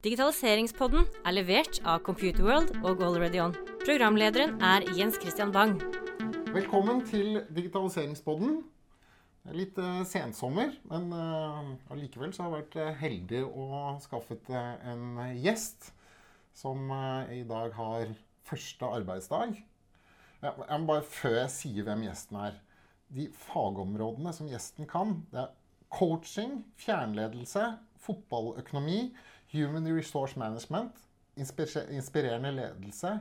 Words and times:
Digitaliseringspodden 0.00 1.02
er 1.28 1.34
levert 1.36 1.76
av 1.84 1.98
Computerworld 2.06 2.70
og 2.88 3.02
AlreadyOn. 3.04 3.50
Programlederen 3.82 4.54
er 4.64 4.86
Jens 4.96 5.18
Christian 5.20 5.50
Bang. 5.52 5.74
Velkommen 6.54 7.02
til 7.04 7.42
digitaliseringspodden. 7.52 8.54
Det 9.44 9.52
er 9.52 9.58
litt 9.58 9.76
uh, 9.76 9.98
sensommer, 10.08 10.70
men 10.88 11.10
uh, 11.12 11.68
så 11.84 11.92
har 11.92 12.46
jeg 12.46 12.54
vært 12.54 12.78
uh, 12.80 12.86
heldig 12.96 13.42
og 13.44 14.00
skaffet 14.00 14.48
uh, 14.48 14.78
en 14.88 15.20
gjest 15.36 15.90
som 16.56 16.88
i 17.28 17.42
dag 17.50 17.76
har 17.76 18.14
første 18.48 18.88
arbeidsdag. 19.00 19.52
Ja, 20.40 20.54
jeg 20.64 20.80
må 20.80 20.94
bare 20.94 21.04
Før 21.04 21.42
jeg 21.42 21.52
sier 21.52 21.84
hvem 21.84 22.06
gjesten 22.06 22.38
er 22.40 22.56
De 23.12 23.28
fagområdene 23.50 24.32
som 24.32 24.48
gjesten 24.48 24.88
kan, 24.88 25.18
det 25.28 25.44
er 25.44 25.52
coaching, 25.92 26.62
fjernledelse, 26.80 27.66
fotballøkonomi, 28.00 29.10
human 29.52 29.86
resource 29.96 30.38
management, 30.38 30.92
inspirerende 31.36 32.50
ledelse, 32.50 33.18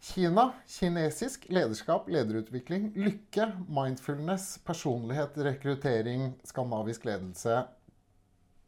Kina, 0.00 0.50
kinesisk, 0.68 1.46
lederskap, 1.48 2.08
lederutvikling, 2.08 2.90
lykke, 2.94 3.46
mindfulness, 3.68 4.58
personlighet, 4.64 5.38
rekruttering, 5.42 6.34
skandinavisk 6.44 7.06
ledelse, 7.08 7.62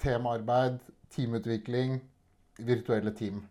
temaarbeid, 0.00 0.80
teamutvikling, 1.14 2.00
virtuelle 2.58 3.12
team. 3.14 3.42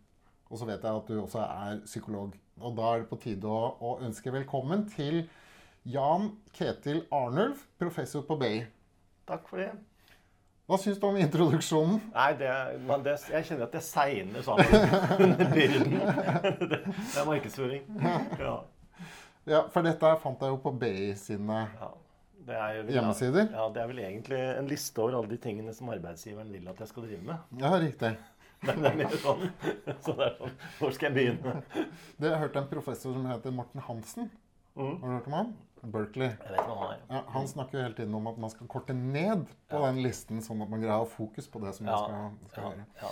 Og 0.50 0.60
så 0.60 0.68
vet 0.68 0.84
jeg 0.84 0.96
at 0.96 1.08
du 1.08 1.22
også 1.22 1.44
er 1.46 1.82
psykolog. 1.86 2.34
Og 2.60 2.78
da 2.78 2.90
er 2.94 3.04
det 3.04 3.10
på 3.12 3.20
tide 3.22 3.48
å, 3.48 3.76
å 3.80 3.98
ønske 4.04 4.34
velkommen 4.34 4.88
til 4.90 5.22
Jan 5.88 6.32
Ketil 6.58 7.04
Arnulf, 7.14 7.68
professor 7.80 8.26
på 8.28 8.40
BI. 8.42 8.56
Takk 9.30 9.48
for 9.48 9.62
det. 9.62 9.70
Hva 10.68 10.76
syns 10.84 10.98
du 11.00 11.06
om 11.08 11.16
introduksjonen? 11.16 12.02
Nei, 12.12 12.32
det, 12.36 12.48
det, 13.06 13.12
Jeg 13.32 13.46
kjenner 13.48 13.70
at 13.70 13.76
det 13.78 13.82
segner 13.86 14.44
sammen 14.44 14.74
under 15.24 15.54
byrden. 15.54 15.94
Det, 16.72 16.80
det 16.82 17.22
er 17.22 17.28
markedsføring. 17.30 17.86
Ja. 18.04 18.56
ja. 19.48 19.62
for 19.72 19.88
dette 19.88 20.12
fant 20.20 20.44
jeg 20.44 20.52
jo 20.52 20.58
på 20.66 20.74
BI 20.82 21.14
sine 21.16 21.62
ja, 21.72 21.90
er, 22.52 22.82
hjemmesider. 22.84 23.48
Ja, 23.54 23.70
Det 23.72 23.84
er 23.84 23.88
vel 23.94 24.02
egentlig 24.10 24.42
en 24.58 24.68
liste 24.68 25.06
over 25.06 25.22
alle 25.22 25.32
de 25.32 25.40
tingene 25.48 25.76
som 25.78 25.94
arbeidsgiveren 25.96 26.52
vil 26.52 26.68
at 26.68 26.84
jeg 26.84 26.92
skal 26.92 27.08
drive 27.08 27.24
med. 27.32 27.48
Ja, 27.64 27.72
riktig. 27.80 28.12
Men 28.68 28.84
det 28.84 28.92
er 28.92 29.00
mer 29.06 29.18
sånn, 29.24 29.48
så 30.04 30.18
det 30.18 30.26
er 30.26 30.36
sånn 30.42 30.54
Hvor 30.80 30.94
skal 30.96 31.12
jeg 31.12 31.16
begynne? 31.16 31.60
Det, 31.78 32.28
jeg 32.28 32.40
hørte 32.42 32.64
en 32.66 32.70
professor 32.74 33.16
som 33.16 33.32
heter 33.32 33.56
Morten 33.56 33.88
Hansen. 33.88 34.32
Mm. 34.76 34.98
Har 35.00 35.08
du 35.08 35.14
hørt 35.14 35.32
om 35.32 35.40
han? 35.40 35.56
Berkeley. 35.82 36.30
Han. 36.56 36.96
Ja, 37.10 37.24
han 37.34 37.48
snakker 37.48 37.78
jo 37.78 37.84
hele 37.84 37.96
tiden 37.98 38.16
om 38.18 38.28
at 38.32 38.38
man 38.42 38.50
skal 38.54 38.68
korte 38.72 38.94
ned 38.94 39.46
på 39.70 39.78
ja. 39.82 39.86
den 39.90 39.98
listen, 40.04 40.42
sånn 40.46 40.62
at 40.64 40.70
man 40.72 40.82
greier 40.84 40.98
å 40.98 41.00
ha 41.06 41.10
fokus 41.10 41.48
på 41.52 41.58
det 41.64 41.72
som 41.78 41.84
man 41.90 41.98
skal, 42.04 42.16
skal 42.54 42.64
høre. 42.70 42.84
Ja, 43.02 43.10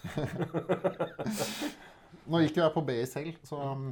Nå 2.30 2.40
gikk 2.44 2.58
jo 2.58 2.64
jeg 2.64 2.74
på 2.74 2.82
BI 2.86 3.06
selv, 3.08 3.38
så 3.46 3.56
um, 3.72 3.84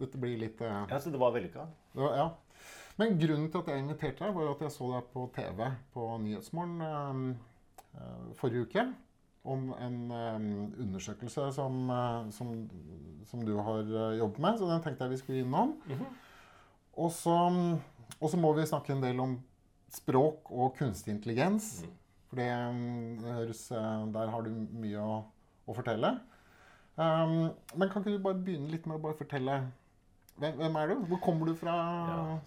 dette 0.00 0.20
blir 0.20 0.36
litt 0.40 0.60
uh, 0.64 0.82
Ja, 0.90 0.98
Så 1.00 1.10
det 1.14 1.20
var 1.22 1.30
vellykka? 1.34 1.62
Ja. 1.96 2.26
Men 3.00 3.08
grunnen 3.20 3.50
til 3.52 3.60
at 3.62 3.68
jeg 3.72 3.78
inviterte 3.84 4.20
deg, 4.24 4.30
var 4.36 4.44
at 4.52 4.62
jeg 4.66 4.72
så 4.74 4.84
deg 4.92 5.02
på 5.14 5.20
TV 5.36 5.58
på 5.94 6.02
Nyhetsmorgen 6.26 6.76
um, 6.84 7.22
uh, 7.96 8.26
forrige 8.38 8.62
uke 8.68 8.82
om 9.44 9.72
en 9.74 9.96
um, 10.10 10.74
undersøkelse 10.78 11.48
som, 11.56 11.78
uh, 11.90 12.28
som, 12.30 12.52
som, 13.26 13.42
du 13.42 13.56
har 13.58 13.82
uh, 13.90 14.18
jobbet 14.18 14.38
med. 14.38 14.58
Så 14.58 14.68
den 14.70 14.82
tenkte 14.84 15.04
jeg 15.04 15.10
vi 15.10 15.16
skulle 15.16 15.40
innom. 15.40 15.74
Mm 15.86 15.98
-hmm. 15.98 16.12
Og 18.20 18.30
så 18.30 18.36
må 18.36 18.52
vi 18.52 18.66
snakke 18.66 18.92
en 18.92 19.02
del 19.02 19.20
om 19.20 19.40
språk 19.90 20.50
og 20.50 20.76
kunstig 20.76 21.14
intelligens. 21.14 21.82
Mm. 21.82 21.92
For 22.28 22.36
um, 22.36 24.12
der 24.12 24.30
har 24.30 24.40
du 24.42 24.50
mye 24.50 24.98
å, 24.98 25.24
å 25.66 25.74
fortelle. 25.74 26.18
Um, 26.96 27.50
men 27.74 27.88
kan 27.88 28.02
ikke 28.02 28.18
du 28.18 28.22
bare 28.22 28.34
begynne 28.34 28.70
litt 28.70 28.86
med 28.86 29.04
å 29.04 29.14
fortelle 29.16 29.72
hvem, 30.40 30.76
er 30.76 30.86
du? 30.86 30.94
Hvor 31.10 31.20
kommer 31.22 31.46
du 31.46 31.54
fra? 31.54 31.74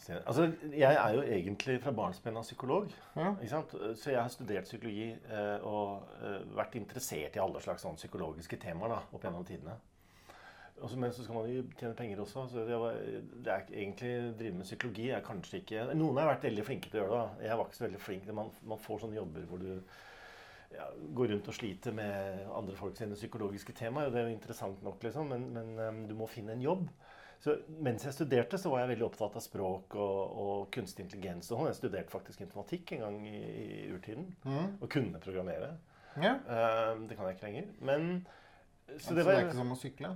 Ja, 0.10 0.20
altså, 0.26 0.52
jeg 0.74 0.94
er 0.94 1.14
jo 1.16 1.22
egentlig 1.22 1.78
fra 1.84 1.92
barnsben 1.96 2.38
av 2.38 2.44
psykolog. 2.44 2.90
Ja. 3.16 3.34
Så 3.48 4.12
jeg 4.12 4.20
har 4.20 4.32
studert 4.34 4.68
psykologi 4.68 5.12
eh, 5.14 5.66
og 5.66 6.08
eh, 6.22 6.42
vært 6.58 6.76
interessert 6.80 7.38
i 7.38 7.44
alle 7.44 7.62
slags 7.64 7.86
sånn, 7.86 8.00
psykologiske 8.00 8.60
temaer 8.62 8.98
da, 8.98 9.04
opp 9.14 9.28
gjennom 9.28 9.46
tidene. 9.48 9.78
Også, 10.76 10.98
men 11.00 11.14
så 11.16 11.24
skal 11.24 11.38
man 11.38 11.48
jo 11.48 11.62
tjene 11.80 11.96
penger 11.96 12.20
også. 12.26 12.48
så 12.52 12.66
det, 12.68 12.80
var, 12.80 12.98
det 13.46 13.54
er 13.54 13.70
egentlig 13.70 14.16
drive 14.40 14.58
med 14.58 14.68
psykologi 14.68 15.06
er 15.16 15.24
kanskje 15.24 15.62
ikke 15.62 15.86
Noen 15.96 16.20
har 16.20 16.34
vært 16.34 16.50
veldig 16.50 16.66
flinke 16.68 16.92
til 16.92 17.00
å 17.00 17.06
gjøre 17.06 17.22
det. 17.22 17.46
Jeg 17.48 17.60
var 17.60 17.70
ikke 17.70 17.78
så 17.78 17.86
veldig 17.86 18.02
flink. 18.04 18.28
Man, 18.42 18.52
man 18.74 18.82
får 18.84 19.06
sånne 19.06 19.22
jobber 19.22 19.48
hvor 19.48 19.64
du 19.64 19.70
ja, 20.76 20.90
går 21.16 21.32
rundt 21.32 21.48
og 21.48 21.56
sliter 21.56 21.96
med 21.96 22.44
andre 22.52 22.76
folk 22.76 22.98
sine 22.98 23.16
psykologiske 23.16 23.76
temaer. 23.78 24.10
og 24.10 24.14
Det 24.14 24.22
er 24.22 24.28
jo 24.28 24.36
interessant 24.36 24.84
nok, 24.84 25.00
liksom, 25.06 25.32
men, 25.32 25.48
men 25.56 25.80
um, 25.80 26.02
du 26.10 26.16
må 26.20 26.28
finne 26.28 26.58
en 26.58 26.66
jobb. 26.66 26.90
Så 27.44 27.58
mens 27.84 28.06
jeg 28.06 28.16
studerte, 28.16 28.60
så 28.62 28.72
var 28.72 28.84
jeg 28.84 28.94
veldig 28.96 29.08
opptatt 29.08 29.36
av 29.38 29.44
språk 29.44 29.98
og, 30.02 30.38
og 30.46 30.62
kunstig 30.74 31.06
intelligens. 31.06 31.52
Og 31.56 31.68
jeg 31.70 31.80
studerte 31.80 32.14
faktisk 32.14 32.46
informatikk 32.46 32.96
en 32.96 33.04
gang 33.06 33.20
i, 33.30 33.42
i 33.42 33.68
urtiden. 33.96 34.30
Mm. 34.46 34.78
Og 34.80 34.88
kunne 34.92 35.22
programmere. 35.24 35.76
Ja. 36.16 36.38
Uh, 36.48 37.04
det 37.10 37.18
kan 37.18 37.28
jeg 37.28 37.38
ikke 37.38 37.50
lenger. 37.50 37.68
Men 37.82 38.10
Så, 38.98 39.16
det, 39.16 39.26
var, 39.26 39.34
det 39.34 39.42
er 39.42 39.46
ikke 39.50 39.60
som 39.60 39.76
å 39.76 39.80
sykle? 39.80 40.16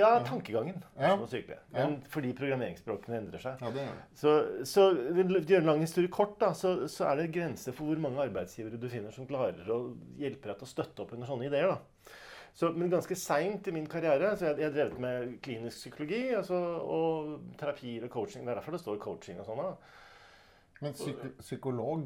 ja, 0.00 0.10
tankegangen. 0.26 0.82
Ja. 0.96 1.14
Som 1.14 1.24
å 1.26 1.30
sykle. 1.30 1.58
Men 1.74 1.96
ja. 1.96 2.10
fordi 2.12 2.32
programmeringsspråkene 2.38 3.18
endrer 3.18 3.42
seg. 3.42 3.62
Ja, 3.62 3.72
det 3.74 3.84
gjør 3.84 3.96
det. 3.96 4.04
Så, 4.18 4.34
så 4.68 4.84
gjøre 4.92 5.62
en 5.62 5.70
lang 5.70 5.82
historie 5.82 6.12
kort, 6.12 6.36
da, 6.42 6.52
så, 6.58 6.74
så 6.92 7.08
er 7.10 7.22
det 7.22 7.32
grenser 7.34 7.74
for 7.76 7.90
hvor 7.90 8.02
mange 8.02 8.22
arbeidsgivere 8.24 8.80
du 8.80 8.88
finner 8.92 9.14
som 9.14 9.28
klarer 9.28 9.66
å 9.70 9.80
hjelpe 10.20 10.50
deg 10.50 10.60
til 10.60 10.68
å 10.68 10.70
støtte 10.70 11.04
opp 11.04 11.16
under 11.16 11.30
sånne 11.30 11.48
ideer. 11.50 11.74
da. 11.74 11.91
Så, 12.54 12.68
men 12.76 12.90
ganske 12.92 13.16
seint 13.16 13.68
i 13.68 13.72
min 13.72 13.86
karriere 13.88 14.34
så 14.36 14.50
jeg, 14.50 14.66
har 14.66 14.74
drevet 14.74 14.98
med 15.00 15.36
klinisk 15.44 15.86
psykologi 15.86 16.34
altså, 16.36 16.58
og 16.84 17.54
terapier 17.60 18.04
og 18.04 18.12
coaching. 18.12 18.44
Det 18.44 18.52
er 18.52 18.60
derfor 18.60 18.76
det 18.76 18.82
står 18.82 19.00
coaching 19.00 19.40
og 19.40 19.48
sånn. 19.48 19.62
Men 20.82 20.96
psyk 20.98 21.22
psykolog? 21.40 22.04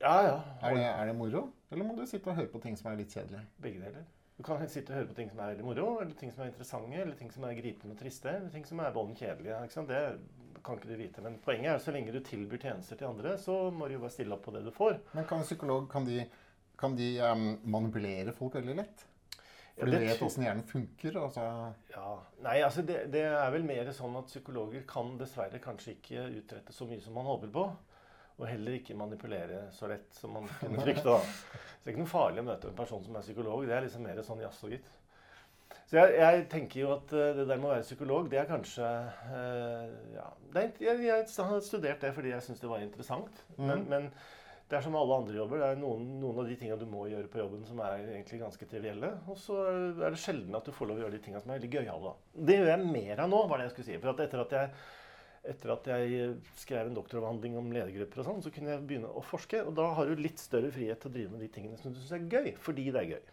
Ja, 0.00 0.16
ja. 0.26 0.36
Er 0.60 0.76
det, 0.76 0.84
er 0.84 1.10
det, 1.10 1.16
moro? 1.16 1.46
Eller 1.70 1.86
må 1.86 1.94
du 1.96 2.04
sitte 2.08 2.32
og 2.32 2.36
høre 2.36 2.50
på 2.52 2.60
ting 2.60 2.76
som 2.76 2.90
er 2.90 2.98
litt 3.00 3.12
kjedelige? 3.14 3.44
Begge 3.62 3.84
deler. 3.84 4.04
Du 4.40 4.44
kan 4.44 4.60
sitte 4.72 4.92
og 4.92 4.96
høre 4.96 5.08
på 5.10 5.16
ting 5.18 5.28
som 5.28 5.40
er 5.44 5.52
veldig 5.52 5.64
moro, 5.68 5.88
eller 6.00 6.16
ting 6.16 6.32
som 6.32 6.44
er 6.44 6.48
interessante, 6.48 6.96
eller 6.96 7.16
ting 7.16 7.32
som 7.32 7.44
er 7.44 7.58
gripende 7.58 7.96
og 7.96 8.00
triste, 8.00 8.32
eller 8.32 8.52
ting 8.52 8.64
som 8.68 8.80
er 8.80 8.94
bånn 8.94 9.12
kjedelige. 9.16 9.58
Det 9.90 10.62
kan 10.64 10.78
ikke 10.80 10.88
du 10.88 10.96
vite. 10.96 11.24
Men 11.24 11.36
poenget 11.44 11.70
er 11.70 11.76
at 11.76 11.84
så 11.84 11.92
lenge 11.92 12.14
du 12.14 12.22
tilbyr 12.24 12.62
tjenester 12.64 12.96
til 12.96 13.10
andre, 13.10 13.36
så 13.40 13.58
må 13.72 13.88
du 13.88 13.98
jo 13.98 14.02
bare 14.04 14.14
stille 14.16 14.36
opp 14.36 14.46
på 14.48 14.54
det 14.56 14.64
du 14.64 14.72
får. 14.72 14.96
Men 15.12 15.28
kan 15.28 15.44
en 15.44 15.48
psykolog 15.48 15.86
kan 15.92 16.08
de, 16.08 16.24
kan 16.80 16.96
de 16.96 17.10
um, 17.20 17.46
manipulere 17.76 18.34
folk 18.36 18.56
veldig 18.56 18.78
lett? 18.80 19.04
For 19.80 19.90
du 19.90 19.98
vet 19.98 20.22
åssen 20.26 20.44
hjernen 20.46 20.66
funker? 20.68 21.16
Altså. 21.22 21.44
Ja, 21.94 22.10
Nei, 22.44 22.56
altså 22.66 22.84
det, 22.86 22.98
det, 23.14 23.24
er 23.32 23.52
vel 23.54 23.66
mer 23.66 23.90
sånn 23.96 24.18
at 24.20 24.30
psykologer 24.30 24.84
kan 24.88 25.14
dessverre 25.20 25.60
kanskje 25.62 25.96
ikke 25.96 26.26
utrette 26.40 26.76
så 26.76 26.88
mye 26.90 27.02
som 27.04 27.16
man 27.16 27.28
håper 27.28 27.52
på. 27.54 27.66
Og 28.40 28.46
heller 28.48 28.78
ikke 28.78 28.96
manipulere 28.96 29.66
så 29.76 29.90
lett 29.90 30.16
som 30.16 30.32
man 30.38 30.48
kunne 30.60 30.80
frykte. 30.86 31.04
da. 31.04 31.18
Så 31.20 31.82
det 31.82 31.90
er 31.90 31.94
ikke 31.94 32.04
noe 32.04 32.14
farlig 32.14 32.44
å 32.44 32.48
møte 32.48 32.70
en 32.70 32.78
person 32.78 33.04
som 33.04 33.16
er 33.16 33.26
psykolog. 33.26 33.66
Det 33.68 33.76
er 33.76 33.86
liksom 33.86 34.06
mer 34.08 34.22
sånn 34.24 34.42
jaså, 34.44 34.72
gitt. 34.72 34.88
Så 35.90 35.98
jeg, 35.98 36.14
jeg, 36.20 36.42
tenker 36.50 36.80
jo 36.84 36.90
at 36.94 37.12
eh, 37.18 37.32
det 37.34 37.46
der 37.48 37.58
med 37.58 37.66
å 37.66 37.72
være 37.72 37.86
psykolog, 37.86 38.28
det 38.30 38.38
er 38.38 38.46
kanskje 38.46 38.86
uh, 38.86 39.88
ja, 40.14 40.26
det 40.54 40.62
er, 40.62 40.68
jeg, 40.84 41.00
jeg, 41.08 41.24
har 41.48 41.64
studert 41.66 42.04
det 42.04 42.12
fordi 42.14 42.30
jeg 42.30 42.44
syns 42.46 42.62
det 42.62 42.70
var 42.70 42.84
interessant. 42.84 43.42
Mm. 43.56 43.64
Men, 43.64 43.82
men 43.90 44.06
det 44.70 44.78
er 44.78 44.84
som 44.84 44.94
alle 44.94 45.16
andre 45.18 45.34
jobber. 45.34 45.58
Det 45.58 45.68
er 45.72 45.80
noen, 45.80 46.04
noen 46.20 46.36
av 46.38 46.46
de 46.46 46.56
tingene 46.58 46.78
du 46.78 46.86
må 46.86 47.08
gjøre 47.10 47.26
på 47.32 47.40
jobben 47.40 47.64
som 47.66 47.80
er 47.82 48.04
egentlig 48.04 48.38
ganske 48.38 48.68
trivielle. 48.70 49.10
Og 49.26 49.38
så 49.42 49.58
er 49.66 50.14
det 50.14 50.20
sjelden 50.22 50.54
at 50.54 50.66
du 50.66 50.70
får 50.74 50.86
lov 50.86 51.00
å 51.00 51.02
gjøre 51.04 51.16
de 51.16 51.22
tingene 51.24 51.42
som 51.42 51.50
er 51.50 51.58
veldig 51.58 51.70
gøyale. 51.74 52.12
Det 52.38 52.58
gjør 52.60 52.70
jeg 52.70 52.90
mer 52.94 53.22
av 53.24 53.32
nå, 53.32 53.40
var 53.50 53.58
det 53.58 53.66
jeg 53.66 53.72
skulle 53.74 53.88
si. 53.88 53.96
For 54.04 54.22
etter 54.22 54.42
at 54.44 54.54
jeg, 54.54 54.70
etter 55.54 55.72
at 55.74 55.90
jeg 55.90 56.28
skrev 56.62 56.86
en 56.86 56.98
doktoravhandling 57.00 57.56
om 57.58 57.72
ledergrupper, 57.74 58.22
og 58.22 58.28
sånn, 58.28 58.44
så 58.44 58.52
kunne 58.54 58.76
jeg 58.76 58.84
begynne 58.86 59.10
å 59.10 59.24
forske. 59.26 59.64
Og 59.66 59.74
da 59.80 59.88
har 59.96 60.06
du 60.06 60.22
litt 60.22 60.42
større 60.42 60.70
frihet 60.76 61.02
til 61.02 61.10
å 61.10 61.16
drive 61.16 61.32
med 61.34 61.42
de 61.42 61.50
tingene 61.56 61.80
som 61.80 61.90
du 61.90 61.98
syns 61.98 62.14
er 62.20 62.28
gøy, 62.30 62.52
fordi 62.62 62.84
det 62.94 63.02
er 63.02 63.10
gøy. 63.16 63.32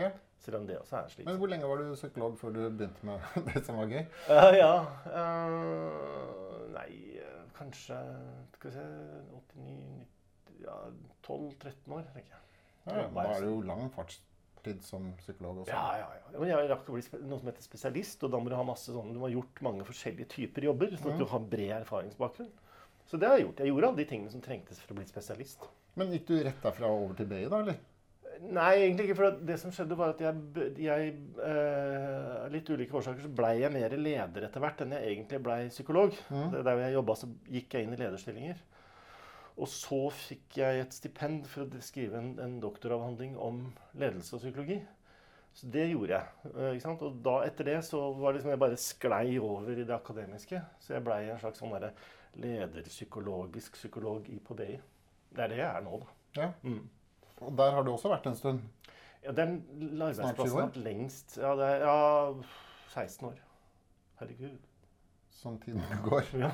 Ja. 0.00 0.10
Selv 0.42 0.58
om 0.58 0.66
det 0.66 0.80
også 0.80 0.98
er 0.98 1.12
slik. 1.12 1.28
Men 1.28 1.38
hvor 1.38 1.52
lenge 1.52 1.70
var 1.70 1.78
du 1.78 1.94
psykolog 1.94 2.34
før 2.40 2.56
du 2.56 2.64
begynte 2.66 3.06
med 3.06 3.22
det 3.52 3.62
som 3.62 3.78
var 3.78 3.94
gøy? 3.94 4.02
Uh, 4.26 4.50
ja 4.58 4.72
uh, 5.14 6.66
Nei, 6.74 6.90
kanskje 7.54 8.00
Skal 8.58 8.74
vi 8.74 8.74
se 8.74 8.88
89 9.38 10.13
ja, 10.62 10.76
12-13 11.26 11.96
år, 11.96 12.06
tenker 12.14 12.36
jeg. 12.36 12.42
Ja, 12.84 13.04
da 13.08 13.26
er 13.32 13.40
det 13.40 13.48
jo 13.48 13.60
lang 13.64 13.86
fartstid 13.94 14.82
som 14.84 15.08
psykolog 15.20 15.62
også. 15.62 15.72
Ja, 15.72 16.02
ja, 16.02 16.10
ja. 16.20 16.34
Men 16.36 16.50
jeg 16.50 16.68
rakk 16.72 16.90
å 16.90 16.98
bli 16.98 17.22
noe 17.24 17.40
som 17.40 17.48
heter 17.48 17.64
spesialist, 17.64 18.26
og 18.26 18.34
da 18.34 18.40
må 18.42 18.52
du 18.52 18.58
ha 18.58 18.66
masse 18.66 18.92
sånn, 18.92 19.14
du 19.16 19.22
har 19.24 19.32
gjort 19.32 19.64
mange 19.64 19.86
forskjellige 19.88 20.28
typer 20.36 20.68
jobber. 20.68 20.92
sånn 21.00 21.16
at 21.16 21.24
du 21.24 21.30
har 21.30 21.48
bred 21.54 21.74
erfaringsbakgrunn. 21.80 22.52
Så 23.08 23.20
det 23.20 23.28
har 23.28 23.38
jeg 23.38 23.48
gjort. 23.48 23.60
Jeg 23.60 23.72
gjorde 23.72 23.88
alle 23.90 24.00
de 24.00 24.06
tingene 24.10 24.32
som 24.32 24.44
trengtes 24.44 24.80
for 24.80 24.94
å 24.94 25.00
bli 25.00 25.08
spesialist. 25.08 25.66
Men 25.98 26.12
gikk 26.14 26.30
du 26.30 26.38
rett 26.42 26.62
derfra 26.64 26.90
over 26.90 27.16
til 27.18 27.28
BI, 27.30 27.44
da, 27.46 27.60
eller? 27.60 27.82
Nei, 28.42 28.70
egentlig 28.82 29.08
ikke. 29.08 29.16
For 29.18 29.36
det 29.48 29.56
som 29.60 29.72
skjedde, 29.74 29.96
var 29.98 30.14
at 30.14 30.22
jeg, 30.24 30.72
jeg 30.82 31.12
eh, 31.48 32.46
litt 32.52 32.70
ulike 32.70 32.96
årsaker 32.98 33.24
så 33.24 33.30
blei 33.32 33.54
jeg 33.60 33.72
mer 33.72 33.94
leder 33.96 34.48
etter 34.48 34.62
hvert 34.64 34.82
enn 34.82 34.94
jeg 34.96 35.12
egentlig 35.12 35.40
blei 35.44 35.60
psykolog. 35.70 36.16
Mm. 36.32 36.56
Der 36.56 36.82
jeg 36.82 36.96
jobba, 36.96 37.16
så 37.20 37.30
gikk 37.54 37.76
jeg 37.76 37.86
inn 37.86 37.94
i 37.94 38.00
lederstillinger. 38.00 38.62
Og 39.54 39.70
så 39.70 40.00
fikk 40.10 40.58
jeg 40.58 40.82
et 40.82 40.94
stipend 40.96 41.44
for 41.46 41.62
å 41.64 41.82
skrive 41.84 42.18
en, 42.18 42.32
en 42.42 42.56
doktoravhandling 42.62 43.36
om 43.38 43.60
ledelse 43.94 44.34
og 44.34 44.42
psykologi. 44.42 44.80
Så 45.54 45.68
det 45.70 45.84
gjorde 45.92 46.16
jeg. 46.18 46.50
eh? 46.58 46.88
Og 46.96 47.20
da, 47.22 47.36
etter 47.46 47.68
det 47.68 47.76
så 47.86 48.00
var 48.18 48.32
det 48.32 48.40
liksom 48.40 48.50
jeg 48.50 48.62
bare 48.64 48.80
sklei 48.80 49.36
over 49.38 49.78
i 49.78 49.86
det 49.86 49.94
akademiske. 49.94 50.58
Så 50.82 50.96
jeg 50.96 51.04
blei 51.06 51.20
en 51.30 51.38
slags 51.38 51.62
sånn 51.62 51.76
lederpsykologisk 52.42 53.78
psykolog 53.78 54.26
i 54.34 54.40
på 54.42 54.56
BI. 54.58 54.74
Det 55.34 55.44
er 55.44 55.52
det 55.52 55.60
jeg 55.62 55.68
er 55.70 55.86
nå, 55.86 56.00
da. 56.02 56.18
Ja. 56.40 56.50
Mm. 56.66 56.82
Og 57.46 57.54
der 57.58 57.76
har 57.76 57.86
du 57.86 57.92
også 57.92 58.10
vært 58.10 58.26
en 58.26 58.38
stund. 58.38 58.66
Ja, 59.22 59.32
den 59.32 59.60
arbeidsplassen 60.02 60.58
har 60.58 60.66
vært 60.66 60.82
lengst 60.84 61.38
Ja, 61.40 61.54
det 61.56 61.68
er 61.70 61.84
ja, 61.86 61.96
16 62.92 63.28
år. 63.30 63.38
Herregud. 64.18 64.66
Som 65.34 65.60
tiden 65.62 65.82
går. 66.08 66.26
Ja. 66.42 66.50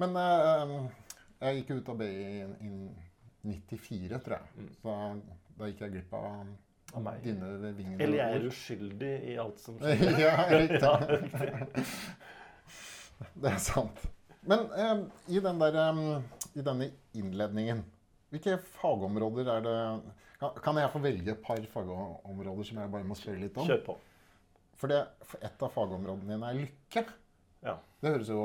Men 0.00 0.16
eh, 0.16 0.74
jeg 1.40 1.58
gikk 1.60 1.72
ut 1.76 1.90
av 1.92 1.98
BI 2.00 2.06
i, 2.10 2.44
i 2.66 3.56
94, 3.56 4.20
tror 4.24 4.36
jeg. 4.38 4.54
Mm. 4.56 4.70
Så 4.80 4.94
da 5.56 5.70
gikk 5.70 5.82
jeg 5.84 5.94
glipp 5.96 6.14
av, 6.16 6.52
Av 6.96 7.04
meg. 7.04 7.22
dine 7.24 7.72
vinger. 7.76 7.98
Eller 8.04 8.20
jeg 8.22 8.38
er 8.38 8.46
uskyldig 8.50 9.12
i 9.32 9.38
alt 9.42 9.62
som 9.62 9.78
skjer. 9.80 10.20
ja, 10.24 10.36
riktig. 10.52 10.82
Ja, 10.86 10.94
riktig. 11.56 11.86
Det 13.40 13.48
er 13.48 13.60
sant. 13.64 14.02
Men 14.46 14.66
eh, 14.76 14.98
i, 15.32 15.40
den 15.42 15.60
der, 15.62 15.78
eh, 15.80 16.50
i 16.60 16.64
denne 16.64 16.90
innledningen, 17.16 17.80
hvilke 18.30 18.58
fagområder 18.76 19.48
er 19.54 19.64
det 19.64 19.76
kan, 20.36 20.52
kan 20.60 20.76
jeg 20.76 20.92
få 20.92 21.00
velge 21.00 21.32
et 21.32 21.42
par 21.44 21.62
fagområder 21.72 22.68
som 22.68 22.80
jeg 22.82 22.92
bare 22.92 23.08
må 23.08 23.16
spørre 23.16 23.40
litt 23.40 23.56
om? 23.56 23.68
Kjør 23.68 23.82
på. 23.86 23.96
For, 24.76 24.92
det, 24.92 24.98
for 25.24 25.46
et 25.48 25.62
av 25.64 25.72
fagområdene 25.72 26.34
dine 26.34 26.50
er 26.50 26.58
lykke. 26.60 27.04
Ja. 27.64 27.78
Det 28.02 28.12
høres 28.12 28.32
jo 28.32 28.42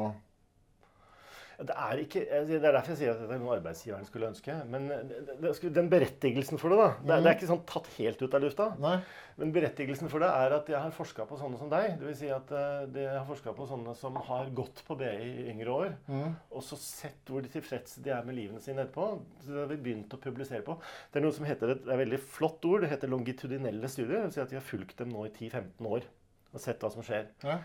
Det 1.61 1.75
er, 1.77 1.99
ikke, 2.01 2.21
det 2.47 2.55
er 2.57 2.63
derfor 2.73 2.93
jeg 2.95 2.97
sier 3.03 3.11
at 3.13 3.19
det 3.27 3.35
er 3.35 3.41
noe 3.43 3.55
arbeidsgiveren 3.59 4.05
skulle 4.07 4.29
ønske. 4.31 4.53
Men 4.71 4.87
det, 4.89 5.19
det, 5.43 5.73
den 5.75 5.89
berettigelsen 5.91 6.57
for 6.61 6.73
det, 6.73 6.79
da. 6.79 6.87
Det, 7.01 7.11
er- 7.15 7.21
det 7.25 7.29
er 7.31 7.35
ikke 7.37 7.49
sånn 7.51 7.65
tatt 7.69 7.89
helt 7.99 8.21
ut 8.23 8.37
av 8.37 8.41
lufta. 8.45 8.67
Nei. 8.81 8.95
Men 9.41 9.51
berettigelsen 9.55 10.09
for 10.11 10.21
det 10.21 10.29
er 10.29 10.53
at 10.57 10.67
jeg 10.69 10.77
har 10.81 10.93
forska 10.93 11.25
på 11.29 11.37
sånne 11.39 11.57
som 11.61 11.69
deg. 11.71 11.95
Det 12.01 12.07
vil 12.09 12.15
si 12.19 12.29
at 12.33 12.51
eh, 12.53 12.87
jeg 12.99 13.13
har 13.15 13.27
forska 13.29 13.53
på 13.57 13.67
sånne 13.69 13.93
som 13.97 14.17
har 14.27 14.49
gått 14.57 14.81
på 14.87 14.97
BI 14.99 15.11
i 15.11 15.45
yngre 15.53 15.75
år. 15.75 15.93
Mm. 16.11 16.33
Og 16.51 16.65
så 16.67 16.77
sett 16.81 17.29
hvor 17.31 17.45
de 17.45 17.49
tilfredse 17.53 18.03
de 18.05 18.13
er 18.13 18.25
med 18.27 18.37
livene 18.37 18.61
sine 18.63 18.83
etterpå. 18.85 19.07
Så 19.45 19.53
det 19.55 19.61
har 19.63 19.69
vi 19.71 19.79
begynt 19.87 20.13
å 20.17 20.21
publisere 20.21 20.65
på. 20.67 20.75
Det 21.13 21.21
er 21.21 21.25
noe 21.25 21.37
som 21.37 21.47
heter 21.47 21.75
et, 21.75 21.83
det 21.85 21.93
er 21.93 21.97
et 21.99 22.03
veldig 22.05 22.21
flott 22.37 22.65
ord. 22.69 22.83
Det 22.85 22.91
heter 22.95 23.13
longitudinelle 23.13 23.89
studier. 23.89 24.25
Vil 24.27 24.33
si 24.35 24.41
at 24.43 24.51
vi 24.53 24.59
har 24.59 24.65
fulgt 24.67 24.97
dem 25.01 25.13
nå 25.13 25.27
i 25.29 25.33
10-15 25.37 25.89
år 25.93 26.09
og 26.51 26.59
sett 26.59 26.81
hva 26.83 26.89
som 26.91 27.05
skjer. 27.05 27.29
Ja. 27.47 27.61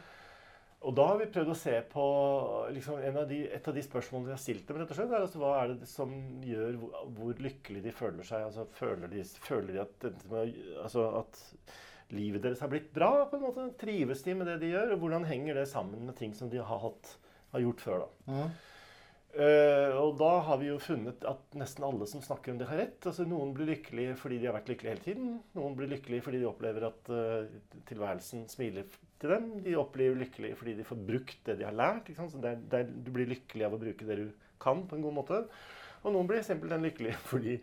Og 0.85 0.93
da 0.95 1.07
har 1.09 1.19
vi 1.19 1.29
prøvd 1.33 1.51
å 1.51 1.57
se 1.59 1.75
på 1.91 2.03
liksom, 2.77 3.01
en 3.01 3.17
av 3.23 3.25
de, 3.31 3.41
Et 3.57 3.69
av 3.69 3.75
de 3.75 3.83
spørsmålene 3.83 4.29
vi 4.29 4.35
har 4.35 4.43
stilt 4.43 4.69
dem, 4.69 4.79
rett 4.81 4.93
og 4.93 4.99
slett, 4.99 5.15
er 5.15 5.25
altså, 5.25 5.41
hva 5.41 5.55
er 5.63 5.73
det 5.73 5.89
som 5.91 6.13
gjør 6.45 6.79
hvor, 6.83 7.09
hvor 7.17 7.43
lykkelig 7.47 7.83
de 7.87 7.95
føler 7.97 8.29
seg? 8.29 8.45
Altså, 8.51 8.67
føler, 8.77 9.11
de, 9.11 9.25
føler 9.49 9.73
de 9.73 9.83
at, 9.87 10.09
altså, 10.85 11.09
at 11.23 11.43
livet 12.15 12.45
deres 12.45 12.63
har 12.63 12.71
blitt 12.71 12.93
bra? 12.95 13.11
på 13.31 13.39
en 13.39 13.47
måte? 13.49 13.67
Trives 13.81 14.23
de 14.27 14.37
med 14.37 14.51
det 14.53 14.61
de 14.63 14.73
gjør? 14.75 14.95
Og 14.95 15.03
hvordan 15.03 15.27
henger 15.27 15.63
det 15.63 15.67
sammen 15.73 16.07
med 16.07 16.19
ting 16.21 16.37
som 16.37 16.53
de 16.53 16.63
har, 16.63 16.83
hatt, 16.85 17.17
har 17.57 17.65
gjort 17.65 17.87
før? 17.89 18.07
da? 18.07 18.33
Mm. 18.37 18.57
Uh, 19.37 19.93
og 20.01 20.15
da 20.17 20.31
har 20.47 20.57
vi 20.63 20.71
jo 20.71 20.79
funnet 20.81 21.25
at 21.29 21.57
nesten 21.61 21.85
alle 21.85 22.07
som 22.09 22.23
snakker 22.25 22.55
om 22.55 22.61
det, 22.61 22.69
har 22.71 22.81
rett. 22.81 23.01
Altså, 23.03 23.27
noen 23.29 23.53
blir 23.57 23.69
lykkelige 23.69 24.15
fordi 24.21 24.39
de 24.41 24.49
har 24.49 24.57
vært 24.57 24.71
lykkelige 24.73 24.95
hele 24.95 25.05
tiden. 25.05 25.35
Noen 25.59 25.77
blir 25.77 25.91
lykkelige 25.93 26.25
fordi 26.25 26.41
de 26.41 26.49
opplever 26.49 26.89
at 26.89 27.11
uh, 27.13 27.83
tilværelsen 27.91 28.47
smiler 28.53 28.89
til 29.21 29.33
dem. 29.33 29.49
De 29.65 29.77
opplever 29.81 30.19
lykkelige 30.21 30.59
fordi 30.59 30.75
de 30.79 30.87
får 30.89 31.01
brukt 31.09 31.39
det 31.49 31.59
de 31.61 31.69
har 31.69 31.77
lært. 31.77 32.11
Så 32.17 32.43
det 32.43 32.53
er, 32.53 32.67
det 32.73 32.83
er, 32.83 32.91
du 33.07 33.13
blir 33.15 33.31
lykkelig 33.31 33.69
av 33.69 33.77
å 33.77 33.81
bruke 33.83 34.09
det 34.09 34.19
du 34.21 34.27
kan, 34.63 34.85
på 34.89 34.99
en 34.99 35.07
god 35.07 35.17
måte. 35.21 35.41
Og 36.03 36.13
noen 36.15 36.29
blir 36.29 36.45
simpelthen 36.47 36.85
lykkelige 36.87 37.19
fordi 37.33 37.57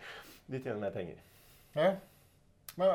de 0.50 0.60
tjener 0.60 0.82
mer 0.82 0.96
penger. 0.96 1.22
Ja. 1.78 1.94
Men, 2.78 2.90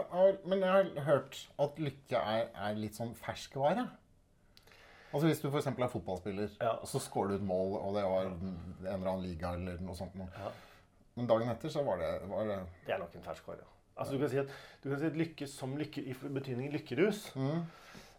men 0.48 0.62
jeg 0.64 0.70
har 0.74 1.06
hørt 1.06 1.38
at 1.62 1.78
lykke 1.78 2.18
er, 2.18 2.48
er 2.50 2.78
litt 2.78 2.98
sånn 2.98 3.14
ferskvare. 3.18 3.86
Altså 5.08 5.28
Hvis 5.30 5.40
du 5.40 5.48
f.eks. 5.48 5.66
er 5.70 5.88
fotballspiller, 5.88 6.50
Ja. 6.60 6.74
så 6.84 7.00
scorer 7.00 7.28
du 7.32 7.34
et 7.38 7.46
mål, 7.46 7.78
og 7.78 7.94
det 7.96 8.04
var 8.04 8.26
en 8.28 8.56
eller 8.82 9.08
annen 9.08 9.24
liga 9.24 9.54
eller 9.56 9.78
noe 9.80 9.96
sånt 9.96 10.14
noe. 10.18 10.28
Ja. 10.36 10.50
Men 11.16 11.26
dagen 11.30 11.48
etter 11.50 11.72
så 11.72 11.82
var 11.86 12.02
det, 12.02 12.10
var 12.28 12.44
det 12.46 12.58
Det 12.86 12.94
er 12.94 13.00
nok 13.00 13.14
en 13.16 13.24
ferskvare. 13.24 13.64
Ja. 13.64 13.74
Altså, 13.98 14.14
du 14.14 14.20
kan 14.22 14.30
si 14.30 14.38
at, 14.38 14.50
du 14.82 14.90
kan 14.90 15.00
si 15.00 15.08
at 15.08 15.16
lykke 15.18 15.46
som 15.50 15.72
lykke 15.78 16.02
i 16.06 16.12
betydningen 16.14 16.74
lykkerus, 16.76 17.24
mm. 17.34 17.62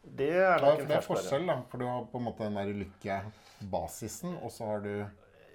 Det 0.04 0.30
er 0.32 0.42
Ja, 0.42 0.58
nok 0.64 0.80
for 0.80 0.88
det 0.88 0.96
er 0.98 1.06
forskjell, 1.06 1.48
da. 1.48 1.56
For 1.70 1.78
du 1.82 1.86
har 1.88 2.06
på 2.12 2.18
en 2.22 2.28
måte 2.30 2.44
den 2.48 2.56
der 2.60 2.74
lykkebasisen, 2.84 4.38
og 4.44 4.52
så 4.52 4.66
har 4.66 4.86
du 4.86 4.94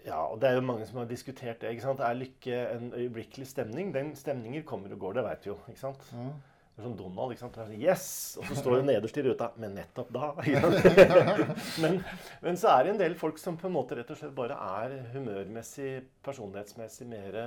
Ja, 0.05 0.19
og 0.26 0.41
det 0.41 0.50
er 0.50 0.58
jo 0.58 0.64
mange 0.69 0.87
som 0.87 0.99
har 1.00 1.06
diskutert 1.08 1.61
det. 1.62 1.70
ikke 1.73 1.82
sant? 1.87 2.00
Er 2.00 2.14
lykke 2.19 2.58
en 2.75 2.91
øyeblikkelig 2.93 3.46
stemning? 3.49 3.94
Den 3.94 4.14
Stemninger 4.17 4.62
kommer 4.62 4.93
og 4.93 4.99
går, 5.00 5.12
det 5.14 5.25
veit 5.25 5.46
vi 5.46 5.50
jo. 5.50 5.56
ikke 5.69 5.81
sant? 5.81 6.05
mm. 6.12 6.35
Det 6.75 6.82
er 6.82 6.88
som 6.88 6.96
Donald. 6.99 7.31
ikke 7.32 7.41
sant? 7.41 7.55
Det 7.55 7.79
yes! 7.79 8.37
Og 8.41 8.49
så 8.50 8.56
står 8.58 8.76
det 8.81 8.87
nederst 8.88 9.17
i 9.17 9.23
ruta 9.23 9.50
Men 9.62 9.76
nettopp 9.79 10.08
da. 10.12 10.32
men, 11.82 12.00
men 12.43 12.56
så 12.58 12.73
er 12.75 12.82
det 12.85 12.91
en 12.94 12.99
del 12.99 13.14
folk 13.14 13.38
som 13.38 13.56
på 13.56 13.69
en 13.70 13.76
måte 13.76 13.94
rett 13.94 14.11
og 14.11 14.19
slett 14.19 14.35
bare 14.35 14.56
er 14.82 14.96
humørmessig, 15.14 16.02
personlighetsmessig 16.26 17.06
mer 17.06 17.38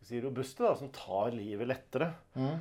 si, 0.00 0.20
robuste. 0.22 0.62
da, 0.62 0.76
Som 0.78 0.92
tar 0.94 1.34
livet 1.34 1.66
lettere. 1.66 2.12
Mm. 2.38 2.54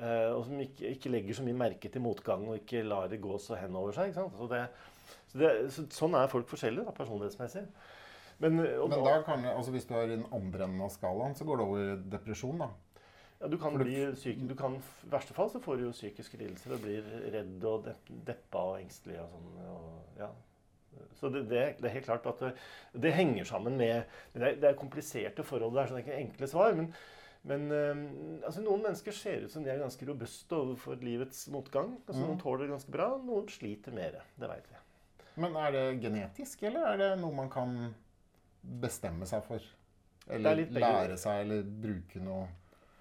Eh, 0.00 0.28
og 0.34 0.44
som 0.48 0.60
ikke, 0.64 0.94
ikke 0.96 1.12
legger 1.12 1.38
så 1.38 1.46
mye 1.46 1.60
merke 1.60 1.92
til 1.92 2.04
motgang 2.04 2.46
og 2.48 2.58
ikke 2.58 2.82
lar 2.86 3.08
det 3.12 3.20
gå 3.22 3.38
så 3.42 3.58
hen 3.60 3.76
over 3.78 3.96
seg. 3.96 4.12
Så 4.16 4.50
det, 4.50 4.66
så 5.30 5.40
det, 5.40 5.54
så, 5.76 5.86
sånn 5.94 6.18
er 6.18 6.30
folk 6.32 6.50
forskjellige 6.50 6.88
da, 6.88 6.96
personlighetsmessig. 6.96 7.64
Men, 8.40 8.60
og, 8.80 8.88
Men 8.88 9.02
da 9.04 9.16
kan 9.26 9.44
altså 9.52 9.72
hvis 9.74 9.84
du 9.88 9.94
er 9.98 10.06
i 10.06 10.14
den 10.14 10.28
andre 10.32 10.64
enden 10.64 10.86
av 10.86 10.92
skalaen, 10.94 11.36
så 11.36 11.44
går 11.44 11.60
det 11.60 11.66
over 11.66 11.82
i 11.84 11.98
depresjon, 12.14 12.62
da. 12.62 12.70
Ja, 13.40 13.48
du 13.48 13.56
kan 13.60 13.76
bli 13.80 13.96
syk, 14.20 14.40
du 14.48 14.54
kan, 14.56 14.76
I 15.04 15.10
verste 15.12 15.36
fall 15.36 15.48
så 15.52 15.60
får 15.64 15.78
du 15.78 15.86
jo 15.86 15.96
psykiske 15.96 16.40
lidelser 16.40 16.74
og 16.76 16.82
blir 16.84 17.06
redd 17.32 17.64
og 17.68 17.86
depp, 17.86 18.10
deppa 18.26 18.64
og 18.72 18.80
engstelig 18.82 19.16
og 19.22 19.30
sånn. 19.32 19.54
Og, 19.64 19.86
ja. 20.20 20.28
Så 21.16 21.30
det, 21.32 21.46
det, 21.48 21.62
det 21.80 21.88
er 21.88 21.94
helt 21.94 22.08
klart 22.08 22.26
at 22.28 22.42
det, 22.42 22.50
det 23.04 23.14
henger 23.14 23.46
sammen 23.48 23.76
med 23.78 24.02
Det 24.34 24.42
er, 24.42 24.56
det 24.60 24.68
er 24.68 24.76
kompliserte 24.76 25.44
forhold. 25.46 25.72
Det 25.76 25.82
er 25.82 25.92
sånn 25.92 26.02
ikke 26.02 26.18
enkle 26.18 26.48
svar. 26.50 26.76
Men, 26.76 26.90
men 27.48 27.70
øhm, 27.72 28.02
altså 28.44 28.60
noen 28.60 28.82
mennesker 28.84 29.14
ser 29.16 29.46
ut 29.46 29.52
som 29.52 29.64
de 29.64 29.70
er 29.72 29.80
ganske 29.80 30.06
robuste 30.08 30.52
overfor 30.56 31.00
livets 31.00 31.46
motgang. 31.48 31.94
Altså 32.06 32.20
Mm. 32.20 32.26
Noen 32.28 32.40
tåler 32.42 32.66
det 32.66 32.74
ganske 32.74 32.92
bra, 32.92 33.06
noen 33.24 33.48
sliter 33.48 33.94
mer. 33.96 34.18
Det 34.36 34.48
veit 34.50 34.68
vi. 34.68 34.76
Men 35.40 35.56
er 35.56 35.72
det 35.72 35.84
genetisk, 36.02 36.62
eller 36.68 36.84
er 36.90 36.96
det 37.00 37.10
noe 37.22 37.32
man 37.32 37.48
kan 37.48 37.94
bestemme 38.60 39.24
seg 39.26 39.44
for? 39.46 39.64
Er 40.28 40.36
Eller 40.36 40.66
lære 40.68 41.16
seg, 41.16 41.46
eller 41.46 41.62
bruke 41.64 42.20
noe 42.22 42.46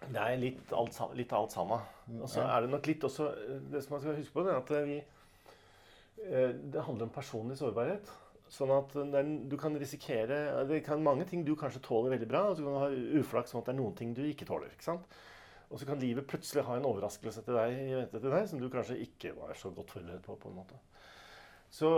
Det 0.08 0.22
er 0.24 0.38
litt 0.40 0.72
alt, 0.74 0.96
litt 1.20 1.34
alt 1.36 1.52
sammen. 1.52 1.82
Og 2.22 2.30
så 2.32 2.46
er 2.48 2.62
det 2.64 2.70
nok 2.72 2.88
litt 2.88 3.04
også 3.04 3.28
Det 3.70 3.84
som 3.84 3.98
man 3.98 4.02
skal 4.02 4.16
huske 4.16 4.34
på, 4.34 4.46
er 4.48 4.56
at 4.56 4.72
vi 4.88 4.96
eh, 6.24 6.56
Det 6.56 6.86
handler 6.88 7.10
om 7.10 7.14
personlig 7.14 7.58
sårbarhet. 7.60 8.08
Sånn 8.50 8.72
at 8.74 8.96
du 9.50 9.56
kan 9.62 9.76
risikere 9.78 10.64
Det 10.66 10.80
kan 10.82 11.04
mange 11.06 11.28
ting 11.30 11.44
du 11.46 11.52
kanskje 11.58 11.84
tåler 11.86 12.16
veldig 12.16 12.30
bra, 12.32 12.48
og 12.50 12.58
så 12.58 12.66
kan 12.66 12.74
du 12.74 12.80
ha 12.82 13.20
uflaks 13.22 13.54
sånn 13.54 13.62
at 13.62 13.70
det 13.70 13.76
er 13.76 13.82
noen 13.82 13.98
ting 13.98 14.16
du 14.18 14.24
ikke 14.26 14.48
tåler. 14.50 14.72
ikke 14.74 14.88
sant? 14.88 15.20
Og 15.70 15.78
så 15.78 15.86
kan 15.86 16.00
livet 16.02 16.26
plutselig 16.30 16.66
ha 16.66 16.80
en 16.80 16.88
overraskelse 16.90 17.44
til 17.46 17.60
deg 17.60 17.76
i 17.78 17.92
vente 17.94 18.22
til 18.22 18.34
deg 18.34 18.48
som 18.50 18.62
du 18.62 18.72
kanskje 18.74 18.98
ikke 19.06 19.36
var 19.38 19.54
så 19.58 19.70
godt 19.74 19.94
forberedt 19.94 20.26
på. 20.26 20.38
på 20.42 20.50
en 20.50 20.58
måte. 20.58 20.80
Så, 21.70 21.92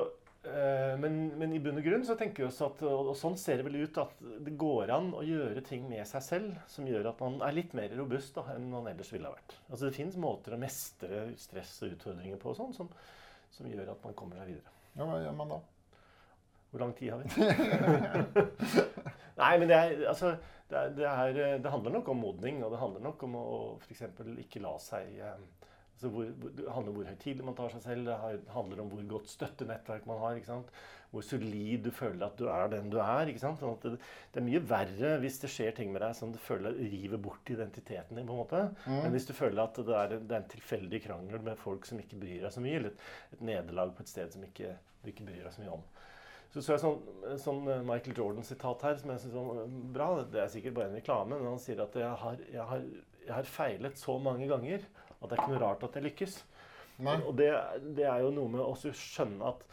øh, 0.43 0.95
men, 0.99 1.21
men 1.39 1.55
i 1.55 1.61
bunn 1.63 1.79
og 1.79 1.87
grunn 1.87 2.03
så 2.03 2.17
tenker 2.19 2.43
vi 2.43 2.49
oss 2.49 2.59
at, 2.65 2.83
og 2.83 3.13
og 3.13 3.15
sånn 3.15 3.39
ser 3.39 3.61
det 3.61 3.69
vel 3.69 3.79
ut, 3.85 4.01
at 4.03 4.19
det 4.43 4.57
går 4.59 4.91
an 4.91 5.13
å 5.15 5.23
gjøre 5.23 5.63
ting 5.63 5.87
med 5.87 6.03
seg 6.09 6.25
selv 6.27 6.59
som 6.67 6.89
gjør 6.89 7.13
at 7.13 7.23
man 7.23 7.39
er 7.47 7.55
litt 7.55 7.71
mer 7.77 7.95
robust 7.95 8.35
da, 8.35 8.43
enn 8.57 8.67
man 8.73 8.91
ellers 8.91 9.13
ville 9.15 9.31
ha 9.31 9.37
vært. 9.37 9.55
Altså 9.69 9.87
Det 9.87 9.95
fins 10.01 10.19
måter 10.19 10.57
å 10.57 10.59
mestre 10.59 11.29
stress 11.39 11.77
og 11.85 11.95
utfordringer 11.95 12.43
på 12.43 12.51
og 12.51 12.59
sånn, 12.59 12.75
som, 12.75 12.91
som 13.55 13.71
gjør 13.71 13.95
at 13.95 14.03
man 14.03 14.19
kommer 14.19 14.43
seg 14.43 14.51
videre. 14.51 14.79
Ja, 14.97 15.07
hva 15.07 15.21
gjør 15.23 15.39
man 15.39 15.55
da? 15.55 15.63
Hvor 16.71 16.83
lang 16.85 16.93
tid 16.95 17.11
har 17.11 17.19
vi? 17.19 17.27
Nei, 19.41 19.53
men 19.59 19.67
det, 19.67 19.77
er, 19.77 20.05
altså, 20.11 20.35
det, 20.69 20.77
er, 20.77 20.93
det, 20.95 21.07
er, 21.07 21.57
det 21.63 21.71
handler 21.73 21.97
nok 21.97 22.11
om 22.13 22.21
modning, 22.23 22.61
og 22.63 22.71
det 22.71 22.79
handler 22.79 23.03
nok 23.09 23.25
om 23.27 23.35
å 23.39 23.47
f.eks. 23.81 24.05
ikke 24.45 24.61
la 24.63 24.71
seg 24.79 25.17
eh, 25.19 25.41
altså 26.01 26.11
hvor, 26.13 26.31
Det 26.41 26.65
handler 26.71 26.93
om 26.93 26.97
hvor 26.99 27.09
høytidelig 27.11 27.45
man 27.45 27.57
tar 27.57 27.73
seg 27.73 27.83
selv, 27.85 28.07
det 28.09 28.49
handler 28.55 28.81
om 28.83 28.89
hvor 28.93 29.03
godt 29.17 29.29
støttenettverk 29.29 30.07
man 30.09 30.21
har. 30.23 30.39
ikke 30.39 30.51
sant? 30.51 30.71
Hvor 31.11 31.25
solid 31.27 31.83
du 31.83 31.89
føler 31.91 32.23
at 32.25 32.37
du 32.39 32.45
er 32.47 32.69
den 32.71 32.87
du 32.89 32.97
er. 33.03 33.27
ikke 33.27 33.43
sant? 33.43 33.59
Sånn 33.59 33.75
at 33.75 33.83
det, 33.83 33.97
det 34.31 34.39
er 34.39 34.47
mye 34.47 34.61
verre 34.69 35.11
hvis 35.21 35.41
det 35.43 35.51
skjer 35.51 35.75
ting 35.77 35.91
med 35.91 36.01
deg 36.05 36.15
som 36.17 36.31
du 36.31 36.39
føler 36.41 36.77
river 36.79 37.19
bort 37.21 37.51
identiteten 37.51 38.15
din. 38.17 38.29
på 38.29 38.37
en 38.37 38.43
måte, 38.45 38.61
Mm. 38.85 39.01
Men 39.03 39.11
hvis 39.13 39.27
du 39.27 39.33
føler 39.37 39.61
at 39.63 39.75
det 39.77 39.97
er, 39.97 40.13
det 40.17 40.35
er 40.35 40.41
en 40.41 40.51
tilfeldig 40.55 41.01
krangel 41.03 41.43
med 41.43 41.59
folk 41.59 41.85
som 41.85 41.99
ikke 41.99 42.17
bryr 42.21 42.45
deg 42.45 42.53
så 42.53 42.63
mye, 42.63 42.79
eller 42.79 42.93
et, 42.93 43.03
et 43.35 43.43
nederlag 43.45 43.91
på 43.97 44.05
et 44.05 44.09
sted 44.09 44.31
som 44.33 44.43
ikke, 44.47 44.71
du 45.03 45.09
ikke 45.11 45.27
bryr 45.27 45.43
deg 45.43 45.53
så 45.53 45.61
mye 45.61 45.75
om. 45.75 45.83
Så 46.51 46.59
så 46.59 46.73
jeg 46.75 46.81
sånn, 46.81 47.03
sånn 47.39 47.61
eh, 47.71 47.83
Michael 47.87 48.17
Jordan-sitat 48.17 48.81
her 48.83 48.97
som 48.99 49.13
jeg 49.13 49.23
synes 49.23 49.35
var 49.37 49.75
bra. 49.95 50.07
Det 50.27 50.41
er 50.43 50.49
sikkert 50.51 50.75
bare 50.75 50.91
en 50.91 50.97
reklame, 50.99 51.37
men 51.37 51.53
han 51.53 51.61
sier 51.63 51.79
at 51.83 51.95
jeg 51.95 52.17
har, 52.23 52.41
jeg 52.51 52.65
har, 52.73 52.87
jeg 53.23 53.35
har 53.37 53.47
feilet 53.47 54.01
så 54.01 54.17
mange 54.19 54.49
ganger 54.51 54.83
at 55.21 55.29
det 55.29 55.35
er 55.35 55.39
ikke 55.39 55.53
noe 55.53 55.61
rart 55.63 55.85
at 55.87 55.95
jeg 55.95 56.07
lykkes. 56.09 56.39
Nei. 57.07 57.15
Og 57.23 57.37
det, 57.39 57.49
det 57.97 58.03
er 58.09 58.25
jo 58.25 58.33
noe 58.35 58.51
med 58.51 58.63
å 58.65 58.73
skjønne 58.75 59.47
at 59.47 59.63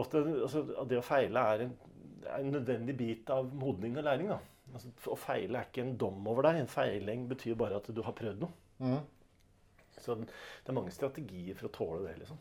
ofte, 0.00 0.22
altså, 0.46 0.64
at 0.80 0.88
det 0.90 1.02
å 1.02 1.04
feile 1.04 1.42
er 1.52 1.66
en, 1.66 1.74
er 2.22 2.38
en 2.38 2.54
nødvendig 2.54 2.96
bit 2.96 3.32
av 3.34 3.50
modning 3.52 3.98
og 3.98 4.06
læring. 4.06 4.32
da. 4.32 4.38
Altså, 4.72 4.92
å 5.12 5.18
feile 5.20 5.60
er 5.60 5.68
ikke 5.68 5.84
en 5.84 5.98
dom 6.00 6.24
over 6.32 6.48
deg. 6.48 6.62
En 6.62 6.70
feiling 6.70 7.26
betyr 7.30 7.58
bare 7.60 7.82
at 7.82 7.90
du 7.92 8.00
har 8.06 8.16
prøvd 8.16 8.46
noe. 8.46 8.56
Mm. 8.80 9.02
Så 10.00 10.16
det 10.16 10.72
er 10.72 10.78
mange 10.78 10.94
strategier 10.94 11.58
for 11.58 11.68
å 11.68 11.74
tåle 11.76 12.00
det. 12.06 12.16
liksom. 12.22 12.40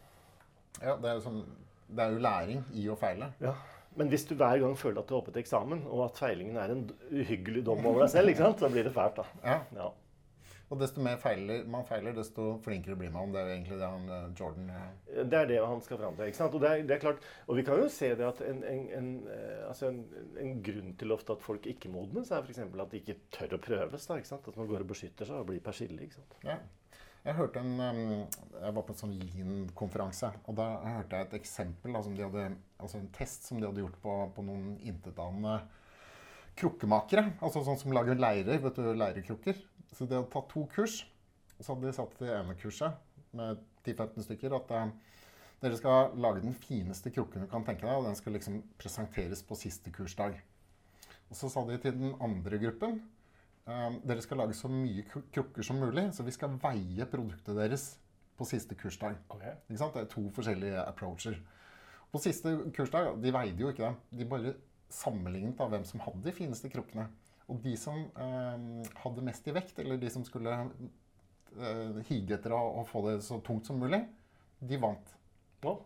Ja, 0.80 0.96
det 0.96 1.12
er, 1.12 1.18
jo 1.18 1.26
sånn, 1.28 1.44
det 1.92 2.06
er 2.06 2.16
jo 2.16 2.24
læring 2.24 2.64
i 2.80 2.88
å 2.90 2.98
feile. 2.98 3.34
Ja. 3.44 3.54
Men 4.00 4.12
hvis 4.12 4.24
du 4.30 4.36
hver 4.40 4.62
gang 4.62 4.78
føler 4.80 5.02
at 5.02 5.10
du 5.10 5.18
oppe 5.18 5.34
til 5.34 5.44
eksamen, 5.44 5.84
og 5.92 6.06
at 6.06 6.22
feilingen 6.22 6.56
er 6.58 6.72
en 6.72 6.86
uhyggelig 7.12 7.66
dom 7.68 7.84
over 7.86 8.06
deg 8.06 8.14
selv, 8.14 8.60
da 8.62 8.70
blir 8.72 8.88
det 8.88 8.94
fælt. 8.96 9.20
da. 9.20 9.28
Ja. 9.44 9.58
Ja. 9.76 9.90
Og 10.72 10.80
desto 10.80 11.04
mer 11.04 11.18
feiler, 11.20 11.66
man 11.68 11.84
feiler, 11.84 12.14
desto 12.16 12.54
flinkere 12.64 12.96
blir 12.96 13.12
man. 13.12 13.34
Det 13.34 13.42
er 13.42 13.50
jo 13.50 13.56
egentlig 13.58 13.80
det 13.82 13.90
han 13.92 14.06
eh, 14.16 14.28
Jordan 14.40 14.70
ja. 14.72 14.84
Det 15.28 15.40
er 15.42 15.50
det 15.50 15.58
han 15.60 15.82
skal 15.84 16.00
fram 16.00 16.16
til. 16.16 16.30
ikke 16.32 16.40
sant? 16.40 16.56
Og 16.56 16.64
det 16.64 16.70
er, 16.70 16.84
det 16.88 16.96
er 16.96 17.02
klart, 17.02 17.26
og 17.48 17.58
vi 17.60 17.66
kan 17.68 17.82
jo 17.82 17.90
se 17.92 18.14
det 18.16 18.24
at 18.30 18.40
en, 18.48 18.62
en, 18.64 18.86
en, 18.96 19.10
eh, 19.36 19.58
altså 19.68 19.90
en, 19.90 20.00
en 20.40 20.54
grunn 20.64 20.94
til 21.02 21.12
ofte 21.12 21.36
at 21.36 21.44
folk 21.44 21.68
ikke 21.68 21.92
modnes, 21.92 22.32
er 22.32 22.48
f.eks. 22.48 22.64
at 22.64 22.94
de 22.94 23.02
ikke 23.04 23.18
tør 23.36 23.58
å 23.58 23.60
prøves. 23.68 24.08
da, 24.08 24.20
ikke 24.22 24.32
sant? 24.32 24.48
At 24.48 24.62
man 24.62 24.72
går 24.72 24.86
og 24.86 24.94
beskytter 24.94 25.28
seg 25.28 25.44
og 25.44 25.52
blir 25.52 25.60
persille. 25.66 26.00
ikke 26.08 26.22
sant? 26.22 26.40
Ja. 26.48 26.56
Jeg 27.22 27.38
hørte 27.38 27.62
en 27.62 27.76
um, 27.78 28.00
Jeg 28.58 28.74
var 28.74 28.86
på 28.86 28.94
en 28.94 28.98
sånn 28.98 29.14
Lean-konferanse, 29.14 30.32
og 30.50 30.58
da 30.58 30.66
hørte 30.82 31.20
jeg 31.20 31.28
et 31.28 31.36
eksempel, 31.38 31.94
da, 31.94 32.02
de 32.02 32.26
hadde, 32.26 32.48
altså 32.82 32.98
en 32.98 33.12
test 33.14 33.46
som 33.46 33.62
de 33.62 33.68
hadde 33.68 33.84
gjort 33.84 34.00
på, 34.02 34.16
på 34.36 34.46
noen 34.46 34.74
intetanende 34.80 35.60
krukkemakere. 36.58 37.36
Altså 37.46 37.64
sånn 37.66 37.80
som 37.80 37.94
lager 37.96 38.18
leirer, 38.18 38.60
vet 38.64 38.78
du, 38.78 38.90
leirekrukker. 38.98 39.62
Så 39.94 40.08
de 40.08 40.18
hadde 40.18 40.32
tatt 40.34 40.50
to 40.52 40.66
kurs, 40.74 41.02
og 41.58 41.62
så 41.62 41.76
hadde 41.76 41.90
de 41.90 41.96
satt 41.98 42.18
det 42.22 42.34
ene 42.36 42.58
kurset 42.60 43.32
med 43.38 43.62
10-15 43.86 44.28
stykker 44.28 44.58
at 44.58 44.74
eh, 44.76 44.92
dere 45.62 45.78
skal 45.80 46.18
lage 46.22 46.44
den 46.44 46.58
fineste 46.58 47.14
krukken 47.14 47.46
du 47.46 47.50
kan 47.52 47.66
tenke 47.68 47.86
deg, 47.86 47.96
og 47.96 48.10
den 48.10 48.18
skal 48.18 48.34
liksom 48.36 48.60
presenteres 48.82 49.46
på 49.46 49.58
siste 49.60 49.94
kursdag. 49.94 50.42
Og 51.30 51.38
så 51.38 51.50
sa 51.54 51.64
de 51.70 51.78
til 51.82 51.96
den 51.96 52.18
andre 52.20 52.60
gruppen 52.62 52.98
Um, 52.98 53.21
dere 54.08 54.24
skal 54.24 54.42
lage 54.42 54.56
så 54.58 54.70
mye 54.72 55.04
kru- 55.08 55.26
krukker 55.34 55.66
som 55.66 55.80
mulig, 55.82 56.08
så 56.16 56.26
vi 56.26 56.34
skal 56.36 56.58
veie 56.62 57.08
produktet 57.10 57.58
deres 57.58 57.86
på 58.40 58.48
siste 58.50 58.76
kursdag. 58.80 59.18
Okay. 59.30 59.56
Ikke 59.70 59.82
sant? 59.82 59.94
Det 59.98 60.06
er 60.06 60.12
to 60.14 60.24
forskjellige 60.36 60.84
approacher. 60.86 61.38
På 62.12 62.20
siste 62.20 62.56
kursdag, 62.76 63.14
de 63.24 63.34
veide 63.36 63.62
jo 63.62 63.70
ikke 63.72 63.86
dem. 63.86 64.00
De 64.20 64.28
bare 64.28 64.56
sammenlignet 64.92 65.62
av 65.64 65.70
hvem 65.72 65.86
som 65.88 66.02
hadde 66.04 66.26
de 66.26 66.34
fineste 66.36 66.72
krukkene. 66.74 67.06
Og 67.52 67.62
de 67.64 67.76
som 67.80 68.02
eh, 68.16 68.66
hadde 69.04 69.24
mest 69.28 69.48
i 69.48 69.54
vekt, 69.56 69.80
eller 69.84 70.00
de 70.02 70.10
som 70.12 70.26
skulle 70.28 70.52
eh, 70.56 72.02
hige 72.10 72.36
etter 72.38 72.56
å, 72.56 72.60
å 72.82 72.84
få 72.88 73.06
det 73.10 73.18
så 73.26 73.40
tungt 73.46 73.68
som 73.70 73.80
mulig, 73.80 74.02
de 74.60 74.80
vant. 74.82 75.16
Nå? 75.64 75.78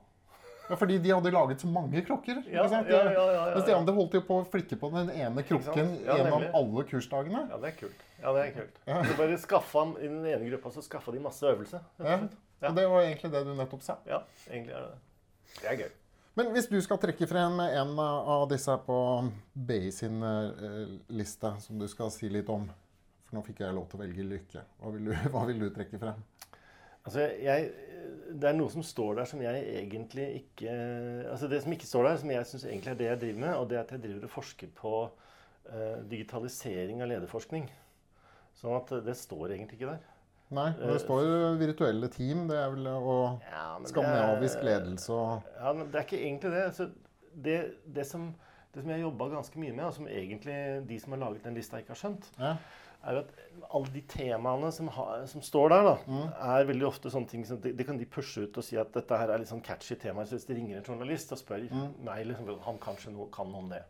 Ja, 0.70 0.78
fordi 0.80 0.98
de 1.02 1.12
hadde 1.14 1.32
laget 1.34 1.62
så 1.62 1.70
mange 1.70 2.02
krokker, 2.06 2.40
Ja, 2.50 2.64
ja, 2.66 2.80
ja, 2.90 3.02
ja, 3.14 3.26
ja, 3.36 3.44
Mens 3.54 3.68
de 3.68 3.76
andre 3.76 3.94
holdt 3.94 4.16
jo 4.18 4.22
på 4.26 4.40
å 4.42 4.46
flikke 4.50 4.80
på 4.82 4.90
den 4.96 5.12
ene? 5.14 5.44
Ja, 5.46 5.60
gjennom 5.70 6.48
alle 6.58 6.86
kursdagene. 6.90 7.44
Ja, 7.52 7.60
det 7.62 7.74
er 7.74 7.78
kult. 7.84 8.08
Ja, 8.22 8.34
det 8.34 8.48
er 8.48 8.56
kult. 8.56 8.80
Så 8.86 9.20
bare 9.20 9.38
skaffa, 9.42 9.86
I 10.00 10.10
den 10.10 10.26
ene 10.26 10.50
gruppa 10.50 10.74
så 10.74 10.82
skaffa 10.86 11.14
de 11.14 11.22
masse 11.22 11.46
øvelse. 11.46 11.84
Ja. 12.00 12.18
og. 12.18 12.34
Ja. 12.62 12.72
Og 12.72 12.76
det 12.80 12.88
var 12.88 13.04
egentlig 13.04 13.32
det 13.34 13.44
du 13.46 13.54
nettopp 13.54 13.84
sa. 13.86 14.00
Ja, 14.10 14.24
egentlig 14.50 14.74
er 14.74 14.88
det 14.88 14.96
det. 14.96 15.02
Det 15.60 15.70
er 15.70 15.80
gøy. 15.84 15.92
Men 16.36 16.50
hvis 16.52 16.68
du 16.68 16.76
skal 16.84 17.00
trekke 17.00 17.28
frem 17.30 17.60
en 17.64 18.00
av 18.00 18.48
disse 18.52 18.74
på 18.88 18.98
BI 19.54 19.92
sin 19.96 20.24
eh, 20.24 20.96
liste, 21.16 21.52
som 21.64 21.80
du 21.80 21.88
skal 21.92 22.12
si 22.12 22.28
litt 22.32 22.50
om 22.52 22.66
For 23.26 23.38
nå 23.38 23.44
fikk 23.46 23.64
jeg 23.64 23.74
lov 23.74 23.88
til 23.90 23.98
å 23.98 24.04
velge 24.04 24.26
lykke. 24.28 24.64
Hva 24.82 24.92
vil 24.96 25.08
du, 25.08 25.14
hva 25.34 25.46
vil 25.48 25.64
du 25.64 25.70
trekke 25.74 26.00
frem? 26.02 26.20
Altså, 27.06 27.28
jeg, 27.42 27.70
det 28.34 28.50
er 28.50 28.58
noe 28.58 28.72
som 28.74 28.84
står 28.86 29.20
der 29.20 29.30
som 29.30 29.42
jeg 29.44 29.62
egentlig 29.78 30.26
ikke 30.40 30.72
Altså 31.30 31.50
det 31.52 31.62
som 31.64 31.76
ikke 31.76 31.88
står 31.90 32.08
der, 32.10 32.18
som 32.22 32.34
jeg 32.34 32.50
syns 32.50 32.66
egentlig 32.66 32.92
er 32.92 33.00
det 33.00 33.10
jeg 33.12 33.22
driver 33.22 33.44
med, 33.46 33.54
og 33.60 33.70
det 33.70 33.78
er 33.78 33.86
at 33.86 33.94
jeg 33.96 34.04
driver 34.08 34.28
og 34.28 34.34
forsker 34.34 34.72
på 34.80 34.94
uh, 35.06 36.00
digitalisering 36.10 37.04
av 37.06 37.12
lederforskning. 37.12 37.70
Sånn 38.56 38.78
at 38.78 38.94
det 39.06 39.16
står 39.20 39.54
egentlig 39.54 39.80
ikke 39.80 39.94
der. 39.94 40.04
Nei, 40.56 40.68
det 40.78 41.00
står 41.02 41.24
jo 41.26 41.38
virtuelle 41.58 42.10
team. 42.14 42.46
Det 42.50 42.58
er 42.60 42.70
vel 42.74 42.88
å 42.92 43.16
Ja, 43.50 43.64
men 43.78 43.88
er- 43.88 43.92
skandinavisk 43.92 44.66
ledelse 44.66 45.14
og 45.14 45.48
Ja, 45.58 45.74
men 45.74 45.90
det 45.92 46.00
er 46.00 46.06
ikke 46.06 46.22
egentlig 46.22 46.52
det. 46.54 46.64
Altså, 46.70 46.90
det, 47.46 47.58
det, 47.96 48.06
som, 48.08 48.28
det 48.74 48.84
som 48.84 48.92
jeg 48.94 49.02
jobba 49.02 49.30
ganske 49.34 49.60
mye 49.60 49.74
med, 49.74 49.86
og 49.86 49.94
som 49.98 50.08
egentlig 50.08 50.58
de 50.88 51.00
som 51.02 51.16
har 51.16 51.24
laget 51.26 51.44
den 51.44 51.58
lista, 51.58 51.82
ikke 51.82 51.96
har 51.96 52.02
skjønt, 52.04 52.30
ja. 52.40 52.56
Er 53.06 53.18
jo 53.18 53.22
at 53.24 53.34
alle 53.76 53.92
de 53.94 54.02
temaene 54.10 54.72
som, 54.74 54.88
har- 54.96 55.26
som 55.30 55.42
står 55.46 55.70
der, 55.74 55.84
da, 55.90 55.96
er 56.58 56.68
veldig 56.70 56.88
ofte 56.88 57.12
sånne 57.14 57.30
ting 57.30 57.46
som 57.46 57.60
de, 57.62 57.72
de, 57.78 57.84
kan 57.88 57.98
de 58.00 58.06
pushe 58.10 58.44
ut 58.48 58.58
og 58.58 58.66
si 58.66 58.78
at 58.82 58.92
dette 58.96 59.18
her 59.20 59.30
er 59.34 59.42
litt 59.42 59.52
sånn 59.52 59.62
catchy 59.66 59.96
temaer. 60.02 60.26
Så 60.30 60.38
hvis 60.40 60.48
de 60.50 60.58
ringer 60.58 60.80
en 60.82 60.88
journalist 60.90 61.32
og 61.36 61.42
spør 61.42 61.66
meg, 62.06 62.26
liksom, 62.30 62.50
han 62.66 62.80
kanskje 62.82 63.14
noe 63.14 63.30
kan 63.34 63.54
om 63.56 63.70
det. 63.70 63.84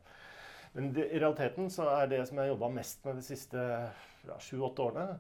Men 0.76 0.92
det, 0.96 1.08
i 1.16 1.20
realiteten 1.24 1.70
så 1.72 1.88
er 1.96 2.08
det 2.12 2.22
som 2.28 2.38
jeg 2.38 2.50
har 2.50 2.54
jobba 2.56 2.70
mest 2.76 3.06
med 3.08 3.16
de 3.16 3.24
siste 3.24 3.58
ja, 4.28 4.38
sju-åtte 4.44 4.84
årene, 4.90 5.20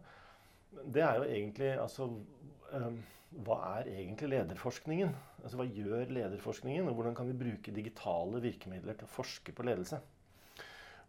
det 0.91 1.03
er 1.07 1.21
jo 1.21 1.27
egentlig 1.31 1.69
altså 1.79 2.09
um, 2.11 2.97
Hva 3.45 3.55
er 3.77 3.87
egentlig 3.93 4.27
lederforskningen? 4.33 5.13
Altså 5.43 5.57
Hva 5.61 5.65
gjør 5.71 6.11
lederforskningen, 6.11 6.87
og 6.89 6.95
hvordan 6.97 7.15
kan 7.15 7.27
vi 7.29 7.37
bruke 7.39 7.71
digitale 7.75 8.41
virkemidler 8.43 8.97
til 8.99 9.07
å 9.07 9.13
forske 9.15 9.55
på 9.55 9.63
ledelse? 9.67 10.01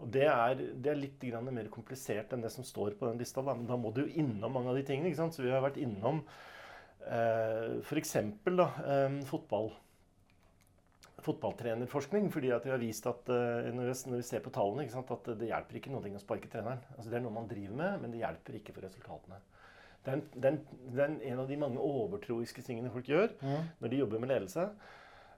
Og 0.03 0.11
Det 0.13 0.27
er, 0.29 0.61
det 0.77 0.93
er 0.93 0.99
litt 1.01 1.25
mer 1.47 1.71
komplisert 1.73 2.33
enn 2.35 2.45
det 2.45 2.53
som 2.53 2.67
står 2.67 2.99
på 2.99 3.09
den 3.09 3.19
lista. 3.21 3.43
Da. 3.43 3.55
Men 3.57 3.69
da 3.69 3.79
må 3.81 3.93
du 3.95 4.03
jo 4.05 4.13
innom 4.21 4.53
mange 4.53 4.73
av 4.73 4.77
de 4.77 4.85
tingene. 4.85 5.09
ikke 5.09 5.23
sant? 5.23 5.37
Så 5.37 5.45
vi 5.45 5.53
har 5.55 5.65
vært 5.65 5.81
innom 5.81 6.21
eh, 7.09 7.81
f.eks. 7.81 8.17
Eh, 8.21 9.19
fotball. 9.31 9.71
Fotballtrenerforskning. 11.27 12.29
fordi 12.31 12.53
at 12.53 12.67
vi 12.67 12.75
har 12.75 12.83
vist 12.83 13.09
at 13.09 13.33
eh, 13.33 13.73
når, 13.73 13.95
vi, 14.19 14.23
ser 14.23 14.45
på 14.45 14.53
tallene, 14.53 14.85
ikke 14.85 14.99
sant, 14.99 15.15
at 15.17 15.33
det 15.41 15.49
hjelper 15.49 15.81
ikke 15.81 15.95
noe 15.95 16.13
å 16.13 16.23
sparke 16.23 16.53
treneren. 16.53 16.85
Altså 16.99 17.09
Det 17.09 17.19
er 17.19 17.25
noe 17.25 17.39
man 17.39 17.49
driver 17.49 17.81
med, 17.81 18.03
men 18.03 18.13
det 18.13 18.21
hjelper 18.21 18.61
ikke 18.61 18.77
for 18.77 18.85
resultatene. 18.85 19.41
Det 20.05 20.13
er, 20.13 20.21
en, 20.21 20.61
det, 20.95 21.03
er 21.03 21.17
en, 21.33 21.41
av 21.43 21.49
de 21.49 21.57
mange 21.59 21.83
overtroiske 21.83 22.63
tingene 22.63 22.93
folk 22.95 23.09
gjør 23.11 23.33
når 23.43 23.91
de 23.91 23.99
jobber 23.99 24.21
med 24.23 24.31
ledelse. 24.31 24.69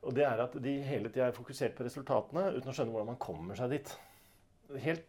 Og 0.04 0.12
det 0.14 0.26
er 0.28 0.42
at 0.42 0.52
de 0.60 0.74
hele 0.84 1.08
tida 1.08 1.30
er 1.30 1.36
fokusert 1.36 1.72
på 1.78 1.86
resultatene 1.86 2.50
uten 2.58 2.68
å 2.68 2.74
skjønne 2.76 2.92
hvordan 2.92 3.08
man 3.14 3.22
kommer 3.22 3.56
seg 3.56 3.72
dit. 3.72 3.94
Helt 4.76 5.06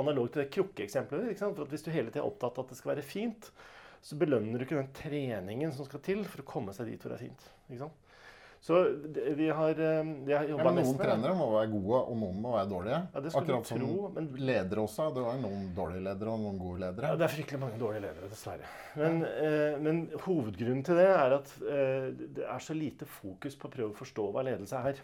analogt 0.00 0.32
til 0.34 0.42
det 0.44 0.50
krukkeeksempelet. 0.54 1.34
Hvis 1.70 1.84
du 1.84 1.90
hele 1.92 2.10
tida 2.10 2.22
er 2.24 2.28
opptatt 2.30 2.58
av 2.58 2.64
at 2.64 2.72
det 2.72 2.78
skal 2.80 2.94
være 2.94 3.06
fint, 3.06 3.50
så 4.00 4.16
belønner 4.16 4.58
du 4.58 4.64
ikke 4.64 4.78
den 4.80 4.92
treningen 4.96 5.74
som 5.76 5.84
skal 5.84 6.00
til 6.04 6.24
for 6.24 6.40
å 6.42 6.48
komme 6.48 6.72
seg 6.72 6.88
dit 6.88 7.02
hvor 7.02 7.12
det 7.12 7.20
er 7.20 7.26
fint. 7.28 7.90
Så 8.60 8.76
vi 9.36 9.46
har, 9.48 9.70
eh, 9.70 10.02
vi 10.26 10.32
har 10.34 10.44
Ja, 10.44 10.50
jobba 10.52 10.72
mest 10.76 10.90
noen 10.90 10.98
trenere 11.00 11.34
må 11.36 11.46
være 11.54 11.70
gode, 11.72 12.00
og 12.10 12.16
noen 12.20 12.40
må 12.42 12.50
være 12.52 12.68
dårlige. 12.68 12.98
Ja, 13.14 13.20
Akkurat 13.40 13.66
som 13.66 13.78
tro, 13.78 14.08
men- 14.14 14.28
ledere 14.36 14.82
også. 14.84 15.14
Det 15.14 15.22
er 15.24 15.38
noen 15.40 15.74
dårlige 15.74 16.04
ledere 16.04 16.28
og 16.28 16.40
noen 16.40 16.58
gode 16.58 16.80
ledere. 16.80 17.08
Ja, 17.08 17.16
det 17.16 17.24
er 17.24 17.34
fryktelig 17.36 17.60
mange 17.60 17.78
dårlige 17.80 18.02
ledere, 18.02 18.28
dessverre. 18.28 18.66
Men, 18.96 19.24
eh, 19.24 19.78
men 19.78 20.06
hovedgrunnen 20.08 20.84
til 20.84 20.94
det 20.94 21.08
er 21.08 21.32
at 21.38 21.48
eh, 21.62 22.10
det 22.36 22.44
er 22.44 22.58
så 22.58 22.74
lite 22.76 23.06
fokus 23.06 23.56
på 23.56 23.68
å 23.68 23.72
prøve 23.72 23.92
å 23.94 23.96
forstå 23.96 24.30
hva 24.32 24.44
ledelse 24.44 24.76
er. 24.76 24.94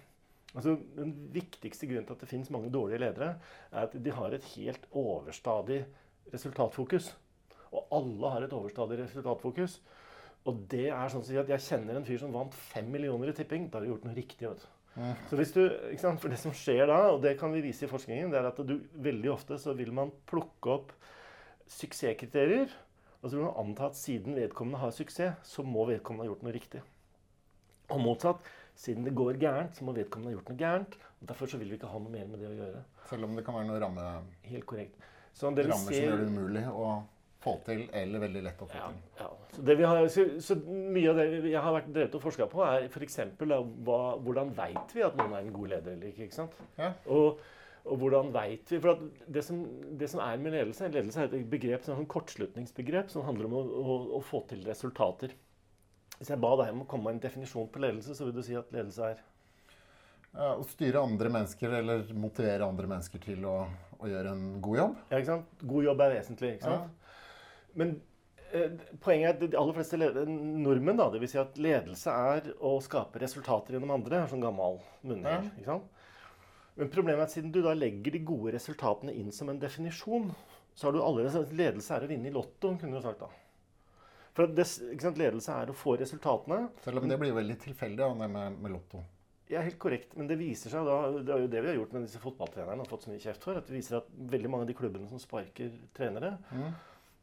Altså, 0.56 0.76
den 0.96 1.12
viktigste 1.34 1.88
grunnen 1.88 2.06
til 2.08 2.16
at 2.16 2.24
det 2.24 2.30
finnes 2.30 2.50
mange 2.54 2.72
dårlige 2.72 3.02
ledere, 3.02 3.34
er 3.70 3.86
at 3.86 3.96
de 4.04 4.14
har 4.16 4.32
et 4.32 4.50
helt 4.54 4.86
overstadig 4.96 5.82
resultatfokus. 6.32 7.10
Og 7.72 7.92
alle 7.92 8.32
har 8.32 8.46
et 8.46 8.56
overstadig 8.56 9.02
resultatfokus. 9.02 9.80
Og 10.46 10.62
det 10.70 10.86
er 10.94 11.10
sånn 11.10 11.24
å 11.24 11.26
si 11.26 11.36
at 11.36 11.50
jeg 11.50 11.64
kjenner 11.66 11.98
en 11.98 12.06
fyr 12.06 12.20
som 12.22 12.32
vant 12.34 12.54
fem 12.70 12.88
millioner 12.90 13.32
i 13.32 13.36
tipping. 13.36 13.68
Da 13.68 13.78
har 13.78 13.86
du 13.86 13.92
gjort 13.92 14.06
noe 14.06 14.16
riktig. 14.16 14.48
vet 14.48 14.64
du. 14.64 14.72
Så 15.28 15.36
hvis 15.36 15.52
du? 15.52 15.62
For 16.22 16.32
det 16.32 16.38
som 16.40 16.54
skjer 16.56 16.86
da, 16.88 17.00
og 17.12 17.20
det 17.24 17.34
kan 17.40 17.52
vi 17.52 17.64
vise 17.66 17.84
i 17.84 17.90
forskningen, 17.90 18.30
det 18.32 18.40
er 18.40 18.48
at 18.48 18.60
du 18.64 18.78
veldig 19.04 19.32
ofte 19.34 19.58
så 19.60 19.74
vil 19.76 19.92
man 19.92 20.14
plukke 20.30 20.72
opp 20.78 20.94
suksesskriterier. 21.68 22.70
Og 23.20 23.28
så 23.28 23.36
vil 23.36 23.48
man 23.48 23.58
anta 23.60 23.90
at 23.90 23.98
siden 23.98 24.36
vedkommende 24.38 24.80
har 24.80 24.94
suksess, 24.94 25.42
så 25.44 25.64
må 25.66 25.84
vedkommende 25.88 26.24
ha 26.24 26.30
gjort 26.30 26.46
noe 26.46 26.54
riktig. 26.54 26.82
Og 27.90 28.00
motsatt. 28.02 28.46
Siden 28.76 29.04
det 29.08 29.14
går 29.16 29.38
gærent, 29.40 29.74
så 29.78 29.84
må 29.88 29.94
vedkommende 29.96 30.34
ha 30.34 30.36
gjort 30.36 30.50
noe 30.52 30.60
gærent. 30.60 30.96
og 31.22 31.28
Derfor 31.30 31.48
så 31.48 31.58
vil 31.60 31.70
vi 31.72 31.78
ikke 31.78 31.88
ha 31.88 31.98
noe 32.02 32.12
mer 32.12 32.26
med 32.28 32.42
det 32.44 32.48
å 32.50 32.56
gjøre. 32.58 32.80
Selv 33.08 33.24
om 33.24 33.36
det 33.38 33.44
kan 33.46 33.54
være 33.56 33.68
noen 33.70 33.80
ramme, 33.86 34.06
Helt 34.44 34.66
korrekt. 34.68 34.98
Så 35.32 35.48
det 35.56 35.64
vi 35.66 35.70
rammer 35.72 35.84
som 35.86 35.94
ser 35.94 36.10
gjør 36.10 36.20
det 36.22 36.26
umulig 36.32 36.64
å 36.68 36.90
få 37.46 37.54
til, 37.64 37.82
eller 37.94 38.18
veldig 38.26 38.42
lett 38.46 38.62
å 38.64 38.66
få 38.68 38.76
Ja, 38.76 38.86
til. 38.88 39.00
ja. 39.20 39.26
Så, 39.54 39.64
det 39.68 39.76
vi 39.78 39.84
har, 39.88 40.06
så, 40.12 40.24
så 40.42 40.56
mye 40.66 41.10
av 41.12 41.16
det 41.20 41.26
jeg 41.52 41.62
har 41.62 41.74
vært 41.76 41.90
drevet 41.94 42.14
og 42.18 42.22
forska 42.24 42.46
på, 42.52 42.62
er 42.66 42.88
f.eks. 42.90 43.18
hva- 43.86 44.16
hvordan 44.24 44.52
veit 44.56 44.92
vi 44.96 45.04
at 45.06 45.16
noen 45.20 45.32
er 45.36 45.44
en 45.44 45.52
god 45.56 45.68
leder 45.72 45.92
eller 45.92 46.08
ikke? 46.10 46.26
ikke 46.28 46.38
sant? 46.40 46.56
Ja. 46.80 46.92
Og, 47.06 47.38
og 47.86 48.00
hvordan 48.02 48.32
vet 48.34 48.72
vi 48.72 48.80
For 48.82 48.96
at 48.96 49.04
det, 49.30 49.44
som, 49.46 49.60
det 50.00 50.08
som 50.10 50.20
er 50.24 50.40
med 50.42 50.56
ledelse 50.56 50.88
Ledelse 50.90 51.22
er 51.22 51.28
et 51.30 51.50
begrep, 51.52 51.84
sånn 51.86 52.08
kortslutningsbegrep 52.10 53.12
som 53.12 53.22
handler 53.28 53.46
om 53.46 53.54
å, 53.60 53.62
å, 53.62 53.98
å 54.18 54.22
få 54.26 54.42
til 54.50 54.64
resultater. 54.66 55.32
Hvis 56.18 56.32
jeg 56.32 56.40
ba 56.40 56.52
deg 56.62 56.72
om 56.72 56.84
å 56.84 56.88
komme 56.88 57.08
med 57.10 57.18
en 57.18 57.24
definisjon 57.26 57.68
på 57.72 57.82
ledelse, 57.84 58.16
så 58.16 58.26
vil 58.26 58.36
du 58.36 58.42
si 58.44 58.56
at 58.56 58.70
ledelse 58.74 59.12
er 59.12 59.22
Ja, 60.36 60.52
Å 60.56 60.64
styre 60.68 61.02
andre 61.04 61.30
mennesker 61.32 61.78
eller 61.78 62.04
motivere 62.16 62.66
andre 62.68 62.88
mennesker 62.90 63.22
til 63.22 63.44
å, 63.48 63.56
å 64.00 64.10
gjøre 64.10 64.34
en 64.36 64.44
god 64.64 64.78
jobb. 64.80 64.98
Ja, 65.10 65.20
ikke 65.20 65.32
sant? 65.32 65.64
God 65.64 65.88
jobb 65.88 66.04
er 66.04 66.14
vesentlig. 66.18 66.50
ikke 66.56 66.72
sant? 66.72 67.14
Men 67.76 67.94
eh, 68.52 68.74
poenget 69.04 69.28
er 69.28 69.34
at 69.34 69.44
de 69.44 69.60
aller 69.60 69.76
fleste 69.76 70.00
leder, 70.00 70.28
nordmenn, 70.28 71.00
da, 71.00 71.08
dvs. 71.12 71.32
Si 71.32 71.40
at 71.40 71.60
ledelse 71.60 72.16
er 72.32 72.50
å 72.60 72.76
skape 72.84 73.20
resultater 73.22 73.76
gjennom 73.76 73.94
andre, 73.96 74.22
er 74.22 74.32
sånn 74.32 74.44
gammel 74.44 74.80
munnhell. 75.04 75.48
Ja. 75.48 75.56
ikke 75.60 75.72
sant? 75.72 75.92
Men 76.76 76.92
problemet 76.92 77.22
er 77.22 77.30
at 77.30 77.32
siden 77.32 77.52
du 77.54 77.62
da 77.64 77.72
legger 77.72 78.12
de 78.12 78.20
gode 78.28 78.52
resultatene 78.52 79.14
inn 79.16 79.32
som 79.32 79.48
en 79.48 79.60
definisjon, 79.60 80.28
så 80.76 80.88
har 80.88 80.92
du 80.92 81.00
allerede 81.00 81.32
sagt 81.32 81.48
at 81.48 81.56
ledelse 81.56 81.94
er 81.96 82.04
å 82.04 82.10
vinne 82.10 82.28
i 82.28 82.34
Lotto, 82.34 82.74
kunne 82.76 82.98
du 82.98 83.04
sagt 83.04 83.22
da. 83.24 83.30
For 84.36 84.52
det, 84.52 84.66
sant, 84.68 85.16
ledelse 85.16 85.52
er 85.54 85.70
å 85.72 85.76
få 85.76 85.94
resultatene. 86.00 86.66
Selv 86.84 87.00
om 87.00 87.08
det 87.08 87.16
blir 87.20 87.32
veldig 87.36 87.56
tilfeldig, 87.62 88.02
ja, 88.04 88.10
det 88.20 88.28
med, 88.34 88.58
med 88.60 88.74
Lotto. 88.74 89.00
Ja, 89.48 89.62
helt 89.62 89.78
korrekt. 89.80 90.12
Men 90.18 90.26
det 90.28 90.36
viser 90.40 90.72
seg 90.74 90.84
da, 90.88 90.96
det 91.22 91.32
er 91.32 91.44
jo 91.44 91.48
det 91.52 91.62
vi 91.62 91.70
har 91.70 91.78
gjort 91.78 91.92
med 91.94 92.04
disse 92.04 92.20
fotballtrenerne, 92.20 92.82
har 92.82 92.90
fått 92.90 93.06
så 93.06 93.12
mye 93.12 93.22
kjeft 93.22 93.46
for, 93.46 93.56
at 93.56 93.68
det 93.70 93.76
viser 93.78 94.00
at 94.00 94.08
veldig 94.34 94.50
mange 94.52 94.66
av 94.66 94.70
de 94.72 94.76
klubbene 94.76 95.08
som 95.08 95.22
sparker 95.22 95.72
trenere, 95.96 96.34
Mm. 96.50 96.72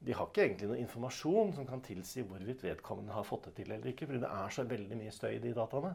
de 0.07 0.15
har 0.17 0.27
ikke 0.31 0.41
egentlig 0.45 0.69
noe 0.71 0.79
informasjon 0.81 1.53
som 1.55 1.67
kan 1.67 1.83
tilsi 1.83 2.23
hvorvidt 2.27 2.63
vedkommende 2.63 3.13
har 3.15 3.23
fått 3.27 3.45
det 3.49 3.53
til 3.59 3.71
eller 3.71 3.91
ikke. 3.91 4.07
Fordi 4.09 4.23
det 4.23 4.31
er 4.31 4.55
så 4.55 4.65
veldig 4.67 4.97
mye 5.03 5.13
støy 5.15 5.35
i 5.35 5.41
de 5.43 5.53
dataene. 5.53 5.93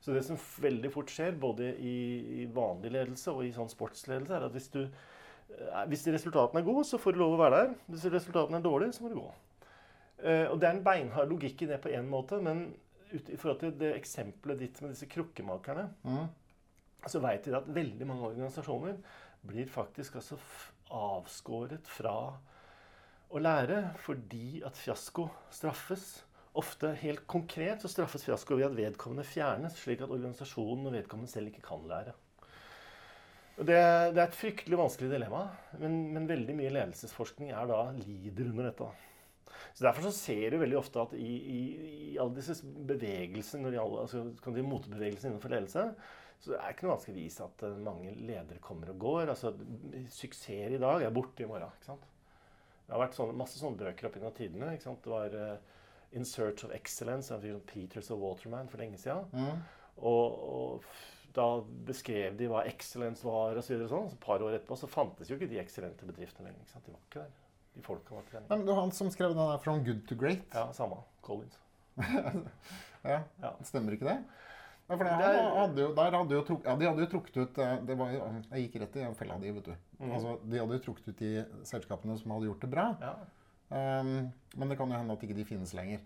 Så 0.00 0.12
det 0.14 0.24
som 0.26 0.36
veldig 0.64 0.90
fort 0.92 1.10
skjer, 1.12 1.36
både 1.40 1.74
i, 1.80 1.96
i 2.42 2.46
vanlig 2.52 2.90
ledelse 2.92 3.32
og 3.32 3.44
i 3.46 3.52
sånn 3.54 3.70
sportsledelse, 3.72 4.34
er 4.36 4.46
at 4.48 4.52
hvis, 4.56 4.68
du, 4.74 4.82
eh, 4.84 5.84
hvis 5.88 6.06
resultatene 6.12 6.60
er 6.62 6.66
gode, 6.66 6.84
så 6.88 6.98
får 7.00 7.14
du 7.14 7.20
lov 7.22 7.36
å 7.36 7.42
være 7.44 7.60
der. 7.62 7.74
Hvis 7.88 8.04
resultatene 8.12 8.58
er 8.62 8.66
dårlige, 8.66 8.96
så 8.96 9.04
må 9.06 9.12
du 9.12 9.20
gå. 9.22 9.30
Eh, 10.24 10.46
og 10.48 10.56
det 10.60 10.68
er 10.68 10.78
en 10.78 10.84
beinhard 10.86 11.28
logikk 11.28 11.62
i 11.66 11.68
det 11.68 11.80
på 11.84 11.92
én 11.92 12.08
måte, 12.08 12.38
men 12.42 12.66
ut, 13.12 13.28
i 13.28 13.36
forhold 13.36 13.60
til 13.60 13.74
det 13.78 13.92
eksempelet 13.98 14.62
ditt 14.64 14.80
med 14.82 14.94
disse 14.94 15.08
krukkemakerne, 15.10 15.88
Mm. 16.04 16.26
så 17.06 17.20
veit 17.20 17.46
vi 17.46 17.52
at 17.54 17.68
veldig 17.68 18.06
mange 18.08 18.30
organisasjoner 18.30 18.96
blir 19.44 19.68
faktisk 19.68 20.16
altså 20.16 20.38
avskåret 20.90 21.86
fra 21.86 22.14
å 23.34 23.40
lære 23.42 23.82
fordi 24.04 24.62
at 24.64 24.76
fiasko 24.78 25.28
straffes. 25.52 26.22
Ofte 26.54 26.94
helt 27.00 27.26
konkret 27.26 27.82
så 27.82 27.88
straffes 27.90 28.24
fiasko 28.24 28.56
ved 28.56 28.68
at 28.70 28.76
vedkommende 28.78 29.26
fjernes, 29.26 29.74
slik 29.76 30.00
at 30.04 30.10
organisasjonen 30.14 30.86
og 30.86 30.94
vedkommende 30.94 31.30
selv 31.32 31.50
ikke 31.50 31.64
kan 31.66 31.82
lære. 31.90 32.14
Det, 33.58 33.66
det 34.14 34.18
er 34.18 34.26
et 34.28 34.34
fryktelig 34.38 34.78
vanskelig 34.78 35.10
dilemma, 35.12 35.48
men, 35.78 36.12
men 36.14 36.28
veldig 36.30 36.54
mye 36.58 36.72
ledelsesforskning 36.74 37.52
er 37.54 37.68
da 37.70 37.82
lider 38.00 38.48
under 38.50 38.70
dette. 38.70 38.88
Så 39.72 39.86
Derfor 39.86 40.08
så 40.08 40.12
ser 40.16 40.50
du 40.52 40.58
veldig 40.60 40.78
ofte 40.78 41.02
at 41.02 41.14
i, 41.18 41.30
i, 41.54 41.60
i 42.12 42.18
alle 42.20 42.36
disse 42.36 42.58
bevegelsene, 42.64 43.72
altså, 43.80 44.26
motebevegelsene 44.44 45.32
innenfor 45.32 45.54
ledelse, 45.54 45.86
så 46.44 46.52
det 46.52 46.58
er 46.60 46.74
ikke 46.74 46.84
noe 46.84 46.96
vanskelig 46.96 47.14
å 47.14 47.22
vise 47.22 47.44
at 47.46 47.62
eh, 47.64 47.78
mange 47.86 48.10
ledere 48.18 48.60
kommer 48.64 48.90
og 48.92 48.98
går. 49.00 49.30
Altså, 49.32 49.54
Suksesser 50.12 50.74
i 50.76 50.80
dag 50.82 51.06
er 51.06 51.14
borte 51.14 51.44
i 51.44 51.48
morgen. 51.48 51.72
ikke 51.72 51.88
sant? 51.88 52.04
Det 52.84 52.92
har 52.92 53.00
vært 53.00 53.16
sånne, 53.16 53.36
masse 53.40 53.56
sånne 53.56 53.80
bøker 53.80 54.10
opp 54.10 54.18
gjennom 54.18 54.34
tidene. 54.36 54.74
ikke 54.74 54.84
sant? 54.84 55.00
Det 55.06 55.12
var 55.14 55.36
uh, 55.40 55.54
In 56.12 56.28
Search 56.28 56.66
of 56.66 56.74
Excellence 56.76 57.32
av 57.32 57.46
Peters 57.70 58.10
og 58.12 58.20
Waterman 58.20 58.68
for 58.68 58.84
lenge 58.84 59.00
siden. 59.00 59.24
Mm. 59.32 59.62
Og, 60.04 60.44
og 60.58 61.32
da 61.34 61.48
beskrev 61.88 62.36
de 62.38 62.50
hva 62.50 62.66
excellence 62.68 63.24
var, 63.26 63.56
og 63.56 63.64
så 63.64 63.74
videre. 63.74 63.88
Sånn. 63.90 64.12
Så 64.12 64.18
et 64.18 64.26
par 64.26 64.44
år 64.44 64.58
etterpå 64.58 64.78
så 64.78 64.90
fantes 64.90 65.32
jo 65.32 65.38
ikke 65.38 65.48
de 65.50 65.62
excellente 65.62 66.06
bedriftene 66.10 66.52
lenger. 66.52 66.76
De 66.76 66.92
var 66.92 67.00
ikke 67.08 67.24
der. 67.24 67.40
De 67.74 67.82
folka 67.82 68.14
var 68.14 68.22
ikke 68.22 68.32
der. 68.38 68.46
Nei, 68.48 68.56
men 68.58 68.66
det 68.66 68.74
var 68.74 68.80
han 68.84 68.92
som 68.94 69.10
skrev 69.10 69.34
den 69.34 69.38
der 69.42 69.58
'From 69.58 69.84
good 69.84 70.06
to 70.08 70.14
great'. 70.14 70.44
Ja, 70.54 70.72
samme. 70.72 70.96
Collins. 71.22 71.58
Ja, 73.04 73.20
Ja. 73.42 73.50
Stemmer 73.62 73.92
ikke 73.92 74.06
det? 74.08 74.24
Ja, 74.88 74.96
for 74.96 75.04
det, 75.04 75.12
Det 75.18 75.24
er- 75.24 75.54
hadde 75.58 75.80
jo, 75.82 75.94
der 75.94 76.10
hadde 76.10 76.34
jo 76.34 76.42
truk, 76.42 76.64
ja, 76.64 76.76
de 76.76 76.84
hadde 76.86 77.00
jo 77.00 77.06
trukket 77.06 77.36
ut 77.36 77.58
eh, 77.58 77.76
det 77.86 77.96
var, 77.98 78.08
Jeg 78.52 78.70
gikk 78.70 78.80
rett 78.82 78.96
i 78.96 79.14
fella 79.14 79.38
di, 79.38 79.50
vet 79.50 79.64
du. 79.64 79.74
Mm. 80.00 80.12
Altså, 80.12 80.38
de 80.50 80.58
hadde 80.58 80.72
jo 80.78 80.78
trukket 80.84 81.08
ut 81.08 81.16
de 81.18 81.44
selskapene 81.64 82.18
som 82.18 82.30
hadde 82.30 82.46
gjort 82.50 82.60
det 82.60 82.70
bra. 82.70 82.96
Ja. 83.00 83.14
Um, 83.70 84.32
men 84.56 84.68
det 84.68 84.76
kan 84.78 84.88
jo 84.90 84.96
hende 84.98 85.12
at 85.12 85.22
ikke 85.22 85.34
de 85.34 85.44
finnes 85.44 85.72
lenger. 85.74 86.00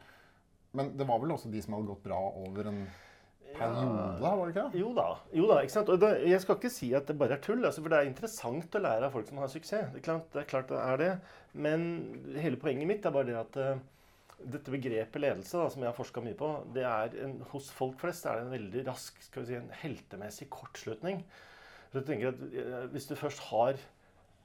Men 0.73 0.97
det 0.97 1.07
var 1.09 1.19
vel 1.19 1.31
også 1.33 1.51
de 1.51 1.61
som 1.63 1.75
hadde 1.75 1.87
gått 1.89 2.03
bra 2.05 2.19
over 2.19 2.69
en 2.69 2.87
periode, 3.57 4.21
var 4.23 4.41
det 4.41 4.53
ikke 4.53 4.65
det? 4.69 4.81
Jo 4.83 4.89
da. 4.97 5.07
jo 5.41 5.47
da, 5.51 5.59
ikke 5.65 5.75
sant? 5.75 5.93
Det, 6.03 6.11
jeg 6.29 6.41
skal 6.45 6.59
ikke 6.59 6.71
si 6.75 6.89
at 6.99 7.09
det 7.11 7.17
bare 7.21 7.37
er 7.39 7.45
tull, 7.45 7.65
altså, 7.65 7.83
for 7.85 7.93
det 7.95 8.01
er 8.01 8.11
interessant 8.11 8.77
å 8.79 8.83
lære 8.85 9.09
av 9.09 9.15
folk 9.15 9.29
som 9.31 9.41
har 9.43 9.53
suksess. 9.53 9.93
Det 9.95 10.03
er 10.03 10.07
klart 10.09 10.33
det 10.35 10.43
er, 10.43 10.49
klart 10.51 10.73
det, 10.73 10.81
er 10.83 11.01
det. 11.03 11.13
Men 11.69 11.87
hele 12.39 12.61
poenget 12.61 12.91
mitt 12.91 13.09
er 13.09 13.15
bare 13.15 13.31
det 13.31 13.39
at 13.41 13.59
uh, 13.63 13.81
dette 14.39 14.71
begrepet 14.71 15.23
ledelse, 15.23 15.59
da, 15.59 15.69
som 15.73 15.83
jeg 15.83 15.91
har 15.91 15.97
forska 15.99 16.23
mye 16.23 16.39
på, 16.39 16.51
det 16.77 16.85
er 16.87 17.15
en, 17.25 17.39
hos 17.53 17.71
folk 17.75 17.99
flest 18.03 18.27
er 18.29 18.39
det 18.39 18.47
en 18.47 18.55
veldig 18.55 18.87
rask, 18.91 19.19
skal 19.27 19.43
vi 19.45 19.51
si, 19.51 19.59
en 19.59 19.73
heltemessig 19.83 20.49
kortslutning. 20.53 21.25
Så 21.91 22.03
jeg 22.03 22.09
tenker 22.11 22.35
at 22.35 22.43
eh, 22.53 22.83
Hvis 22.93 23.09
du 23.09 23.15
først 23.17 23.41
har, 23.49 23.79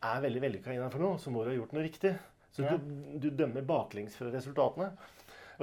er 0.04 0.22
veldig 0.24 0.42
vellykka 0.46 0.72
innenfor 0.74 1.04
noe, 1.04 1.20
så 1.20 1.32
må 1.34 1.44
du 1.44 1.52
ha 1.52 1.58
gjort 1.58 1.76
noe 1.76 1.84
riktig. 1.86 2.16
Så 2.54 2.64
Ja. 2.64 2.78
du, 2.78 3.20
du 3.20 3.30
dømmer 3.34 3.66
baklengs 3.66 4.16
fra 4.18 4.30
resultatene. 4.34 4.92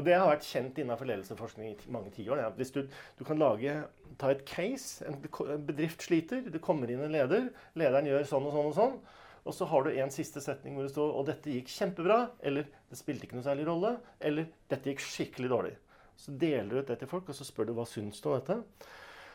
Og 0.01 0.07
det 0.07 0.15
har 0.17 0.31
vært 0.31 0.47
kjent 0.49 0.79
innenfor 0.81 1.09
ledelsesforskning 1.11 1.75
i 1.75 1.93
mange 1.93 2.09
tiår. 2.15 2.41
at 2.47 2.57
Hvis 2.57 2.73
du, 2.73 2.87
du 3.19 3.25
kan 3.29 3.41
lage, 3.41 3.75
ta 4.21 4.31
et 4.33 4.47
case, 4.49 5.05
en 5.05 5.19
bedrift 5.67 6.07
sliter, 6.07 6.47
det 6.49 6.63
kommer 6.65 6.89
inn 6.89 7.03
en 7.05 7.13
leder, 7.13 7.51
lederen 7.77 8.09
gjør 8.09 8.25
sånn 8.31 8.49
og 8.49 8.57
sånn 8.57 8.71
og 8.71 8.79
sånn, 8.79 8.97
og 9.45 9.57
så 9.57 9.69
har 9.69 9.85
du 9.85 9.93
en 9.93 10.13
siste 10.13 10.41
setning 10.45 10.77
hvor 10.77 10.87
det 10.87 10.95
står 10.95 11.13
og 11.17 11.29
dette 11.29 11.53
gikk 11.53 11.69
kjempebra, 11.73 12.19
eller 12.41 12.65
det 12.89 12.97
spilte 12.97 13.29
ikke 13.29 13.37
noe 13.37 13.45
særlig 13.45 13.69
rolle, 13.69 13.93
eller 14.25 14.49
dette 14.73 14.93
gikk 14.93 15.05
skikkelig 15.05 15.53
dårlig. 15.53 15.77
Så 16.21 16.33
deler 16.41 16.73
du 16.73 16.81
ut 16.81 16.91
det 16.91 16.99
til 17.01 17.13
folk, 17.13 17.29
og 17.29 17.37
så 17.37 17.47
spør 17.49 17.69
du 17.69 17.77
hva 17.77 17.87
syns 17.89 18.21
du 18.21 18.29
om 18.31 18.41
dette. 18.41 18.59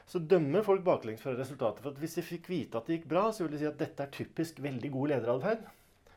Så 0.10 0.22
dømmer 0.22 0.66
folk 0.66 0.84
baklengs 0.86 1.22
fra 1.22 1.34
resultatet. 1.38 1.82
For 1.86 2.02
hvis 2.02 2.18
de 2.20 2.26
fikk 2.26 2.50
vite 2.50 2.78
at 2.78 2.90
det 2.90 3.00
gikk 3.00 3.08
bra, 3.14 3.28
så 3.34 3.46
vil 3.46 3.56
de 3.56 3.62
si 3.64 3.70
at 3.70 3.80
dette 3.80 4.06
er 4.06 4.14
typisk 4.14 4.62
veldig 4.62 4.92
god 4.94 5.14
lederatferd. 5.16 5.66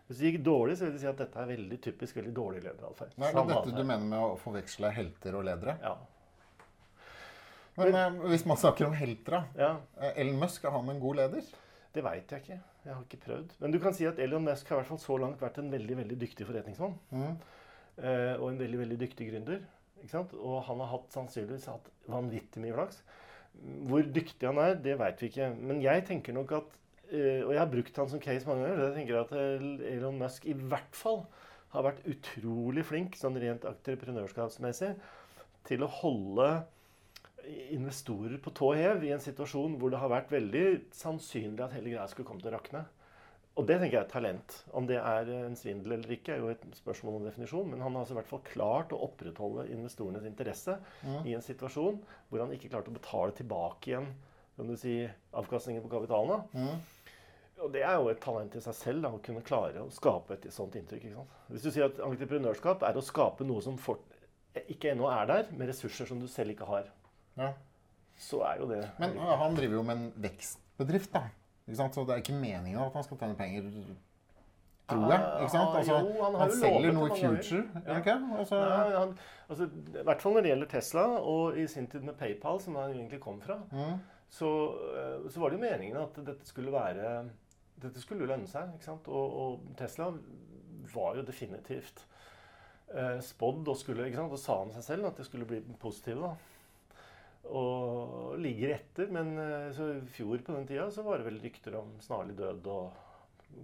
Hvis 0.08 0.20
det 0.22 0.30
gikk 0.32 0.38
dårlig, 0.46 0.78
så 0.80 0.86
vil 0.86 0.94
de 0.96 1.00
si 1.02 1.08
at 1.10 1.18
dette 1.20 1.40
er 1.42 1.50
veldig 1.50 1.78
typisk 1.84 2.16
veldig 2.16 2.32
dårlig 2.36 2.62
lederatferd. 2.64 3.10
Er 3.20 3.34
det 3.36 3.42
dette 3.50 3.74
du 3.76 3.82
mener 3.84 4.06
med 4.08 4.18
å 4.24 4.38
forveksle 4.40 4.90
helter 4.96 5.36
og 5.36 5.44
ledere? 5.44 5.74
Ja. 5.84 5.96
Men 7.78 7.92
Men 7.94 8.16
hvis 8.32 8.46
man 8.48 8.56
snakker 8.58 8.88
om 8.88 8.96
helter, 8.98 9.36
da. 9.36 9.42
ja. 9.60 9.70
eh, 10.00 10.16
Elon 10.24 10.40
Musk, 10.40 10.64
er 10.64 10.74
han 10.74 10.88
en 10.90 11.00
god 11.02 11.20
leder? 11.20 11.50
Det 11.94 12.02
veit 12.04 12.32
jeg 12.32 12.42
ikke. 12.42 12.58
Jeg 12.84 12.94
har 12.94 13.04
ikke 13.04 13.20
prøvd. 13.26 13.52
Men 13.60 13.74
du 13.74 13.78
kan 13.84 13.94
si 13.94 14.06
at 14.08 14.18
Elon 14.18 14.44
Musk 14.48 14.68
har 14.68 14.78
i 14.78 14.80
hvert 14.80 14.90
fall 14.94 15.02
så 15.02 15.18
langt 15.20 15.40
vært 15.44 15.60
en 15.62 15.70
veldig 15.72 15.96
veldig 16.00 16.18
dyktig 16.20 16.46
forretningsmann. 16.48 16.96
Mm. 17.12 17.36
Eh, 17.98 18.34
og 18.40 18.48
en 18.48 18.58
veldig 18.64 18.80
veldig 18.82 18.98
dyktig 19.04 19.28
gründer. 19.30 19.62
Ikke 20.00 20.12
sant? 20.14 20.34
Og 20.34 20.62
han 20.66 20.80
har 20.82 20.90
hatt, 20.94 21.08
sannsynligvis 21.14 21.68
hatt 21.70 21.88
vanvittig 22.10 22.62
mye 22.64 22.74
flaks. 22.76 23.00
Hvor 23.90 24.02
dyktig 24.14 24.46
han 24.48 24.60
er, 24.62 24.76
det 24.82 24.98
veit 25.00 25.22
vi 25.22 25.30
ikke. 25.32 25.48
Men 25.58 25.80
jeg 25.82 26.04
tenker 26.08 26.36
nok 26.36 26.52
at 26.60 26.74
eh, 26.74 26.78
Og 27.12 27.52
jeg 27.54 27.60
har 27.60 27.70
brukt 27.72 28.00
han 28.02 28.10
som 28.10 28.20
case 28.20 28.48
mange 28.48 28.66
ganger. 28.66 28.82
Jeg 28.88 28.96
tenker 28.98 29.20
at 29.22 29.32
eh, 29.32 29.94
Elon 29.94 30.18
Musk 30.20 30.46
i 30.46 30.56
hvert 30.56 30.96
fall 30.96 31.22
har 31.72 31.84
vært 31.84 32.04
utrolig 32.08 32.84
flink 32.88 33.16
sånn 33.20 33.36
rent 33.40 33.64
entreprenørskapsmessig 33.68 34.94
til 35.68 35.84
å 35.84 35.90
holde 36.00 36.48
investorer 37.72 38.36
på 38.44 38.52
tå 38.56 38.70
hev 38.76 39.04
i 39.06 39.12
en 39.14 39.22
situasjon 39.24 39.76
hvor 39.80 39.92
det 39.92 40.00
har 40.02 40.12
vært 40.12 40.32
veldig 40.32 40.64
sannsynlig 40.96 41.64
at 41.64 41.74
hele 41.76 41.94
greia 41.94 42.06
skulle 42.10 42.28
komme 42.28 42.44
til 42.44 42.52
å 42.52 42.56
rakne. 42.58 42.84
Og 43.58 43.66
det 43.66 43.80
tenker 43.80 43.96
jeg 43.96 44.04
er 44.04 44.12
talent. 44.12 44.56
Om 44.76 44.86
det 44.86 45.00
er 45.00 45.30
en 45.34 45.56
svindel 45.58 45.96
eller 45.96 46.12
ikke, 46.14 46.36
er 46.36 46.44
jo 46.44 46.52
et 46.52 46.62
spørsmål 46.78 47.16
om 47.18 47.24
definisjon. 47.26 47.66
Men 47.72 47.80
han 47.82 47.96
har 47.96 48.04
altså 48.04 48.14
i 48.14 48.18
hvert 48.20 48.30
fall 48.30 48.44
klart 48.46 48.92
å 48.94 49.00
opprettholde 49.08 49.66
investorenes 49.74 50.28
interesse 50.28 50.76
Mm. 51.02 51.26
i 51.26 51.34
en 51.34 51.42
situasjon 51.42 51.98
hvor 52.28 52.44
han 52.44 52.52
ikke 52.54 52.70
klarte 52.70 52.92
å 52.92 52.94
betale 52.94 53.34
tilbake 53.34 53.90
igjen 53.90 54.12
kan 54.58 54.66
du 54.66 54.74
si, 54.76 55.08
avkastningen 55.38 55.84
på 55.84 55.90
kapitalen. 55.92 56.32
Da. 56.32 56.58
Mm. 56.58 56.78
Og 57.58 57.72
det 57.74 57.82
er 57.82 57.96
jo 57.98 58.08
et 58.12 58.20
talent 58.22 58.54
i 58.54 58.60
seg 58.62 58.74
selv 58.76 59.02
da, 59.02 59.10
å 59.14 59.20
kunne 59.24 59.42
klare 59.46 59.82
å 59.82 59.90
skape 59.90 60.36
et 60.36 60.46
sånt 60.54 60.76
inntrykk. 60.78 61.08
Hvis 61.50 61.64
du 61.66 61.70
sier 61.74 61.88
at 61.88 61.98
entreprenørskap 62.04 62.84
er 62.86 62.98
å 62.98 63.02
skape 63.04 63.46
noe 63.46 63.62
som 63.64 63.78
for, 63.80 63.98
ikke 64.68 64.92
ennå 64.92 65.08
er 65.10 65.26
der, 65.30 65.48
med 65.58 65.70
ressurser 65.70 66.06
som 66.08 66.20
du 66.22 66.28
selv 66.30 66.54
ikke 66.54 66.68
har, 66.68 66.90
Ja. 67.38 67.52
så 68.18 68.42
er 68.42 68.58
jo 68.60 68.66
det 68.66 68.90
Men 68.98 69.16
han 69.18 69.54
driver 69.54 69.74
jo 69.76 69.82
med 69.82 69.96
en 69.96 70.12
vekstbedrift, 70.16 71.12
da. 71.12 71.28
Så 71.68 72.04
det 72.06 72.14
er 72.14 72.22
ikke 72.22 72.38
meningen 72.40 72.80
at 72.80 72.92
han 72.92 73.04
skal 73.04 73.18
tjene 73.18 73.36
penger, 73.36 73.66
tror 74.88 75.10
jeg. 75.12 75.20
Ikke 75.42 75.50
sant? 75.52 75.68
Ah, 75.68 75.76
Altså, 75.78 75.98
jo, 75.98 76.22
han 76.24 76.34
han 76.40 76.50
selger 76.50 76.92
noe 76.92 77.08
i 77.08 77.18
future, 77.20 77.64
Ja. 77.74 77.80
gjør 77.88 77.98
ikke? 78.00 78.38
Altså, 78.38 78.60
Nei, 78.62 78.94
han, 78.96 79.18
altså, 79.50 79.64
I 80.00 80.04
hvert 80.04 80.22
fall 80.22 80.32
når 80.32 80.42
det 80.42 80.50
gjelder 80.54 80.70
Tesla, 80.72 81.04
og 81.18 81.58
i 81.58 81.66
sin 81.66 81.86
tid 81.86 82.02
med 82.02 82.16
PayPal, 82.16 82.60
som 82.60 82.74
han 82.76 82.90
egentlig 82.94 83.20
kom 83.20 83.40
fra, 83.40 83.58
mm. 83.72 84.00
så, 84.30 84.48
eh, 84.96 85.28
så 85.30 85.40
var 85.40 85.50
det 85.50 85.58
jo 85.58 85.66
meningen 85.66 85.96
at 85.96 86.24
dette 86.24 86.46
skulle 86.46 86.72
være 86.72 87.28
Dette 87.82 88.02
skulle 88.02 88.24
jo 88.24 88.30
lønne 88.32 88.48
seg. 88.50 88.74
ikke 88.74 88.88
sant? 88.88 89.08
Og, 89.08 89.38
og 89.42 89.72
Tesla 89.78 90.10
var 90.94 91.18
jo 91.18 91.24
definitivt 91.28 92.04
eh, 92.94 93.18
spådd 93.24 93.68
og 93.68 93.76
skulle 93.78 94.06
ikke 94.08 94.20
sant? 94.22 94.34
Og 94.34 94.40
sa 94.42 94.56
han 94.62 94.72
seg 94.74 94.86
selv 94.86 95.10
at 95.10 95.20
det 95.20 95.26
skulle 95.28 95.48
bli 95.48 95.60
positive. 95.80 96.30
da. 96.30 96.36
Og 97.48 98.38
ligger 98.42 98.74
etter. 98.76 99.10
Men 99.14 99.34
eh, 99.40 99.68
så 99.76 99.90
i 99.96 100.00
fjor 100.14 100.42
på 100.44 100.56
den 100.56 100.66
tida 100.68 100.88
så 100.94 101.04
var 101.06 101.20
det 101.20 101.28
vel 101.28 101.38
rykter 101.44 101.78
om 101.80 101.94
snarlig 102.04 102.36
død 102.38 102.66
og 102.74 103.04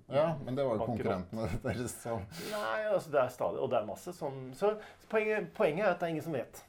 Ja, 0.08 0.30
men 0.44 0.56
det 0.56 0.64
var 0.64 0.78
jo 0.78 0.86
konkurrentene 0.88 1.48
deres. 1.66 1.92
som 2.00 2.22
Nei, 2.48 2.86
altså 2.88 3.10
det 3.12 3.18
er 3.20 3.32
stadig 3.34 3.60
Og 3.60 3.68
det 3.68 3.76
er 3.82 3.84
masse 3.84 4.14
sånn 4.16 4.46
Så 4.56 4.70
poenget, 5.12 5.50
poenget 5.58 5.84
er 5.84 5.90
at 5.90 6.00
det 6.00 6.06
er 6.08 6.14
ingen 6.14 6.24
som 6.24 6.36
vet. 6.38 6.62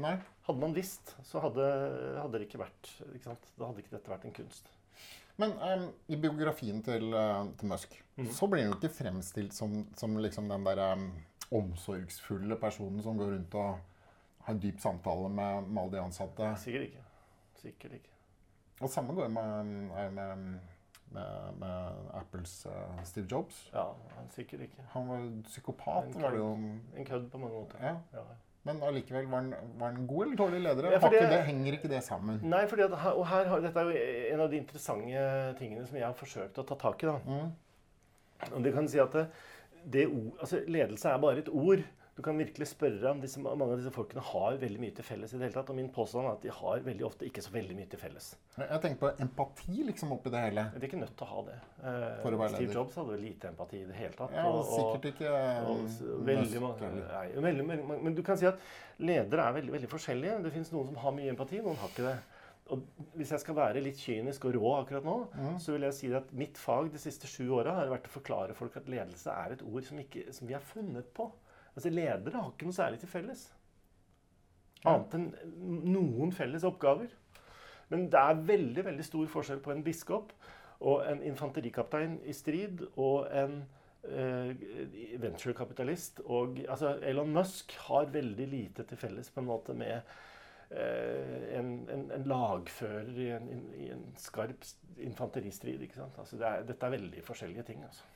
Nei. 0.00 0.14
Hadde 0.46 0.62
man 0.62 0.72
visst, 0.74 1.12
så 1.28 1.42
hadde, 1.44 1.66
hadde 2.16 2.38
det 2.38 2.46
ikke 2.48 2.62
vært 2.62 2.88
ikke 3.10 3.26
sant? 3.26 3.50
Da 3.58 3.68
hadde 3.68 3.82
ikke 3.84 3.92
dette 3.98 4.10
vært 4.14 4.24
en 4.30 4.36
kunst. 4.40 4.70
Men 5.40 5.54
um, 5.56 5.86
i 6.12 6.18
biografien 6.20 6.82
til, 6.84 7.14
uh, 7.14 7.46
til 7.58 7.70
Musk 7.70 7.94
mm. 8.16 8.28
så 8.36 8.48
blir 8.50 8.66
han 8.66 8.74
jo 8.74 8.78
ikke 8.78 8.92
fremstilt 8.92 9.56
som, 9.56 9.86
som 9.96 10.18
liksom 10.20 10.50
den 10.50 10.66
der 10.68 10.82
um, 10.92 11.06
omsorgsfulle 11.50 12.58
personen 12.60 13.00
som 13.02 13.18
går 13.18 13.32
rundt 13.34 13.56
og 13.58 13.78
har 14.44 14.54
en 14.54 14.60
dyp 14.62 14.80
samtale 14.80 15.30
med, 15.32 15.68
med 15.68 15.82
alle 15.82 15.96
de 15.96 16.02
ansatte. 16.02 16.50
Sikkert 16.60 16.90
ikke. 16.90 17.06
Sikkert 17.62 17.96
ikke. 18.00 18.12
Og 18.80 18.92
samme 18.92 19.16
går 19.16 19.32
med, 19.32 19.72
er 20.00 20.12
med, 20.16 20.44
med, 21.12 21.56
med 21.60 22.12
Apples 22.20 22.54
uh, 22.68 23.00
Steve 23.04 23.28
Jobs. 23.30 23.64
Ja, 23.74 23.88
sikkert 24.36 24.68
ikke. 24.68 24.86
Han 24.94 25.08
var 25.08 25.26
psykopat. 25.48 26.16
En 26.16 27.04
kødd 27.04 27.30
på 27.32 27.38
mange 27.38 27.54
måter. 27.56 27.82
Ja. 27.84 27.96
Ja. 28.12 28.28
Men 28.68 28.82
allikevel, 28.84 29.24
var 29.26 29.40
han, 29.40 29.54
var 29.80 29.92
han 29.94 30.06
god 30.06 30.26
eller 30.26 30.36
dårlig 30.36 30.58
leder? 30.60 30.90
Ja, 30.92 30.98
det- 31.08 31.20
det, 31.30 31.38
henger 31.46 31.72
ikke 31.78 31.88
det 31.88 32.02
sammen? 32.04 32.40
Nei, 32.44 32.66
fordi 32.68 32.82
at, 32.84 32.92
og 32.92 33.26
her, 33.26 33.44
har- 33.48 33.60
dette 33.64 33.80
er 33.80 33.84
jo 33.88 34.34
en 34.34 34.40
av 34.44 34.50
de 34.50 34.56
interessante 34.60 35.22
tingene 35.58 35.86
som 35.86 35.96
jeg 35.96 36.04
har 36.04 36.12
forsøkt 36.18 36.58
å 36.60 36.66
ta 36.68 36.74
tak 36.76 37.02
i. 37.02 37.06
da. 37.06 37.18
Mm. 37.24 37.52
Og 38.54 38.62
det 38.62 38.74
kan 38.74 38.88
si 38.88 38.98
at 39.00 39.12
det, 39.12 39.26
det 39.90 40.04
altså 40.40 40.60
Ledelse 40.68 41.08
er 41.08 41.18
bare 41.18 41.38
et 41.38 41.48
ord. 41.48 41.82
Du 42.20 42.24
kan 42.26 42.36
virkelig 42.36 42.66
spørre 42.68 43.10
om 43.14 43.20
disse, 43.22 43.40
Mange 43.40 43.64
av 43.72 43.78
disse 43.80 43.90
folkene 43.94 44.20
har 44.20 44.56
veldig 44.60 44.80
mye 44.82 44.92
til 44.92 45.06
felles. 45.08 45.32
i 45.32 45.38
det 45.38 45.46
hele 45.46 45.54
tatt, 45.56 45.70
Og 45.72 45.76
min 45.78 45.88
påstand 45.88 46.26
er 46.28 46.34
at 46.36 46.42
de 46.44 46.50
har 46.52 46.82
veldig 46.84 47.04
ofte 47.06 47.24
ikke 47.24 47.40
så 47.46 47.52
veldig 47.54 47.76
mye 47.78 47.88
til 47.88 47.98
felles. 48.02 48.26
Jeg 48.60 48.80
tenker 48.82 48.98
på 49.00 49.12
empati 49.24 49.78
liksom 49.88 50.12
oppi 50.12 50.28
det 50.34 50.42
hele. 50.44 50.66
De 50.74 50.82
er 50.82 50.88
ikke 50.90 51.00
nødt 51.00 51.14
til 51.16 51.24
å 51.24 51.30
ha 51.30 51.44
det. 51.46 51.54
Eh, 51.80 52.18
For 52.20 52.36
å 52.36 52.40
være 52.42 52.58
Steve. 52.58 52.74
Jobs 52.76 52.98
hadde 53.00 53.14
vel 53.14 53.24
lite 53.24 53.48
empati 53.48 53.80
i 53.80 53.86
det 53.88 53.96
hele 53.96 54.12
tatt. 54.18 54.34
Ja, 54.36 54.44
og 54.52 54.66
sikkert 54.68 55.08
ikke 55.14 55.32
og 55.32 55.80
og, 55.80 56.26
veldig 56.28 56.60
mange, 56.60 56.90
nei, 57.08 57.26
veldig 57.48 57.66
mange- 57.70 58.02
Men 58.04 58.14
du 58.14 58.22
kan 58.22 58.36
si 58.36 58.44
at 58.46 58.58
ledere 58.98 59.40
er 59.48 59.52
veldig, 59.56 59.72
veldig 59.78 59.88
forskjellige. 59.88 60.42
Det 60.42 60.52
fins 60.52 60.72
noen 60.72 60.86
som 60.92 60.96
har 60.96 61.12
mye 61.12 61.30
empati, 61.32 61.62
noen 61.64 61.76
har 61.76 61.88
ikke 61.88 62.04
det. 62.10 62.18
Og 62.70 62.82
hvis 63.16 63.30
jeg 63.32 63.40
skal 63.40 63.54
være 63.54 63.80
litt 63.82 63.96
kynisk 63.96 64.44
og 64.44 64.52
rå 64.60 64.84
akkurat 64.84 65.04
nå, 65.04 65.26
Mm. 65.32 65.56
så 65.58 65.72
vil 65.72 65.80
jeg 65.88 65.94
si 65.94 66.12
at 66.12 66.30
mitt 66.34 66.58
fag 66.58 66.92
de 66.92 66.98
siste 66.98 67.24
sju 67.26 67.48
åra 67.50 67.72
har 67.80 67.86
vært 67.88 68.04
å 68.12 68.20
forklare 68.20 68.54
folk 68.54 68.76
at 68.76 68.84
ledelse 68.86 69.26
er 69.26 69.52
et 69.52 69.62
ord 69.62 69.82
som, 69.84 69.98
ikke, 69.98 70.30
som 70.34 70.46
vi 70.46 70.52
har 70.52 70.60
funnet 70.60 71.14
på. 71.14 71.32
Altså 71.74 71.90
Ledere 71.92 72.36
har 72.36 72.52
ikke 72.52 72.68
noe 72.68 72.76
særlig 72.76 73.00
til 73.02 73.10
felles. 73.12 73.48
Annet 74.88 75.16
enn 75.16 75.26
noen 75.92 76.32
felles 76.32 76.64
oppgaver. 76.64 77.10
Men 77.90 78.06
det 78.10 78.20
er 78.20 78.46
veldig 78.48 78.84
veldig 78.86 79.04
stor 79.04 79.28
forskjell 79.32 79.60
på 79.64 79.74
en 79.74 79.84
biskop 79.84 80.32
og 80.80 81.02
en 81.10 81.22
infanterikaptein 81.26 82.20
i 82.24 82.32
strid 82.32 82.84
og 82.94 83.26
en 83.36 83.58
eh, 84.08 84.52
venturekapitalist. 85.20 86.22
Og 86.24 86.62
altså, 86.68 86.94
Elon 87.04 87.34
Musk 87.34 87.74
har 87.88 88.12
veldig 88.14 88.46
lite 88.48 88.86
til 88.88 89.00
felles 89.00 89.30
på 89.34 89.42
en 89.42 89.50
måte 89.50 89.76
med 89.76 89.98
eh, 90.70 91.58
en, 91.58 91.74
en, 91.90 92.06
en 92.16 92.30
lagfører 92.30 93.10
i 93.18 93.28
en, 93.36 93.50
i 93.76 93.90
en 93.92 94.06
skarp 94.16 94.64
infanteristrid. 94.96 95.82
ikke 95.82 95.98
sant? 96.00 96.16
Altså, 96.18 96.38
det 96.40 96.48
er, 96.48 96.64
dette 96.70 96.86
er 96.86 96.96
veldig 96.96 97.26
forskjellige 97.26 97.66
ting. 97.68 97.84
altså. 97.84 98.06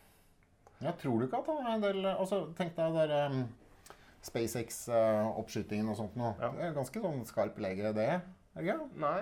Jeg 0.83 0.97
tror 1.01 1.19
du 1.21 1.27
ikke 1.27 1.41
at 1.43 1.51
han 1.53 1.67
er 1.67 1.75
en 1.77 1.85
del 1.85 2.07
altså, 2.11 2.41
Tenk 2.59 2.75
deg 2.77 2.97
der 2.99 3.13
um, 3.31 3.45
SpaceX-oppskytingen 4.25 5.91
og 5.93 5.99
sånt 5.99 6.17
noe. 6.19 6.35
Ja. 6.41 6.51
Det 6.57 6.69
er 6.69 6.79
ganske 6.79 7.03
sånn 7.05 7.25
skarp 7.29 7.59
lege, 7.63 7.93
det. 7.97 8.09
Ikke? 8.57 8.79
Nei. 9.01 9.21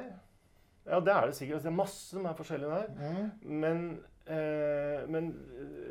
Ja, 0.87 0.99
det 0.99 1.15
er 1.15 1.29
det 1.29 1.37
sikkert. 1.37 1.59
Altså, 1.59 1.69
Det 1.69 1.73
er 1.73 1.79
masse 1.79 2.01
som 2.11 2.27
er 2.27 2.38
forskjellig 2.38 2.71
der. 2.71 2.88
Mm. 2.99 3.53
Men, 3.62 3.85
eh, 4.27 5.05
men 5.11 5.31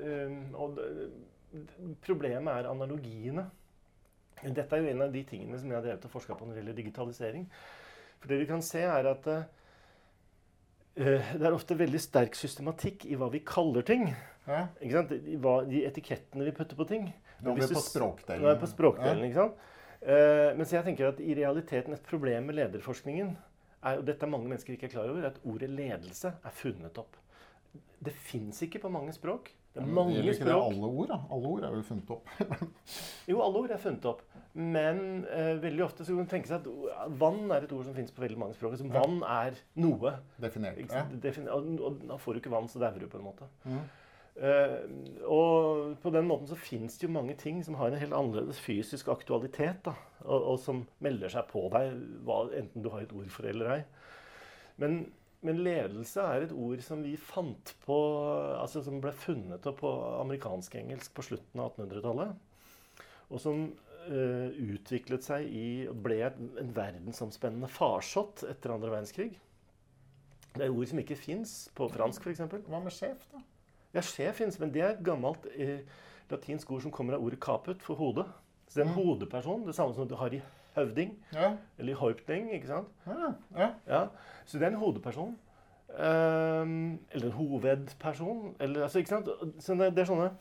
eh, 0.03 0.37
og 0.55 0.77
det, 0.79 1.09
problemet 2.03 2.53
er 2.53 2.69
analogiene. 2.71 3.47
Dette 4.41 4.75
er 4.75 4.81
jo 4.81 4.91
en 4.91 5.05
av 5.05 5.13
de 5.13 5.23
tingene 5.27 5.59
som 5.59 5.69
jeg 5.69 5.77
har 5.77 5.85
drevet 5.85 6.05
og 6.07 6.13
forska 6.13 6.35
på 6.35 6.47
når 6.47 6.55
det 6.55 6.61
gjelder 6.63 6.79
digitalisering. 6.79 7.47
For 8.21 8.31
det 8.31 8.39
vi 8.41 8.49
kan 8.49 8.63
se, 8.65 8.81
er 8.87 9.09
at 9.11 9.27
eh, 9.27 9.43
det 10.95 11.45
er 11.45 11.55
ofte 11.55 11.77
veldig 11.77 12.01
sterk 12.01 12.37
systematikk 12.37 13.05
i 13.09 13.17
hva 13.19 13.29
vi 13.33 13.43
kaller 13.45 13.85
ting. 13.87 14.09
Ja. 14.47 14.63
Ikke 14.81 14.95
sant? 14.97 15.11
De, 15.25 15.35
hva, 15.43 15.55
de 15.69 15.83
etikettene 15.85 16.47
vi 16.47 16.51
putter 16.57 16.75
på 16.79 16.87
ting. 16.89 17.09
Nå 17.41 17.53
er 17.53 17.61
vi 17.61 17.67
på 17.75 17.83
språkdelen. 17.85 18.41
Nå 18.41 18.49
er 18.49 18.55
vi 18.57 18.63
på 18.65 18.71
språkdelen, 18.71 19.23
ikke 19.29 19.39
sant? 19.43 19.67
Uh, 20.01 20.49
mens 20.57 20.71
jeg 20.73 20.81
tenker 20.87 21.11
at 21.11 21.19
i 21.21 21.35
realiteten 21.37 21.93
et 21.93 22.03
problem 22.09 22.47
med 22.49 22.57
lederforskningen 22.57 23.35
er, 23.85 23.99
og 23.99 24.05
dette 24.07 24.25
er 24.25 24.31
mange 24.33 24.49
mennesker 24.49 24.73
ikke 24.73 24.87
er 24.89 24.93
klar 24.95 25.09
over, 25.11 25.21
er 25.21 25.29
at 25.35 25.41
ordet 25.45 25.69
ledelse 25.69 26.31
er 26.41 26.55
funnet 26.57 26.97
opp. 27.01 27.17
Det 28.01 28.13
fins 28.17 28.63
ikke 28.65 28.81
på 28.81 28.89
mange 28.89 29.13
språk. 29.13 29.51
Det 29.71 29.79
er 29.79 29.87
mange 29.87 30.17
Gjelder 30.17 30.33
ikke 30.33 30.47
det 30.49 30.51
språk. 30.51 30.73
alle 30.73 30.87
ord? 30.89 31.07
da? 31.13 31.19
Alle 31.31 31.47
ord 31.53 31.63
er 31.63 31.71
vel 31.77 31.83
funnet 31.87 32.09
opp. 32.11 32.33
Jo, 33.31 33.37
alle 33.45 33.61
ord 33.61 33.71
er 33.71 33.79
funnet 33.79 34.07
opp. 34.09 34.23
Men 34.57 34.97
uh, 35.29 35.53
veldig 35.63 35.85
ofte 35.85 36.03
så 36.03 36.11
kan 36.11 36.23
man 36.25 36.31
tenke 36.33 36.49
seg 36.49 36.65
at 36.65 37.13
vann 37.21 37.45
er 37.55 37.63
et 37.69 37.71
ord 37.77 37.85
som 37.87 37.95
fins 37.95 38.11
på 38.11 38.25
veldig 38.25 38.41
mange 38.41 38.57
språk. 38.57 38.73
Altså, 38.75 38.89
Ja. 38.89 38.99
vann 39.05 39.21
er 39.23 39.61
noe. 39.79 40.15
Definert. 40.43 40.81
Ja. 40.91 41.05
Defin- 41.23 41.47
og, 41.47 41.69
og 41.87 42.01
da 42.09 42.17
får 42.19 42.35
du 42.35 42.41
ikke 42.41 42.51
vann, 42.57 42.67
så 42.73 42.81
dauer 42.83 42.99
du 42.99 43.07
på 43.07 43.21
en 43.21 43.29
måte. 43.29 43.47
Mm. 43.69 43.79
Eh, 44.39 44.77
og 45.27 45.97
på 46.01 46.11
den 46.15 46.27
måten 46.29 46.47
så 46.47 46.55
fins 46.55 46.95
det 46.97 47.09
jo 47.09 47.13
mange 47.13 47.35
ting 47.39 47.59
som 47.65 47.75
har 47.75 47.91
en 47.91 47.99
helt 47.99 48.15
annerledes 48.15 48.61
fysisk 48.63 49.11
aktualitet. 49.11 49.83
Da, 49.85 49.95
og, 50.23 50.53
og 50.53 50.61
som 50.63 50.85
melder 51.03 51.33
seg 51.33 51.49
på 51.51 51.65
deg, 51.73 51.97
hva, 52.27 52.45
enten 52.57 52.85
du 52.85 52.91
har 52.93 53.03
et 53.03 53.15
ord 53.15 53.27
for 53.33 53.45
det 53.45 53.55
eller 53.55 53.75
ei. 53.75 53.81
Men, 54.81 55.03
men 55.45 55.61
ledelse 55.65 56.23
er 56.23 56.47
et 56.47 56.55
ord 56.55 56.81
som 56.85 57.03
vi 57.05 57.13
fant 57.19 57.75
på 57.85 57.97
Altså 58.55 58.81
som 58.85 59.01
ble 59.03 59.11
funnet 59.13 59.65
opp 59.69 59.81
på 59.83 59.91
amerikansk-engelsk 60.21 61.13
på 61.17 61.27
slutten 61.27 61.61
av 61.61 61.75
1800-tallet. 61.75 62.33
Og 63.31 63.39
som 63.41 63.67
uh, 63.67 64.49
utviklet 64.49 65.25
seg 65.25 65.47
i 65.47 65.67
ble 65.91 66.19
en 66.29 66.73
verdensomspennende 66.75 67.69
farsott 67.71 68.45
etter 68.49 68.73
andre 68.75 68.93
verdenskrig. 68.95 69.31
Det 70.51 70.65
er 70.65 70.73
ord 70.73 70.89
som 70.89 70.99
ikke 70.99 71.19
fins 71.19 71.55
på 71.77 71.87
fransk, 71.93 72.25
f.eks. 72.27 72.43
Hva 72.67 72.81
med 72.83 72.93
sjef, 72.95 73.23
da? 73.31 73.43
Ja, 73.93 74.01
sjef 74.01 74.35
finnes, 74.39 74.59
men 74.59 74.71
det 74.71 74.81
er 74.81 74.89
et 74.95 75.03
gammelt 75.03 75.45
eh, 75.55 75.79
latinsk 76.31 76.69
ord 76.71 76.81
som 76.85 76.91
kommer 76.91 77.13
av 77.17 77.23
ordet 77.25 77.39
caput, 77.43 77.81
for 77.83 77.95
hode. 77.99 78.23
Så 78.67 78.79
det 78.79 78.85
er 78.85 78.89
en 78.89 78.95
Mm. 78.95 79.03
hodeperson, 79.03 79.65
det 79.65 79.75
samme 79.75 79.93
som 79.95 80.07
du 80.07 80.15
har 80.15 80.29
i 80.33 80.41
høvding, 80.75 81.17
Ja. 81.33 81.57
eller 81.77 81.91
i 81.91 81.97
hoipding, 81.99 82.51
ikke 82.55 82.67
sant? 82.67 82.87
Ja. 83.05 83.33
ja. 83.57 83.71
Ja, 83.87 84.07
Så 84.45 84.57
det 84.59 84.63
er 84.63 84.71
en 84.71 84.79
hodeperson. 84.79 85.35
Um, 85.91 86.99
eller 87.11 87.25
en 87.25 87.31
hovedperson. 87.35 88.55
Eller, 88.59 88.83
altså, 88.83 88.99
ikke 88.99 89.09
sant? 89.09 89.27
Så 89.59 89.75
det, 89.77 89.89
det 89.95 90.05
er 90.05 90.13
sånne 90.13 90.31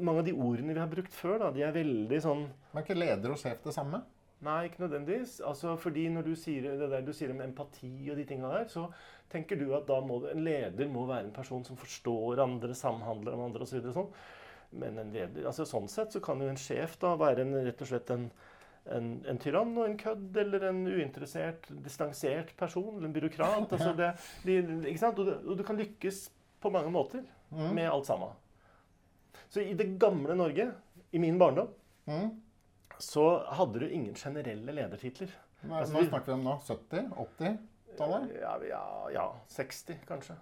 Mange 0.00 0.18
av 0.20 0.24
de 0.26 0.32
ordene 0.32 0.74
vi 0.74 0.78
har 0.80 0.86
brukt 0.90 1.12
før, 1.14 1.38
da, 1.38 1.50
de 1.50 1.62
er 1.66 1.72
veldig 1.74 2.18
sånn 2.22 2.44
Men 2.72 2.82
er 2.82 2.84
ikke 2.86 2.98
leder 2.98 3.32
og 3.34 3.38
sjef 3.40 3.62
det 3.64 3.72
samme? 3.74 4.02
Nei, 4.46 4.56
ikke 4.68 4.82
nødvendigvis. 4.84 5.36
Altså, 5.46 5.74
fordi 5.80 6.06
når 6.14 6.26
du 6.28 6.34
sier 6.38 6.66
det 6.78 6.88
der 6.92 7.04
du 7.06 7.12
sier 7.16 7.32
om 7.34 7.40
empati 7.44 7.90
og 8.12 8.18
de 8.20 8.24
tinga 8.28 8.50
der, 8.52 8.68
så 8.70 8.86
tenker 9.32 9.58
du 9.58 9.72
at 9.74 9.88
da 9.88 9.96
må 10.06 10.20
en 10.30 10.44
leder 10.46 10.88
må 10.92 11.06
være 11.08 11.26
en 11.26 11.32
person 11.34 11.64
som 11.66 11.78
forstår 11.80 12.42
andre, 12.44 12.74
samhandler 12.78 13.34
med 13.36 13.48
andre 13.50 13.66
osv. 13.66 13.80
Så 13.88 13.94
sånn. 13.96 14.12
Men 14.76 14.98
en 15.02 15.10
leder, 15.14 15.46
altså 15.50 15.66
sånn 15.66 15.88
sett 15.90 16.14
så 16.14 16.20
kan 16.22 16.40
jo 16.42 16.48
en 16.50 16.58
sjef 16.60 16.94
da 17.02 17.14
være 17.18 17.42
en, 17.46 17.54
rett 17.66 17.82
og 17.82 17.90
slett 17.90 18.10
en, 18.14 18.28
en, 18.92 19.10
en 19.30 19.38
tyrann 19.42 19.72
og 19.78 19.86
en 19.88 19.98
kødd 19.98 20.36
eller 20.42 20.68
en 20.68 20.82
uinteressert, 20.86 21.66
distansert 21.84 22.50
person 22.58 22.96
eller 22.96 23.08
en 23.10 23.14
byråkrat. 23.14 23.72
Altså 23.72 23.92
det, 23.98 24.12
de, 24.46 24.58
ikke 24.90 25.02
sant? 25.02 25.18
Og, 25.22 25.26
det, 25.30 25.36
og 25.46 25.58
du 25.58 25.64
kan 25.66 25.78
lykkes 25.82 26.26
på 26.62 26.70
mange 26.74 26.92
måter 26.94 27.24
Mm. 27.46 27.68
med 27.76 27.86
alt 27.86 28.08
sammen. 28.08 28.32
Så 29.48 29.60
i 29.62 29.74
det 29.78 29.84
gamle 30.02 30.34
Norge, 30.34 30.64
i 31.14 31.18
min 31.22 31.38
barndom, 31.38 31.68
Mm. 32.10 32.32
Så 32.98 33.24
hadde 33.58 33.80
du 33.82 33.88
ingen 33.88 34.14
generelle 34.14 34.72
ledertitler. 34.72 35.32
Hva, 35.62 35.80
Altså, 35.82 36.02
snakker 36.08 36.32
vi 36.32 36.36
om 36.36 36.44
nå? 36.46 36.58
70? 36.66 37.08
80-tallet? 37.24 38.36
Ja, 38.40 38.52
ja, 38.68 38.82
ja 39.12 39.26
60 39.52 40.04
kanskje. 40.08 40.36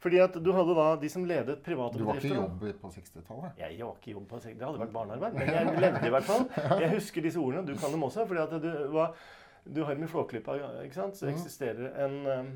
Fordi 0.00 0.16
at 0.24 0.36
du 0.40 0.52
hadde 0.56 0.74
da 0.76 0.86
de 0.96 1.08
som 1.12 1.24
ledet 1.28 1.58
private 1.64 1.98
bedrifter. 1.98 2.00
Du 2.00 2.06
var 2.08 2.16
ikke 2.16 2.30
i 2.32 2.38
jobb 2.38 2.80
på 2.80 2.92
60-tallet? 2.94 3.58
Jeg 3.60 3.82
var 3.84 3.98
ikke 3.98 4.08
i 4.08 4.14
jobb 4.14 4.28
på 4.30 4.38
60, 4.40 4.56
Det 4.56 4.66
hadde 4.66 4.80
vært 4.80 4.94
barnearbeid. 4.94 5.36
Men 5.36 5.50
jeg 5.52 5.82
levde 5.84 6.06
i 6.08 6.14
hvert 6.14 6.28
fall. 6.28 6.46
Jeg 6.84 6.94
husker 6.94 7.26
disse 7.26 7.40
ordene. 7.42 7.66
Du 7.68 7.74
kan 7.76 7.92
dem 7.92 8.06
også. 8.08 8.24
fordi 8.30 8.40
at 8.40 8.54
du, 8.62 8.70
var, 8.94 9.12
du 9.68 9.82
har 9.84 10.00
i 10.00 10.08
Flåklypa, 10.08 10.56
ikke 10.86 10.96
sant? 10.96 11.18
Så 11.18 11.28
det 11.28 11.34
eksisterer 11.34 12.00
en, 12.06 12.16
um, 12.26 12.48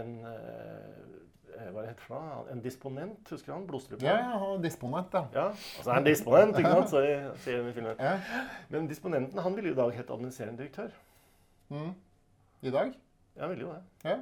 en 0.00 0.14
eh, 0.32 1.04
Hva 1.52 1.84
heter 1.86 2.08
det? 2.08 2.52
En 2.52 2.60
disponent, 2.64 3.28
husker 3.30 3.52
han? 3.52 3.66
Blodstrupen? 3.66 4.06
Ja, 4.06 4.16
ja, 4.32 4.56
disponent, 4.62 5.12
ja. 5.14 5.24
Ja, 5.34 5.46
altså 5.78 5.90
er 5.90 6.00
en 6.00 6.06
disponent, 6.06 6.58
ikke 6.58 6.72
sant? 6.72 6.90
Sorry, 6.90 7.12
sier 7.44 7.58
ser 7.60 7.68
i 7.68 7.72
filmen. 7.76 7.96
ja. 8.00 8.14
Men 8.72 8.88
disponenten 8.90 9.38
han 9.44 9.56
ville 9.56 9.72
jo 9.72 9.76
i 9.76 9.80
dag 9.82 9.94
hett 9.98 10.10
administrerende 10.10 10.62
direktør. 10.62 10.90
Mm. 11.68 11.94
I 12.62 12.70
dag? 12.70 12.92
Ja, 13.36 13.42
han 13.42 13.50
ville 13.54 13.66
jo 13.66 13.72
det. 13.72 13.82
Ja. 14.10 14.18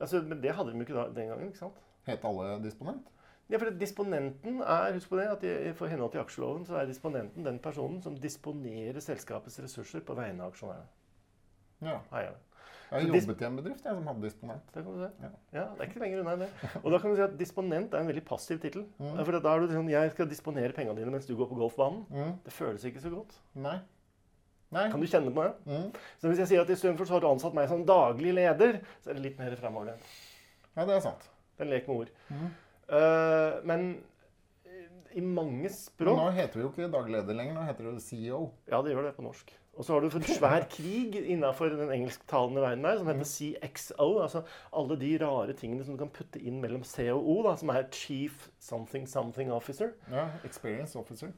Altså, 0.00 0.22
men 0.22 0.42
det 0.42 0.54
hadde 0.54 0.72
de 0.72 0.76
jo 0.76 0.86
ikke 0.88 0.96
da, 0.98 1.08
den 1.20 1.28
gangen. 1.28 1.46
ikke 1.52 1.58
sant? 1.58 1.82
Het 2.06 2.24
alle 2.24 2.58
disponent? 2.64 3.10
Ja, 3.50 3.58
for 3.60 3.70
Disponenten 3.76 4.60
er 4.62 4.92
husk 4.96 5.08
på 5.08 5.16
det, 5.20 5.26
at 5.28 5.42
i, 5.44 5.72
for 5.76 5.86
henhold 5.86 6.14
til 6.14 6.22
aksjeloven 6.22 6.64
så 6.64 6.78
er 6.80 6.86
disponenten 6.88 7.44
den 7.44 7.58
personen 7.60 8.00
som 8.02 8.16
disponerer 8.16 9.00
selskapets 9.04 9.60
ressurser 9.60 10.00
på 10.00 10.16
vegne 10.16 10.42
av 10.42 10.54
aksjonærene. 10.54 10.86
Ja. 11.84 11.98
Eierne. 12.12 12.40
Jeg 12.90 12.94
har 12.94 13.08
jobbet 13.08 13.40
i 13.42 13.46
en 13.48 13.56
bedrift 13.58 13.86
jeg, 13.86 13.96
som 13.96 14.06
hadde 14.10 14.22
disponent. 14.22 14.66
Det 14.74 14.82
kan 14.84 14.92
du 14.92 15.00
se. 15.00 15.08
Ja. 15.24 15.30
Ja, 15.56 15.64
Det 15.74 15.80
er 15.82 15.88
ikke 15.90 16.02
lenger 16.02 16.20
unna 16.22 16.34
enn 16.36 16.44
det. 16.44 16.50
Og 16.82 16.92
da 16.92 17.00
kan 17.02 17.10
du 17.10 17.18
si 17.18 17.24
at 17.24 17.34
disponent 17.40 17.94
er 17.94 18.04
en 18.04 18.10
veldig 18.10 18.24
passiv 18.28 18.60
tittel. 18.62 18.84
Mm. 19.00 19.16
For 19.24 19.38
da 19.38 19.54
er 19.54 19.64
du 19.64 19.74
sånn 19.74 19.90
Jeg 19.90 20.12
skal 20.14 20.30
disponere 20.30 20.76
pengene 20.76 21.00
dine 21.00 21.14
mens 21.14 21.26
du 21.26 21.34
går 21.38 21.50
på 21.50 21.58
golfbanen. 21.58 22.04
Mm. 22.12 22.32
Det 22.46 22.54
føles 22.54 22.86
ikke 22.90 23.02
så 23.02 23.12
godt. 23.14 23.36
Nei. 23.56 23.78
Nei. 24.74 24.88
Kan 24.90 25.02
du 25.02 25.06
kjenne 25.10 25.32
på 25.34 25.44
det? 25.46 25.52
Mm. 25.70 25.90
Så 26.20 26.30
hvis 26.30 26.40
jeg 26.42 26.50
sier 26.50 26.64
at 26.64 26.72
istedenfor 26.74 27.08
så 27.08 27.16
har 27.16 27.24
du 27.24 27.28
ansatt 27.30 27.54
meg 27.56 27.68
som 27.70 27.84
daglig 27.86 28.32
leder, 28.34 28.80
så 29.04 29.12
er 29.12 29.18
det 29.18 29.26
litt 29.28 29.38
mer 29.38 29.54
framoverlent. 29.60 30.08
Ja, 30.74 30.86
det 30.88 30.96
er 30.96 31.04
sant. 31.04 31.28
Det 31.54 31.62
er 31.62 31.68
en 31.68 31.74
lek 31.74 31.86
med 31.90 32.02
ord. 32.02 32.14
Mm. 32.34 32.48
Uh, 32.90 33.52
men 33.70 33.84
i 35.14 35.22
mange 35.22 35.68
Men 35.68 35.74
språk. 35.74 36.18
nå 36.18 36.30
heter 36.34 36.58
vi 36.58 36.64
jo 36.64 36.70
ikke 36.72 36.90
daglig 36.90 37.20
leder 37.20 37.38
lenger, 37.38 37.54
nå 37.54 37.66
heter 37.68 37.86
det 37.86 38.02
CEO. 38.02 38.48
Ja, 38.66 38.80
det 38.82 38.94
gjør 38.94 39.06
det 39.06 39.14
på 39.14 39.22
norsk. 39.26 39.52
Og 39.76 39.84
så 39.84 39.92
har 39.92 40.04
du 40.04 40.08
en 40.16 40.26
svær 40.28 40.66
krig 40.76 41.16
innenfor 41.18 41.72
den 41.72 41.90
engelsktalende 41.90 42.62
verden 42.62 42.84
der, 42.84 42.98
som 42.98 43.10
heter 43.10 43.30
CXO. 43.30 44.08
Altså 44.22 44.44
alle 44.72 44.98
de 45.00 45.10
rare 45.24 45.56
tingene 45.58 45.84
som 45.84 45.96
du 45.96 46.04
kan 46.04 46.12
putte 46.14 46.40
inn 46.40 46.60
mellom 46.62 46.84
C 46.86 47.08
og 47.12 47.26
O, 47.26 47.40
da, 47.48 47.56
som 47.58 47.72
er 47.74 47.88
Chief 47.92 48.48
Something 48.62 49.08
Something 49.08 49.52
Officer. 49.52 49.94
Ja, 50.10 50.28
Experience 50.44 50.98
Officer. 50.98 51.34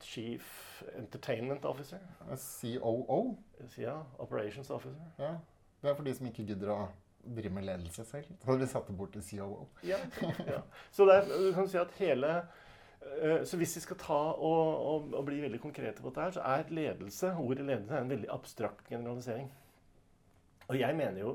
Chief 0.00 0.82
Entertainment 0.96 1.64
Officer. 1.64 1.98
COO. 2.36 3.36
Ja, 3.78 3.98
Operations 4.18 4.70
Officer. 4.70 5.12
Ja. 5.18 5.34
Det 5.82 5.90
er 5.90 5.94
for 5.94 6.06
de 6.06 6.14
som 6.14 6.26
ikke 6.26 6.46
gidder 6.46 6.72
å 6.74 6.78
drive 7.36 7.52
med 7.54 7.66
ledelse 7.66 8.04
selv. 8.06 8.30
Så 8.40 8.50
hadde 8.50 8.62
vi 8.62 8.70
satt 8.70 8.88
det 8.88 8.96
bort 8.98 9.12
til 9.14 9.24
COO. 9.26 9.66
Ja, 9.86 9.98
ja. 10.54 10.62
Så 10.94 11.06
det 11.08 11.20
er, 11.20 11.28
du 11.28 11.52
kan 11.54 11.68
si 11.70 11.78
at 11.80 11.92
hele 11.98 12.40
så 13.46 13.56
hvis 13.60 13.76
vi 13.76 13.80
skal 13.84 13.96
ta 14.00 14.16
og, 14.32 14.68
og, 14.92 15.14
og 15.18 15.24
bli 15.28 15.40
veldig 15.42 15.60
konkrete 15.62 16.02
på 16.02 16.10
dette, 16.10 16.20
her, 16.26 16.34
så 16.36 16.44
er 16.44 16.70
ledelse, 16.74 17.30
ordet 17.40 17.64
ledelse 17.66 17.94
er 17.96 18.04
en 18.04 18.10
veldig 18.12 18.30
abstrakt 18.34 18.88
generalisering. 18.90 19.48
Og 20.68 20.78
jeg 20.78 20.96
mener 20.96 21.20
jo, 21.22 21.32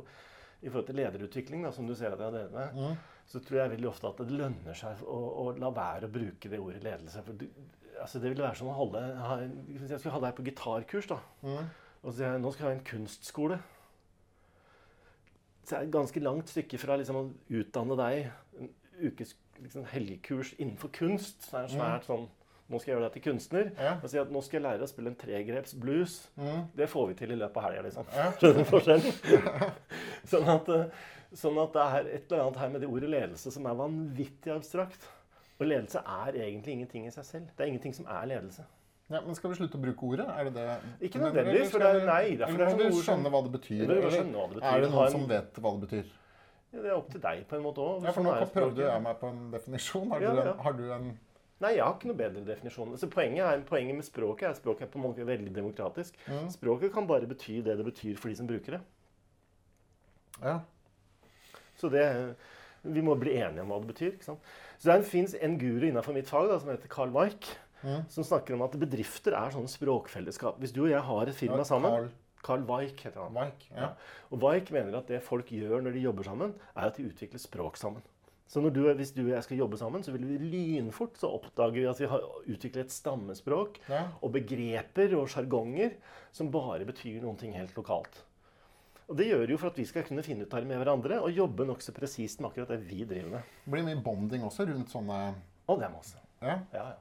i 0.64 0.70
forhold 0.70 0.86
til 0.88 0.96
lederutvikling, 1.02 1.64
da, 1.66 1.72
som 1.76 1.88
du 1.90 1.96
ser 1.96 2.14
at 2.14 2.20
jeg 2.22 2.30
har 2.30 2.36
drevet 2.38 2.54
med, 2.54 2.76
Mm. 2.78 2.96
så 3.28 3.40
tror 3.44 3.58
jeg 3.62 3.72
veldig 3.72 3.88
ofte 3.90 4.08
at 4.08 4.18
det 4.24 4.32
lønner 4.40 4.74
seg 4.78 5.02
å, 5.04 5.20
å 5.44 5.46
la 5.58 5.70
være 5.76 6.08
å 6.08 6.12
bruke 6.14 6.50
det 6.52 6.60
ordet 6.60 6.84
ledelse. 6.84 7.24
For 7.26 7.34
du, 7.34 7.46
altså 8.00 8.20
det 8.20 8.30
ville 8.34 8.44
være 8.46 8.56
som 8.60 8.68
å 8.72 8.78
holde 8.78 9.02
ha, 9.18 9.38
Hvis 9.68 9.90
jeg 9.92 10.00
skulle 10.00 10.14
ha 10.18 10.20
deg 10.28 10.36
på 10.38 10.46
gitarkurs, 10.48 11.08
da, 11.12 11.20
Mm. 11.42 11.66
og 12.04 12.12
så 12.12 12.18
sier 12.18 12.32
jeg 12.32 12.42
nå 12.44 12.52
skal 12.54 12.66
jeg 12.68 12.76
ha 12.76 12.80
en 12.80 12.86
kunstskole. 12.92 13.60
Så 15.64 15.76
er 15.76 15.80
det 15.84 15.88
et 15.88 15.94
ganske 15.96 16.20
langt 16.24 16.50
stykke 16.52 16.78
fra 16.82 16.98
liksom, 17.00 17.16
å 17.16 17.60
utdanne 17.60 17.96
deg 18.00 18.32
en 18.60 18.70
ukes 19.08 19.36
liksom, 19.62 19.86
helgekurs 19.86 20.54
innenfor 20.58 20.90
kunst. 20.92 21.44
Så 21.50 21.58
er 21.58 21.68
det 21.68 21.76
svært 21.78 22.06
sånn 22.10 22.30
Nå 22.72 22.80
skal 22.80 22.94
jeg 22.94 22.96
gjøre 22.96 23.08
deg 23.10 23.14
til 23.14 23.24
kunstner. 23.26 23.72
Ja. 23.78 23.98
Og 24.02 24.10
si 24.10 24.18
at 24.18 24.30
nå 24.32 24.40
skal 24.42 24.56
jeg 24.58 24.64
lære 24.64 24.86
å 24.86 24.88
spille 24.88 25.10
en 25.12 25.18
tregreps 25.20 25.74
blues. 25.78 26.14
Mm. 26.40 26.62
Det 26.80 26.88
får 26.90 27.10
vi 27.10 27.14
til 27.20 27.34
i 27.36 27.36
løpet 27.36 27.58
av 27.60 27.66
helga, 27.68 27.82
liksom. 27.84 28.06
Ja. 28.16 28.30
Skjønner 28.40 28.64
du 28.64 28.70
forskjellen? 28.70 29.18
sånn, 30.32 30.48
at, 30.56 30.70
eh, 30.72 30.86
sånn 31.36 31.60
at 31.62 31.76
det 31.76 31.84
er 31.84 32.08
et 32.16 32.32
eller 32.32 32.46
annet 32.46 32.62
her 32.64 32.72
med 32.74 32.82
det 32.86 32.90
ordet 32.90 33.12
ledelse 33.12 33.52
som 33.54 33.68
er 33.70 33.76
vanvittig 33.78 34.54
abstrakt. 34.56 35.06
Og 35.60 35.68
ledelse 35.68 36.02
er 36.02 36.40
egentlig 36.40 36.78
ingenting 36.80 37.06
i 37.06 37.12
seg 37.14 37.28
selv. 37.28 37.52
Det 37.52 37.68
er 37.68 37.74
ingenting 37.76 37.94
som 38.00 38.08
er 38.10 38.32
ledelse. 38.32 38.66
Ja, 39.12 39.20
men 39.22 39.36
skal 39.36 39.52
vi 39.52 39.60
slutte 39.60 39.78
å 39.78 39.84
bruke 39.84 40.08
ordet? 40.08 40.26
Er 40.32 40.48
det 40.48 40.54
det? 40.56 40.68
Ikke 41.10 41.20
nødvendigvis, 41.22 41.70
for 41.76 41.84
det 41.84 41.90
er- 41.92 42.06
nei, 42.08 42.24
det 42.40 42.48
er 42.48 42.48
for 42.48 42.58
det 42.64 42.68
er 42.72 42.78
må 42.80 42.90
som- 42.96 43.04
skjønne 43.12 43.30
hva 43.36 43.44
det 43.44 43.52
betyr? 43.60 43.84
Eller 43.84 44.02
hva 44.02 44.10
det 44.10 44.56
betyr. 44.56 44.68
Er 44.72 44.82
det 44.82 44.90
noen 44.90 45.06
en- 45.06 45.12
som 45.12 45.28
vet 45.28 45.54
hva 45.60 45.74
det 45.80 45.90
betyr? 45.90 46.12
Ja, 46.74 46.82
det 46.82 46.90
er 46.90 46.96
opp 46.98 47.12
til 47.14 47.22
deg 47.22 47.44
på 47.50 47.58
en 47.60 47.64
måte 47.68 47.84
òg. 47.84 48.08
Ja, 48.08 48.14
for 48.16 48.26
nå 48.26 48.34
prøvde 48.54 48.82
jeg 48.88 49.04
meg 49.06 49.20
på 49.22 49.30
en 49.30 49.44
definisjon. 49.54 50.10
Har 50.10 50.24
du, 50.24 50.28
en, 50.32 50.40
ja. 50.42 50.56
Har 50.66 50.76
du 50.78 50.84
en 50.96 51.14
Nei, 51.64 51.78
jeg 51.78 51.84
har 51.86 51.94
ikke 51.96 52.10
noe 52.10 52.20
bedre 52.20 52.42
definisjon. 52.44 52.96
Så 53.00 53.08
poenget, 53.08 53.46
er, 53.46 53.62
poenget 53.68 53.96
med 53.96 54.04
språket 54.04 54.50
er 54.50 54.56
språket 54.58 54.88
er 54.88 54.90
på 54.92 55.00
en 55.00 55.06
måte 55.06 55.28
veldig 55.28 55.54
demokratisk. 55.56 56.18
Mm. 56.28 56.50
Språket 56.52 56.92
kan 56.92 57.08
bare 57.08 57.30
bety 57.30 57.62
det 57.64 57.78
det 57.80 57.86
betyr 57.88 58.18
for 58.20 58.32
de 58.32 58.36
som 58.36 58.50
bruker 58.50 58.76
det. 58.76 58.82
Ja. 60.42 60.58
Så 61.80 61.88
det, 61.94 62.04
vi 62.84 63.06
må 63.06 63.16
bli 63.22 63.38
enige 63.38 63.64
om 63.64 63.72
hva 63.72 63.80
det 63.80 63.94
betyr. 63.94 64.18
ikke 64.18 64.28
sant? 64.34 64.52
Så 64.82 64.90
det 64.92 65.08
fins 65.08 65.38
en 65.40 65.56
guru 65.62 65.88
innenfor 65.88 66.18
mitt 66.18 66.28
fag 66.28 66.50
da, 66.52 66.60
som 66.60 66.74
heter 66.74 66.92
Carl 66.92 67.14
Mark. 67.14 67.54
Mm. 67.84 68.06
som 68.08 68.24
snakker 68.24 68.56
om 68.56 68.62
at 68.64 68.76
bedrifter 68.80 69.36
er 69.36 69.52
sånne 69.52 69.68
språkfellesskap. 69.68 70.56
Hvis 70.64 70.72
du 70.72 70.86
og 70.86 70.92
jeg 70.94 71.02
har 71.04 71.28
et 71.28 71.36
firma 71.36 71.58
Ja, 71.60 71.66
sammen 71.68 72.06
Carl 72.44 72.64
Carl 72.68 73.04
heter 73.06 73.22
han. 73.24 73.34
Weik. 73.38 73.68
Ja. 73.76 73.94
Og 74.32 74.42
Weick 74.44 74.72
mener 74.76 74.98
at 75.00 75.08
det 75.08 75.22
folk 75.24 75.50
gjør 75.54 75.82
når 75.86 75.96
de 75.96 76.04
jobber 76.04 76.24
sammen, 76.28 76.54
er 76.76 76.90
at 76.90 76.98
de 77.00 77.08
utvikler 77.10 77.40
språk 77.42 77.78
sammen. 77.80 78.04
Så 78.48 78.62
når 78.62 78.74
du, 78.76 78.82
hvis 79.00 79.14
du 79.16 79.22
og 79.24 79.32
jeg 79.32 79.44
skal 79.48 79.58
jobbe 79.58 79.78
sammen, 79.80 80.04
så 80.06 80.12
vil 80.14 80.26
vi 80.28 80.36
lynfort 80.52 81.16
så 81.18 81.30
oppdager 81.34 81.80
vi 81.80 81.86
at 81.90 82.02
vi 82.04 82.10
har 82.12 82.22
utviklet 82.44 82.84
et 82.86 82.92
stammespråk 82.94 83.80
Ja. 83.90 84.04
og 84.22 84.34
begreper 84.36 85.16
og 85.18 85.30
sjargonger 85.32 85.96
som 86.36 86.52
bare 86.54 86.86
betyr 86.86 87.22
noen 87.24 87.40
ting 87.40 87.56
helt 87.56 87.74
lokalt. 87.80 88.20
Og 89.10 89.18
Det 89.18 89.26
gjør 89.32 89.50
jo 89.50 89.58
for 89.58 89.68
at 89.72 89.78
vi 89.78 89.86
skal 89.86 90.04
kunne 90.04 90.24
finne 90.24 90.46
ut 90.46 90.54
av 90.54 90.62
det 90.62 90.68
med 90.70 90.78
hverandre 90.84 91.18
og 91.24 91.32
jobbe 91.36 91.66
nokså 91.68 91.92
presist 91.96 92.40
med 92.42 92.52
akkurat 92.52 92.70
det 92.76 92.82
vi 92.88 93.04
driver 93.04 93.32
med. 93.38 93.50
Det 93.66 93.72
blir 93.74 93.84
mye 93.88 94.04
bonding 94.04 94.44
også 94.48 94.68
rundt 94.70 94.90
sånne 94.94 95.18
Og 95.68 95.80
det 95.80 95.88
er 95.88 95.92
masse. 95.96 96.20
Ja. 96.42 96.60
Ja, 96.74 96.86
ja. 96.92 96.94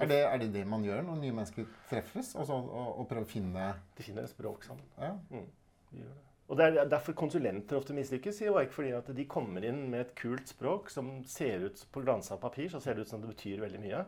Er 0.00 0.10
det, 0.10 0.18
er 0.24 0.38
det 0.42 0.50
det 0.54 0.64
man 0.66 0.84
gjør 0.86 1.02
når 1.06 1.20
nye 1.20 1.36
mennesker 1.36 1.68
treffes? 1.90 2.34
Altså, 2.38 2.56
og, 2.56 2.90
og 3.00 3.08
prøver 3.10 3.26
å 3.26 3.30
finne 3.30 3.68
De 3.98 4.06
finner 4.06 4.26
et 4.26 4.32
språk 4.32 4.64
sammen. 4.64 4.84
ja. 4.98 5.14
De 5.30 6.02
gjør 6.02 6.10
det. 6.16 6.26
Og 6.50 6.58
Det 6.58 6.64
er 6.66 6.88
derfor 6.90 7.14
konsulenter 7.14 7.78
ofte 7.78 7.94
mislykkes. 7.94 8.34
sier 8.40 8.56
ikke 8.58 8.74
fordi 8.74 8.90
at 8.96 9.10
De 9.14 9.24
kommer 9.30 9.62
inn 9.64 9.84
med 9.90 10.00
et 10.00 10.14
kult 10.18 10.48
språk 10.50 10.90
som 10.90 11.20
ser 11.24 11.62
ut 11.68 11.84
på 11.94 12.02
glansa 12.02 12.36
papir 12.42 12.68
så 12.72 12.80
ser 12.82 12.94
det 12.98 13.04
ut 13.06 13.12
som 13.12 13.20
det 13.22 13.30
betyr 13.30 13.60
veldig 13.62 13.80
mye. 13.80 14.00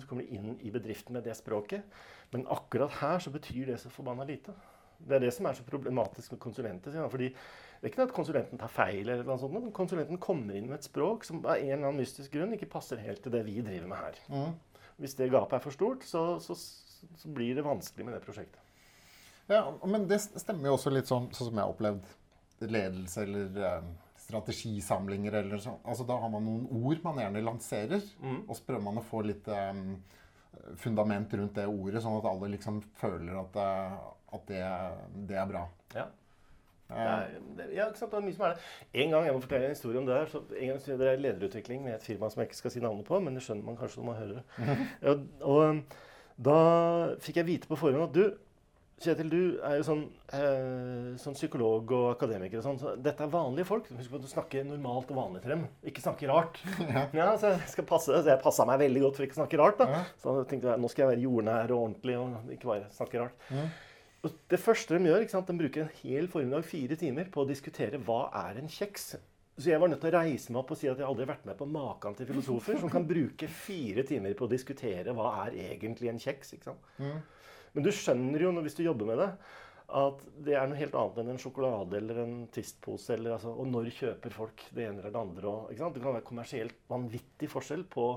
Så 0.00 0.06
kommer 0.08 0.26
de 0.26 0.36
inn 0.36 0.58
i 0.60 0.70
bedriften 0.74 1.16
med 1.16 1.24
det 1.24 1.36
språket. 1.38 1.82
Men 2.32 2.44
akkurat 2.52 2.92
her 3.00 3.24
så 3.24 3.32
betyr 3.32 3.70
det 3.72 3.78
så 3.80 3.88
forbanna 3.88 4.26
lite. 4.28 4.52
Det 4.98 5.16
er 5.16 5.22
det 5.24 5.32
som 5.32 5.46
er 5.46 5.56
så 5.56 5.64
problematisk 5.64 6.32
med 6.32 6.40
konsulenter. 6.40 7.08
fordi 7.08 7.28
det 7.80 7.86
er 7.86 7.92
ikke 7.92 8.02
at 8.02 8.12
konsulenten 8.12 8.58
tar 8.58 8.68
feil, 8.68 9.08
eller 9.08 9.22
noe 9.24 9.38
sånt, 9.38 9.52
men 9.54 9.72
konsulenten 9.72 10.18
kommer 10.18 10.56
inn 10.58 10.66
med 10.66 10.80
et 10.80 10.84
språk 10.84 11.24
som 11.24 11.44
av 11.46 11.54
en 11.56 11.62
eller 11.62 11.86
annen 11.86 12.00
mystisk 12.02 12.32
grunn 12.34 12.52
ikke 12.52 12.66
passer 12.66 12.98
helt 12.98 13.22
til 13.22 13.32
det 13.32 13.44
vi 13.46 13.60
driver 13.62 13.86
med 13.86 13.96
her. 14.02 14.18
Mm. 14.28 14.56
Hvis 14.98 15.14
det 15.18 15.30
gapet 15.30 15.58
er 15.58 15.62
for 15.62 15.74
stort, 15.74 16.02
så, 16.08 16.22
så, 16.42 16.56
så 16.58 17.28
blir 17.34 17.54
det 17.58 17.64
vanskelig 17.66 18.04
med 18.08 18.16
det 18.18 18.24
prosjektet. 18.24 18.60
Ja, 19.48 19.62
men 19.86 20.08
det 20.10 20.18
stemmer 20.20 20.68
jo 20.68 20.74
også 20.76 20.90
litt 20.92 21.08
sånn, 21.08 21.30
sånn 21.32 21.48
som 21.48 21.56
jeg 21.56 21.64
har 21.64 21.72
opplevd 21.72 22.68
ledelse 22.68 23.22
eller 23.22 23.60
eh, 23.64 23.86
strategisamlinger 24.18 25.38
eller 25.40 25.62
sånn. 25.62 25.78
Altså, 25.88 26.04
da 26.08 26.18
har 26.20 26.30
man 26.32 26.44
noen 26.44 26.66
ord 26.84 27.00
man 27.06 27.20
gjerne 27.22 27.44
lanserer, 27.46 28.02
Mm. 28.20 28.42
og 28.48 28.56
så 28.58 28.66
prøver 28.66 28.84
man 28.84 28.98
å 29.00 29.06
få 29.06 29.22
litt 29.24 29.48
eh, 29.48 29.80
fundament 30.82 31.32
rundt 31.38 31.54
det 31.56 31.66
ordet, 31.70 32.02
sånn 32.02 32.18
at 32.18 32.28
alle 32.28 32.50
liksom 32.56 32.82
føler 32.98 33.38
at, 33.40 33.56
at 34.34 34.46
det, 34.50 34.62
det 35.30 35.38
er 35.38 35.46
bra. 35.48 35.64
Ja. 35.94 36.06
Er, 36.88 37.28
ja, 37.74 37.86
ikke 37.90 38.00
sant? 38.00 38.10
Det 38.10 38.18
er 38.18 38.24
mye 38.24 38.36
som 38.36 38.46
er 38.48 38.56
det. 38.56 38.66
En 39.04 39.12
gang, 39.12 39.28
jeg 39.28 39.36
må 39.36 39.44
fortelle 39.44 39.68
en 39.68 39.76
historie 39.76 40.00
om 40.00 40.08
det 40.08 40.16
her. 40.16 40.30
Så 40.32 40.42
en 40.48 40.72
gang 40.72 40.80
så 40.80 40.96
det 41.00 41.08
er 41.12 41.22
lederutvikling 41.22 41.84
med 41.84 41.98
et 41.98 42.08
firma 42.08 42.30
som 42.32 42.40
jeg 42.40 42.48
ikke 42.50 42.60
skal 42.62 42.74
si 42.74 42.84
navnet 42.84 43.08
på, 43.08 43.20
men 43.20 43.36
det 43.36 43.44
skjønner 43.44 43.68
man 43.68 43.76
kanskje 43.80 44.00
når 44.00 44.10
man 44.10 44.20
hører 44.22 44.36
det. 44.40 44.44
Ja, 45.08 45.16
og 45.44 45.62
um, 45.68 45.80
da 46.48 46.58
fikk 47.24 47.42
jeg 47.42 47.50
vite 47.50 47.70
på 47.70 47.78
forhånd 47.80 48.08
at 48.08 48.14
du, 48.16 48.28
Kjetil, 48.98 49.28
du 49.30 49.42
er 49.62 49.76
jo 49.78 49.84
sånn, 49.86 50.00
eh, 50.34 51.12
sånn 51.22 51.36
psykolog 51.36 51.92
og 51.94 52.06
akademiker 52.16 52.58
og 52.58 52.64
sånn, 52.64 52.78
så 52.80 52.94
dette 52.98 53.22
er 53.22 53.30
vanlige 53.30 53.68
folk. 53.68 53.86
Husk 53.94 54.10
på 54.10 54.18
at 54.18 54.24
du 54.24 54.30
snakker 54.32 54.64
normalt 54.66 55.12
og 55.14 55.20
vanlig 55.20 55.42
til 55.44 55.52
dem. 55.54 55.60
Ikke 55.86 56.02
snakke 56.02 56.26
rart. 56.26 56.58
Ja, 57.14 57.28
så 57.38 57.52
jeg 57.52 57.68
skal 57.70 57.86
passe, 57.86 58.10
så 58.10 58.26
jeg 58.26 58.42
passa 58.42 58.66
meg 58.66 58.80
veldig 58.82 59.04
godt 59.04 59.20
for 59.20 59.26
ikke 59.28 59.38
å 59.38 59.42
snakke 59.44 59.60
rart. 59.60 59.78
da. 59.78 59.86
Ja. 59.92 60.00
Så 60.18 60.34
jeg 60.40 60.48
tenkte 60.50 60.72
jeg, 60.72 60.82
nå 60.82 60.90
skal 60.90 61.04
jeg 61.04 61.12
være 61.12 61.24
jordnær 61.28 61.76
og 61.76 61.84
ordentlig 61.84 62.16
og 62.18 62.50
ikke 62.56 62.72
bare 62.72 62.90
snakke 62.96 63.22
rart. 63.22 63.46
Mm. 63.54 63.70
Det 64.22 64.58
første 64.58 64.98
de 64.98 65.10
gjør, 65.10 65.22
ikke 65.22 65.36
sant, 65.36 65.50
de 65.50 65.60
bruker 65.60 65.84
en 65.84 65.96
hel 66.00 66.28
formiddag, 66.30 66.64
fire 66.66 66.96
timer, 66.98 67.28
på 67.30 67.44
å 67.44 67.48
diskutere 67.48 68.00
hva 68.02 68.24
er 68.48 68.58
en 68.58 68.70
kjeks. 68.72 69.12
Så 69.58 69.70
jeg 69.72 69.80
var 69.82 69.90
nødt 69.90 70.00
til 70.02 70.12
å 70.12 70.18
reise 70.20 70.52
meg 70.54 70.60
opp 70.60 70.72
og 70.74 70.78
si 70.78 70.86
at 70.90 71.00
jeg 71.00 71.06
aldri 71.06 71.24
har 71.24 71.32
vært 71.32 71.46
med 71.48 71.56
på 71.58 71.66
maken 71.70 72.14
til 72.18 72.28
filosofer 72.30 72.78
som 72.78 72.90
kan 72.92 73.06
bruke 73.06 73.48
fire 73.50 74.04
timer 74.06 74.36
på 74.38 74.46
å 74.46 74.50
diskutere 74.50 75.14
hva 75.18 75.32
er 75.44 75.56
egentlig 75.68 76.12
en 76.12 76.20
kjeks. 76.22 76.52
ikke 76.54 76.70
sant? 76.70 76.92
Mm. 77.02 77.16
Men 77.74 77.86
du 77.86 77.90
skjønner 77.94 78.44
jo 78.44 78.52
hvis 78.62 78.78
du 78.78 78.84
jobber 78.84 79.10
med 79.10 79.18
det, 79.22 79.28
at 79.98 80.24
det 80.44 80.54
er 80.54 80.68
noe 80.68 80.78
helt 80.78 80.96
annet 81.00 81.18
enn 81.22 81.32
en 81.32 81.40
sjokolade 81.42 81.98
eller 81.98 82.22
en 82.22 82.34
Twist-pose. 82.54 83.16
altså, 83.18 83.54
Og 83.54 83.70
når 83.70 83.90
kjøper 83.96 84.34
folk 84.34 84.66
det 84.76 84.84
ene 84.86 85.00
eller 85.02 85.14
det 85.14 85.22
andre? 85.22 85.48
Og? 85.48 85.70
Det 85.72 86.02
kan 86.04 86.18
være 86.18 86.26
kommersielt 86.26 86.82
vanvittig 86.90 87.50
forskjell 87.50 87.86
på 87.90 88.10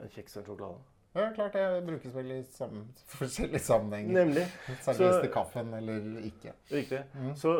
en 0.00 0.14
kjeks 0.14 0.38
og 0.38 0.42
en 0.42 0.48
sjokolade. 0.48 0.89
Ja, 1.12 1.24
klart 1.34 1.56
det 1.58 1.64
brukes 1.86 2.12
vel 2.14 2.30
i 2.36 2.42
sam 2.54 2.84
forskjellige 3.10 3.62
sammenhenger. 3.66 4.14
Nemlig. 4.20 4.44
Serveres 4.84 5.18
til 5.24 5.32
kaffen 5.34 5.72
eller 5.74 6.04
ikke. 6.22 6.52
Riktig. 6.70 7.00
Mm. 7.16 7.32
Så 7.36 7.54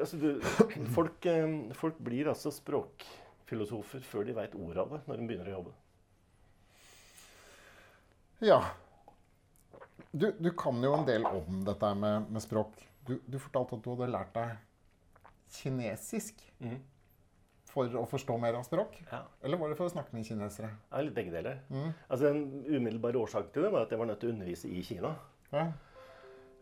altså, 0.00 0.18
du, 0.18 0.40
folk, 0.96 1.28
eh, 1.30 1.46
folk 1.78 2.00
blir 2.02 2.32
altså 2.32 2.50
språkfilosofer 2.54 4.02
før 4.06 4.26
de 4.26 4.34
veit 4.40 4.56
ordet 4.58 4.82
av 4.82 4.96
det, 4.96 5.00
når 5.06 5.20
de 5.20 5.28
begynner 5.30 5.52
å 5.52 5.56
jobbe. 5.60 5.76
Ja. 8.42 8.58
Du, 10.10 10.32
du 10.42 10.50
kan 10.58 10.82
jo 10.82 10.96
en 10.96 11.06
del 11.06 11.24
om 11.28 11.62
dette 11.64 11.94
med, 11.94 12.26
med 12.34 12.42
språk. 12.42 12.74
Du, 13.06 13.14
du 13.30 13.38
fortalte 13.38 13.78
at 13.78 13.86
du 13.86 13.92
hadde 13.94 14.10
lært 14.10 14.34
deg 14.36 14.58
kinesisk 15.52 16.42
Mhm. 16.62 16.80
For 17.72 17.96
å 17.98 18.04
forstå 18.08 18.36
mer 18.40 18.58
av 18.58 18.66
språk? 18.66 18.98
Ja. 19.08 19.22
Eller 19.44 19.60
var 19.60 19.72
det 19.72 19.78
for 19.78 19.88
å 19.88 19.92
snakke 19.92 20.14
med 20.14 20.26
kinesere? 20.28 20.68
Er 20.92 21.06
litt 21.06 21.16
begge 21.16 21.32
deler. 21.34 21.62
Mm. 21.72 21.88
Altså, 22.08 22.26
Den 22.26 22.42
umiddelbare 22.68 23.22
årsaken 23.22 23.54
til 23.54 23.66
det 23.66 23.72
var 23.72 23.86
at 23.86 23.94
jeg 23.94 24.02
var 24.02 24.10
nødt 24.10 24.20
til 24.22 24.30
å 24.30 24.34
undervise 24.36 24.68
i 24.68 24.84
Kina. 24.86 25.14
Ja. 25.52 25.70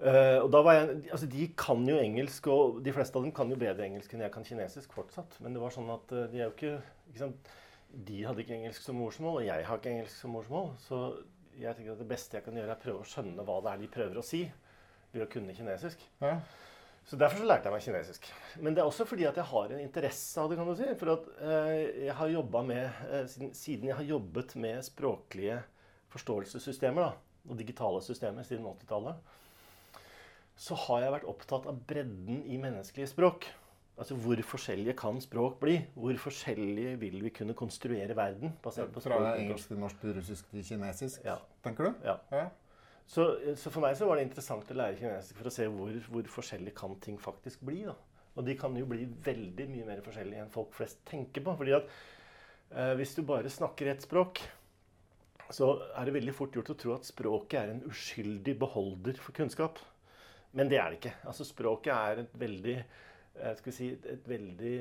Uh, 0.01 0.39
og 0.41 0.47
da 0.49 0.63
var 0.65 0.77
jeg, 0.79 0.95
altså 1.13 1.27
De 1.29 1.47
kan 1.61 1.83
jo 1.85 1.99
engelsk, 2.01 2.47
og 2.49 2.79
de 2.85 2.93
fleste 2.97 3.19
av 3.19 3.27
dem 3.27 3.35
kan 3.37 3.51
jo 3.53 3.59
bedre 3.61 3.85
engelsk 3.85 4.15
enn 4.17 4.25
jeg 4.25 4.33
kan 4.33 4.47
kinesisk 4.47 4.95
fortsatt. 4.97 5.37
Men 5.45 5.57
det 5.57 5.61
var 5.61 5.75
sånn 5.75 5.91
at 5.93 6.15
eh, 6.17 6.31
de 6.33 6.41
er 6.41 6.47
jo 6.47 6.55
ikke, 6.55 6.73
ikke 7.11 7.25
sant? 7.27 7.51
De 8.09 8.23
hadde 8.25 8.41
ikke 8.45 8.57
engelsk 8.57 8.87
som 8.87 8.97
morsmål, 8.97 9.43
og 9.43 9.45
jeg 9.45 9.67
har 9.67 9.83
ikke 9.83 9.93
engelsk 9.93 10.17
som 10.17 10.33
morsmål. 10.33 10.73
Så 10.81 11.03
jeg 11.59 11.77
tenker 11.77 11.93
at 11.93 12.01
det 12.01 12.09
beste 12.09 12.39
jeg 12.39 12.47
kan 12.47 12.57
gjøre, 12.57 12.73
er 12.73 12.81
prøve 12.81 13.03
å 13.03 13.11
skjønne 13.11 13.45
hva 13.45 13.59
det 13.67 13.75
er 13.75 13.83
de 13.83 13.93
prøver 13.93 14.21
å 14.21 14.25
si 14.25 14.45
ved 15.11 15.27
å 15.27 15.31
kunne 15.31 15.57
kinesisk. 15.59 16.07
Ja. 16.23 16.39
Så 17.09 17.17
Derfor 17.19 17.41
så 17.43 17.47
lærte 17.49 17.67
jeg 17.67 17.73
meg 17.75 17.83
kinesisk. 17.83 18.27
Men 18.63 18.75
det 18.77 18.83
er 18.83 18.87
også 18.87 19.05
fordi 19.09 19.25
at 19.27 19.37
jeg 19.41 19.45
har 19.51 19.73
en 19.73 19.81
interesse 19.83 20.39
av 20.41 20.51
det. 20.51 20.59
kan 20.61 20.69
du 20.69 20.75
si. 20.79 20.87
For 21.01 21.13
at 21.17 21.29
eh, 21.43 22.05
jeg 22.07 22.15
har 22.15 22.29
jobbet 22.29 22.67
med, 22.69 23.01
eh, 23.11 23.27
siden, 23.27 23.55
siden 23.55 23.89
jeg 23.89 23.97
har 23.97 24.05
jobbet 24.07 24.55
med 24.57 24.83
språklige 24.87 25.63
forståelsessystemer 26.13 27.03
da, 27.09 27.13
og 27.49 27.59
digitale 27.59 28.03
systemer 28.05 28.47
siden 28.47 28.67
80-tallet, 28.67 29.17
så 30.61 30.77
har 30.77 31.01
jeg 31.07 31.13
vært 31.17 31.29
opptatt 31.33 31.67
av 31.71 31.79
bredden 31.89 32.43
i 32.45 32.59
menneskelige 32.61 33.09
språk. 33.15 33.47
Altså 34.01 34.15
hvor 34.17 34.41
forskjellige 34.49 34.95
kan 34.97 35.19
språk 35.21 35.59
bli? 35.61 35.75
Hvor 35.97 36.17
forskjellige 36.21 36.95
vil 37.01 37.19
vi 37.25 37.33
kunne 37.37 37.55
konstruere 37.57 38.15
verden? 38.17 38.55
basert 38.65 38.93
på 38.95 39.01
språk? 39.03 39.19
Fra 39.21 39.35
engelsk 39.41 39.69
til 39.73 39.81
norsk 39.81 40.01
til 40.01 40.15
russisk 40.17 40.51
til 40.53 40.65
kinesisk, 40.65 41.25
Ja. 41.25 41.37
tenker 41.65 41.85
du? 41.91 41.95
Ja. 42.05 42.17
Ja. 42.33 42.47
Så, 43.11 43.25
så 43.59 43.73
for 43.75 43.83
meg 43.83 43.97
så 43.99 44.07
var 44.07 44.19
det 44.19 44.29
interessant 44.29 44.69
å 44.71 44.77
lære 44.79 45.01
kinesisk 45.01 45.41
for 45.41 45.51
å 45.51 45.53
se 45.55 45.67
hvor, 45.67 45.97
hvor 46.13 46.29
forskjellig 46.31 46.75
kan 46.79 46.95
ting 47.03 47.19
faktisk 47.19 47.65
bli. 47.67 47.83
da. 47.89 47.97
Og 48.39 48.47
de 48.47 48.55
kan 48.59 48.77
jo 48.79 48.87
bli 48.89 49.09
veldig 49.25 49.67
mye 49.73 49.89
mer 49.89 50.03
forskjellige 50.05 50.45
enn 50.45 50.53
folk 50.55 50.77
flest 50.77 51.03
tenker 51.11 51.43
på. 51.43 51.57
fordi 51.59 51.75
at 51.81 51.91
eh, 52.71 52.95
hvis 53.01 53.17
du 53.19 53.25
bare 53.27 53.51
snakker 53.51 53.91
ett 53.91 54.07
språk, 54.07 54.39
så 55.51 55.73
er 55.99 56.07
det 56.07 56.15
veldig 56.15 56.37
fort 56.37 56.55
gjort 56.55 56.71
å 56.71 56.79
tro 56.79 56.95
at 56.95 57.09
språket 57.09 57.59
er 57.59 57.73
en 57.73 57.83
uskyldig 57.91 58.55
beholder 58.61 59.19
for 59.19 59.35
kunnskap. 59.35 59.83
Men 60.55 60.71
det 60.71 60.79
er 60.79 60.91
det 60.91 61.01
ikke. 61.01 61.17
Altså 61.31 61.47
Språket 61.47 61.93
er 61.95 62.23
et 62.23 62.39
veldig 62.39 62.77
eh, 62.79 63.55
skal 63.59 63.71
vi 63.73 63.75
si, 63.75 63.91
et 63.99 64.31
veldig 64.31 64.77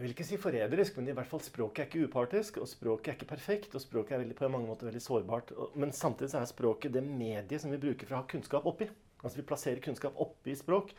jeg 0.00 0.06
vil 0.06 0.14
ikke 0.14 0.24
si 0.24 0.36
forræderisk, 0.40 0.94
men 0.96 1.10
i 1.10 1.12
hvert 1.12 1.28
fall 1.28 1.42
språket 1.44 1.82
er 1.82 1.88
ikke 1.90 2.06
upartisk. 2.08 2.56
Og 2.62 2.68
språket 2.70 3.10
er 3.10 3.16
ikke 3.18 3.26
perfekt, 3.34 3.74
og 3.76 3.82
språket 3.82 4.14
er 4.16 4.22
veldig, 4.22 4.36
på 4.38 4.48
mange 4.48 4.70
måter 4.70 4.88
veldig 4.88 5.02
sårbart. 5.04 5.52
Men 5.76 5.92
samtidig 5.92 6.30
så 6.32 6.38
er 6.40 6.48
språket 6.48 6.94
det 6.94 7.02
mediet 7.04 7.60
som 7.60 7.68
vi 7.68 7.80
bruker 7.82 8.08
for 8.08 8.16
å 8.16 8.22
ha 8.22 8.28
kunnskap 8.30 8.64
oppi. 8.70 8.88
Altså 9.20 9.42
vi 9.42 9.44
plasserer 9.50 9.82
kunnskap 9.84 10.16
oppi 10.24 10.54
språk. 10.56 10.94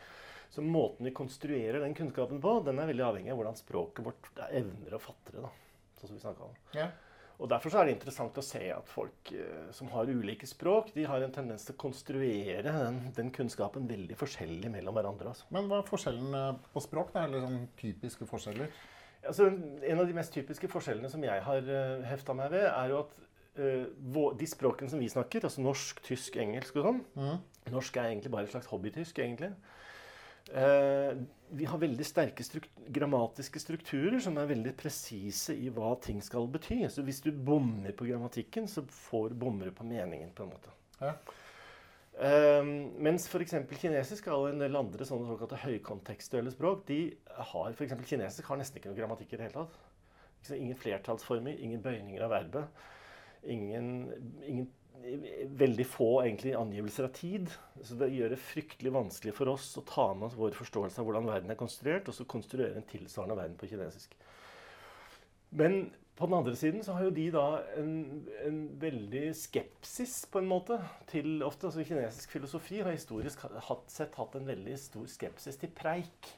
Så 0.54 0.62
måten 0.62 1.08
vi 1.08 1.14
konstruerer 1.18 1.82
den 1.82 1.98
kunnskapen 1.98 2.38
på, 2.44 2.52
den 2.62 2.78
er 2.78 2.92
veldig 2.92 3.08
avhengig 3.08 3.34
av 3.34 3.40
hvordan 3.40 3.58
språket 3.58 4.06
vårt 4.06 4.30
evner 4.52 4.94
å 4.94 5.02
fatte 5.02 5.34
det. 5.34 5.42
da, 5.48 5.50
sånn 5.98 6.12
som 6.12 6.22
vi 6.22 6.46
om. 6.46 6.54
Ja. 6.78 6.86
Og 7.42 7.50
Derfor 7.50 7.74
så 7.74 7.80
er 7.80 7.88
det 7.88 7.96
interessant 7.96 8.38
å 8.38 8.44
se 8.46 8.62
at 8.70 8.86
folk 8.86 9.34
eh, 9.34 9.70
som 9.74 9.90
har 9.96 10.06
ulike 10.06 10.46
språk, 10.46 10.92
de 10.94 11.08
har 11.10 11.24
en 11.24 11.34
tendens 11.34 11.66
til 11.66 11.74
å 11.74 11.80
konstruere 11.88 12.62
den, 12.68 13.00
den 13.16 13.32
kunnskapen 13.34 13.88
veldig 13.90 14.14
forskjellig 14.20 14.70
mellom 14.70 14.94
hverandre. 14.94 15.32
Altså. 15.32 15.48
Men 15.50 15.66
hva 15.66 15.80
er 15.82 15.88
forskjellen 15.88 16.36
eh, 16.38 16.50
på 16.70 16.82
språk? 16.84 17.10
da? 17.16 17.24
Eller 17.26 17.42
sånn 17.42 17.64
typiske 17.80 18.28
forskjeller? 18.30 18.70
Altså, 19.22 19.48
en 19.86 20.00
av 20.02 20.08
de 20.08 20.16
mest 20.16 20.34
typiske 20.34 20.70
forskjellene 20.70 21.10
som 21.10 21.22
jeg 21.22 21.44
har 21.46 21.68
uh, 21.68 22.06
hefta 22.08 22.34
meg 22.34 22.50
ved, 22.54 22.64
er 22.66 22.90
jo 22.90 23.02
at 23.04 23.12
uh, 23.60 24.32
de 24.38 24.48
språkene 24.50 24.90
som 24.90 25.02
vi 25.02 25.10
snakker, 25.12 25.44
altså 25.46 25.62
norsk, 25.62 26.02
tysk, 26.06 26.40
engelsk 26.42 26.80
og 26.80 26.88
sånn 26.88 26.98
mm. 27.14 27.36
Norsk 27.70 27.96
er 28.00 28.08
egentlig 28.10 28.32
bare 28.34 28.48
et 28.48 28.54
slags 28.54 28.70
hobbytysk, 28.72 29.20
egentlig. 29.22 29.52
Uh, 30.50 31.22
vi 31.54 31.68
har 31.70 31.78
veldig 31.78 32.04
sterke 32.06 32.42
strukt 32.44 32.72
grammatiske 32.92 33.60
strukturer 33.62 34.18
som 34.24 34.40
er 34.40 34.50
veldig 34.50 34.72
presise 34.80 35.54
i 35.54 35.70
hva 35.70 35.92
ting 36.02 36.18
skal 36.24 36.50
bety. 36.50 36.82
Så 36.90 37.04
hvis 37.06 37.22
du 37.22 37.30
bommer 37.30 37.94
på 37.94 38.08
grammatikken, 38.08 38.66
så 38.68 38.82
får, 39.06 39.36
bommer 39.38 39.70
du 39.70 39.76
på 39.76 39.86
meningen, 39.86 40.34
på 40.34 40.46
en 40.46 40.54
måte. 40.56 40.74
Ja. 40.98 41.14
Eh, 42.12 42.60
mens 43.02 43.24
f.eks. 43.30 43.54
kinesisk 43.80 44.28
og 44.34 44.50
en 44.50 44.60
del 44.60 44.76
andre 44.76 45.06
sånne 45.08 45.30
såkalte 45.30 45.62
høykontekstuelle 45.62 46.52
språk 46.52 46.84
de 46.90 47.00
har, 47.52 47.72
for 47.78 48.04
Kinesisk 48.04 48.50
har 48.50 48.60
nesten 48.60 48.80
ikke 48.80 48.92
noe 48.92 48.98
grammatikk 48.98 49.32
i 49.32 49.40
det 49.40 49.48
hele 49.48 49.64
tatt. 49.64 49.80
Ingen 50.58 50.76
flertallsformer, 50.76 51.56
ingen 51.62 51.82
bøyninger 51.82 52.24
av 52.26 52.32
verbet. 52.34 52.86
Ingen, 53.50 53.90
ingen 54.42 54.70
Veldig 55.02 55.84
få 55.90 56.08
egentlig 56.22 56.52
angivelser 56.54 57.08
av 57.08 57.14
tid. 57.16 57.48
Så 57.82 57.96
det 57.98 58.12
gjør 58.14 58.34
det 58.34 58.38
fryktelig 58.38 58.92
vanskelig 58.94 59.32
for 59.34 59.50
oss 59.50 59.72
å 59.80 59.82
ta 59.88 60.04
med 60.14 60.28
oss 60.28 60.36
vår 60.38 60.54
forståelse 60.54 61.00
av 61.00 61.08
hvordan 61.08 61.26
verden 61.26 61.50
er 61.50 61.58
konstruert, 61.58 62.06
og 62.06 62.14
så 62.14 62.26
konstruere 62.28 62.78
en 62.78 62.86
tilsvarende 62.86 63.34
verden 63.40 63.56
på 63.58 63.66
kinesisk. 63.72 64.14
Men 65.58 65.90
på 66.16 66.28
den 66.28 66.36
andre 66.36 66.52
siden 66.56 66.84
så 66.84 66.92
har 66.92 67.06
jo 67.06 67.14
de 67.16 67.24
da 67.32 67.46
en, 67.80 67.94
en 68.44 68.60
veldig 68.80 69.30
skepsis 69.36 70.26
på 70.32 70.42
en 70.42 70.50
måte 70.50 70.76
til 71.08 71.40
ofte. 71.42 71.70
altså 71.70 71.84
Kinesisk 71.88 72.34
filosofi 72.36 72.82
har 72.84 72.92
historisk 72.92 73.46
hatt, 73.48 73.88
sett 73.90 74.18
hatt 74.20 74.36
en 74.36 74.46
veldig 74.46 74.76
stor 74.78 75.08
skepsis 75.08 75.56
til 75.62 75.72
preik. 75.76 76.28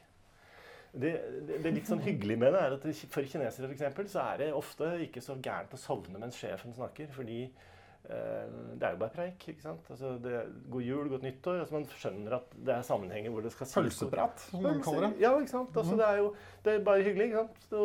Det, 0.95 1.11
det, 1.43 1.59
det 1.59 1.71
litt 1.75 1.89
sånn 1.91 2.03
hyggelige 2.05 2.39
med 2.39 2.53
det 2.55 2.59
er 2.63 2.73
at 2.77 2.85
for 3.11 3.27
kinesere 3.27 3.67
for 3.67 3.75
eksempel, 3.75 4.07
så 4.07 4.21
er 4.31 4.45
det 4.45 4.51
ofte 4.55 4.93
ikke 5.03 5.23
så 5.23 5.35
gærent 5.43 5.73
å 5.75 5.79
sovne 5.79 6.21
mens 6.21 6.37
sjefen 6.39 6.71
snakker. 6.77 7.09
fordi 7.11 7.41
eh, 7.43 8.45
det 8.79 8.87
er 8.87 8.95
jo 8.95 9.01
bare 9.01 9.11
preik. 9.17 9.43
ikke 9.51 9.65
sant? 9.65 9.89
Altså, 9.91 10.13
det, 10.23 10.45
god 10.71 10.85
jul, 10.87 11.09
godt 11.11 11.25
nyttår. 11.27 11.59
altså 11.65 11.75
Man 11.75 11.89
skjønner 11.91 12.37
at 12.39 12.55
det 12.55 12.77
er 12.77 12.87
sammenhenger 12.87 13.35
hvor 13.35 13.43
det 13.43 13.51
skal 13.57 13.67
sies 13.67 13.75
Pølseprat, 13.81 14.47
som 14.53 14.63
man 14.63 14.79
kaller 14.85 15.09
det. 15.09 15.19
ja, 15.25 15.33
ikke 15.35 15.51
sant? 15.57 15.75
Altså, 15.83 15.99
det 15.99 16.07
er 16.07 16.23
jo 16.23 16.31
det 16.63 16.77
er 16.77 16.87
bare 16.87 17.03
hyggelig. 17.09 17.27
ikke 17.33 17.43
sant? 17.43 17.67
Så, 17.67 17.83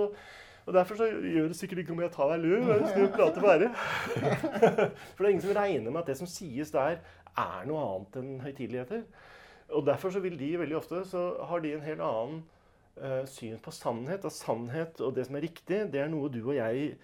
og 0.66 0.74
Derfor 0.76 1.00
så 1.00 1.08
gjør 1.08 1.48
det 1.50 1.56
sikkert 1.58 1.82
ikke 1.82 1.94
om 1.94 2.02
jeg 2.04 2.12
tar 2.14 2.30
deg 2.34 2.44
lur, 2.44 2.68
hvis 2.68 2.94
du 2.94 3.02
og 3.06 3.14
prate 3.16 3.42
bare. 3.42 3.70
For 5.14 5.22
det 5.22 5.26
er 5.26 5.32
ingen 5.32 5.44
som 5.44 5.56
regner 5.56 5.90
med 5.90 6.02
at 6.02 6.10
det 6.12 6.18
som 6.20 6.30
sies 6.30 6.72
der, 6.74 7.00
er 7.38 7.68
noe 7.68 7.82
annet 7.86 8.18
enn 8.20 8.32
høytideligheter. 8.44 9.04
Og 9.76 9.86
derfor 9.86 10.10
så 10.10 10.22
vil 10.22 10.36
de 10.38 10.50
veldig 10.58 10.76
ofte 10.76 11.04
så 11.06 11.22
har 11.46 11.62
de 11.62 11.72
en 11.76 11.84
helt 11.86 12.02
annen 12.02 12.42
uh, 12.98 13.22
syn 13.30 13.58
på 13.62 13.72
sannhet. 13.74 14.26
At 14.26 14.36
sannhet 14.36 15.00
og 15.00 15.14
det 15.16 15.28
som 15.28 15.38
er 15.38 15.46
riktig, 15.46 15.84
det 15.92 16.02
er 16.02 16.10
noe 16.12 16.30
du 16.32 16.42
og 16.42 16.56
jeg 16.58 16.96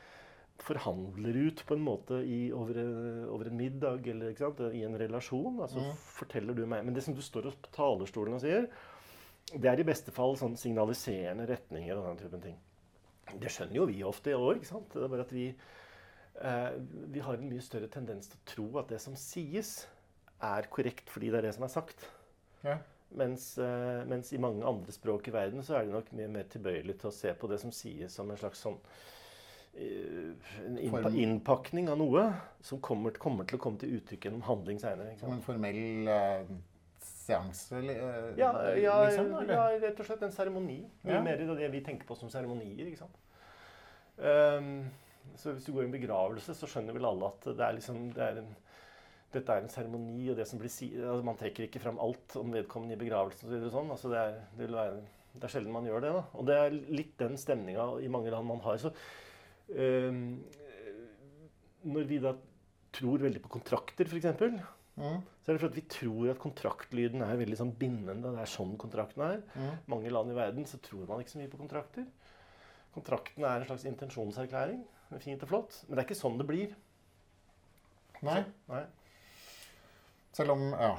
forhandler 0.62 1.36
ut 1.46 1.62
på 1.68 1.76
en 1.76 1.84
måte 1.84 2.18
i, 2.24 2.46
over, 2.56 2.78
eh, 2.80 3.24
over 3.28 3.50
en 3.50 3.58
middag 3.58 4.06
eller 4.08 4.70
i 4.72 4.84
en 4.86 4.98
relasjon. 4.98 5.58
Altså 5.60 5.82
Mm. 5.82 5.96
forteller 6.16 6.54
du 6.54 6.64
meg 6.66 6.84
Men 6.84 6.94
det 6.94 7.02
som 7.04 7.14
du 7.14 7.20
står 7.20 7.50
på 7.52 7.72
talerstolen 7.72 8.34
og 8.34 8.40
sier, 8.40 8.66
det 9.52 9.66
er 9.70 9.78
i 9.78 9.84
beste 9.84 10.10
fall 10.10 10.34
sånn 10.36 10.56
signaliserende 10.56 11.46
retninger 11.46 11.94
og 11.94 12.06
den 12.08 12.24
typen 12.24 12.40
ting. 12.40 12.56
Det 13.34 13.50
skjønner 13.50 13.80
jo 13.80 13.88
vi 13.90 14.02
ofte 14.06 14.36
òg. 14.36 14.62
Det 14.62 15.02
er 15.02 15.10
bare 15.12 15.26
at 15.26 15.34
vi, 15.34 15.48
eh, 16.40 16.72
vi 17.14 17.22
har 17.24 17.38
en 17.38 17.48
mye 17.50 17.64
større 17.64 17.90
tendens 17.92 18.30
til 18.30 18.38
å 18.38 18.50
tro 18.52 18.66
at 18.82 18.92
det 18.92 19.00
som 19.02 19.16
sies, 19.18 19.86
er 20.44 20.68
korrekt 20.68 21.08
fordi 21.08 21.30
det 21.32 21.40
er 21.40 21.48
det 21.48 21.54
som 21.56 21.64
er 21.64 21.72
sagt. 21.72 22.06
Ja. 22.64 22.78
Mens, 23.16 23.58
eh, 23.58 24.04
mens 24.08 24.32
i 24.34 24.38
mange 24.42 24.66
andre 24.66 24.92
språk 24.92 25.28
i 25.28 25.34
verden 25.34 25.62
så 25.64 25.78
er 25.78 25.86
de 25.86 25.94
nok 25.94 26.08
mye 26.16 26.28
mer 26.28 26.48
tilbøyelig 26.50 26.98
til 27.00 27.10
å 27.10 27.14
se 27.14 27.32
på 27.38 27.48
det 27.50 27.60
som 27.62 27.72
sies, 27.72 28.12
som 28.12 28.30
en 28.30 28.40
slags 28.40 28.64
sånn 28.66 28.76
eh, 29.78 30.32
en 30.66 30.78
innpa 30.82 31.12
innpakning 31.14 31.88
av 31.92 32.00
noe 32.00 32.26
som 32.66 32.82
kommer, 32.82 33.14
kommer 33.22 33.46
til 33.48 33.60
å 33.60 33.62
komme 33.62 33.80
til 33.80 33.94
uttrykk 33.98 34.26
gjennom 34.26 34.44
handling 34.48 34.82
seinere. 34.82 35.14
Som 35.20 35.36
en 35.36 35.44
formell 35.46 36.10
eh, 36.12 36.50
seanse, 37.26 37.76
eh, 37.80 38.28
Ja, 38.38 38.50
ja, 38.78 38.96
liksom? 39.06 39.32
Eller? 39.40 39.54
ja, 39.54 39.64
rett 39.88 40.00
og 40.02 40.06
slett 40.08 40.22
en 40.26 40.32
seremoni. 40.34 40.78
Mye 41.04 41.16
Ja. 41.18 41.22
mer 41.26 41.42
i 41.42 41.48
det 41.48 41.70
vi 41.72 41.80
tenker 41.86 42.06
på 42.08 42.16
som 42.18 42.30
seremonier. 42.32 42.86
ikke 42.86 42.98
sant? 43.02 43.16
Um, 44.18 44.70
så 45.36 45.52
hvis 45.52 45.66
du 45.66 45.72
går 45.74 45.82
i 45.82 45.88
en 45.90 45.96
begravelse, 45.96 46.54
så 46.56 46.68
skjønner 46.70 46.94
vel 46.96 47.04
alle 47.04 47.26
at 47.28 47.48
det 47.50 47.60
er 47.66 47.74
liksom, 47.76 47.98
det 48.14 48.22
er 48.22 48.38
en, 48.40 48.52
dette 49.34 49.52
er 49.52 49.60
en 49.64 49.68
seremoni, 49.68 50.30
og 50.30 50.36
det 50.38 50.46
som 50.48 50.58
blir 50.62 50.70
si, 50.72 50.88
altså 50.96 51.24
Man 51.26 51.36
trekker 51.36 51.66
ikke 51.66 51.82
fram 51.82 51.98
alt 52.00 52.36
om 52.40 52.52
vedkommende 52.54 52.94
i 52.96 53.00
begravelsen 53.02 53.50
osv. 53.50 53.66
Sånn. 53.74 53.90
Altså 53.92 54.08
det, 54.14 54.22
er, 54.22 54.38
det, 54.56 54.70
være, 54.72 55.02
det 55.34 55.44
er 55.44 55.52
sjelden 55.52 55.72
man 55.74 55.84
gjør 55.90 56.00
det. 56.06 56.12
da. 56.14 56.24
Og 56.38 56.46
det 56.48 56.56
er 56.62 56.70
litt 56.94 57.16
den 57.18 57.36
stemninga 57.36 57.88
i 58.00 58.08
mange 58.08 58.30
land 58.32 58.46
man 58.48 58.62
har. 58.64 58.78
Så 58.80 58.94
um, 59.74 60.22
når 61.84 62.06
vi 62.08 62.18
da 62.22 62.32
tror 62.96 63.18
veldig 63.26 63.42
på 63.44 63.50
kontrakter, 63.58 64.08
f.eks., 64.08 64.62
Mm, 64.96 65.18
så 65.46 65.52
er 65.52 65.60
det 65.60 65.62
fordi 65.62 65.78
vi 65.78 65.90
tror 65.94 66.30
at 66.32 66.40
kontraktlyden 66.42 67.20
er 67.22 67.36
veldig 67.38 67.56
sånn 67.60 67.68
bindende. 67.78 68.32
Det 68.34 68.40
er 68.42 68.50
sånn 68.50 68.72
kontrakten 68.82 69.22
er. 69.22 69.44
mm. 69.54 69.76
mange 69.92 70.10
land 70.10 70.32
i 70.32 70.34
verden 70.34 70.66
så 70.66 70.80
tror 70.82 71.04
man 71.06 71.22
ikke 71.22 71.36
så 71.36 71.38
mye 71.38 71.52
på 71.52 71.60
kontrakter. 71.60 72.08
Kontrakten 72.96 73.46
er 73.46 73.60
en 73.60 73.68
slags 73.68 73.84
intensjonserklæring. 73.86 74.80
Det 75.12 75.20
Fint 75.22 75.44
og 75.46 75.52
flott. 75.52 75.76
Men 75.86 75.94
det 75.94 76.02
er 76.02 76.08
ikke 76.08 76.18
sånn 76.18 76.40
det 76.40 76.48
blir. 76.48 76.74
Nei. 78.26 78.40
Nei. 78.72 78.82
Selv 80.34 80.56
om 80.56 80.66
ja, 80.72 80.96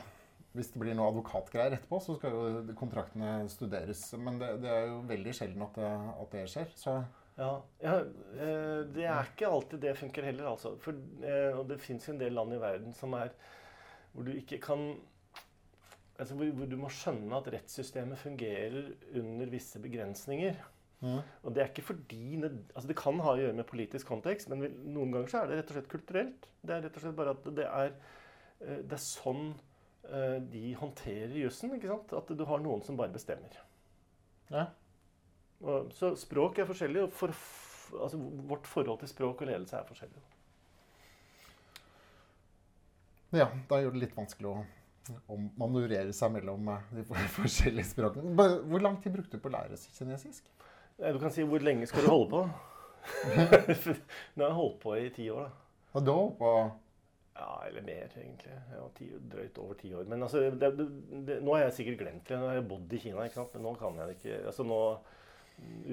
hvis 0.56 0.72
det 0.72 0.80
blir 0.86 0.96
noe 0.96 1.12
advokatgreier 1.12 1.76
etterpå, 1.76 2.00
så 2.08 2.16
skal 2.16 2.40
jo 2.40 2.78
kontraktene 2.80 3.34
studeres. 3.52 4.08
Men 4.16 4.40
det, 4.40 4.54
det 4.64 4.72
er 4.72 4.88
jo 4.94 5.02
veldig 5.12 5.36
sjelden 5.36 5.68
at 5.68 5.82
det, 5.84 5.94
at 6.24 6.38
det 6.38 6.48
skjer. 6.54 6.72
Så 6.80 6.98
Ja, 7.38 7.52
ja 7.84 8.00
eh, 8.00 8.80
Det 8.96 9.04
er 9.12 9.28
ikke 9.34 9.52
alltid 9.52 9.84
det 9.84 9.98
funker 10.00 10.32
heller, 10.32 10.54
altså. 10.56 10.78
For, 10.82 10.98
eh, 11.20 11.52
og 11.52 11.68
det 11.68 11.82
fins 11.84 12.08
en 12.08 12.24
del 12.24 12.40
land 12.40 12.56
i 12.56 12.64
verden 12.64 12.96
som 12.96 13.14
er 13.20 13.36
hvor 14.17 14.25
du 14.25 14.34
ikke 14.34 14.58
kan 14.58 14.89
altså 16.17 16.34
hvor, 16.38 16.49
hvor 16.58 16.69
du 16.69 16.80
må 16.82 16.89
skjønne 16.89 17.38
at 17.38 17.49
rettssystemet 17.53 18.17
fungerer 18.17 18.89
under 19.19 19.51
visse 19.51 19.80
begrensninger. 19.82 20.58
mm. 20.99 21.20
Og 21.43 21.53
det 21.53 21.61
er 21.61 21.70
ikke 21.70 21.86
fordi 21.91 22.39
altså 22.41 22.88
Det 22.88 22.97
kan 22.97 23.20
ha 23.22 23.36
å 23.36 23.38
gjøre 23.38 23.53
med 23.59 23.70
politisk 23.70 24.09
kontekst, 24.09 24.49
men 24.49 24.65
noen 24.89 25.13
ganger 25.13 25.30
så 25.30 25.43
er 25.43 25.51
det 25.51 25.59
rett 25.59 25.72
og 25.72 25.78
slett 25.78 25.91
kulturelt. 25.91 26.49
Det 26.61 26.74
er 26.74 26.82
rett 26.88 26.97
og 26.97 27.05
slett 27.05 27.20
bare 27.20 27.36
at 27.38 27.45
det 27.59 27.68
er, 27.68 27.93
eh, 28.61 28.82
det 28.82 28.97
er 28.97 29.03
sånn 29.03 29.45
eh, 30.09 30.39
de 30.41 30.74
håndterer 30.82 31.38
jussen. 31.38 31.78
At 31.78 32.34
du 32.34 32.45
har 32.49 32.65
noen 32.65 32.82
som 32.82 32.97
bare 32.97 33.13
bestemmer. 33.13 33.61
Ja. 34.49 34.65
Og, 35.61 35.93
så 35.93 36.15
språk 36.18 36.57
er 36.57 36.70
forskjellig, 36.70 37.05
og 37.05 37.13
for, 37.13 37.34
altså, 38.01 38.18
vårt 38.49 38.65
forhold 38.70 38.99
til 39.01 39.13
språk 39.13 39.45
og 39.45 39.51
ledelse 39.51 39.78
er 39.78 39.86
forskjellig. 39.86 40.26
Ja, 43.36 43.49
da 43.69 43.80
gjør 43.82 43.95
det 43.95 44.05
litt 44.07 44.17
vanskelig 44.17 44.51
å 44.53 44.57
å 45.32 45.38
manøvrere 45.59 46.13
seg 46.15 46.34
mellom 46.36 46.67
eh, 46.73 46.88
de 46.97 47.03
forskjellige 47.38 47.91
språkene. 47.93 48.34
Hvor 48.67 48.84
lang 48.84 48.97
tid 49.03 49.13
brukte 49.15 49.38
du 49.38 49.43
på 49.43 49.51
å 49.51 49.55
lære 49.57 49.78
kinesisk? 49.95 50.49
Eh, 50.99 51.13
Du 51.13 51.19
kan 51.21 51.32
si 51.34 51.45
hvor 51.47 51.63
lenge 51.63 51.88
skal 51.89 52.03
du 52.03 52.11
holde 52.11 52.32
på? 52.34 52.41
Nå 54.36 54.43
har 54.43 54.49
jeg 54.49 54.57
holdt 54.57 54.82
på 54.84 54.97
i 54.99 55.07
ti 55.15 55.30
år, 55.32 55.47
da. 55.47 55.63
Og 55.95 56.03
da 56.09 56.17
på 56.41 56.51
Ja, 57.38 57.51
eller 57.67 57.86
mer, 57.86 58.11
egentlig. 58.17 58.55
Ja, 58.73 58.84
ti, 58.97 59.07
drøyt 59.32 59.59
over 59.61 59.78
ti 59.78 59.91
år. 59.93 60.07
Men 60.09 60.25
altså, 60.25 60.41
det, 60.49 60.71
det, 60.80 60.88
det, 61.28 61.36
nå 61.45 61.53
har 61.53 61.67
jeg 61.67 61.75
sikkert 61.78 61.99
glemt 62.01 62.25
det. 62.28 62.39
Nå 62.41 62.49
har 62.49 62.57
jeg 62.57 62.67
bodd 62.71 62.95
i 62.97 63.01
Kina, 63.03 63.28
ikke 63.28 63.38
sant? 63.38 63.53
men 63.53 63.67
nå 63.67 63.75
kan 63.78 63.99
jeg 64.01 64.09
det 64.09 64.17
ikke. 64.17 64.39
Altså, 64.51 64.65
nå 64.67 64.82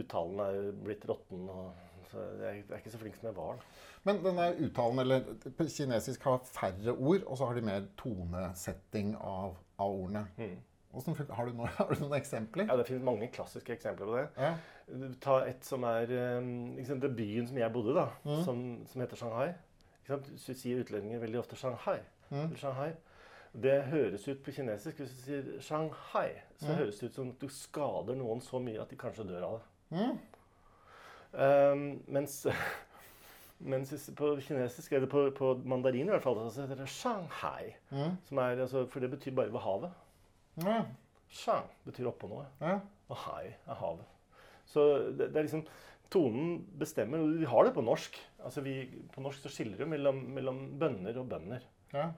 Uttalen 0.00 0.40
er 0.44 0.56
jo 0.58 0.72
blitt 0.84 1.04
råtten, 1.08 1.44
og 1.48 1.93
så 2.10 2.22
jeg 2.42 2.64
er 2.70 2.76
ikke 2.78 2.90
så 2.90 2.98
flink 3.00 3.16
som 3.16 3.28
jeg 3.30 3.36
var. 3.36 3.54
da. 3.56 3.80
Men 4.04 4.20
denne 4.24 4.46
uttalen, 4.66 4.98
eller 4.98 5.24
kinesisk 5.68 6.22
har 6.28 6.38
færre 6.44 6.92
ord, 6.92 7.22
og 7.26 7.38
så 7.38 7.46
har 7.46 7.54
de 7.54 7.62
mer 7.64 7.86
tonesetting 7.96 9.14
av, 9.20 9.56
av 9.78 9.90
ordene. 9.90 10.26
Mm. 10.38 10.56
Hvordan 10.94 11.30
har, 11.34 11.46
du 11.48 11.52
noen, 11.58 11.68
har 11.78 11.88
du 11.94 12.00
noen 12.04 12.16
eksempler? 12.20 12.68
Ja, 12.68 12.76
Det 12.76 12.86
finnes 12.86 13.02
mange 13.06 13.28
klassiske 13.34 13.72
eksempler 13.74 14.06
på 14.06 14.18
det. 14.18 14.26
Ja. 14.38 14.52
Ta 15.24 15.38
et 15.48 15.64
som 15.64 15.82
er 15.88 16.06
liksom, 16.76 17.00
Det 17.00 17.10
byen 17.16 17.48
som 17.48 17.56
jeg 17.58 17.72
bodde 17.72 17.94
da, 17.96 18.08
Mm. 18.24 18.44
som, 18.44 18.60
som 18.92 19.00
heter 19.00 19.16
Shanghai. 19.16 19.52
Så 20.36 20.52
sier 20.54 20.82
utlendinger 20.84 21.18
veldig 21.22 21.38
ofte 21.40 21.56
Shanghai. 21.56 21.98
Mm. 22.30 22.44
Eller 22.44 22.56
Shanghai. 22.60 22.90
Det 23.54 23.82
høres 23.86 24.24
ut 24.28 24.40
på 24.44 24.50
kinesisk 24.50 24.98
Hvis 24.98 25.12
du 25.14 25.20
sier 25.24 25.60
Shanghai, 25.62 26.28
så 26.60 26.66
Mm. 26.68 26.76
høres 26.82 26.98
det 26.98 27.06
ut 27.08 27.14
som 27.14 27.32
du 27.40 27.48
skader 27.48 28.14
noen 28.18 28.40
så 28.42 28.58
mye 28.62 28.80
at 28.82 28.90
de 28.90 28.96
kanskje 29.00 29.24
dør 29.28 29.44
av 29.48 29.58
det. 29.58 29.98
Mm. 29.98 30.18
Um, 31.34 31.84
mens, 32.06 32.46
mens 33.74 34.10
på 34.16 34.34
kinesisk, 34.40 34.92
eller 34.92 35.10
på, 35.10 35.26
på 35.36 35.54
mandarin 35.64 36.08
i 36.08 36.14
hvert 36.14 36.22
fall, 36.22 36.42
så 36.50 36.64
heter 36.64 36.82
det 36.82 36.90
Shanghai. 36.92 37.74
Mm. 37.90 38.18
Som 38.28 38.42
er, 38.44 38.60
altså, 38.66 38.84
for 38.90 39.04
det 39.04 39.10
betyr 39.14 39.34
bare 39.34 39.52
ved 39.52 39.64
havet. 39.64 39.96
Mm. 40.62 40.92
Shang 41.34 41.66
betyr 41.86 42.10
oppå 42.10 42.30
noe. 42.30 42.46
Mm. 42.62 42.84
Og 43.10 43.18
hai 43.26 43.48
er 43.50 43.80
havet. 43.80 44.06
Så 44.70 44.84
det, 45.12 45.32
det 45.32 45.40
er 45.40 45.48
liksom 45.48 45.66
Tonen 46.12 46.60
bestemmer. 46.78 47.22
Og 47.22 47.40
vi 47.40 47.48
har 47.48 47.66
det 47.66 47.74
på 47.74 47.82
norsk. 47.82 48.18
Altså 48.44 48.62
vi, 48.62 48.74
på 49.14 49.22
norsk 49.24 49.42
så 49.42 49.50
skiller 49.50 49.80
det 49.80 49.88
mellom, 49.90 50.20
mellom 50.36 50.60
bønner 50.78 51.16
og 51.18 51.28
bønder. 51.32 51.64
Ja. 51.94 52.10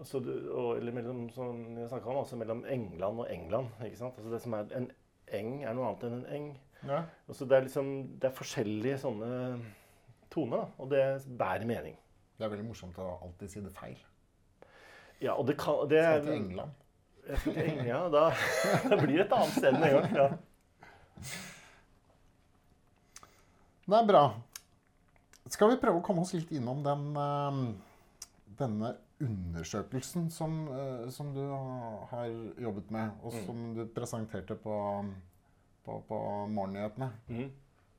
Altså 0.00 0.20
og, 0.20 0.76
eller 0.78 0.92
mellom, 0.96 1.28
som 1.32 1.62
jeg 1.78 1.92
om, 1.92 2.18
altså 2.18 2.36
mellom 2.40 2.64
England 2.68 3.22
og 3.22 3.32
England. 3.32 3.70
ikke 3.84 4.00
sant? 4.00 4.18
Altså 4.18 4.32
det 4.34 4.42
som 4.44 4.56
er 4.58 4.74
En 4.76 4.90
eng 5.36 5.62
er 5.62 5.76
noe 5.76 5.88
annet 5.88 6.06
enn 6.08 6.18
en 6.18 6.28
eng. 6.36 6.50
Ja. 6.88 7.02
Så 7.32 7.44
det 7.48 7.56
er 7.58 7.66
liksom, 7.66 8.18
det 8.20 8.28
er 8.30 8.36
forskjellige 8.36 8.98
sånne 9.02 9.30
toner, 10.30 10.56
da, 10.56 10.66
og 10.78 10.90
det 10.90 11.02
bærer 11.38 11.66
mening. 11.66 11.96
Det 12.38 12.46
er 12.46 12.52
veldig 12.54 12.68
morsomt 12.68 12.98
å 12.98 13.08
alltid 13.26 13.50
si 13.52 13.60
det 13.60 13.72
feil. 13.76 13.98
Ja, 15.20 15.34
og 15.34 15.46
det 15.46 15.58
kan 15.60 15.82
det 15.90 16.00
Skal 16.00 16.14
er, 16.14 16.20
til 16.24 16.32
England. 16.38 16.70
Jeg 17.28 17.38
skal 17.42 17.52
til 17.54 17.66
England, 17.68 17.88
ja, 17.88 18.08
da, 18.08 18.22
det 18.88 19.00
blir 19.02 19.16
det 19.18 19.26
et 19.26 19.34
annet 19.36 19.56
sted 19.58 19.74
enn 19.74 19.82
en 19.84 19.96
gang. 19.98 20.16
Ja. 20.16 20.28
Det 23.90 23.98
er 23.98 24.06
bra. 24.06 24.24
Skal 25.50 25.72
vi 25.72 25.80
prøve 25.82 25.98
å 26.00 26.04
komme 26.06 26.22
oss 26.22 26.32
litt 26.36 26.50
innom 26.54 26.82
den, 26.86 27.08
eh, 27.18 27.60
denne 28.60 28.92
undersøkelsen 29.20 30.28
som, 30.32 30.60
eh, 30.72 31.08
som 31.12 31.32
du 31.34 31.42
har 32.12 32.28
jobbet 32.62 32.90
med, 32.94 33.10
og 33.22 33.32
Mm. 33.34 33.46
som 33.46 33.74
du 33.74 33.84
presenterte 33.86 34.54
på, 34.56 35.04
på, 35.86 35.98
på 36.08 36.20
morgennyhetene? 36.52 37.10
Mm. 37.30 37.50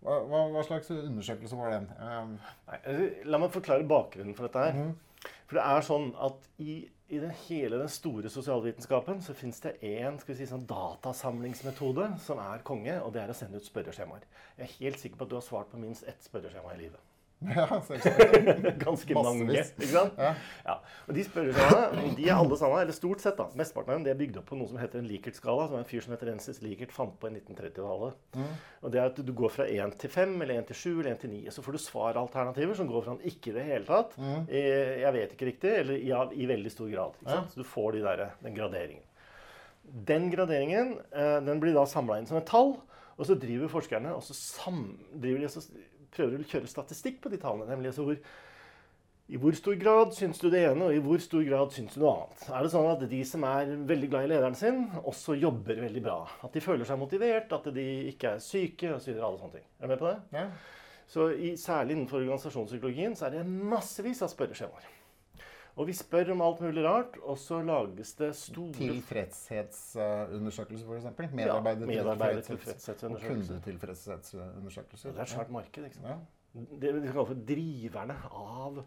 Hva, 0.01 0.17
hva, 0.25 0.45
hva 0.55 0.63
slags 0.65 0.89
undersøkelse 0.95 1.57
var 1.59 1.75
den? 1.75 1.91
Eh, 1.93 2.21
Nei, 2.69 2.79
altså, 2.79 3.09
la 3.29 3.41
meg 3.41 3.53
forklare 3.53 3.87
bakgrunnen 3.89 4.37
for 4.37 4.47
dette 4.47 4.65
her. 4.65 4.79
Mm. 4.79 5.29
For 5.45 5.59
det 5.59 5.67
er 5.67 5.85
sånn 5.85 6.09
at 6.25 6.47
i, 6.63 6.77
i 7.11 7.19
den 7.21 7.33
hele 7.43 7.81
den 7.81 7.91
store 7.91 8.31
sosialvitenskapen 8.33 9.21
så 9.21 9.35
fins 9.37 9.61
det 9.61 9.75
én 9.85 10.17
si, 10.23 10.47
sånn 10.49 10.65
datasamlingsmetode 10.69 12.07
som 12.23 12.41
er 12.41 12.65
konge, 12.65 12.95
og 13.03 13.13
det 13.13 13.25
er 13.25 13.33
å 13.33 13.37
sende 13.37 13.61
ut 13.61 13.67
spørreskjemaer. 13.67 14.25
Jeg 14.57 14.65
er 14.65 14.77
helt 14.79 15.01
sikker 15.01 15.19
på 15.19 15.27
at 15.27 15.33
du 15.33 15.37
har 15.37 15.45
svart 15.45 15.69
på 15.73 15.81
minst 15.81 16.07
ett 16.09 16.23
spørreskjema 16.25 16.73
i 16.73 16.85
livet. 16.85 17.10
ja. 17.57 17.65
Ganske 18.85 19.15
mange. 19.17 19.47
Ikke 19.57 19.87
sant? 19.89 20.19
Ja. 20.21 20.33
Ja. 20.67 20.75
Og 21.07 21.15
de 21.17 21.23
spørreskjemaene 21.25 22.11
de 22.17 22.27
er 22.29 22.35
alle 22.37 22.57
sammen, 22.59 22.81
eller 22.83 22.93
stort 22.95 23.23
sett 23.23 23.39
da, 23.39 23.47
mesteparten 23.57 23.93
av 23.93 23.97
dem, 23.97 24.05
de 24.05 24.11
er 24.13 24.19
bygd 24.19 24.37
opp 24.41 24.47
på 24.51 24.59
noe 24.59 24.69
som 24.69 24.77
heter 24.81 25.01
en 25.01 25.07
Likert-skala, 25.09 25.65
som 25.71 25.79
en 25.79 25.87
fyr 25.89 26.03
som 26.05 26.13
heter 26.13 26.29
Rensis 26.29 26.61
Likert 26.61 26.93
fant 26.93 27.15
på 27.21 27.31
i 27.31 27.33
1930-tallet. 27.39 28.19
Mm. 28.37 28.51
Og 28.83 28.93
det 28.93 29.01
er 29.01 29.09
at 29.09 29.21
du 29.25 29.33
går 29.41 29.53
fra 29.55 29.65
1 29.65 29.97
til 30.03 30.13
5, 30.13 30.35
eller 30.45 30.61
1 30.61 30.69
til 30.69 30.79
7, 30.83 30.85
eller 30.99 31.11
1 31.15 31.21
til 31.25 31.33
9. 31.33 31.41
Så 31.57 31.65
får 31.65 31.77
du 31.77 31.81
svaralternativer 31.87 32.77
som 32.77 32.89
går 32.91 33.07
fra 33.07 33.17
en 33.17 33.25
ikke 33.33 33.53
i 33.53 33.57
det 33.57 33.67
hele 33.71 33.89
tatt, 33.89 34.13
Mm. 34.21 34.45
jeg 34.51 35.13
vet 35.15 35.31
ikke 35.33 35.47
riktig, 35.49 35.71
eller 35.81 35.97
ja, 36.05 36.21
i 36.35 36.45
veldig 36.49 36.71
stor 36.71 36.89
grad. 36.91 37.17
Ja. 37.25 37.41
Så 37.49 37.61
du 37.63 37.65
får 37.67 37.95
de 37.97 38.01
der, 38.05 38.23
den 38.43 38.53
graderingen. 38.57 39.03
Den 40.07 40.29
graderingen 40.31 40.97
eh, 41.09 41.39
den 41.43 41.59
blir 41.63 41.73
da 41.75 41.87
samla 41.89 42.19
inn 42.21 42.27
som 42.29 42.37
et 42.37 42.45
tall, 42.49 42.75
og 43.17 43.27
så 43.27 43.35
driver 43.37 43.69
forskerne 43.69 44.13
og 44.15 44.21
så 44.25 44.33
sam, 44.37 44.83
driver 45.13 45.41
de, 45.43 45.49
og 45.49 45.55
så 45.55 45.63
prøver 46.13 46.41
å 46.41 46.47
kjøre 46.47 46.69
statistikk 46.69 47.21
på 47.23 47.31
de 47.33 47.39
tallene. 47.41 47.69
nemlig 47.71 47.91
altså 47.91 48.07
hvor 48.07 48.17
i 49.31 49.37
hvor 49.39 49.55
stor 49.55 49.77
grad 49.79 50.09
syns 50.11 50.41
du 50.41 50.49
det 50.51 50.65
ene, 50.67 50.89
og 50.89 50.91
i 50.91 50.99
hvor 50.99 51.21
stor 51.23 51.43
grad 51.47 51.71
syns 51.71 51.93
du 51.95 52.01
noe 52.01 52.17
annet? 52.17 52.41
Er 52.51 52.65
det 52.65 52.71
sånn 52.73 52.89
at 52.91 53.03
de 53.07 53.19
som 53.29 53.45
er 53.47 53.69
veldig 53.87 54.09
glad 54.11 54.25
i 54.25 54.31
lederen 54.33 54.57
sin, 54.59 54.81
også 55.07 55.37
jobber 55.39 55.79
veldig 55.85 56.03
bra? 56.03 56.17
At 56.43 56.51
de 56.51 56.63
føler 56.63 56.89
seg 56.89 56.99
motivert, 56.99 57.53
at 57.55 57.69
de 57.71 57.85
ikke 58.09 58.33
er 58.35 58.43
syke 58.43 58.91
osv. 58.97 59.13
Alle 59.15 59.39
sånne 59.39 59.55
ting. 59.55 59.67
Er 59.79 59.87
du 59.87 59.93
med 59.93 60.01
på 60.01 60.09
det? 60.09 60.17
Ja. 60.35 60.47
Så 61.11 61.29
i, 61.31 61.53
Særlig 61.59 61.95
innenfor 61.95 62.19
organisasjonspsykologien 62.19 63.15
så 63.15 63.29
er 63.29 63.37
det 63.37 63.45
massevis 63.47 64.19
av 64.25 64.33
spørreskjemaer. 64.33 64.91
Og 65.75 65.87
vi 65.87 65.93
spør 65.95 66.31
om 66.33 66.41
alt 66.43 66.61
mulig 66.61 66.83
rart, 66.83 67.15
og 67.23 67.37
så 67.39 67.61
lages 67.63 68.13
det 68.19 68.35
store 68.35 68.73
Tilfredshetsundersøkelser, 68.73 70.87
f.eks. 70.87 71.05
ja, 71.05 71.09
medarbeidertilfredshetsundersøkelser. 71.85 73.53
kundetilfredshetsundersøkelser. 73.53 75.09
Det 75.11 75.17
er 75.17 75.21
et 75.23 75.29
svært 75.29 75.49
marked. 75.51 75.83
ikke 75.85 75.95
sant? 75.95 76.07
Ja. 76.07 76.15
Det 76.81 76.93
vi 76.97 77.01
kaller 77.07 77.25
for 77.25 77.33
driverne 77.47 78.15
av 78.35 78.83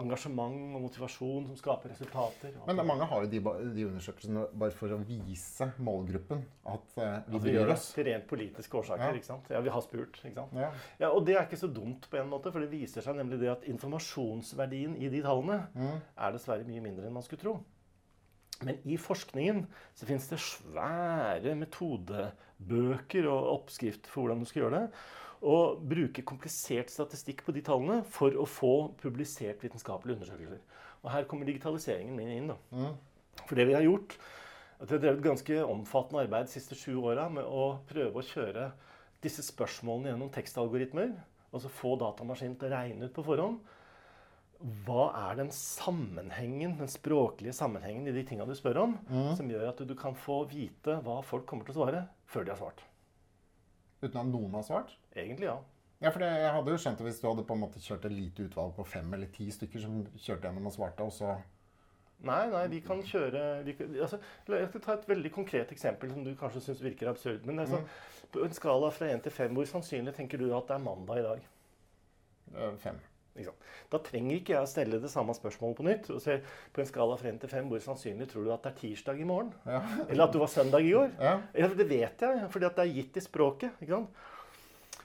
engasjement 0.00 0.74
og 0.76 0.82
motivasjon 0.86 1.46
som 1.50 1.56
skaper 1.58 1.92
resultater. 1.92 2.54
Men 2.66 2.80
mange 2.86 3.06
har 3.10 3.24
jo 3.24 3.30
de, 3.30 3.40
de 3.76 3.86
undersøkelsene 3.88 4.46
bare 4.58 4.74
for 4.74 4.94
å 4.94 4.98
vise 5.06 5.68
målgruppen 5.78 6.42
at 6.66 6.96
eh, 6.98 7.18
vi 7.28 7.36
altså, 7.38 7.42
bryr 7.46 7.72
oss. 7.76 7.86
til 7.94 8.08
rent 8.10 8.26
politiske 8.30 8.80
årsaker. 8.80 9.04
Ja. 9.10 9.20
ikke 9.20 9.30
sant? 9.30 9.50
Ja, 9.54 9.60
vi 9.64 9.72
har 9.76 9.84
spurt. 9.86 10.18
ikke 10.24 10.34
sant? 10.40 10.56
Ja. 10.58 10.70
Ja, 11.04 11.10
Og 11.14 11.24
det 11.28 11.36
er 11.38 11.46
ikke 11.46 11.60
så 11.60 11.70
dumt 11.70 12.08
på 12.10 12.18
en 12.20 12.28
måte, 12.32 12.50
for 12.54 12.60
det 12.64 12.70
viser 12.72 13.04
seg 13.06 13.16
nemlig 13.20 13.38
det 13.44 13.52
at 13.54 13.68
informasjonsverdien 13.70 14.96
i 14.98 15.08
de 15.12 15.22
tallene 15.22 15.60
Mm. 15.74 16.00
er 16.16 16.32
dessverre 16.34 16.64
mye 16.66 16.80
mindre 16.82 17.06
enn 17.06 17.14
man 17.14 17.22
skulle 17.26 17.42
tro. 17.42 17.54
Men 18.64 18.76
i 18.86 18.94
forskningen 18.96 19.64
så 19.98 20.06
finnes 20.06 20.28
det 20.30 20.38
svære 20.40 21.54
metodebøker 21.58 23.26
og 23.30 23.48
oppskrift 23.58 24.06
for 24.10 24.22
hvordan 24.24 24.44
du 24.44 24.48
skal 24.48 24.62
gjøre 24.64 24.78
det. 24.84 25.04
Og 25.44 25.82
bruke 25.84 26.24
komplisert 26.24 26.92
statistikk 26.92 27.42
på 27.44 27.52
de 27.52 27.60
tallene 27.64 27.98
for 28.08 28.32
å 28.40 28.46
få 28.48 28.74
publisert 29.00 29.60
vitenskapelige 29.64 30.16
undersøkelser. 30.16 30.62
Og 31.04 31.10
her 31.12 31.26
kommer 31.28 31.48
digitaliseringen 31.48 32.16
min 32.16 32.32
inn. 32.32 32.48
da. 32.54 32.56
Mm. 32.72 32.94
For 33.44 33.58
det 33.58 33.68
vi 33.68 33.76
har 33.76 33.84
gjort, 33.84 34.16
at 34.80 34.88
vi 34.88 34.96
har 34.96 35.02
drevet 35.02 35.26
ganske 35.26 35.60
omfattende 35.68 36.24
arbeid 36.24 36.48
de 36.48 36.54
siste 36.56 36.78
sju 36.78 36.96
åra 37.02 37.28
med 37.32 37.44
å 37.44 37.74
prøve 37.90 38.20
å 38.20 38.26
kjøre 38.26 38.70
disse 39.24 39.44
spørsmålene 39.44 40.12
gjennom 40.12 40.32
tekstalgoritmer. 40.32 41.12
Og 41.54 41.62
så 41.62 41.70
få 41.70 41.94
datamaskinen 42.00 42.56
til 42.58 42.70
å 42.70 42.74
regne 42.74 43.08
ut 43.08 43.14
på 43.14 43.24
forhånd. 43.26 43.60
Hva 44.86 45.10
er 45.28 45.38
den 45.42 45.50
sammenhengen, 45.52 46.78
den 46.78 46.88
språklige 46.88 47.52
sammenhengen 47.52 48.08
i 48.08 48.14
de 48.16 48.24
tinga 48.26 48.46
du 48.48 48.54
spør 48.56 48.80
om, 48.86 48.96
som 49.36 49.50
gjør 49.50 49.68
at 49.74 49.82
du 49.84 49.92
kan 49.98 50.16
få 50.16 50.40
vite 50.48 50.96
hva 51.04 51.18
folk 51.26 51.44
kommer 51.50 51.66
til 51.68 51.74
å 51.74 51.80
svare 51.82 52.04
før 52.32 52.46
de 52.46 52.54
har 52.54 52.60
svart? 52.62 52.84
Uten 54.00 54.20
at 54.22 54.30
noen 54.30 54.56
har 54.56 54.64
svart? 54.66 54.94
Egentlig 55.16 55.48
ja. 55.48 55.56
Ja, 56.02 56.10
for 56.10 56.20
det, 56.20 56.28
jeg 56.42 56.52
hadde 56.52 56.72
jo 56.74 56.80
skjønt 56.82 56.98
det 57.00 57.06
hvis 57.06 57.20
du 57.22 57.28
hadde 57.30 57.46
på 57.48 57.56
en 57.56 57.62
måte 57.62 57.80
kjørt 57.80 58.04
et 58.04 58.12
lite 58.12 58.44
utvalg 58.48 58.74
på 58.76 58.84
fem 58.84 59.14
eller 59.16 59.30
ti 59.32 59.46
stykker 59.54 59.80
som 59.80 60.02
kjørte 60.18 60.48
gjennom 60.50 60.66
og 60.68 60.74
svarte, 60.74 61.06
og 61.06 61.14
så 61.14 61.36
Nei, 62.24 62.44
nei, 62.48 62.62
vi 62.72 62.78
kan 62.80 63.02
kjøre 63.04 63.40
de, 63.66 63.72
altså, 64.00 64.16
Jeg 64.48 64.68
skal 64.70 64.82
ta 64.84 64.94
et 64.94 65.08
veldig 65.10 65.32
konkret 65.34 65.72
eksempel 65.74 66.12
som 66.12 66.22
du 66.24 66.30
kanskje 66.38 66.62
syns 66.64 66.80
virker 66.80 67.10
absurd. 67.10 67.42
Men 67.44 67.58
altså, 67.60 67.82
på 68.32 68.44
en 68.46 68.54
skala 68.54 68.88
fra 68.94 69.10
1 69.12 69.24
til 69.26 69.34
5, 69.34 69.56
hvor 69.58 69.66
sannsynlig 69.68 70.14
tenker 70.16 70.40
du 70.40 70.46
at 70.56 70.70
det 70.70 70.78
er 70.78 70.86
mandag 70.86 71.20
i 71.20 71.26
dag? 71.26 71.42
eh, 72.54 72.76
fem. 72.80 73.00
Da 73.90 73.98
trenger 73.98 74.38
ikke 74.38 74.54
jeg 74.54 74.62
å 74.62 74.70
stelle 74.70 75.00
det 75.02 75.10
samme 75.10 75.34
spørsmålet 75.34 75.76
på 75.76 75.86
nytt. 75.88 76.10
og 76.14 76.20
se 76.22 76.38
På 76.72 76.80
en 76.80 76.86
skala 76.88 77.16
fra 77.18 77.32
1 77.32 77.40
til 77.42 77.50
5, 77.50 77.70
hvor 77.72 77.82
sannsynlig 77.82 78.28
tror 78.30 78.46
du 78.46 78.52
at 78.54 78.62
det 78.62 78.72
er 78.72 78.78
tirsdag 78.78 79.20
i 79.20 79.26
morgen? 79.28 79.50
Ja. 79.66 79.80
Eller 80.06 80.28
at 80.28 80.32
du 80.32 80.38
var 80.38 80.52
søndag 80.52 80.86
i 80.86 80.92
går? 80.94 81.10
Ja. 81.18 81.34
Ja, 81.58 81.68
det 81.68 81.88
vet 81.90 82.22
jeg, 82.22 82.46
fordi 82.54 82.70
det 82.78 82.84
er 82.84 82.94
gitt 82.94 83.18
i 83.18 83.24
språket. 83.24 83.74
ikke 83.82 83.98
sant? 83.98 84.22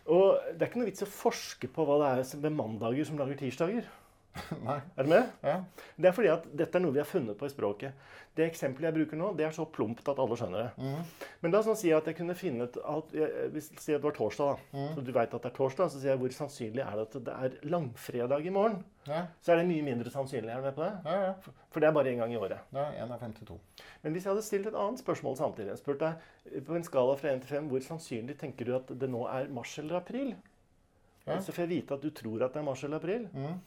Og 0.07 0.39
det 0.55 0.63
er 0.63 0.69
ikke 0.69 0.81
noe 0.81 0.89
vits 0.89 1.05
å 1.05 1.09
forske 1.11 1.69
på 1.73 1.85
hva 1.85 1.99
det 2.01 2.11
er 2.23 2.43
med 2.45 2.55
mandager 2.55 3.07
som 3.09 3.19
lager 3.19 3.39
tirsdager. 3.39 3.89
Nei. 4.63 4.75
Er 4.95 5.03
du 5.03 5.09
med? 5.09 5.29
Ja. 5.43 5.55
Det 5.97 6.07
er 6.09 6.13
fordi 6.15 6.29
at 6.31 6.43
dette 6.55 6.77
er 6.77 6.83
noe 6.83 6.93
vi 6.95 7.01
har 7.01 7.07
funnet 7.09 7.35
på 7.39 7.47
i 7.47 7.51
språket. 7.51 7.93
Det 8.37 8.45
eksempelet 8.45 8.87
jeg 8.87 8.95
bruker 8.95 9.17
nå, 9.19 9.31
det 9.35 9.43
er 9.47 9.55
så 9.55 9.65
plumpt 9.67 10.07
at 10.07 10.19
alle 10.21 10.35
skjønner 10.39 10.61
det. 10.61 10.85
Mm. 10.85 11.25
Men 11.41 11.51
la 11.51 11.59
oss 11.59 11.67
nå 11.67 11.73
si 11.75 11.89
at 11.91 12.05
jeg 12.07 12.15
kunne 12.15 12.35
finne 12.37 12.67
ut 12.69 12.77
at, 12.77 13.15
jeg, 13.17 13.49
Hvis 13.55 13.67
si 13.81 13.91
at 13.95 13.99
det 13.99 14.05
var 14.05 14.15
torsdag, 14.15 14.53
da, 14.53 14.77
Mm. 14.79 14.93
så 14.95 15.03
du 15.03 15.11
vet 15.11 15.33
at 15.33 15.41
det 15.43 15.49
er 15.49 15.55
torsdag, 15.57 15.89
så 15.91 15.99
sier 15.99 16.13
jeg 16.13 16.21
hvor 16.21 16.35
sannsynlig 16.37 16.83
er 16.85 16.93
det 17.01 17.05
at 17.09 17.17
det 17.25 17.33
er 17.35 17.57
langfredag 17.73 18.45
i 18.45 18.53
morgen? 18.53 18.77
Ja. 19.09 19.23
Så 19.43 19.51
er 19.51 19.59
det 19.59 19.65
mye 19.71 19.83
mindre 19.89 20.13
sannsynlig. 20.13 20.53
Er 20.53 20.61
du 20.61 20.67
med 20.69 20.77
på 20.77 20.85
det? 20.85 20.91
Ja, 21.09 21.17
ja. 21.25 21.57
For 21.73 21.81
det 21.83 21.89
er 21.89 21.97
bare 21.97 22.13
én 22.13 22.21
gang 22.21 22.31
i 22.31 22.39
året. 22.39 22.61
Ja, 22.77 22.85
1 23.01 23.11
av 23.11 23.19
52. 23.25 23.57
Men 24.03 24.13
hvis 24.15 24.23
jeg 24.29 24.31
hadde 24.35 24.45
stilt 24.45 24.69
et 24.69 24.77
annet 24.77 25.01
spørsmål 25.03 25.35
samtidig, 25.41 25.73
jeg 25.73 25.81
spurt 25.81 25.99
deg 26.05 26.29
eh, 26.53 26.61
på 26.69 26.77
en 26.77 26.85
skala 26.87 27.17
fra 27.19 27.33
1 27.33 27.43
til 27.43 27.55
5, 27.57 27.67
hvor 27.73 27.83
sannsynlig 27.89 28.37
tenker 28.39 28.69
du 28.69 28.75
at 28.77 28.93
det 29.01 29.09
nå 29.09 29.25
er 29.27 29.49
mars 29.51 29.73
eller 29.81 29.99
april? 29.99 30.35
Ja. 31.27 31.41
Så 31.43 31.51
får 31.51 31.65
jeg 31.65 31.73
vite 31.75 31.93
at 31.97 32.01
du 32.05 32.09
tror 32.15 32.45
at 32.45 32.53
det 32.55 32.61
er 32.61 32.65
mars 32.69 32.83
eller 32.87 33.01
april, 33.01 33.27
Mm. 33.33 33.59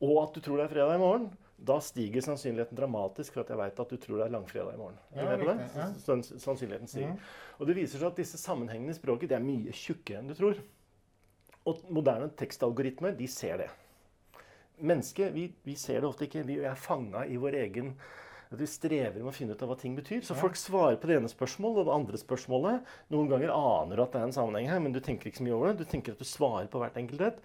Og 0.00 0.16
at 0.24 0.34
du 0.34 0.40
tror 0.40 0.60
det 0.60 0.66
er 0.66 0.74
fredag 0.74 0.96
i 0.96 1.02
morgen. 1.02 1.30
Da 1.60 1.76
stiger 1.84 2.24
sannsynligheten 2.24 2.76
dramatisk 2.78 3.34
for 3.34 3.42
at 3.42 3.50
jeg 3.52 3.58
vet 3.60 3.80
at 3.82 3.90
du 3.92 3.96
tror 4.00 4.16
det 4.16 4.26
er 4.26 4.32
langfredag 4.32 4.74
i 4.74 4.80
morgen. 4.80 4.96
Er 5.12 5.36
du 5.36 5.44
Ja, 5.44 5.52
riktig, 5.52 5.66
ja. 5.76 5.88
Sannsynligheten 6.40 6.88
stiger. 6.88 7.10
Mm. 7.12 7.18
Og 7.60 7.66
det 7.68 7.76
viser 7.76 8.00
seg 8.00 8.08
at 8.08 8.16
disse 8.22 8.40
sammenhengene 8.40 8.94
i 8.94 8.96
språket 8.96 9.34
er 9.36 9.44
mye 9.44 9.74
tjukkere 9.76 10.22
enn 10.22 10.32
du 10.32 10.34
tror. 10.38 10.62
Og 11.68 11.82
moderne 11.92 12.30
tekstalgoritmer 12.40 13.12
de 13.18 13.28
ser 13.28 13.60
det. 13.60 13.68
Mennesket 14.80 15.34
vi, 15.34 15.50
vi 15.66 15.76
ser 15.76 16.00
det 16.00 16.08
ofte 16.08 16.24
ikke. 16.24 16.46
Vi 16.48 16.56
er 16.64 16.80
fanga 16.80 17.26
i 17.28 17.36
vår 17.36 17.58
egen 17.66 17.92
at 18.50 18.58
Vi 18.58 18.66
strever 18.66 19.20
med 19.20 19.30
å 19.30 19.34
finne 19.36 19.54
ut 19.54 19.60
av 19.62 19.68
hva 19.70 19.76
ting 19.78 19.94
betyr. 19.94 20.24
Så 20.26 20.34
Ja. 20.34 20.40
folk 20.40 20.56
svarer 20.56 20.96
på 20.96 21.06
det 21.06 21.20
ene 21.20 21.28
spørsmålet 21.28 21.78
og 21.78 21.86
det 21.86 21.94
andre 21.94 22.18
spørsmålet. 22.18 22.80
Noen 23.10 23.28
ganger 23.28 23.52
aner 23.54 23.96
du 23.96 24.02
at 24.02 24.12
det 24.12 24.20
er 24.20 24.24
en 24.24 24.32
sammenheng 24.32 24.66
her, 24.66 24.80
men 24.80 24.92
du 24.92 24.98
tenker 24.98 25.30
ikke 25.30 25.38
så 25.38 25.44
mye 25.44 25.54
over 25.54 25.72
det. 25.72 25.84
Du 25.84 25.84
tenker 25.84 26.12
at 26.12 26.18
du 26.18 26.24
svarer 26.24 26.66
på 26.66 26.80
hvert 26.80 26.96
enkelt 26.96 27.20
et. 27.20 27.38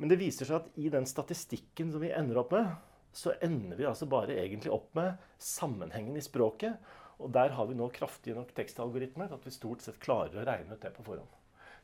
Men 0.00 0.08
det 0.08 0.16
viser 0.20 0.48
seg 0.48 0.62
at 0.62 0.78
i 0.80 0.88
den 0.92 1.04
statistikken 1.08 1.90
som 1.92 2.00
vi 2.00 2.12
ender 2.16 2.40
opp 2.40 2.54
med, 2.56 2.70
så 3.12 3.34
ender 3.44 3.76
vi 3.76 3.88
altså 3.88 4.08
bare 4.08 4.38
egentlig 4.38 4.72
opp 4.72 4.88
med 4.96 5.18
sammenhengen 5.42 6.16
i 6.16 6.24
språket. 6.24 6.78
Og 7.20 7.28
der 7.34 7.52
har 7.52 7.68
vi 7.68 7.76
nå 7.76 7.90
kraftige 7.92 8.38
nok 8.38 8.54
tekstalgoritmer 8.56 9.34
at 9.34 9.44
vi 9.44 9.52
stort 9.52 9.84
sett 9.84 10.00
klarer 10.00 10.40
å 10.40 10.46
regne 10.46 10.72
ut 10.72 10.80
det 10.80 10.94
på 10.96 11.04
forhånd. 11.04 11.28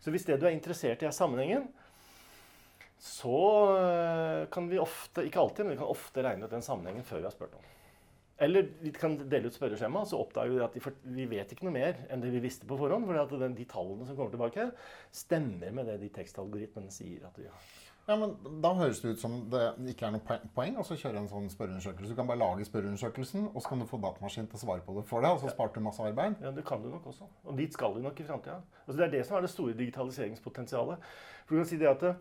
Så 0.00 0.12
hvis 0.14 0.24
det 0.28 0.38
du 0.40 0.46
er 0.48 0.54
interessert 0.56 1.02
i, 1.02 1.08
er 1.08 1.16
sammenhengen, 1.16 1.68
så 3.02 3.38
øh, 3.76 4.42
kan 4.52 4.68
vi 4.70 4.80
ofte, 4.80 5.26
ikke 5.26 5.40
alltid, 5.42 5.66
men 5.66 5.76
vi 5.76 5.80
kan 5.82 5.92
ofte 5.92 6.24
regne 6.24 6.48
ut 6.48 6.54
den 6.56 6.64
sammenhengen 6.64 7.04
før 7.04 7.20
vi 7.20 7.28
har 7.28 7.34
spurt 7.34 7.58
om. 7.58 7.72
Eller 8.40 8.68
vi 8.80 8.92
kan 8.92 9.16
dele 9.16 9.48
ut 9.48 9.56
spørreskjema, 9.56 10.02
så 10.08 10.20
oppdager 10.20 10.52
vi 10.52 10.64
at 10.64 10.98
vi 11.16 11.24
vet 11.28 11.52
ikke 11.52 11.64
noe 11.68 11.76
mer 11.76 12.02
enn 12.12 12.20
det 12.20 12.32
vi 12.34 12.42
visste 12.44 12.68
på 12.68 12.76
forhånd. 12.80 13.08
For 13.08 13.44
de 13.44 13.68
tallene 13.68 14.08
som 14.08 14.16
kommer 14.16 14.32
tilbake, 14.32 14.70
stemmer 15.24 15.72
med 15.72 15.88
det 15.88 15.96
de 16.04 16.12
tekstalgoritmene 16.16 16.92
sier 16.92 17.24
at 17.28 17.40
vi 17.40 17.48
har. 17.48 17.68
Ja, 18.06 18.14
men 18.16 18.36
Da 18.62 18.70
høres 18.78 19.00
det 19.02 19.16
ut 19.16 19.20
som 19.20 19.34
det 19.50 19.62
ikke 19.90 20.06
er 20.06 20.12
noe 20.14 20.38
poeng- 20.54 20.78
å 20.78 20.84
så 20.86 20.94
kjøre 20.94 21.18
en 21.18 21.28
sånn 21.28 21.48
spørreundersøkelse. 21.50 22.12
Du 22.12 22.14
kan 22.14 22.28
bare 22.28 22.38
lage 22.38 22.66
spørreundersøkelsen, 22.68 23.48
og 23.52 23.62
så 23.62 23.68
kan 23.68 23.80
du 23.82 23.86
få 23.90 23.98
datamaskin 23.98 24.46
til 24.46 24.58
å 24.58 24.62
svare 24.62 24.84
på 24.86 24.94
det 24.94 25.04
for 25.08 25.20
deg. 25.20 25.34
Og 25.34 25.40
så 25.42 25.50
sparte 25.50 25.74
du 25.74 25.80
masse 25.80 26.02
arbeid. 26.02 26.36
Ja, 26.40 26.52
det 26.54 26.64
kan 26.64 26.82
du 26.82 26.88
nok 26.88 27.06
også. 27.10 27.26
Og 27.44 27.56
dit 27.58 27.72
skal 27.72 27.94
du 27.94 28.00
nok 28.04 28.20
i 28.20 28.26
framtida. 28.28 28.60
Altså, 28.86 28.96
det 29.00 29.06
er 29.06 29.10
det 29.10 29.26
som 29.26 29.36
er 29.36 29.40
det 29.40 29.50
store 29.50 29.74
digitaliseringspotensialet. 29.74 30.98
For 31.46 31.54
du 31.54 31.62
kan 31.62 31.66
si 31.66 31.76
det 31.76 31.88
at 31.90 32.00
det, 32.00 32.14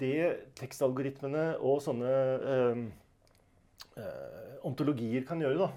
det 0.00 0.54
tekstalgoritmene 0.56 1.44
og 1.60 1.82
sånne 1.84 2.14
øh, 2.54 2.82
øh, 3.96 4.64
ontologier 4.64 5.26
kan 5.28 5.40
gjøre, 5.44 5.58
da, 5.58 5.68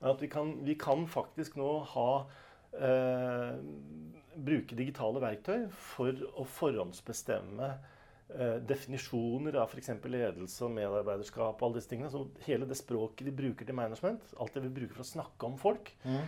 er 0.00 0.12
at 0.12 0.22
vi 0.22 0.30
kan, 0.30 0.54
vi 0.62 0.74
kan 0.78 1.06
faktisk 1.08 1.56
nå 1.56 1.80
ha 1.94 2.08
øh, 2.78 3.58
Bruke 4.36 4.76
digitale 4.76 5.20
verktøy 5.22 5.70
for 5.72 6.12
å 6.36 6.44
forhåndsbestemme 6.44 7.70
eh, 8.34 8.56
definisjoner 8.66 9.56
av 9.60 9.70
f.eks. 9.70 9.90
ledelse 10.04 10.64
og 10.66 10.74
medarbeiderskap. 10.74 11.62
og 11.62 11.68
alle 11.68 11.78
disse 11.80 11.90
tingene. 11.92 12.10
Så 12.10 12.26
hele 12.46 12.66
det 12.66 12.76
språket 12.78 13.26
vi 13.26 13.30
bruker 13.36 13.64
til 13.66 13.74
management, 13.74 14.22
alt 14.40 14.54
det 14.54 14.62
vi 14.66 14.74
bruker 14.80 14.94
for 14.98 15.04
å 15.06 15.12
snakke 15.14 15.46
om 15.46 15.56
folk, 15.58 15.92
Mm. 16.04 16.22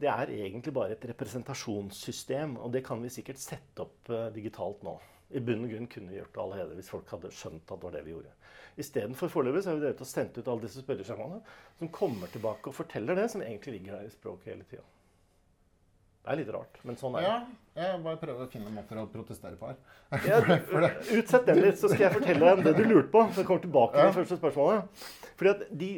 det 0.00 0.08
er 0.08 0.26
egentlig 0.30 0.72
bare 0.74 0.92
et 0.92 1.04
representasjonssystem, 1.04 2.56
og 2.58 2.72
det 2.72 2.84
kan 2.84 3.02
vi 3.02 3.08
sikkert 3.08 3.38
sette 3.38 3.82
opp 3.84 4.10
eh, 4.10 4.30
digitalt 4.34 4.82
nå. 4.82 4.98
I 5.32 5.40
bunn 5.40 5.64
og 5.64 5.70
grunn 5.70 5.86
kunne 5.88 6.10
vi 6.12 6.18
gjort 6.18 6.34
det 6.34 6.42
allerede 6.42 6.74
hvis 6.76 6.90
folk 6.92 7.08
hadde 7.08 7.30
skjønt 7.32 7.70
at 7.72 7.78
det 7.80 7.84
var 7.86 7.92
det 7.96 8.04
vi 8.04 8.12
gjorde. 8.12 8.32
Istedenfor 8.76 9.28
foreløpig 9.32 9.62
så 9.64 9.70
har 9.70 9.78
vi 9.78 9.84
drevet 9.86 10.00
og 10.04 10.06
sendt 10.08 10.36
ut 10.38 10.48
alle 10.48 10.60
disse 10.66 10.82
spørreskjemaene 10.82 11.38
som 11.78 11.88
kommer 11.88 12.28
tilbake 12.32 12.68
og 12.68 12.74
forteller 12.76 13.16
det 13.16 13.30
som 13.32 13.40
egentlig 13.44 13.78
ligger 13.78 13.96
der 13.96 14.08
i 14.08 14.12
språket 14.12 14.52
hele 14.52 14.64
tida. 14.68 14.84
Det 16.22 16.30
er 16.30 16.36
litt 16.38 16.50
rart, 16.54 16.76
men 16.86 16.96
sånn 17.00 17.16
er 17.18 17.24
det. 17.24 17.30
Ja, 17.74 17.82
jeg 17.82 18.02
bare 18.04 18.18
prøver 18.20 18.44
å 18.44 18.50
finne 18.52 18.70
måter 18.70 18.98
å 19.00 19.08
protestere 19.10 19.56
på 19.58 19.72
her. 19.72 19.78
Ja, 20.28 20.38
utsett 21.18 21.46
den 21.48 21.58
litt, 21.64 21.78
så 21.80 21.88
skal 21.90 22.04
jeg 22.06 22.12
fortelle 22.20 22.52
deg 22.54 22.64
det 22.68 22.74
du 22.78 22.84
lurte 22.86 23.10
på. 23.10 23.24
Så 23.32 23.42
jeg 23.42 23.48
kommer 23.48 23.64
tilbake 23.64 23.96
til 23.96 24.06
det 24.10 24.16
første 24.20 24.38
spørsmålet. 24.38 25.06
Fordi 25.40 25.50
at 25.56 25.64
de, 25.82 25.88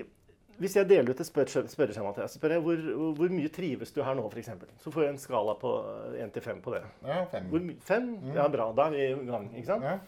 Hvis 0.63 0.77
jeg 0.79 0.87
deler 0.89 1.11
ut 1.11 1.21
et 1.21 1.27
spør 1.27 1.49
spørreskjema 1.51 2.13
til 2.15 2.23
deg, 2.23 2.31
så 2.31 2.39
spør 2.39 2.53
jeg 2.55 2.63
hvor, 2.63 2.83
hvor 3.19 3.33
mye 3.35 3.51
trives 3.53 3.91
du 3.93 4.01
her 4.07 4.15
nå, 4.15 4.25
f.eks. 4.31 4.51
Så 4.85 4.93
får 4.95 5.03
jeg 5.09 5.13
en 5.17 5.19
skala 5.19 5.57
på 5.61 5.73
1 6.15 6.31
til 6.37 6.45
5 6.47 6.61
på 6.63 6.77
det. 6.77 6.83
Ja, 7.05 7.25
fem. 7.33 7.49
Hvor 7.51 7.65
my- 7.67 7.75
Fem? 7.83 8.07
Ja, 8.37 8.47
bra. 8.49 8.69
Da 8.79 8.87
er 8.87 8.95
vi 8.95 9.03
i 9.11 9.27
gang. 9.33 9.49
ikke 9.59 9.67
sant? 9.73 9.83
Ja. 9.85 9.99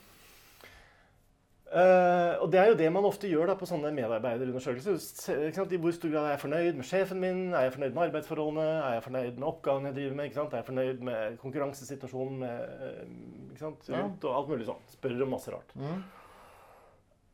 Eh, 1.66 2.34
og 2.38 2.52
det 2.52 2.60
er 2.60 2.68
jo 2.70 2.76
det 2.78 2.88
man 2.94 3.06
ofte 3.08 3.26
gjør 3.26 3.50
da 3.50 3.56
på 3.58 3.66
sånne 3.66 3.90
medarbeiderundersøkelser. 3.96 5.40
I 5.74 5.80
hvor 5.82 5.94
stor 5.96 6.12
grad 6.12 6.28
er 6.28 6.36
jeg 6.36 6.42
fornøyd 6.44 6.78
med 6.78 6.86
sjefen 6.86 7.18
min? 7.22 7.40
Er 7.50 7.66
jeg 7.66 7.74
fornøyd 7.74 7.96
med 7.96 8.02
arbeidsforholdene? 8.04 8.66
Er 8.76 8.94
jeg 8.94 9.04
fornøyd 9.08 9.40
med 9.40 9.48
oppgaven 9.50 9.88
jeg 9.90 9.96
driver 9.96 10.20
med? 10.20 10.38
Er 10.44 10.54
jeg 10.60 10.68
fornøyd 10.68 11.02
med 11.08 11.40
konkurransesituasjonen 11.42 12.38
med, 12.44 12.78
eh, 12.86 13.58
sant? 13.58 13.90
Ja. 13.90 14.04
Og 14.06 14.30
alt 14.30 14.54
mulig 14.54 14.68
sånn. 14.70 14.86
Spør 14.94 15.26
om 15.26 15.34
masse 15.34 15.52
rart. 15.56 15.74
Mm. 15.74 16.06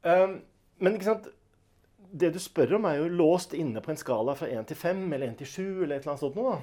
Um, 0.03 0.35
men 0.83 0.99
det 2.13 2.33
du 2.33 2.41
spør 2.43 2.79
om, 2.81 2.89
er 2.89 3.03
jo 3.03 3.13
låst 3.13 3.53
inne 3.55 3.85
på 3.85 3.93
en 3.93 4.01
skala 4.01 4.35
fra 4.35 4.49
1 4.49 4.67
til 4.73 4.81
5 4.81 5.07
eller 5.13 5.29
1 5.29 5.39
til 5.45 5.53
7 5.53 5.63
eller 5.85 5.97
et 5.97 6.03
eller 6.03 6.17
annet 6.17 6.25
sånt 6.25 6.41
noe. 6.41 6.57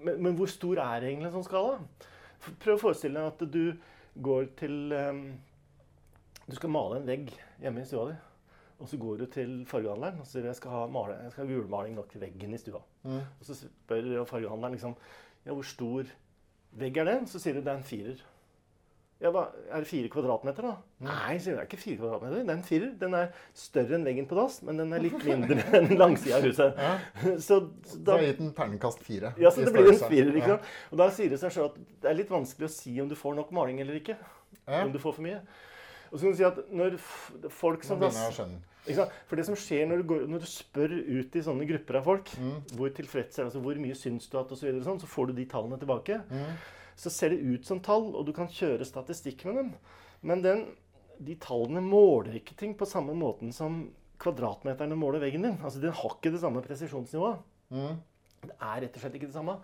Men, 0.00 0.22
men 0.22 0.38
hvor 0.38 0.48
stor 0.48 0.78
er 0.78 1.10
egentlig 1.10 1.28
en 1.28 1.40
sånn 1.40 1.50
skala? 1.50 1.76
Prøv 2.62 2.78
å 2.78 2.82
forestille 2.86 3.18
deg 3.18 3.34
at 3.34 3.52
du 3.52 3.64
går 4.22 4.52
til 4.62 4.94
um, 4.94 5.24
Du 6.50 6.56
skal 6.58 6.72
male 6.74 6.98
en 7.00 7.06
vegg 7.08 7.30
hjemme 7.62 7.82
i 7.84 7.88
stua 7.88 8.08
di. 8.10 8.16
Og 8.80 8.88
så 8.88 8.96
går 8.96 9.18
du 9.20 9.26
til 9.28 9.50
fargehandleren 9.68 10.22
og 10.22 10.26
sier 10.28 10.46
jeg 10.48 10.56
skal 10.56 10.72
ha, 10.72 10.86
male, 10.88 11.18
jeg 11.26 11.34
skal 11.34 11.44
ha 11.44 11.52
gulmaling 11.52 11.94
nok 11.98 12.08
til 12.14 12.22
veggen 12.22 12.54
i 12.56 12.60
stua. 12.62 12.80
Mm. 13.04 13.20
Og 13.20 13.44
så 13.46 13.56
spør 13.58 14.10
fargehandleren 14.28 14.76
liksom 14.78 14.94
ja, 15.44 15.52
hvor 15.52 15.66
stor 15.68 16.08
vegg 16.80 16.96
er 17.02 17.08
det? 17.10 17.16
Så 17.28 17.40
sier 17.42 17.58
du 17.58 17.60
det 17.64 17.72
er 17.74 17.80
en 17.82 17.84
firer. 17.86 18.22
Ja, 19.20 19.28
hva, 19.34 19.42
Er 19.68 19.82
det 19.84 19.88
fire 19.90 20.08
kvadratmeter, 20.08 20.64
da? 20.64 20.70
Nei, 21.04 21.34
sier 21.44 21.52
du, 21.52 21.58
det 21.58 21.64
er 21.66 21.68
ikke 21.68 21.80
fire 21.82 21.98
kvadratmeter. 22.00 22.38
Det 22.40 22.48
er 22.48 22.56
en 22.56 22.64
firer. 22.64 22.92
Den 23.02 23.16
er 23.18 23.34
større 23.52 23.98
enn 23.98 24.06
veggen 24.08 24.28
på 24.30 24.38
dass, 24.38 24.62
men 24.64 24.80
den 24.80 24.94
er 24.96 25.02
litt 25.04 25.26
mindre 25.28 25.60
enn 25.76 25.92
langsida 26.00 26.38
av 26.38 26.46
huset. 26.48 26.80
Ja. 26.80 26.94
Så, 27.50 27.58
så 27.84 28.00
da, 28.00 28.16
har 28.16 28.24
gitt 28.30 28.40
den 28.40 28.54
terningkast 28.56 29.04
fire. 29.04 29.34
ja, 29.36 29.52
så 29.52 29.66
det 29.66 29.74
blir 29.76 29.90
en 29.92 30.00
firer. 30.06 30.32
ikke 30.40 30.54
Ja. 30.54 30.56
sant? 30.56 30.70
Og 30.88 31.02
da 31.02 31.10
sier 31.12 31.34
det 31.34 31.40
seg 31.44 31.52
selv 31.52 31.68
at 31.74 31.76
det 32.00 32.08
er 32.14 32.16
litt 32.22 32.32
vanskelig 32.32 32.70
å 32.70 32.72
si 32.72 32.94
om 33.04 33.12
du 33.12 33.16
får 33.26 33.36
nok 33.42 33.52
maling 33.60 33.82
eller 33.84 34.00
ikke. 34.00 34.16
Ja. 34.64 34.86
Om 34.86 34.94
du 34.96 34.98
får 35.04 35.18
for 35.20 35.26
mye. 35.28 35.42
Og 36.10 36.18
så 36.18 36.24
kan 36.26 36.32
du 36.32 36.38
si 36.40 36.44
at 36.46 36.58
når 36.74 36.96
folk 37.54 37.84
som 37.86 38.00
sant? 38.10 38.66
For 39.28 39.36
det 39.38 39.44
som 39.46 39.54
skjer 39.58 39.86
når 39.86 40.00
du, 40.02 40.04
går, 40.10 40.22
når 40.26 40.42
du 40.42 40.48
spør 40.50 40.90
ut 40.96 41.36
i 41.36 41.42
sånne 41.46 41.66
grupper 41.68 41.98
av 42.00 42.04
folk, 42.08 42.32
Mm. 42.40 42.56
hvor 42.74 42.90
tilfreds 42.96 43.38
er 43.38 43.44
altså 43.46 43.60
hvor 43.62 43.78
mye 43.78 43.94
syns 43.94 44.26
du 44.28 44.38
at 44.40 44.50
og 44.50 44.58
så, 44.58 44.66
videre, 44.66 44.82
sånn, 44.86 44.98
så 45.00 45.06
får 45.06 45.26
du 45.30 45.32
de 45.38 45.44
tallene 45.46 45.78
tilbake. 45.78 46.20
Mm. 46.30 46.56
Så 46.96 47.10
ser 47.12 47.30
det 47.30 47.38
ut 47.44 47.64
som 47.68 47.80
tall, 47.80 48.08
og 48.16 48.26
du 48.26 48.32
kan 48.32 48.48
kjøre 48.48 48.84
statistikk 48.88 49.44
med 49.46 49.54
dem. 49.60 49.70
Men 50.22 50.42
den, 50.42 50.64
de 51.20 51.36
tallene 51.36 51.80
måler 51.84 52.34
ikke 52.40 52.56
ting 52.56 52.74
på 52.74 52.88
samme 52.88 53.14
måten 53.14 53.52
som 53.52 53.90
kvadratmeterne 54.20 54.96
måler 54.98 55.20
veggen 55.22 55.42
din. 55.46 55.58
Altså, 55.62 55.80
Den 55.80 55.92
har 55.96 56.16
ikke 56.16 56.32
det 56.32 56.40
samme 56.42 56.60
presisjonsnivået. 56.64 57.38
Mm. 57.70 58.00
Det 58.42 58.56
er 58.56 58.80
rett 58.82 58.96
og 58.96 59.00
slett 59.04 59.14
ikke 59.20 59.28
det 59.30 59.36
samme. 59.36 59.58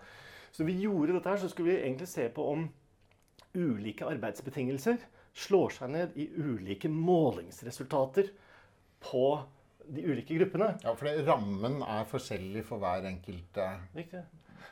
Så 0.53 0.63
vi 0.65 0.77
gjorde 0.81 1.13
dette 1.17 1.29
her, 1.29 1.37
så 1.37 1.49
skulle 1.49 1.73
vi 1.73 1.81
egentlig 1.83 2.07
se 2.07 2.29
på 2.29 2.45
om 2.53 2.69
ulike 3.57 4.05
arbeidsbetingelser 4.05 4.97
slår 5.37 5.73
seg 5.75 5.91
ned 5.93 6.15
i 6.17 6.25
ulike 6.41 6.89
målingsresultater 6.89 8.31
på 9.05 9.23
de 9.87 10.03
ulike 10.09 10.35
gruppene. 10.35 10.71
Ja, 10.83 10.95
for 10.97 11.07
det, 11.07 11.21
rammen 11.27 11.79
er 11.85 12.07
forskjellig 12.09 12.65
for 12.67 12.81
hver 12.81 13.05
enkelt 13.07 13.59
eh, 13.63 13.77
Riktig. 13.95 14.23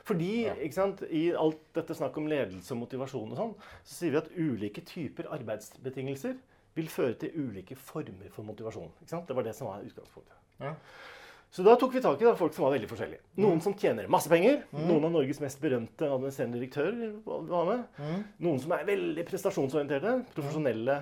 Fordi 0.06 0.32
Ja. 0.44 0.52
ikke 0.62 0.76
sant, 0.76 1.00
i 1.10 1.30
alt 1.34 1.62
dette 1.74 1.94
snakk 1.98 2.16
om 2.20 2.28
ledelse 2.30 2.74
og 2.74 2.82
motivasjon 2.84 3.32
og 3.32 3.38
sånn, 3.40 3.54
så 3.82 3.94
sier 3.96 4.12
vi 4.14 4.20
at 4.20 4.28
ulike 4.38 4.84
typer 4.86 5.26
arbeidsbetingelser 5.34 6.36
vil 6.76 6.90
føre 6.92 7.16
til 7.18 7.32
ulike 7.34 7.74
former 7.80 8.28
for 8.30 8.46
motivasjon. 8.46 8.92
Ikke 9.00 9.14
sant? 9.14 9.26
Det 9.26 9.34
var 9.38 9.46
det 9.48 9.54
som 9.56 9.66
var 9.70 9.82
utgangspunktet. 9.86 10.36
Ja. 10.60 10.74
Så 11.54 11.64
da 11.64 11.76
tok 11.78 11.94
vi 11.94 12.02
tak 12.04 12.20
i 12.20 12.26
da, 12.26 12.34
folk 12.36 12.52
som 12.52 12.66
var 12.66 12.74
veldig 12.74 12.88
forskjellige. 12.90 13.22
Noen 13.40 13.62
som 13.64 13.76
tjener 13.78 14.10
masse 14.12 14.28
penger. 14.28 14.64
Noen 14.76 15.06
av 15.08 15.14
Norges 15.14 15.40
mest 15.40 15.60
berømte 15.62 16.08
administrerende 16.10 16.58
direktører 16.58 17.14
var 17.24 17.70
med. 17.70 17.86
Mm. 17.96 18.24
Noen 18.44 18.60
som 18.60 18.74
er 18.76 18.88
veldig 18.88 19.24
prestasjonsorienterte. 19.30 20.18
Profesjonelle 20.36 20.98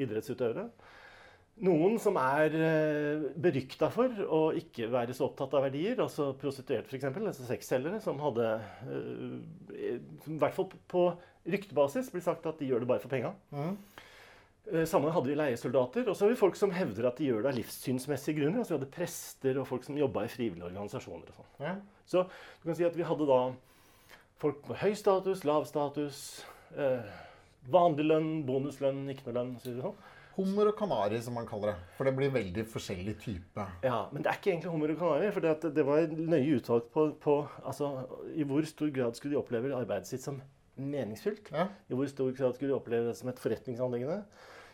idrettsutøvere. 0.00 0.68
Noen 1.62 1.98
som 2.00 2.16
er 2.16 2.54
uh, 2.56 3.26
berykta 3.44 3.90
for 3.92 4.22
å 4.24 4.40
ikke 4.56 4.88
være 4.90 5.14
så 5.14 5.26
opptatt 5.28 5.52
av 5.58 5.66
verdier, 5.66 6.00
altså 6.00 6.30
prostituerte 6.40 6.88
f.eks., 6.88 7.04
altså 7.20 7.44
sexselgere, 7.46 8.00
som 8.02 8.22
hadde 8.24 8.46
eh, 8.88 9.98
I 10.32 10.38
hvert 10.40 10.56
fall 10.56 10.70
på 10.90 11.04
ryktebasis 11.52 12.08
blir 12.14 12.24
sagt 12.24 12.48
at 12.48 12.58
de 12.58 12.70
gjør 12.70 12.82
det 12.82 12.88
bare 12.88 13.04
for 13.04 13.12
penga. 13.12 13.34
Mm. 13.52 13.76
Eh, 14.70 14.84
Samme 14.86 15.10
hadde 15.10 15.32
vi 15.32 15.34
leiesoldater, 15.38 16.06
og 16.06 16.14
så 16.16 16.26
har 16.26 16.32
vi 16.34 16.38
folk 16.38 16.56
som 16.58 16.70
hevder 16.74 17.08
at 17.08 17.18
de 17.18 17.26
gjør 17.30 17.42
det 17.42 17.50
av 17.50 17.58
livssynsmessige 17.58 18.38
grunner. 18.38 18.62
Altså 18.62 18.76
vi 18.76 18.78
hadde 18.78 18.92
prester 18.94 19.58
og 19.58 19.66
folk 19.68 19.86
som 19.88 19.98
jobba 19.98 20.26
i 20.26 20.30
frivillige 20.30 20.68
organisasjoner. 20.70 21.32
og 21.32 21.40
sånn. 21.40 21.50
Ja. 21.66 21.74
Så 22.06 22.24
du 22.28 22.70
kan 22.70 22.78
si 22.78 22.86
at 22.86 22.96
vi 22.96 23.06
hadde 23.08 23.26
da 23.26 23.40
folk 24.42 24.62
med 24.70 24.78
høy 24.82 24.94
status, 24.98 25.44
lav 25.48 25.66
status, 25.66 26.44
eh, 26.76 27.12
vanlig 27.72 28.06
lønn, 28.06 28.32
bonuslønn, 28.46 29.04
ikke 29.10 29.28
noe 29.28 29.38
lønn. 29.40 29.54
Så 29.62 29.74
sånn. 29.80 29.98
Hummer 30.32 30.70
og 30.70 30.78
kanari, 30.78 31.18
som 31.20 31.34
man 31.36 31.46
kaller 31.46 31.74
det. 31.74 31.90
For 31.98 32.08
det 32.08 32.14
blir 32.16 32.30
veldig 32.32 32.64
forskjellig 32.64 33.18
type. 33.20 33.66
Ja, 33.84 34.08
Men 34.12 34.22
det 34.22 34.30
er 34.30 34.38
ikke 34.38 34.52
egentlig 34.54 34.70
hummer 34.72 34.90
og 34.94 34.98
kanari. 35.02 35.30
For 35.34 35.40
det, 35.44 35.74
det 35.74 35.84
var 35.84 36.06
nøye 36.08 36.56
utvalgt 36.56 36.88
på, 36.94 37.10
på 37.20 37.36
altså, 37.66 38.06
i 38.32 38.46
hvor 38.48 38.64
stor 38.64 38.88
grad 38.94 39.18
skulle 39.18 39.34
de 39.34 39.42
oppleve 39.42 39.74
arbeidet 39.76 40.08
sitt 40.08 40.22
som 40.24 40.40
meningsfylt. 40.90 41.50
Ja. 41.54 41.68
I 41.88 41.94
hvor 41.98 42.08
stor 42.10 42.32
grad 42.36 42.54
skulle 42.56 42.72
de 42.72 42.78
oppleve 42.78 43.10
det 43.10 43.16
som 43.18 43.28
et 43.32 43.38
forretningsanliggende. 43.42 44.22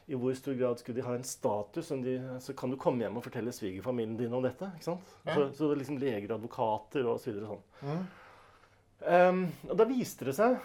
I 0.09 0.17
hvor 0.17 0.33
stor 0.39 0.55
grad 0.57 0.81
skulle 0.81 0.97
de 0.97 1.05
ha 1.05 1.15
en 1.19 1.27
status 1.29 1.91
som 1.91 2.01
de, 2.03 2.15
Så 2.41 2.55
kan 2.57 2.71
du 2.73 2.77
komme 2.81 3.05
hjem 3.05 3.19
og 3.21 3.25
fortelle 3.27 3.53
svigerfamilien 3.53 4.17
din 4.17 4.33
om 4.33 4.43
dette. 4.43 4.71
ikke 4.79 4.89
sant? 4.89 5.11
Ja. 5.27 5.35
Så, 5.35 5.49
så 5.59 5.69
det 5.69 5.77
er 5.77 5.83
liksom 5.83 5.99
leger, 6.01 6.33
advokater 6.39 7.05
og 7.11 7.21
så 7.21 7.29
videre 7.33 7.51
sånn. 7.51 7.67
Mm. 7.83 8.07
Um, 9.09 9.43
og 9.69 9.77
da 9.79 9.87
viste 9.87 10.27
det 10.27 10.35
seg, 10.39 10.57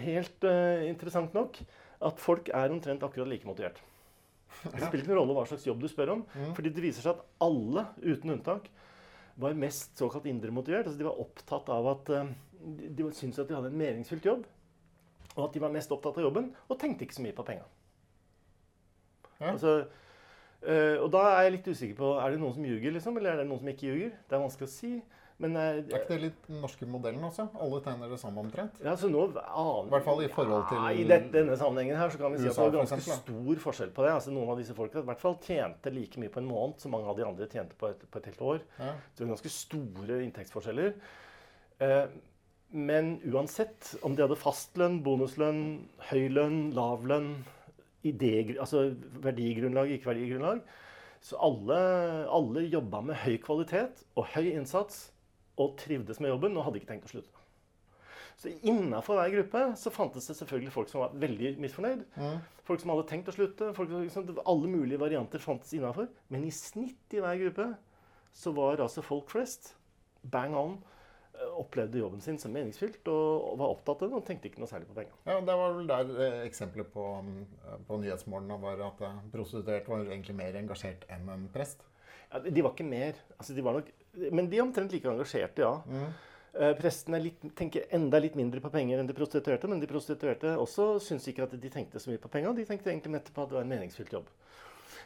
helt 0.00 0.46
uh, 0.48 0.86
interessant 0.88 1.34
nok, 1.36 1.58
at 2.06 2.22
folk 2.22 2.48
er 2.54 2.72
omtrent 2.72 3.02
akkurat 3.04 3.28
like 3.30 3.46
motivert. 3.48 3.82
Det 4.72 4.80
spiller 4.86 5.04
ingen 5.04 5.18
rolle 5.18 5.34
hva 5.36 5.44
slags 5.50 5.66
jobb 5.68 5.82
du 5.82 5.88
spør 5.90 6.14
om, 6.14 6.22
Mm. 6.32 6.54
fordi 6.56 6.70
det 6.72 6.82
viser 6.86 7.04
seg 7.04 7.18
at 7.18 7.24
alle, 7.44 7.82
uten 8.00 8.32
unntak, 8.38 8.70
var 9.36 9.52
mest 9.58 9.98
såkalt 10.00 10.24
indremotivert. 10.30 10.86
Altså 10.88 10.96
de 11.02 11.04
var 11.10 11.18
opptatt 11.20 11.68
av 11.74 11.88
at 11.90 12.08
eh, 12.16 12.30
de 12.96 13.08
syntes 13.12 13.42
at 13.42 13.50
de 13.50 13.56
hadde 13.58 13.68
en 13.68 13.76
meningsfylt 13.82 14.24
jobb, 14.24 14.46
og 15.36 15.48
at 15.48 15.56
de 15.56 15.62
var 15.62 15.74
mest 15.74 15.92
opptatt 15.92 16.18
av 16.18 16.26
jobben, 16.26 16.50
og 16.68 16.80
tenkte 16.80 17.06
ikke 17.06 17.18
så 17.18 17.24
mye 17.26 17.36
på 17.36 17.44
penga. 17.46 17.66
Ja. 19.36 19.52
Altså, 19.52 19.74
eh, 20.64 20.96
og 20.96 21.10
da 21.12 21.26
er 21.34 21.46
jeg 21.46 21.58
litt 21.58 21.66
usikker 21.68 21.98
på 21.98 22.14
Er 22.16 22.32
det 22.32 22.40
noen 22.40 22.54
som 22.56 22.64
ljuger, 22.64 22.94
liksom, 22.94 23.18
eller 23.20 23.34
er 23.34 23.42
det 23.42 23.50
noen 23.50 23.60
som 23.60 23.68
ikke 23.68 23.90
ljuger. 23.90 24.16
Det 24.24 24.36
er 24.38 24.42
vanskelig 24.46 24.68
å 24.70 24.72
si. 24.72 24.92
Men 25.44 25.56
eh, 25.60 25.82
Er 25.82 25.98
ikke 25.98 26.14
det 26.14 26.20
litt 26.22 26.46
den 26.48 26.62
norske 26.64 26.86
modellen 26.88 27.24
også? 27.28 27.44
Alle 27.60 27.82
tegner 27.84 28.08
det 28.08 28.16
samme 28.22 28.40
omtrent? 28.40 28.78
ja, 28.80 28.94
så 28.96 29.10
nå 29.12 29.26
aner 29.36 29.90
I 29.90 29.92
hvert 29.92 30.06
fall 30.06 30.22
i 30.24 30.30
forhold 30.32 30.64
til 30.70 30.80
ja, 30.80 30.92
I 30.96 31.04
det, 31.10 31.18
denne 31.34 31.58
sammenhengen 31.60 32.00
her 32.00 32.12
så 32.14 32.20
kan 32.22 32.32
vi 32.32 32.40
si 32.40 32.48
at 32.48 32.56
det 32.56 32.64
var 32.64 32.78
ganske 32.78 32.98
eksempel, 33.02 33.42
stor 33.42 33.60
forskjell 33.66 33.92
på 33.98 34.06
det. 34.06 34.14
Altså 34.16 34.32
Noen 34.32 34.54
av 34.54 34.62
disse 34.62 34.76
folka 34.78 35.02
i 35.02 35.10
hvert 35.10 35.20
fall 35.20 35.36
tjente 35.44 35.92
like 35.92 36.22
mye 36.22 36.32
på 36.32 36.40
en 36.40 36.48
måned 36.48 36.80
som 36.80 36.96
mange 36.96 37.12
av 37.12 37.20
de 37.20 37.26
andre 37.28 37.50
tjente 37.52 37.76
på 37.76 37.92
et, 37.92 38.08
på 38.08 38.22
et 38.22 38.30
helt 38.32 38.46
år. 38.54 38.64
Ja. 38.80 38.94
Så 39.12 39.20
det 39.20 39.26
var 39.26 39.34
ganske 39.34 39.54
store 39.58 40.22
inntektsforskjeller. 40.24 40.96
Eh, 41.84 42.02
men 42.70 43.16
uansett 43.30 43.94
om 44.02 44.16
de 44.16 44.24
hadde 44.24 44.38
fastlønn, 44.38 45.00
bonuslønn, 45.06 45.60
høy 46.10 46.26
lønn, 46.32 46.58
lav 46.76 47.06
lønn, 47.06 47.38
altså 48.06 48.92
verdigrunnlag, 49.24 49.90
ikke-verdigrunnlag 49.96 50.60
Så 51.18 51.38
alle, 51.42 51.78
alle 52.30 52.62
jobba 52.70 53.00
med 53.02 53.18
høy 53.24 53.34
kvalitet 53.42 54.04
og 54.14 54.28
høy 54.34 54.52
innsats 54.52 55.08
og 55.58 55.74
trivdes 55.80 56.20
med 56.20 56.30
jobben 56.30 56.54
og 56.56 56.68
hadde 56.68 56.78
ikke 56.78 56.92
tenkt 56.92 57.08
å 57.08 57.14
slutte. 57.16 57.42
Så 58.36 58.52
innafor 58.68 59.16
hver 59.16 59.32
gruppe 59.32 59.62
så 59.80 59.90
fantes 59.90 60.28
det 60.28 60.36
selvfølgelig 60.36 60.74
folk 60.74 60.90
som 60.92 61.02
var 61.02 61.16
veldig 61.16 61.54
misfornøyd. 61.64 62.02
Mm. 62.20 62.36
Folk 62.68 62.82
som 62.82 62.92
hadde 62.92 63.06
tenkt 63.08 63.30
å 63.32 63.34
slutte. 63.34 63.70
Folk, 63.74 63.94
liksom, 64.04 64.28
alle 64.44 64.68
mulige 64.68 65.00
varianter 65.00 65.40
fantes 65.42 65.72
innafor. 65.74 66.10
Men 66.28 66.44
i 66.44 66.52
snitt 66.52 67.16
i 67.16 67.22
hver 67.24 67.40
gruppe 67.40 67.70
så 68.36 68.52
var 68.52 68.84
altså 68.84 69.02
folk 69.02 69.32
flest 69.32 69.72
bang 70.30 70.54
on 70.58 70.76
opplevde 71.56 71.98
jobben 71.98 72.20
sin 72.24 72.38
som 72.38 72.52
meningsfylt 72.54 73.08
og, 73.12 73.56
var 73.60 73.72
opptatt 73.74 74.04
av 74.04 74.10
det 74.10 74.18
og 74.18 74.24
tenkte 74.28 74.50
ikke 74.50 74.62
noe 74.62 74.70
særlig 74.70 74.88
på 74.90 74.96
penger. 74.98 75.16
Ja, 75.26 75.40
Det 75.40 75.58
var 75.60 75.74
vel 75.76 75.90
der 75.90 76.14
eh, 76.26 76.38
eksempelet 76.46 76.92
på, 76.92 77.04
mm, 77.26 77.82
på 77.88 78.00
Nyhetsmorgen 78.02 78.62
var 78.62 78.82
at 78.88 79.04
eh, 79.08 79.18
prostituerte 79.32 79.92
var 79.92 80.06
egentlig 80.06 80.36
mer 80.38 80.58
engasjert 80.60 81.06
enn 81.12 81.28
en 81.32 81.48
prest. 81.54 81.84
Ja, 82.32 82.40
de 82.42 82.64
var 82.64 82.74
ikke 82.74 82.88
mer 82.88 83.18
altså 83.36 83.54
de 83.54 83.62
var 83.62 83.78
nok, 83.78 83.92
Men 84.32 84.48
de 84.50 84.58
er 84.58 84.64
omtrent 84.64 84.92
like 84.92 85.08
engasjerte, 85.10 85.62
ja. 85.62 85.76
Mm. 85.86 86.08
Eh, 86.56 86.72
Prestene 86.78 87.18
er 87.18 87.26
litt, 87.26 87.42
tenker 87.58 87.84
enda 87.94 88.20
litt 88.22 88.36
mindre 88.38 88.62
på 88.64 88.70
penger 88.72 89.00
enn 89.00 89.08
de 89.08 89.16
prostituerte, 89.16 89.68
men 89.68 89.82
de 89.82 89.88
prostituerte 89.90 90.54
også 90.56 90.94
syns 91.04 91.26
ikke 91.28 91.44
at 91.44 91.56
de 91.60 91.72
tenkte 91.72 92.00
så 92.00 92.10
mye 92.12 92.22
på 92.22 92.30
penger. 92.32 92.56
De 92.56 92.64
tenkte 92.68 92.92
egentlig 92.92 93.20
på 93.28 93.44
at 93.44 93.50
det 93.50 93.58
var 93.58 93.66
en 93.66 93.74
meningsfylt 93.74 94.14
jobb. 94.16 94.30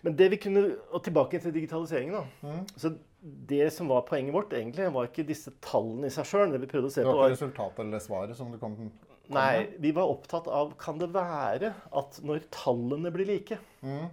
Men 0.03 0.17
det 0.17 0.31
vi 0.33 0.37
kunne, 0.41 0.63
og 0.93 1.03
tilbake 1.05 1.41
til 1.43 1.53
digitaliseringen. 1.53 2.13
da, 2.13 2.25
Mm. 2.49 2.67
så 2.77 2.97
Det 3.23 3.71
som 3.73 3.87
var 3.89 4.01
poenget 4.09 4.33
vårt, 4.33 4.51
egentlig, 4.57 4.91
var 4.93 5.07
ikke 5.07 5.27
disse 5.29 5.51
tallene 5.61 6.07
i 6.07 6.09
seg 6.15 6.25
sjøl. 6.25 6.53
Det 6.53 6.61
vi 6.63 6.67
prøvde 6.67 6.89
å 6.89 6.91
se 6.95 7.03
på, 7.05 7.11
var 7.13 7.17
var 7.19 7.29
ikke 7.29 7.37
resultatet 7.37 7.79
eller 7.85 7.99
svaret 8.01 8.37
som 8.37 8.51
du 8.51 8.57
kom 8.59 8.77
kom 8.77 8.91
Nei, 9.29 9.59
med? 9.59 9.75
vi 9.81 9.91
var 9.93 10.09
opptatt 10.09 10.49
av 10.49 10.73
kan 10.79 10.97
det 10.99 11.11
være 11.13 11.75
at 11.93 12.21
når 12.25 12.41
tallene 12.51 13.13
blir 13.13 13.27
like, 13.27 13.59
Mm. 13.83 14.09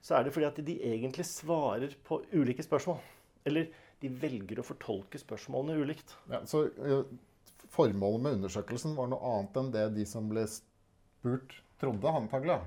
så 0.00 0.14
er 0.20 0.22
det 0.24 0.32
fordi 0.32 0.46
at 0.46 0.64
de 0.64 0.78
egentlig 0.78 1.24
svarer 1.26 1.92
på 2.04 2.22
ulike 2.32 2.62
spørsmål. 2.62 3.00
Eller 3.44 3.66
de 4.00 4.08
velger 4.08 4.60
å 4.60 4.64
fortolke 4.64 5.18
spørsmålene 5.18 5.82
ulikt. 5.82 6.14
Ja, 6.30 6.40
så 6.44 6.70
eh, 6.78 7.02
formålet 7.68 8.20
med 8.22 8.32
undersøkelsen 8.38 8.94
var 8.94 9.08
noe 9.08 9.18
annet 9.20 9.56
enn 9.56 9.72
det 9.72 9.94
de 9.96 10.04
som 10.06 10.28
ble 10.28 10.46
spurt, 10.46 11.58
trodde 11.80 12.04
antagelig. 12.14 12.60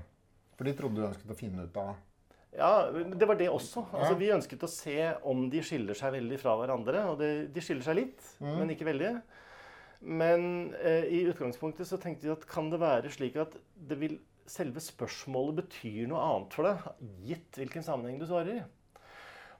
For 0.58 0.64
de 0.64 0.72
trodde 0.74 0.94
du 0.96 1.06
ønsket 1.08 1.30
å 1.32 1.36
finne 1.36 1.64
ut 1.64 1.76
av 1.76 1.96
Ja, 2.56 2.90
det 2.90 3.26
var 3.28 3.36
det 3.36 3.48
også. 3.52 3.82
Altså, 3.92 4.12
Ja. 4.14 4.18
vi 4.20 4.30
ønsket 4.32 4.62
å 4.64 4.68
se 4.72 4.94
om 5.28 5.48
de 5.52 5.60
skiller 5.60 5.94
seg 5.94 6.12
veldig 6.14 6.38
fra 6.40 6.54
hverandre. 6.56 7.02
Og 7.10 7.18
det, 7.20 7.52
de 7.52 7.60
skiller 7.60 7.82
seg 7.84 7.96
litt, 7.96 8.22
Mm. 8.40 8.58
men 8.58 8.70
ikke 8.70 8.86
veldig. 8.88 9.10
Men 10.02 10.74
eh, 10.82 11.04
i 11.04 11.24
utgangspunktet 11.30 11.86
så 11.88 11.98
tenkte 12.00 12.22
vi 12.28 12.32
at 12.32 12.46
kan 12.48 12.70
det 12.70 12.80
være 12.80 13.10
slik 13.12 13.36
at 13.40 13.52
det 13.88 13.98
vil, 13.98 14.18
selve 14.46 14.78
spørsmålet 14.80 15.56
betyr 15.62 16.06
noe 16.08 16.20
annet 16.22 16.52
for 16.54 16.62
deg, 16.68 16.78
gitt 17.26 17.52
hvilken 17.58 17.82
sammenheng 17.82 18.18
du 18.20 18.26
svarer 18.28 18.60
i. 18.60 18.62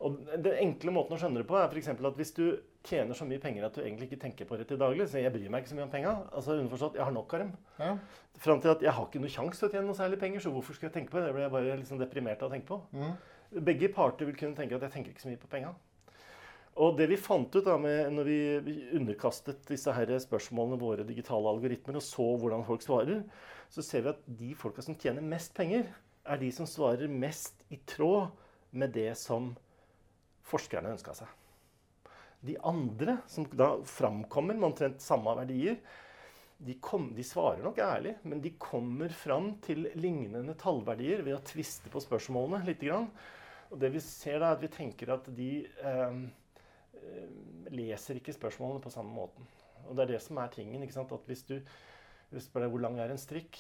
Og 0.01 0.19
Den 0.43 0.53
enkle 0.61 0.93
måten 0.93 1.17
å 1.17 1.19
skjønne 1.21 1.41
det 1.41 1.49
på 1.49 1.57
er 1.57 1.69
f.eks. 1.73 1.89
at 1.89 2.17
hvis 2.21 2.35
du 2.37 2.59
tjener 2.87 3.19
så 3.19 3.27
mye 3.29 3.43
penger 3.43 3.67
at 3.67 3.77
du 3.77 3.83
egentlig 3.83 4.09
ikke 4.11 4.21
tenker 4.23 4.49
på 4.49 4.59
det 4.59 4.69
til 4.71 4.79
daglig, 4.81 5.09
så 5.11 5.21
jeg 5.21 5.33
bryr 5.35 5.51
meg 5.53 5.65
ikke 5.65 5.73
så 5.73 5.79
mye 5.79 5.87
om 5.87 5.93
penga, 5.93 6.13
altså 6.33 6.57
underforstått 6.57 6.99
jeg 6.99 7.05
har 7.05 7.17
nok 7.17 7.35
av 7.35 7.45
dem, 7.45 7.57
Ja. 7.81 7.97
Fram 8.37 8.61
til 8.61 8.71
at 8.75 8.83
jeg 8.85 8.93
har 8.93 9.07
ikke 9.07 9.21
noe 9.23 9.33
sjanse 9.33 9.59
til 9.61 9.69
å 9.69 9.73
tjene 9.73 9.89
noe 9.89 9.97
særlig 9.97 10.19
penger, 10.21 10.43
så 10.45 10.53
hvorfor 10.53 10.77
skal 10.77 10.91
jeg 10.91 10.95
tenke 10.99 11.11
på 11.13 11.19
det? 11.19 11.27
Det 11.27 11.35
blir 11.35 11.47
jeg 11.47 11.55
bare 11.55 11.77
liksom 11.81 12.01
deprimert 12.01 12.43
av 12.43 12.51
å 12.51 12.53
tenke 12.53 12.69
på. 12.69 12.81
Mm. 12.93 13.63
Begge 13.65 13.89
parter 13.97 14.29
vil 14.29 14.37
kunne 14.37 14.59
tenke 14.59 14.77
at 14.77 14.85
jeg 14.85 14.93
tenker 14.93 15.15
ikke 15.15 15.25
så 15.25 15.31
mye 15.31 15.41
på 15.41 15.49
penga. 15.53 15.75
Og 16.77 16.99
det 16.99 17.07
vi 17.09 17.17
fant 17.17 17.55
ut 17.57 17.65
da 17.65 17.79
med, 17.81 18.11
når 18.13 18.29
vi 18.29 18.41
vi 18.67 18.75
underkastet 18.99 19.65
disse 19.71 19.93
her 19.97 20.13
spørsmålene 20.21 20.77
våre 20.81 21.07
digitale 21.09 21.49
algoritmer 21.49 21.97
og 21.97 22.05
så 22.05 22.27
hvordan 22.37 22.67
folk 22.69 22.85
svarer, 22.85 23.23
så 23.73 23.83
ser 23.83 24.05
vi 24.05 24.13
at 24.13 24.27
de 24.43 24.51
folka 24.55 24.85
som 24.85 24.99
tjener 25.01 25.25
mest 25.25 25.55
penger, 25.57 25.89
er 26.27 26.43
de 26.43 26.51
som 26.53 26.69
svarer 26.69 27.09
mest 27.09 27.63
i 27.73 27.79
tråd 27.89 28.29
med 28.77 28.93
det 28.93 29.15
som 29.17 29.55
forskerne 30.51 30.93
ønska 30.93 31.15
seg. 31.17 31.31
De 32.47 32.57
andre, 32.67 33.19
som 33.31 33.47
da 33.53 33.75
framkommer 33.89 34.57
med 34.57 34.71
omtrent 34.71 35.03
samme 35.03 35.35
verdier, 35.39 35.81
de, 36.57 36.77
kom, 36.81 37.11
de 37.13 37.25
svarer 37.27 37.61
nok 37.65 37.79
ærlig, 37.85 38.15
men 38.25 38.41
de 38.41 38.55
kommer 38.61 39.13
fram 39.13 39.53
til 39.65 39.91
lignende 40.01 40.55
tallverdier 40.57 41.21
ved 41.27 41.37
å 41.37 41.45
tviste 41.45 41.93
på 41.93 42.01
spørsmålene 42.01 42.63
litt. 42.65 42.81
Grann. 42.87 43.11
Og 43.73 43.81
det 43.83 43.91
vi 43.93 44.01
ser 44.03 44.41
da, 44.41 44.53
er 44.53 44.57
at 44.57 44.65
vi 44.65 44.73
tenker 44.73 45.13
at 45.17 45.29
de 45.37 45.51
eh, 45.67 46.21
leser 47.75 48.21
ikke 48.21 48.35
spørsmålene 48.37 48.83
på 48.85 48.93
samme 48.95 49.13
måten. 49.13 49.49
Og 49.87 49.97
det 49.97 50.07
er 50.07 50.15
det 50.15 50.23
som 50.25 50.39
er 50.41 50.53
tingen. 50.55 50.83
ikke 50.83 50.97
sant? 50.97 51.13
At 51.13 51.27
hvis 51.29 51.45
du, 51.49 51.59
hvis 52.31 52.47
du 52.47 52.49
spør 52.49 52.67
deg 52.67 52.73
hvor 52.73 52.87
lang 52.87 53.01
er 53.03 53.13
en 53.13 53.21
strikk, 53.21 53.59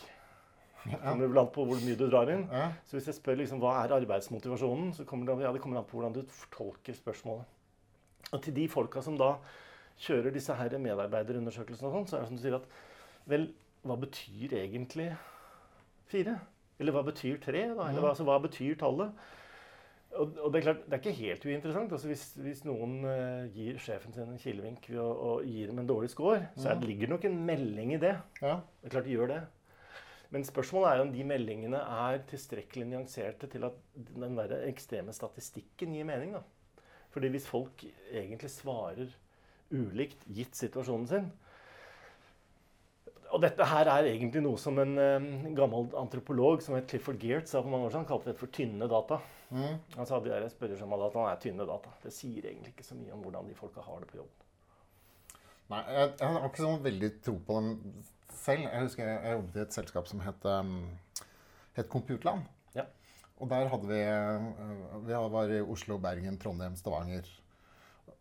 kommer 0.86 1.24
det 1.24 1.30
vel 1.32 1.42
an 1.42 1.52
på 1.54 1.66
hvor 1.66 1.82
mye 1.82 1.98
du 1.98 2.06
drar 2.06 2.30
inn. 2.32 2.46
Så 2.86 2.96
hvis 2.96 3.10
jeg 3.10 3.18
spør 3.18 3.40
liksom, 3.42 3.60
hva 3.62 3.76
er 3.82 3.94
arbeidsmotivasjonen, 3.98 4.92
så 4.96 5.06
kommer 5.08 5.28
det, 5.28 5.40
ja, 5.44 5.52
det 5.54 5.62
kommer 5.64 5.82
an 5.82 5.88
på 5.88 5.98
hvordan 5.98 6.16
du 6.16 6.22
fortolker 6.30 6.96
spørsmålet. 6.96 7.55
Og 8.34 8.42
til 8.42 8.56
de 8.56 8.66
folka 8.70 9.02
som 9.04 9.16
da 9.20 9.36
kjører 10.02 10.34
disse 10.34 10.54
her 10.56 10.74
medarbeiderundersøkelsene 10.82 11.88
og 11.88 11.94
sånn, 11.94 12.10
så 12.10 12.18
er 12.18 12.24
det 12.24 12.30
som 12.30 12.38
du 12.38 12.42
sier 12.42 12.58
at 12.58 12.68
vel, 13.30 13.48
hva 13.86 13.96
betyr 14.02 14.56
egentlig 14.58 15.08
fire? 16.10 16.36
Eller 16.80 16.92
hva 16.92 17.02
betyr 17.06 17.40
tre? 17.42 17.68
da? 17.72 17.88
Eller 17.88 18.02
hva, 18.02 18.12
altså, 18.12 18.26
hva 18.28 18.38
betyr 18.44 18.76
tallet? 18.80 19.26
Og, 20.16 20.32
og 20.40 20.52
det 20.52 20.60
er 20.60 20.64
klart, 20.64 20.84
det 20.86 20.96
er 20.96 21.02
ikke 21.02 21.18
helt 21.18 21.44
uinteressant. 21.44 21.92
altså 21.92 22.08
Hvis, 22.10 22.24
hvis 22.40 22.62
noen 22.66 22.98
uh, 23.04 23.48
gir 23.52 23.80
sjefen 23.82 24.14
sin 24.14 24.30
en 24.32 24.40
kilevink 24.40 24.88
ved 24.90 25.00
å, 25.02 25.36
gi 25.44 25.66
dem 25.68 25.82
en 25.82 25.88
dårlig 25.88 26.10
score, 26.12 26.48
så 26.56 26.76
det 26.76 26.88
ligger 26.88 27.12
nok 27.12 27.26
en 27.28 27.38
melding 27.48 27.94
i 27.96 28.00
det. 28.02 28.14
Ja. 28.40 28.58
Det 28.80 28.90
er 28.90 28.96
klart 28.96 29.08
de 29.08 29.16
gjør 29.16 29.32
det. 29.32 29.42
Men 30.34 30.44
spørsmålet 30.44 30.90
er 30.90 31.04
om 31.04 31.12
de 31.12 31.24
meldingene 31.24 31.80
er 32.08 32.24
tilstrekkelig 32.28 32.88
nyanserte 32.90 33.48
til 33.50 33.68
at 33.68 33.76
den 33.94 34.38
der 34.38 34.56
ekstreme 34.66 35.14
statistikken 35.14 35.94
gir 35.94 36.08
mening. 36.08 36.34
da. 36.34 36.42
Fordi 37.16 37.32
hvis 37.32 37.48
folk 37.48 37.86
egentlig 38.12 38.50
svarer 38.52 39.12
ulikt 39.72 40.26
gitt 40.36 40.54
situasjonen 40.54 41.06
sin 41.10 41.30
Og 43.34 43.40
dette 43.42 43.66
her 43.66 43.88
er 43.90 44.06
egentlig 44.10 44.42
noe 44.44 44.60
som 44.60 44.76
en 44.78 44.92
eh, 45.00 45.24
gammel 45.56 45.88
antropolog 45.98 46.60
som 46.62 46.76
het 46.76 46.86
Clifford 46.90 47.18
Geert 47.22 47.48
sa 47.50 47.62
for 47.62 47.72
mange 47.72 47.88
år 47.88 47.94
siden, 47.96 48.06
kalte 48.06 48.30
det 48.30 48.38
for 48.38 48.52
tynne 48.54 48.86
data. 48.90 49.18
Mm. 49.50 49.80
Han 49.96 50.08
sa 50.08 50.20
de 50.22 50.30
der 50.30 50.46
spørreskjemadataene 50.52 51.32
er 51.32 51.40
tynne 51.42 51.66
data. 51.66 51.90
Det 52.04 52.12
sier 52.14 52.46
egentlig 52.46 52.74
ikke 52.76 52.86
så 52.86 52.98
mye 52.98 53.16
om 53.16 53.24
hvordan 53.24 53.48
de 53.50 53.56
folka 53.58 53.82
har 53.82 54.04
det 54.04 54.10
på 54.12 54.20
jobb. 54.20 54.44
Nei, 55.72 55.82
jeg, 55.96 56.12
jeg 56.20 56.36
har 56.36 56.46
ikke 56.46 56.62
sånn 56.62 56.84
veldig 56.86 57.10
tro 57.26 57.34
på 57.48 57.58
dem 57.58 57.72
selv. 58.30 58.68
Jeg 58.68 58.84
husker 58.86 59.10
jeg, 59.10 59.18
jeg 59.24 59.38
jobbet 59.40 59.58
i 59.58 59.64
et 59.64 59.78
selskap 59.80 60.12
som 60.12 60.22
het, 60.22 60.46
um, 60.52 60.76
het 61.80 61.90
Computland. 61.90 62.46
Og 63.36 63.50
der 63.50 63.68
hadde 63.68 63.86
vi 63.90 64.00
eh, 64.00 64.42
Vi 65.06 65.12
var 65.32 65.50
i 65.52 65.60
Oslo, 65.60 65.98
Bergen, 66.00 66.38
Trondheim, 66.40 66.76
Stavanger. 66.78 67.26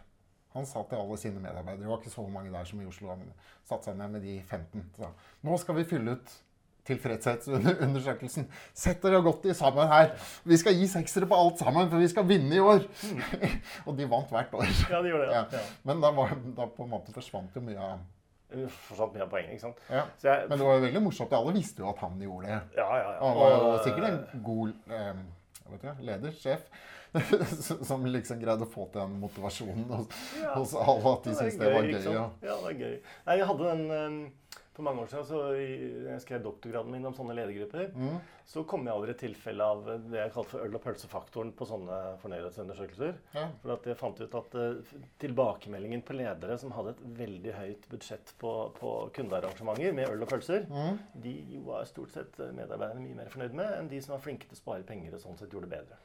han 0.54 0.66
sa 0.70 0.84
til 0.90 1.00
alle 1.02 1.18
sine 1.18 1.42
medarbeidere 1.42 1.82
Det 1.82 1.90
var 1.90 2.02
ikke 2.02 2.14
så 2.14 2.26
mange 2.30 2.52
der 2.54 2.66
som 2.70 2.82
i 2.82 2.86
Oslo. 2.86 3.10
Han 3.10 3.24
satte 3.66 3.90
seg 3.90 3.98
ned 4.00 4.16
med 4.16 4.26
de 4.26 4.40
15. 4.42 4.84
Så, 4.98 5.10
nå 5.48 5.58
skal 5.62 5.80
vi 5.80 5.86
fylle 5.90 6.18
ut 6.18 6.34
tilfredshetsundersøkelsen. 6.84 8.48
Sett 8.76 9.04
dere 9.04 9.22
godt 9.24 9.46
i 9.48 9.54
sammen 9.56 9.88
her. 9.88 10.10
Vi 10.44 10.58
skal 10.60 10.76
gi 10.76 10.88
seksere 10.92 11.30
på 11.32 11.38
alt 11.40 11.62
sammen, 11.64 11.88
for 11.90 12.04
vi 12.04 12.10
skal 12.12 12.28
vinne 12.28 12.58
i 12.58 12.64
år. 12.64 12.84
og 13.88 13.96
de 13.98 14.08
vant 14.12 14.34
hvert 14.36 14.58
år. 14.60 14.68
Ja, 14.92 15.00
de 15.00 15.14
gjorde 15.14 15.30
det. 15.30 15.38
Ja. 15.38 15.46
Ja. 15.54 15.64
Men 15.88 16.04
da, 16.04 16.12
var, 16.16 16.36
da 16.58 16.68
på 16.76 16.84
en 16.88 16.92
måte 16.92 17.16
forsvant 17.16 17.56
jo 17.56 17.64
mye 17.66 17.80
av 17.94 18.04
Fortsatt 18.54 19.16
mye 19.16 19.24
av 19.24 19.32
poenget, 19.32 19.56
ikke 19.56 19.64
sant. 19.64 19.80
ja. 19.90 20.04
Så 20.22 20.28
jeg, 20.28 20.44
Men 20.46 20.60
det 20.60 20.66
var 20.68 20.76
jo 20.78 20.82
veldig 20.84 21.00
morsomt. 21.02 21.32
Alle 21.34 21.54
visste 21.56 21.82
jo 21.82 21.88
at 21.90 22.04
han 22.04 22.20
gjorde 22.22 22.52
det. 22.52 22.60
ja, 22.78 22.84
ja, 22.86 23.08
ja. 23.16 23.16
Han 23.24 23.40
var 23.40 23.54
jo 23.56 23.72
sikkert 23.82 24.10
en 24.12 24.44
god 24.46 24.76
eh, 24.94 25.24
jeg 25.64 25.72
vet 25.72 25.80
ikke, 25.88 25.94
leder, 26.06 26.36
sjef, 26.38 26.68
som 27.90 28.06
liksom 28.06 28.40
greide 28.42 28.66
å 28.66 28.72
få 28.74 28.88
til 28.92 29.02
den 29.04 29.20
motivasjonen 29.22 29.86
hos, 29.94 30.08
Ja. 30.42 30.54
hos 30.58 30.74
alle. 30.76 31.14
At 31.18 31.24
de 31.30 31.36
syntes 31.38 31.60
det 31.62 31.74
var 31.74 31.84
gøy. 31.84 32.00
Ja. 32.14 32.30
Ja, 32.42 32.56
det 32.64 32.72
er 32.76 32.80
gøy. 32.86 32.96
Nei, 33.28 33.38
jeg 33.42 33.48
hadde 33.52 33.74
den 33.76 33.92
eh, 34.26 34.32
For 34.74 34.82
mange 34.82 35.04
år 35.04 35.10
siden, 35.12 35.26
så 35.30 35.40
jeg 35.54 36.22
skrev 36.24 36.40
doktorgraden 36.42 36.90
min 36.90 37.04
om 37.06 37.14
sånne 37.14 37.36
ledergrupper, 37.38 37.92
Mm. 37.94 38.16
så 38.50 38.64
kom 38.66 38.88
jeg 38.88 38.96
over 38.98 39.12
et 39.12 39.20
tilfelle 39.22 39.62
av 39.62 39.84
det 39.86 40.18
jeg 40.18 40.32
kalte 40.34 40.50
for 40.50 40.64
øl- 40.66 40.74
og 40.80 40.82
pølsefaktoren 40.82 41.52
på 41.54 41.68
sånne 41.70 42.00
fornøydhetsundersøkelser. 42.24 43.14
Ja. 43.36 43.44
For 43.62 43.74
at 43.76 43.86
jeg 43.86 44.00
fant 44.00 44.20
ut 44.24 44.34
at 44.40 44.56
eh, 44.58 44.96
tilbakemeldingen 45.22 46.02
på 46.02 46.16
ledere 46.18 46.58
som 46.58 46.74
hadde 46.74 46.96
et 46.96 47.04
veldig 47.20 47.54
høyt 47.54 47.86
budsjett 47.92 48.34
på, 48.42 48.54
på 48.80 48.96
kundearrangementer 49.14 49.94
med 49.94 50.10
øl 50.10 50.26
og 50.26 50.30
pølser, 50.34 50.66
Mm. 50.66 50.98
de 51.22 51.36
var 51.70 51.86
stort 51.86 52.10
sett 52.18 52.42
medarbeiderne 52.42 53.06
mye 53.06 53.16
mer 53.22 53.30
fornøyd 53.30 53.54
med 53.54 53.78
enn 53.78 53.90
de 53.94 54.02
som 54.02 54.16
var 54.18 54.26
flinke 54.26 54.50
til 54.50 54.58
å 54.58 54.62
spare 54.64 54.82
penger 54.90 55.14
og 55.14 55.22
sånn 55.22 55.38
sett 55.38 55.54
gjorde 55.54 55.70
det 55.70 55.78
bedre. 55.78 56.02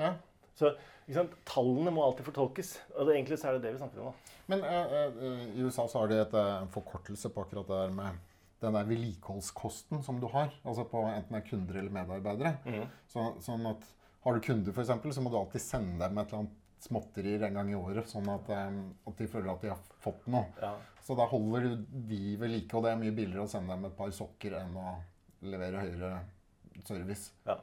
Ja. 0.00 0.14
Så 0.58 0.72
sant? 1.14 1.36
tallene 1.48 1.92
må 1.94 2.02
alltid 2.04 2.26
fortolkes. 2.30 2.74
Og 2.96 3.06
det, 3.06 3.16
egentlig 3.16 3.38
så 3.40 3.50
er 3.50 3.58
det 3.58 3.68
det 3.68 3.74
vi 3.76 3.82
snakker 3.82 4.02
om. 4.02 4.10
da. 4.10 4.40
Men 4.50 4.64
uh, 4.66 5.14
uh, 5.14 5.46
i 5.54 5.62
USA 5.62 5.86
så 5.88 6.02
har 6.02 6.10
de 6.10 6.18
et, 6.22 6.34
uh, 6.34 6.58
en 6.64 6.74
forkortelse 6.74 7.30
på 7.32 7.44
akkurat 7.44 7.70
det 7.70 7.80
der 7.84 7.94
med 7.94 8.26
den 8.60 8.76
der 8.76 8.88
vedlikeholdskosten 8.88 10.02
som 10.04 10.18
du 10.20 10.26
har. 10.32 10.50
Altså 10.68 10.84
på 10.88 11.04
enten 11.08 11.36
det 11.36 11.40
er 11.40 11.48
kunder 11.48 11.80
eller 11.80 11.94
medarbeidere. 11.94 12.82
Så, 13.08 13.30
sånn 13.40 13.64
at 13.70 13.86
har 14.20 14.36
du 14.36 14.44
kunder, 14.44 14.74
f.eks., 14.74 15.14
så 15.16 15.22
må 15.24 15.32
du 15.32 15.38
alltid 15.38 15.62
sende 15.64 16.02
dem 16.02 16.18
et 16.20 16.28
eller 16.28 16.42
annet 16.42 16.58
småtterier 16.84 17.44
en 17.46 17.56
gang 17.56 17.70
i 17.72 17.76
året, 17.76 18.08
sånn 18.08 18.28
at, 18.32 18.48
um, 18.52 18.82
at 19.08 19.16
de 19.20 19.28
føler 19.28 19.50
at 19.52 19.64
de 19.64 19.72
har 19.72 19.80
fått 20.00 20.28
noe. 20.32 20.46
Ja. 20.60 20.74
Så 21.04 21.16
da 21.16 21.26
holder 21.28 21.66
du 21.66 21.86
de 22.08 22.36
ved 22.40 22.52
like, 22.52 22.76
og 22.76 22.84
det 22.84 22.92
er 22.92 23.00
mye 23.00 23.16
billigere 23.16 23.44
å 23.46 23.50
sende 23.50 23.72
dem 23.72 23.88
et 23.88 23.96
par 23.96 24.12
sokker 24.14 24.56
enn 24.60 24.76
å 24.76 24.94
levere 25.48 25.84
høyere 25.84 26.12
service. 26.84 27.32
Ja. 27.48 27.56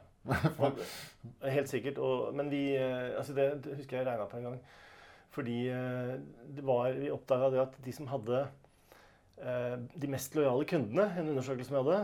Helt 1.56 1.70
sikkert. 1.70 1.98
Og, 2.02 2.30
men 2.36 2.50
vi 2.52 2.62
eh, 2.76 3.16
altså 3.18 3.34
det, 3.36 3.50
det 3.64 3.78
husker 3.80 4.00
jeg 4.00 4.08
regna 4.08 4.28
på 4.30 4.38
en 4.40 4.48
gang. 4.50 4.62
Fordi 5.34 5.58
eh, 5.72 6.14
det 6.56 6.64
var, 6.66 6.94
vi 6.96 7.12
oppdaga 7.14 7.50
det 7.52 7.60
at 7.62 7.76
de 7.84 7.94
som 7.94 8.08
hadde 8.10 8.40
eh, 9.42 9.76
de 10.02 10.10
mest 10.10 10.34
lojale 10.38 10.66
kundene 10.68 11.08
en 11.20 11.30
undersøkelse 11.34 11.74
vi 11.74 11.78
hadde 11.78 11.98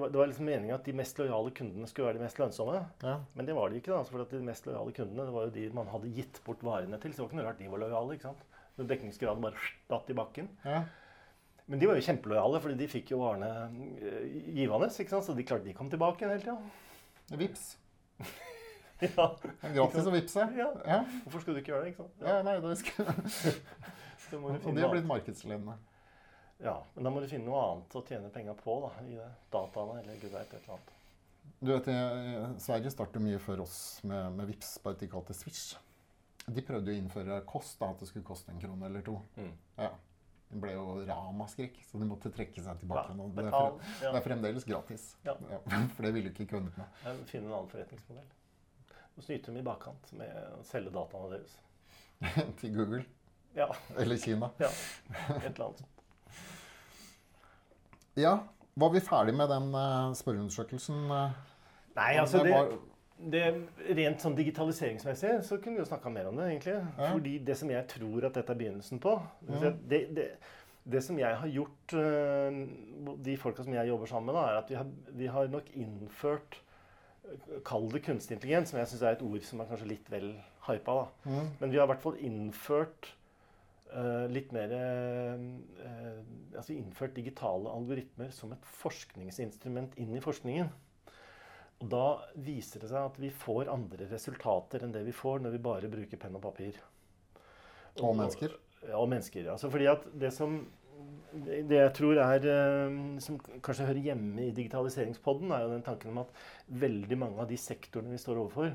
var, 0.00 0.12
Det 0.12 0.20
var 0.20 0.30
liksom 0.30 0.48
meninga 0.48 0.78
at 0.78 0.86
de 0.86 0.96
mest 0.96 1.18
lojale 1.20 1.52
kundene 1.56 1.90
skulle 1.90 2.10
være 2.10 2.20
de 2.20 2.24
mest 2.26 2.40
lønnsomme. 2.40 2.78
Ja. 3.04 3.18
Men 3.34 3.48
det 3.50 3.58
var 3.58 3.70
de 3.70 3.80
ikke. 3.82 3.92
da, 3.92 4.00
altså, 4.00 4.16
for 4.16 4.30
De 4.30 4.44
mest 4.46 4.70
lojale 4.70 4.96
kundene 4.96 5.28
det 5.28 5.36
var 5.36 5.48
jo 5.48 5.54
de 5.58 5.68
man 5.76 5.92
hadde 5.92 6.14
gitt 6.16 6.42
bort 6.46 6.64
varene 6.64 7.00
til. 7.02 7.12
Så 7.12 7.22
det 7.22 7.26
var 7.26 7.32
ikke 7.32 7.40
noe 7.42 7.50
rart 7.50 7.62
de 7.62 7.70
var 7.74 7.84
lojale. 7.84 8.16
ikke 8.16 8.30
sant? 8.30 8.48
Så 8.76 8.86
Dekningsgraden 8.88 9.44
bare 9.44 9.70
datt 9.90 10.10
i 10.12 10.16
bakken. 10.16 10.52
Ja. 10.64 10.84
Men 11.70 11.78
de 11.78 11.86
var 11.86 11.98
jo 11.98 12.02
kjempelojale, 12.02 12.60
fordi 12.62 12.76
de 12.80 12.86
fikk 12.90 13.12
jo 13.12 13.20
varene 13.22 13.50
givende. 14.56 14.88
ikke 14.90 15.12
sant? 15.12 15.26
Så 15.26 15.36
de 15.36 15.44
klarte 15.46 15.68
de 15.68 15.74
kom 15.76 15.90
tilbake 15.90 16.26
hele 16.26 16.42
tida. 16.42 16.56
Vips. 17.40 17.76
Ja. 19.00 19.26
Det 19.40 19.72
gratis 19.72 20.06
å 20.06 20.12
vippse. 20.12 20.46
Ja. 20.58 20.66
Ja. 20.84 20.98
Hvorfor 21.24 21.40
skulle 21.40 21.56
du 21.56 21.62
ikke 21.62 21.72
gjøre 21.72 21.86
det? 21.86 21.92
ikke 21.94 22.04
sant? 22.04 22.24
ja, 22.26 22.40
nei, 22.44 22.56
det 22.60 22.66
må 24.42 24.50
du 24.52 24.66
Og 24.68 24.76
de 24.76 24.82
har 24.84 24.92
blitt 24.92 25.08
markedsledende. 25.08 25.76
Ja, 26.60 26.74
men 26.94 27.06
da 27.06 27.12
må 27.12 27.22
du 27.22 27.28
finne 27.30 27.48
noe 27.48 27.60
annet 27.64 27.94
å 27.96 28.02
tjene 28.04 28.28
penger 28.34 28.58
på. 28.60 28.76
da, 28.84 28.90
i 29.08 29.16
det. 29.16 29.28
Dataene 29.54 30.02
eller 30.02 30.18
gud 30.20 30.34
veit 30.34 30.52
et 30.52 30.58
eller 30.58 30.74
annet. 30.76 30.96
Du 31.60 31.72
vet, 31.72 31.88
Sverige 32.60 32.92
startet 32.92 33.24
mye 33.24 33.40
før 33.40 33.64
oss 33.64 33.78
med, 34.04 34.36
med 34.36 34.48
Vips, 34.52 34.74
bare 34.84 34.96
at 34.96 35.02
de 35.04 35.08
kalte 35.12 35.36
Swish. 35.36 35.78
De 36.50 36.62
prøvde 36.64 36.92
å 36.92 36.96
innføre 36.96 37.40
kost, 37.48 37.78
da, 37.80 37.90
at 37.94 38.00
det 38.00 38.08
skulle 38.10 38.26
koste 38.26 38.52
en 38.52 38.60
krone 38.60 38.88
eller 38.88 39.04
to. 39.06 39.16
Mm. 39.40 39.50
Ja. 39.80 39.90
Det 40.50 40.58
ble 40.58 40.72
jo 40.74 40.84
ramaskrik, 41.06 41.76
så 41.86 41.98
de 42.02 42.06
måtte 42.10 42.30
trekke 42.34 42.62
seg 42.64 42.80
tilbake. 42.80 43.14
nå. 43.14 43.28
Det, 43.36 43.44
er 43.44 43.50
betal. 43.52 43.76
det 44.00 44.10
er 44.18 44.24
fremdeles 44.24 44.64
gratis. 44.66 45.04
Ja. 45.24 45.36
For 45.94 46.02
det 46.06 46.10
ville 46.16 46.32
ikke 46.34 46.48
kundene. 46.50 46.86
Ja, 47.04 47.12
Finne 47.30 47.46
en 47.46 47.54
annen 47.54 47.70
forretningsmodell. 47.70 48.26
Og 49.16 49.22
snyte 49.26 49.50
dem 49.52 49.60
i 49.60 49.64
bakkant 49.66 50.10
med 50.18 50.34
å 50.56 50.62
selge 50.66 50.90
dataene 50.94 51.36
deres. 51.36 51.54
til 52.60 52.74
Google 52.74 53.04
Ja, 53.56 53.68
eller 53.98 54.18
Kina. 54.20 54.50
ja. 54.60 54.68
Et 55.38 55.46
eller 55.54 55.68
annet. 55.70 55.84
sånt. 55.84 55.96
Ja, 58.18 58.34
var 58.74 58.90
vi 58.94 59.00
ferdig 59.06 59.34
med 59.38 59.48
den 59.50 59.70
uh, 59.74 60.10
spørreundersøkelsen? 60.18 61.04
eh? 61.14 61.38
Nei, 61.96 62.10
altså 62.20 62.42
det, 62.44 62.52
var, 62.54 62.74
det 63.32 63.44
Rent 63.98 64.22
sånn 64.22 64.36
digitaliseringsmessig 64.38 65.34
så 65.44 65.58
kunne 65.60 65.78
vi 65.78 65.82
jo 65.82 65.90
snakka 65.90 66.12
mer 66.12 66.30
om 66.30 66.38
det, 66.40 66.46
egentlig. 66.54 66.78
Ja. 66.78 67.10
Fordi 67.12 67.34
det 67.44 67.56
som 67.60 67.72
jeg 67.72 67.86
tror 67.90 68.26
at 68.28 68.38
dette 68.38 68.54
er 68.54 68.60
begynnelsen 68.62 69.02
på 69.02 69.12
at 69.20 69.84
det, 69.90 70.00
det, 70.16 70.26
det 70.88 71.02
som 71.04 71.18
jeg 71.20 71.36
har 71.42 71.52
gjort, 71.52 71.94
øh, 72.00 72.58
de 73.20 73.36
folka 73.36 73.66
som 73.66 73.76
jeg 73.76 73.88
jobber 73.88 74.10
sammen 74.10 74.30
med, 74.30 74.40
da, 74.40 74.46
er 74.48 74.60
at 74.62 74.70
vi 74.70 74.78
har, 74.78 74.92
vi 75.20 75.30
har 75.36 75.52
nok 75.52 75.72
innført 75.76 76.62
Kall 77.62 77.84
det 77.92 78.00
kunstig 78.02 78.34
intelligens, 78.34 78.72
som 78.72 78.80
jeg 78.80 78.88
syns 78.90 79.02
er 79.06 79.14
et 79.14 79.22
ord 79.22 79.44
som 79.46 79.60
er 79.62 79.68
kanskje 79.70 79.86
litt 79.86 80.08
vel 80.10 80.32
hypa. 80.66 80.94
da. 80.96 81.30
Mm. 81.30 81.50
Men 81.60 81.70
vi 81.70 81.78
har 81.78 81.86
i 81.86 81.90
hvert 81.92 82.02
fall 82.02 82.16
innført 82.26 83.10
uh, 83.92 84.26
litt 84.32 84.50
mer 84.56 84.72
øh, 84.74 85.44
Altså 86.56 86.74
innført 86.74 87.14
digitale 87.14 87.70
algoritmer 87.70 88.32
som 88.34 88.50
et 88.56 88.66
forskningsinstrument 88.80 89.94
inn 90.00 90.16
i 90.16 90.24
forskningen. 90.24 90.72
Og 91.80 91.88
da 91.92 92.06
viser 92.44 92.82
det 92.82 92.90
seg 92.90 93.06
at 93.08 93.20
vi 93.20 93.30
får 93.32 93.70
andre 93.72 94.08
resultater 94.10 94.84
enn 94.84 94.92
det 94.92 95.04
vi 95.06 95.14
får 95.16 95.40
når 95.44 95.54
vi 95.54 95.62
bare 95.64 95.92
bruker 95.92 96.20
penn 96.20 96.36
og 96.36 96.44
papir. 96.44 96.76
Og 98.00 98.12
mennesker. 98.16 98.52
Ja, 98.84 98.98
og 99.00 99.08
mennesker. 99.12 99.48
Altså 99.52 99.70
fordi 99.72 99.88
at 99.90 100.04
det 100.20 100.32
som 100.36 100.60
det 101.32 101.78
jeg 101.78 101.92
tror 101.96 102.18
er 102.20 102.44
eh, 102.44 102.96
Som 103.22 103.38
kanskje 103.64 103.86
hører 103.86 104.02
hjemme 104.10 104.42
i 104.44 104.54
digitaliseringspodden, 104.54 105.52
er 105.52 105.64
jo 105.64 105.72
den 105.72 105.84
tanken 105.86 106.12
om 106.12 106.22
at 106.24 106.32
veldig 106.68 107.18
mange 107.18 107.40
av 107.40 107.48
de 107.48 107.56
sektorene 107.60 108.12
vi 108.12 108.20
står 108.20 108.40
overfor 108.42 108.74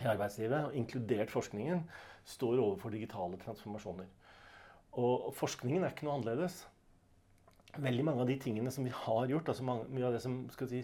i 0.00 0.08
arbeidslivet, 0.08 0.72
inkludert 0.80 1.30
forskningen, 1.30 1.82
står 2.24 2.62
overfor 2.62 2.94
digitale 2.94 3.36
transformasjoner. 3.42 4.06
Og 4.96 5.26
og 5.28 5.34
forskningen 5.36 5.84
er 5.84 5.92
ikke 5.92 6.06
noe 6.06 6.16
annerledes. 6.16 6.62
Veldig 7.76 8.06
mange 8.06 8.24
av 8.24 8.30
de 8.30 8.38
tingene 8.40 8.72
som 8.72 8.86
vi 8.86 8.94
har 8.94 9.28
gjort, 9.30 9.52
altså 9.52 9.66
mange, 9.66 9.90
mye 9.92 10.08
av 10.08 10.16
det 10.16 10.22
som 10.24 10.40
skal 10.50 10.70
si, 10.70 10.80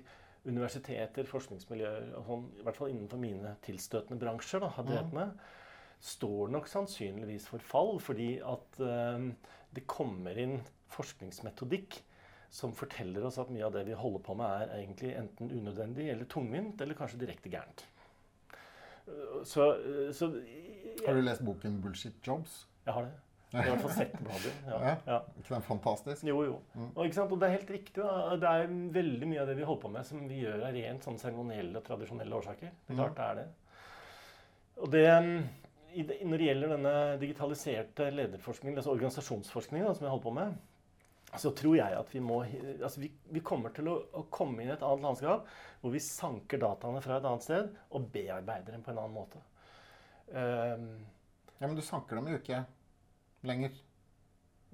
universiteter, 0.47 1.27
forskningsmiljøer 1.29 2.11
og 2.19 2.27
sånn, 2.31 2.49
i 2.61 2.67
hvert 2.67 2.79
fall 2.79 2.93
innenfor 2.93 3.21
mine 3.21 3.57
tilstøtende 3.67 4.21
bransjer 4.21 4.63
da, 4.63 4.71
har 4.77 4.87
drevet 4.87 5.15
med, 5.17 5.47
står 6.07 6.53
nok 6.55 6.69
sannsynligvis 6.71 7.49
for 7.51 7.65
fall, 7.65 7.97
fordi 8.03 8.37
at 8.45 8.81
eh, 8.85 9.31
det 9.77 9.87
kommer 9.91 10.39
inn 10.39 10.61
forskningsmetodikk 10.95 11.99
som 12.57 12.73
forteller 12.77 13.27
oss 13.27 13.41
at 13.43 13.51
mye 13.53 13.67
av 13.67 13.75
det 13.75 13.85
vi 13.89 13.99
holder 13.99 14.23
på 14.25 14.37
med, 14.39 14.63
er 14.63 14.79
egentlig 14.79 15.13
enten 15.19 15.51
unødvendig 15.53 16.09
eller 16.13 16.29
tungvint, 16.31 16.81
eller 16.81 16.99
kanskje 16.99 17.21
direkte 17.21 17.53
gærent. 17.53 17.85
Så, 19.45 19.67
Så, 20.13 20.33
jeg, 20.43 21.07
Har 21.07 21.15
du 21.15 21.21
lest 21.21 21.45
boken 21.45 21.81
'Bullshit 21.83 22.17
Jobs'? 22.27 22.67
Jeg 22.87 22.95
har 22.95 23.03
det. 23.03 23.13
I 23.53 23.63
hvert 23.63 23.81
fall 23.81 23.93
sett 23.95 24.17
bladet. 24.21 24.53
Ja. 24.67 24.95
Ja. 25.07 25.19
Ikke 25.39 25.55
den 25.55 25.63
fantastisk? 25.65 26.25
Jo, 26.27 26.41
jo. 26.45 26.57
Mm. 26.75 26.89
Og, 26.99 27.19
og 27.23 27.37
det 27.41 27.47
er 27.49 27.55
helt 27.55 27.71
riktig. 27.71 28.03
Da. 28.03 28.35
Det 28.43 28.51
er 28.51 28.73
veldig 28.97 29.29
mye 29.31 29.41
av 29.45 29.47
det 29.53 29.55
vi 29.61 29.69
holder 29.69 29.83
på 29.87 29.91
med, 29.95 30.07
som 30.09 30.25
vi 30.29 30.41
gjør 30.43 30.65
av 30.67 30.75
rent 30.75 31.07
sånn 31.07 31.19
seremonielle 31.23 31.79
og 31.79 31.87
tradisjonelle 31.87 32.37
årsaker. 32.41 32.73
Det 32.75 32.93
er 32.93 32.97
Mm. 32.97 33.03
klart 33.05 33.17
det 33.17 33.29
er 33.31 33.35
det. 33.35 33.47
Og 34.83 34.91
det, 34.93 35.05
Når 36.27 36.37
det 36.39 36.47
gjelder 36.51 36.69
denne 36.75 36.95
digitaliserte 37.23 38.11
lederforskningen, 38.13 38.77
altså 38.77 38.93
organisasjonsforskningen 38.93 39.87
da, 39.87 39.95
som 39.95 40.05
vi 40.05 40.11
holder 40.11 40.27
på 40.27 40.35
med, 40.35 40.59
så 41.41 41.51
tror 41.57 41.77
jeg 41.77 41.97
at 41.97 42.13
vi 42.15 42.21
må 42.21 42.43
altså 42.45 43.01
vi, 43.01 43.09
vi 43.33 43.41
kommer 43.41 43.73
til 43.75 43.89
å, 43.89 43.95
å 44.13 44.27
komme 44.31 44.63
inn 44.63 44.69
i 44.69 44.75
et 44.75 44.83
annet 44.85 45.03
landskap 45.07 45.47
hvor 45.81 45.91
vi 45.95 45.99
sanker 46.01 46.59
dataene 46.63 47.01
fra 47.03 47.17
et 47.17 47.25
annet 47.25 47.43
sted 47.47 47.71
og 47.91 48.11
bearbeider 48.13 48.73
dem 48.77 48.83
på 48.85 48.91
en 48.93 48.99
annen 48.99 49.17
måte. 49.17 49.41
Um, 50.33 51.07
Ja, 51.59 51.67
Men 51.67 51.77
du 51.77 51.81
sanker 51.83 52.17
dem 52.19 52.27
jo 52.29 52.37
ikke 52.37 52.65
lenger. 53.47 53.71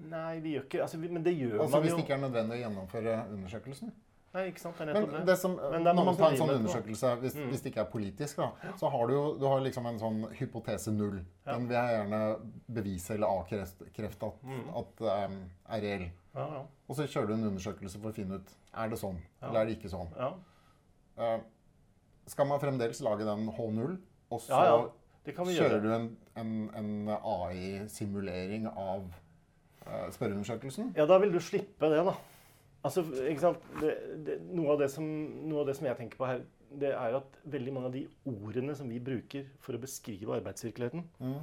Nei, 0.03 0.39
vi 0.41 0.55
gjør 0.57 0.65
ikke 0.67 0.81
altså, 0.83 0.99
Men 0.99 1.23
det 1.23 1.35
gjør 1.37 1.61
Altså 1.61 1.77
man 1.77 1.83
Hvis 1.85 1.93
det 1.95 2.03
ikke 2.07 2.15
er 2.17 2.23
nødvendig 2.25 2.57
å 2.57 2.63
gjennomføre 2.63 3.13
undersøkelsen. 3.35 3.93
Nei, 4.33 4.47
ikke 4.49 4.63
sant. 4.63 4.79
Det 4.81 4.89
er 4.89 4.95
Men 5.07 5.27
det. 5.29 5.35
som, 5.39 5.55
Men 5.61 5.85
det 5.85 5.93
når 5.95 6.07
man 6.09 6.17
tar 6.17 6.31
en 6.33 6.39
sånn 6.41 6.53
undersøkelse, 6.55 7.11
hvis, 7.21 7.35
Mm. 7.37 7.49
hvis 7.51 7.61
det 7.63 7.73
ikke 7.73 7.83
er 7.85 7.91
politisk, 7.93 8.37
da, 8.41 8.73
så 8.81 8.89
har 8.91 9.07
du 9.07 9.13
jo 9.13 9.25
du 9.39 9.45
har 9.47 9.61
liksom 9.61 9.87
en 9.87 9.99
sånn 10.01 10.23
hypotese 10.39 10.89
null. 10.97 11.19
Ja. 11.47 11.53
Den 11.59 11.69
vil 11.69 11.77
jeg 11.77 11.99
gjerne 11.99 12.21
bevise 12.73 13.11
eller 13.15 13.27
avkrefte 13.27 14.27
at, 14.27 14.43
Mm. 14.43 14.65
at 14.81 15.01
um, 15.29 15.37
er 15.69 15.81
reell. 15.85 16.07
Ja, 16.35 16.47
ja. 16.49 16.63
Og 16.89 16.97
så 16.97 17.05
kjører 17.07 17.27
du 17.29 17.33
en 17.35 17.45
undersøkelse 17.53 18.01
for 18.01 18.09
å 18.11 18.15
finne 18.15 18.41
ut 18.41 18.49
er 18.75 18.89
det 18.89 18.99
sånn 18.99 19.19
eller 19.43 19.61
er 19.61 19.67
det 19.67 19.79
ikke 19.79 19.91
sånn. 19.93 20.09
ja. 20.17 20.33
Eh, 21.19 21.41
skal 22.27 22.47
man 22.47 22.59
fremdeles 22.59 23.03
lage 23.03 23.25
den 23.27 23.49
H0, 23.53 23.99
og 24.31 24.41
så. 24.41 24.91
Det 25.23 25.35
kan 25.37 25.47
vi 25.47 25.55
kjører 25.55 25.79
gjøre. 25.79 25.83
du 25.85 25.95
en, 25.95 26.09
en, 26.41 26.55
en 26.79 27.13
AI-simulering 27.15 28.67
av 28.71 29.05
uh, 29.87 30.09
spørreundersøkelsen? 30.15 30.93
Ja, 30.99 31.07
da 31.07 31.19
vil 31.23 31.35
du 31.35 31.39
slippe 31.43 31.91
det, 31.93 32.03
da. 32.09 32.17
Altså, 32.83 33.05
ikke 33.31 33.45
sant? 33.45 33.67
Det, 33.79 33.93
det, 34.27 34.41
noe, 34.51 34.75
av 34.75 34.83
det 34.83 34.91
som, 34.91 35.07
noe 35.47 35.63
av 35.63 35.71
det 35.71 35.77
som 35.79 35.87
jeg 35.87 35.99
tenker 36.01 36.19
på 36.19 36.27
her, 36.27 36.43
det 36.83 36.95
er 36.97 37.13
jo 37.13 37.21
at 37.21 37.43
veldig 37.53 37.75
mange 37.77 37.91
av 37.91 37.95
de 37.95 38.07
ordene 38.27 38.75
som 38.75 38.89
vi 38.91 38.99
bruker 39.05 39.47
for 39.63 39.77
å 39.77 39.83
beskrive 39.83 40.39
arbeidsvirkeligheten 40.41 41.05
Mm. 41.21 41.43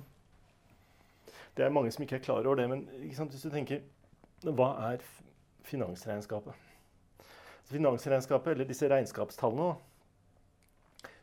Det 1.58 1.66
er 1.66 1.74
mange 1.74 1.92
som 1.92 2.04
ikke 2.06 2.16
er 2.16 2.24
klar 2.24 2.46
over 2.48 2.56
det, 2.56 2.70
men 2.72 2.86
hvis 3.02 3.42
du 3.44 3.50
tenker 3.52 3.82
Hva 4.44 4.70
er 4.94 5.02
finansregnskapet? 5.68 6.54
Så 7.68 7.76
finansregnskapet, 7.76 8.54
eller 8.54 8.70
disse 8.70 8.88
regnskapstallene, 8.88 9.66
da, 9.68 9.89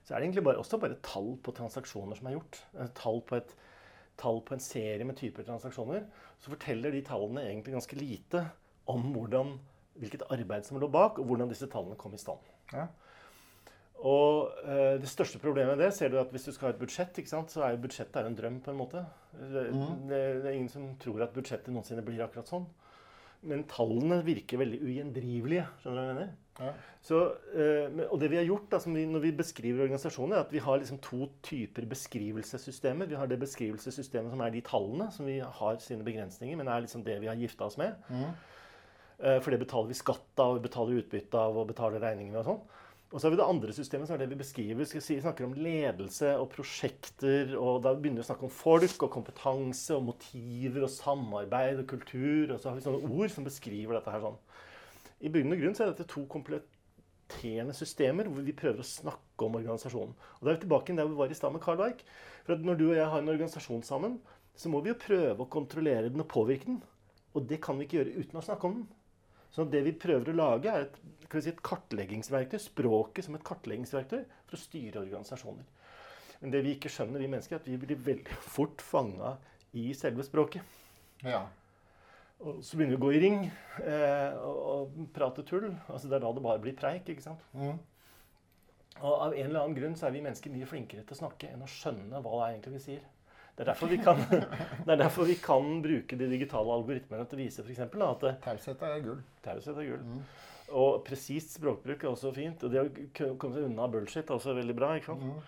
så 0.07 0.15
er 0.15 0.21
det 0.21 0.29
egentlig 0.29 0.45
bare, 0.47 0.63
også 0.63 0.79
bare 0.79 1.01
tall 1.03 1.33
på 1.43 1.53
transaksjoner 1.57 2.19
som 2.19 2.29
er 2.31 2.37
gjort. 2.37 2.61
Eh, 2.79 2.91
Tall 2.95 3.19
på, 3.27 3.41
et, 3.41 3.57
tall 4.21 4.39
på 4.47 4.55
en 4.55 4.63
serie 4.63 5.07
med 5.07 5.19
typer 5.19 5.47
transaksjoner. 5.49 6.05
Så 6.39 6.53
forteller 6.53 6.95
de 6.95 7.03
tallene 7.07 7.43
egentlig 7.49 7.75
ganske 7.75 7.99
lite 7.99 8.45
om 8.93 9.09
hvordan, 9.17 9.57
hvilket 9.99 10.23
arbeid 10.31 10.69
som 10.69 10.79
lå 10.79 10.87
bak, 10.95 11.19
og 11.19 11.27
hvordan 11.27 11.51
disse 11.51 11.67
tallene 11.73 11.99
kom 11.99 12.15
i 12.15 12.23
stand. 12.23 12.55
Ja. 12.71 12.87
Og 14.07 14.55
eh, 14.69 14.95
det 15.03 15.11
største 15.11 15.41
problemet 15.43 15.75
med 15.75 15.87
det 15.89 15.91
ser 15.97 16.13
du 16.13 16.21
at 16.21 16.31
hvis 16.31 16.47
du 16.47 16.53
skal 16.53 16.69
ha 16.69 16.75
et 16.77 16.81
budsjett, 16.85 17.19
ikke 17.19 17.33
sant, 17.33 17.51
så 17.51 17.65
er 17.67 17.75
jo 17.75 17.83
budsjettet 17.89 18.21
er 18.21 18.31
en 18.31 18.39
drøm 18.39 18.63
på 18.63 18.71
en 18.71 18.79
måte. 18.79 19.03
Det, 19.35 19.69
mm. 19.73 19.87
det, 20.07 20.25
det 20.45 20.51
er 20.53 20.55
ingen 20.55 20.71
som 20.71 20.89
tror 21.03 21.27
at 21.27 21.35
budsjettet 21.35 21.75
noensinne 21.75 22.05
blir 22.07 22.23
akkurat 22.23 22.47
sånn. 22.53 22.69
Men 23.47 23.67
tallene 23.71 24.23
virker 24.27 24.63
veldig 24.63 24.85
ugjendrivelige. 24.87 25.67
Skjønner 25.81 25.97
du 25.97 26.03
hva 26.03 26.07
jeg 26.07 26.15
mener? 26.15 26.35
Ja. 26.59 26.73
Så, 27.07 27.21
eh, 27.55 28.01
og 28.09 28.19
det 28.19 28.31
vi 28.33 28.39
har 28.41 28.47
gjort 28.49 28.71
da, 28.73 28.81
som 28.83 28.95
vi, 28.97 29.05
når 29.07 29.23
vi 29.27 29.33
beskriver 29.39 29.85
organisasjoner, 29.85 30.39
er 30.39 30.47
at 30.47 30.55
vi 30.55 30.63
har 30.63 30.81
liksom 30.81 30.99
to 31.05 31.29
typer 31.47 31.87
beskrivelsessystemer. 31.87 33.07
Vi 33.07 33.19
har 33.19 33.31
det 33.31 33.39
beskrivelsessystemet 33.43 34.33
som 34.33 34.43
er 34.43 34.55
de 34.55 34.65
tallene, 34.67 35.11
som 35.15 35.29
vi 35.29 35.39
har 35.39 35.79
sine 35.85 36.07
begrensninger, 36.07 36.57
men 36.59 36.69
er 36.69 36.83
liksom 36.83 37.05
det 37.07 37.21
vi 37.23 37.31
har 37.31 37.39
gifta 37.39 37.69
oss 37.69 37.79
med. 37.79 37.95
Mm. 38.09 38.33
Eh, 39.19 39.39
For 39.41 39.51
det 39.55 39.63
betaler 39.63 39.93
vi 39.93 40.01
skatt 40.01 40.43
av, 40.43 40.57
vi 40.59 40.67
betaler 40.67 40.99
utbytte 41.03 41.39
av 41.39 41.57
og 41.57 41.71
betaler 41.71 42.03
regningene 42.03 42.43
og 42.43 42.51
sånn. 42.51 42.67
Og 43.13 43.21
så 43.21 43.29
har 43.29 43.37
vi 43.37 43.39
det 43.39 43.47
andre 43.47 43.73
systemet, 43.73 44.09
som 44.09 44.17
er 44.17 44.25
det 44.25 44.33
vi 44.33 44.41
beskriver. 44.41 44.83
Vi 44.83 45.01
si, 45.01 45.21
snakker 45.23 45.47
om 45.47 45.55
ledelse 45.55 46.33
og 46.41 46.49
prosjekter. 46.51 47.55
og 47.55 47.85
Da 47.85 47.93
begynner 47.95 48.19
vi 48.19 48.25
å 48.25 48.31
snakke 48.33 48.49
om 48.49 48.51
folk 48.51 49.05
og 49.07 49.13
kompetanse 49.15 49.95
og 49.95 50.09
motiver 50.09 50.83
og 50.83 50.91
samarbeid 50.91 51.85
og 51.85 51.87
kultur. 51.87 52.51
Og 52.51 52.59
så 52.59 52.69
har 52.69 52.75
vi 52.77 52.83
sånne 52.83 53.07
ord 53.07 53.31
som 53.31 53.47
beskriver 53.47 53.95
dette 53.95 54.11
her 54.11 54.25
sånn. 54.27 54.41
I 55.25 55.33
bunn 55.33 55.55
og 55.55 55.61
grunn 55.61 55.77
så 55.77 55.85
er 55.85 55.93
dette 55.93 56.09
to 56.11 56.25
kompletterende 56.31 57.75
systemer 57.77 58.29
hvor 58.29 58.45
vi 58.45 58.55
prøver 58.57 58.83
å 58.83 58.89
snakke 58.89 59.47
om 59.47 59.57
organisasjonen. 59.61 60.13
Og 60.39 60.43
Da 60.43 60.53
er 60.53 60.59
vi 60.59 60.65
tilbake 60.67 60.97
der 60.99 61.09
vi 61.09 61.21
var 61.21 61.33
i 61.33 61.39
stad 61.39 61.55
med 61.55 61.65
Carl 61.65 61.81
Weich. 61.81 62.03
For 62.45 62.57
at 62.57 62.67
når 62.67 62.81
du 62.81 62.85
og 62.91 62.99
jeg 62.99 63.09
har 63.13 63.23
en 63.23 63.33
organisasjon 63.33 63.87
sammen, 63.87 64.21
så 64.57 64.73
må 64.73 64.83
vi 64.85 64.93
jo 64.93 65.01
prøve 65.01 65.45
å 65.45 65.51
kontrollere 65.53 66.13
den 66.13 66.23
og 66.25 66.31
påvirke 66.33 66.69
den. 66.69 66.83
Og 67.37 67.49
det 67.49 67.61
kan 67.65 67.79
vi 67.79 67.87
ikke 67.87 68.01
gjøre 68.01 68.21
uten 68.21 68.41
å 68.41 68.45
snakke 68.45 68.69
om 68.69 68.79
den. 68.79 68.87
Så 69.53 69.65
det 69.73 69.83
vi 69.87 69.97
prøver 69.97 70.33
å 70.33 70.37
lage, 70.37 70.69
er 70.69 70.87
et, 70.87 70.97
si, 71.33 71.49
et 71.49 71.65
kartleggingsverktøy. 71.65 72.59
Språket 72.61 73.27
som 73.27 73.37
et 73.39 73.45
kartleggingsverktøy 73.47 74.23
for 74.49 74.57
å 74.57 74.61
styre 74.61 75.03
organisasjoner. 75.05 75.69
Men 76.43 76.53
det 76.53 76.61
vi 76.65 76.75
ikke 76.77 76.93
skjønner, 76.93 77.23
vi 77.23 77.31
mennesker, 77.33 77.57
er 77.57 77.63
at 77.63 77.69
vi 77.71 77.79
blir 77.81 78.03
veldig 78.05 78.37
fort 78.45 78.85
fanga 78.85 79.37
i 79.77 79.89
selve 79.97 80.25
språket. 80.27 80.61
ja. 81.25 81.47
Og 82.45 82.61
så 82.65 82.77
begynner 82.77 82.97
vi 82.97 83.01
å 83.01 83.05
gå 83.07 83.13
i 83.17 83.21
ring 83.23 83.37
eh, 83.47 84.33
og, 84.45 84.57
og 84.73 84.97
prate 85.15 85.45
tull. 85.49 85.71
Altså 85.89 86.11
Det 86.11 86.19
er 86.19 86.25
da 86.27 86.33
det 86.37 86.45
bare 86.45 86.63
blir 86.63 86.77
preik. 86.77 87.09
ikke 87.09 87.25
sant? 87.25 87.45
Mm. 87.57 87.79
Og 89.01 89.13
av 89.13 89.35
en 89.35 89.45
eller 89.49 89.61
annen 89.63 89.77
grunn 89.77 89.97
så 89.97 90.09
er 90.09 90.17
vi 90.17 90.25
mennesker 90.25 90.53
mye 90.53 90.69
flinkere 90.69 91.05
til 91.05 91.17
å 91.17 91.21
snakke 91.25 91.51
enn 91.53 91.65
å 91.65 91.69
skjønne 91.71 92.21
hva 92.21 92.33
det 92.33 92.43
er 92.45 92.55
egentlig 92.55 92.75
vi 92.77 92.83
sier. 92.87 93.05
Det 93.57 93.65
er 93.65 93.71
derfor 93.71 93.89
vi 93.89 93.97
kan, 94.05 94.21
er 94.93 95.01
derfor 95.01 95.29
vi 95.29 95.39
kan 95.41 95.81
bruke 95.85 96.17
de 96.21 96.29
digitale 96.29 96.77
algoritmene 96.77 97.25
til 97.29 97.39
å 97.39 97.41
vise 97.41 97.65
eksempel, 97.65 98.05
at 98.05 98.27
Taushet 98.45 98.85
er 98.85 99.01
gull. 99.05 99.23
taushet 99.45 99.81
er 99.81 99.89
gull. 99.95 100.05
Mm. 100.05 100.21
Og 100.77 100.99
presist 101.07 101.55
språkbruk 101.57 102.05
er 102.05 102.11
også 102.11 102.33
fint. 102.37 102.65
Og 102.67 102.73
det 102.73 102.83
å 102.83 103.35
komme 103.41 103.57
seg 103.57 103.69
unna 103.69 103.87
bullshit 103.89 104.29
er 104.29 104.37
også 104.37 104.57
veldig 104.57 104.77
bra. 104.77 104.93
ikke 104.99 105.15
sant? 105.15 105.25
Mm. 105.25 105.41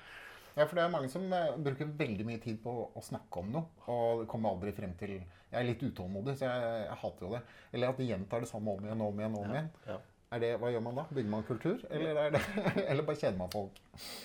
Ja, 0.58 0.66
for 0.66 0.74
det 0.78 0.84
er 0.84 0.90
mange 0.92 1.08
som 1.12 1.24
eh, 1.32 1.52
bruker 1.62 1.88
veldig 2.00 2.24
mye 2.26 2.40
tid 2.42 2.58
på 2.64 2.72
å 2.98 3.02
snakke 3.04 3.40
om 3.44 3.50
noe, 3.54 3.64
og 3.94 4.24
kommer 4.30 4.50
aldri 4.56 4.72
frem 4.74 4.92
til 4.98 5.16
Jeg 5.18 5.56
er 5.62 5.66
litt 5.68 5.82
utålmodig, 5.86 6.34
så 6.40 6.48
jeg, 6.50 6.84
jeg 6.88 7.00
hater 7.04 7.26
jo 7.28 7.34
det. 7.36 7.42
Eller 7.72 7.92
at 7.92 8.00
de 8.02 8.08
gjentar 8.10 8.42
det 8.44 8.50
samme 8.50 8.74
om 8.74 8.84
igjen 8.88 9.04
og 9.04 9.12
om 9.14 9.20
igjen. 9.22 9.36
om 9.38 9.52
igjen. 9.54 9.70
Ja. 9.86 9.98
Er 10.28 10.42
det, 10.42 10.48
hva 10.60 10.68
gjør 10.68 10.82
man 10.84 10.98
da? 10.98 11.02
Bygger 11.08 11.30
man 11.32 11.44
kultur? 11.48 11.78
Eller, 11.88 12.18
er 12.26 12.34
det, 12.34 12.40
eller 12.90 13.06
bare 13.06 13.16
kjeder 13.16 13.38
man 13.38 13.48
folk? 13.54 13.78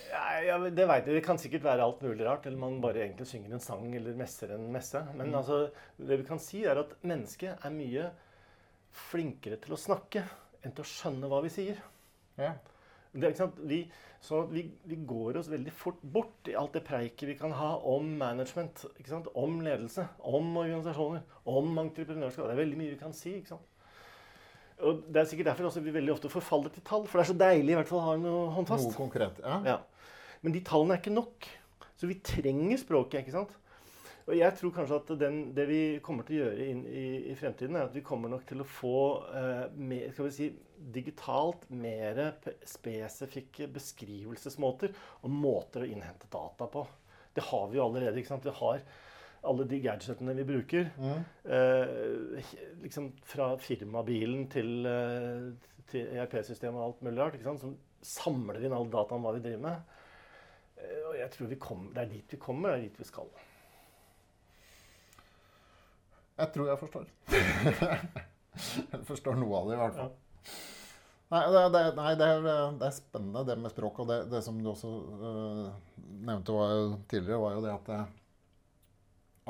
Ja, 0.09 0.23
ja, 0.43 0.57
det 0.65 0.87
vet 0.89 1.05
jeg. 1.07 1.15
Det 1.15 1.21
kan 1.23 1.39
sikkert 1.39 1.63
være 1.63 1.85
alt 1.85 2.01
mulig 2.03 2.25
rart. 2.27 2.49
Eller 2.49 2.59
man 2.59 2.81
bare 2.83 3.05
egentlig 3.05 3.29
synger 3.29 3.53
en 3.55 3.63
sang 3.63 3.85
eller 3.95 4.17
messer 4.19 4.51
en 4.57 4.65
messe. 4.73 4.99
Men 5.13 5.29
Mm. 5.31 5.37
altså, 5.39 5.61
det 6.01 6.17
vi 6.19 6.27
kan 6.27 6.41
si, 6.43 6.65
er 6.67 6.81
at 6.83 6.91
mennesket 7.07 7.63
er 7.63 7.71
mye 7.77 8.09
flinkere 8.93 9.61
til 9.63 9.77
å 9.77 9.79
snakke 9.79 10.25
enn 10.63 10.75
til 10.75 10.83
å 10.83 10.89
skjønne 10.91 11.29
hva 11.31 11.39
vi 11.45 11.53
sier. 11.55 11.79
Ja. 12.35 12.51
Det, 13.13 13.29
er 13.29 13.87
Vi, 14.23 14.27
så 14.27 14.41
vi, 14.47 14.71
vi 14.87 14.95
går 14.95 15.37
oss 15.37 15.49
veldig 15.51 15.71
fort 15.75 15.99
bort 16.01 16.47
i 16.47 16.55
alt 16.55 16.73
det 16.77 16.85
preiket 16.87 17.27
vi 17.27 17.35
kan 17.35 17.51
ha 17.51 17.73
om 17.91 18.05
management, 18.17 18.85
ikke 18.95 19.09
sant? 19.09 19.27
om 19.35 19.57
ledelse, 19.61 20.05
om 20.23 20.47
organisasjoner, 20.57 21.25
om 21.43 21.77
entreprenørskap. 21.83 22.47
Det 22.47 22.53
er 22.55 22.61
veldig 22.61 22.79
mye 22.79 22.93
vi 22.93 22.99
kan 23.01 23.13
si. 23.13 23.33
ikke 23.41 23.51
sant? 23.57 23.67
Og 24.83 25.03
Det 25.11 25.19
er 25.19 25.27
sikkert 25.27 25.49
derfor 25.51 25.67
også 25.67 25.83
vi 25.83 25.93
veldig 25.93 26.13
ofte 26.13 26.31
forfaller 26.31 26.71
til 26.71 26.83
tall. 26.87 27.03
For 27.07 27.19
det 27.19 27.25
er 27.25 27.31
så 27.33 27.39
deilig 27.39 27.75
i 27.75 27.77
hvert 27.81 27.91
fall 27.91 27.99
å 27.99 28.07
ha 28.07 28.15
noe 28.19 28.47
håndfast. 28.55 28.87
Noe 28.87 28.95
konkret. 28.95 29.43
Ja. 29.43 29.59
Ja. 29.67 29.77
Men 30.43 30.55
de 30.55 30.63
tallene 30.63 30.95
er 30.95 31.03
ikke 31.03 31.13
nok. 31.13 31.49
Så 31.99 32.07
vi 32.07 32.17
trenger 32.23 32.79
språket. 32.79 33.21
ikke 33.21 33.35
sant? 33.35 33.53
Og 34.23 34.35
jeg 34.37 34.55
tror 34.55 34.71
kanskje 34.71 34.97
at 35.01 35.09
den, 35.19 35.39
det 35.55 35.65
vi 35.67 35.81
kommer 36.03 36.23
til 36.27 36.37
å 36.37 36.43
gjøre 36.45 36.67
inn 36.71 36.83
i, 36.87 37.07
i 37.31 37.35
fremtiden, 37.35 37.75
er 37.75 37.89
at 37.89 37.95
vi 37.95 38.05
kommer 38.05 38.31
nok 38.31 38.45
til 38.47 38.63
å 38.63 38.67
få 38.67 38.99
eh, 39.35 39.63
mer, 39.75 40.05
skal 40.13 40.29
vi 40.29 40.35
si, 40.37 40.47
digitalt 40.93 41.65
mer 41.75 42.21
spesifikke 42.67 43.67
beskrivelsesmåter 43.71 44.93
og 45.23 45.33
måter 45.33 45.83
å 45.83 45.89
innhente 45.89 46.31
data 46.31 46.69
på. 46.71 46.85
Det 47.35 47.43
har 47.49 47.67
vi 47.71 47.79
jo 47.79 47.87
allerede. 47.87 48.19
ikke 48.19 48.31
sant? 48.31 48.47
Vi 48.47 48.55
har 48.61 48.83
alle 49.43 49.67
de 49.67 49.79
gadgetene 49.83 50.35
vi 50.37 50.47
bruker. 50.47 50.89
Mm. 50.97 51.23
Eh, 51.57 52.51
liksom 52.83 53.11
fra 53.27 53.53
firmabilen 53.59 54.47
til, 54.51 54.85
eh, 54.87 55.49
til 55.91 56.13
ERP-systemet 56.15 56.79
og 56.79 56.85
alt 56.85 57.01
mulig 57.03 57.19
rart. 57.19 57.35
ikke 57.35 57.51
sant? 57.51 57.59
Som 57.59 57.77
samler 58.03 58.63
inn 58.63 58.75
all 58.75 58.87
dataen 58.91 59.23
hva 59.23 59.33
vi 59.35 59.43
driver 59.43 59.65
med. 59.67 59.97
Eh, 60.77 61.01
og 61.09 61.17
jeg 61.19 61.31
tror 61.31 61.47
vi 61.47 61.55
kom, 61.55 61.89
Det 61.93 62.03
er 62.03 62.13
dit 62.13 62.31
vi 62.31 62.37
kommer, 62.37 62.69
det 62.69 62.77
er 62.77 62.87
dit 62.87 62.99
vi 62.99 63.03
skal. 63.03 63.27
Jeg 66.43 66.51
tror 66.53 66.69
jeg 66.69 66.79
forstår. 66.81 67.09
jeg 68.93 69.01
forstår 69.07 69.37
noe 69.39 69.59
av 69.59 69.69
det, 69.69 69.75
i 69.75 69.81
hvert 69.81 69.99
fall. 69.99 70.13
Nei, 71.33 71.43
det, 71.49 71.61
det, 71.73 71.83
nei 71.97 72.09
det, 72.19 72.27
er, 72.29 72.43
det 72.77 72.87
er 72.89 72.93
spennende, 72.93 73.45
det 73.47 73.55
med 73.57 73.73
språk. 73.73 74.03
Og 74.03 74.09
det, 74.11 74.19
det 74.33 74.43
som 74.45 74.59
du 74.59 74.69
også 74.69 74.91
uh, 75.23 76.01
nevnte 76.27 76.53
var 76.53 76.75
jo, 76.75 76.83
tidligere, 77.09 77.41
var 77.41 77.55
jo 77.55 77.63
det 77.63 77.73
at, 77.73 77.93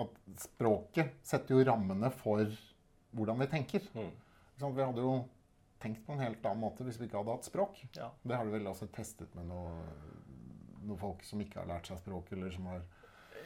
at 0.05 0.21
språket 0.45 1.17
setter 1.27 1.57
jo 1.57 1.65
rammene 1.67 2.13
for 2.21 2.45
hvordan 3.13 3.41
vi 3.43 3.49
tenker. 3.51 3.89
Mm. 3.97 4.13
Sånn. 4.61 4.77
Vi 4.77 4.85
hadde 4.85 5.03
jo 5.03 5.17
tenkt 5.83 6.05
på 6.05 6.15
en 6.15 6.23
helt 6.23 6.45
annen 6.47 6.63
måte 6.63 6.85
hvis 6.87 7.01
vi 7.01 7.09
ikke 7.09 7.19
hadde 7.19 7.35
hatt 7.35 7.49
språk. 7.49 7.81
Ja. 7.97 8.13
Det 8.23 8.37
har 8.37 8.47
du 8.47 8.53
vel 8.53 8.69
også 8.71 8.87
testet 8.93 9.33
med 9.35 9.49
noen 9.49 9.81
noe 10.87 10.99
folk 10.99 11.23
som 11.27 11.41
ikke 11.43 11.61
har 11.61 11.69
lært 11.69 11.89
seg 11.89 11.99
språk, 12.01 12.31
eller 12.35 12.51
som 12.53 12.67
har 12.71 12.83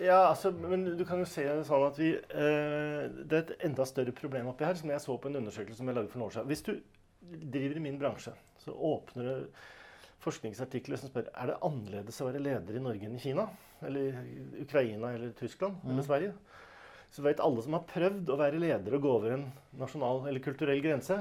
Ja, 0.03 0.27
altså, 0.29 0.51
men 0.51 0.85
du 0.97 1.03
kan 1.07 1.21
jo 1.21 1.29
se 1.29 1.45
det 1.47 1.63
sånn 1.65 1.85
at 1.87 1.97
vi 1.97 2.11
eh, 2.13 3.07
Det 3.17 3.37
er 3.37 3.41
et 3.41 3.65
enda 3.69 3.85
større 3.87 4.13
problem 4.15 4.51
oppi 4.51 4.67
her, 4.67 4.77
som 4.77 4.91
jeg 4.93 5.03
så 5.03 5.15
på 5.17 5.31
en 5.31 5.39
undersøkelse 5.41 5.79
som 5.79 5.89
jeg 5.89 5.97
lagde 5.97 6.11
for 6.11 6.21
noen 6.21 6.29
år 6.29 6.35
siden. 6.35 6.51
Hvis 6.51 6.65
du 6.67 6.73
driver 7.53 7.79
i 7.79 7.83
min 7.87 7.97
bransje, 7.99 8.33
så 8.61 8.75
åpner 8.75 9.29
du 9.29 9.63
forskningsartikler 10.23 10.99
som 10.99 11.11
spør 11.11 11.29
er 11.31 11.51
det 11.51 11.57
annerledes 11.65 12.21
å 12.21 12.27
være 12.27 12.43
leder 12.43 12.77
i 12.77 12.83
Norge 12.83 13.07
enn 13.07 13.17
i 13.17 13.23
Kina, 13.23 13.47
eller 13.85 14.21
i 14.21 14.63
Ukraina 14.63 15.11
eller 15.15 15.33
Tyskland 15.37 15.83
eller 15.87 16.05
Sverige. 16.05 16.33
Så 17.13 17.23
vet 17.23 17.41
alle 17.43 17.63
som 17.63 17.77
har 17.77 17.85
prøvd 17.87 18.29
å 18.33 18.39
være 18.39 18.61
leder 18.61 18.97
og 18.97 19.03
gå 19.05 19.11
over 19.19 19.35
en 19.37 19.45
nasjonal 19.79 20.25
eller 20.27 20.43
kulturell 20.43 20.81
grense, 20.83 21.19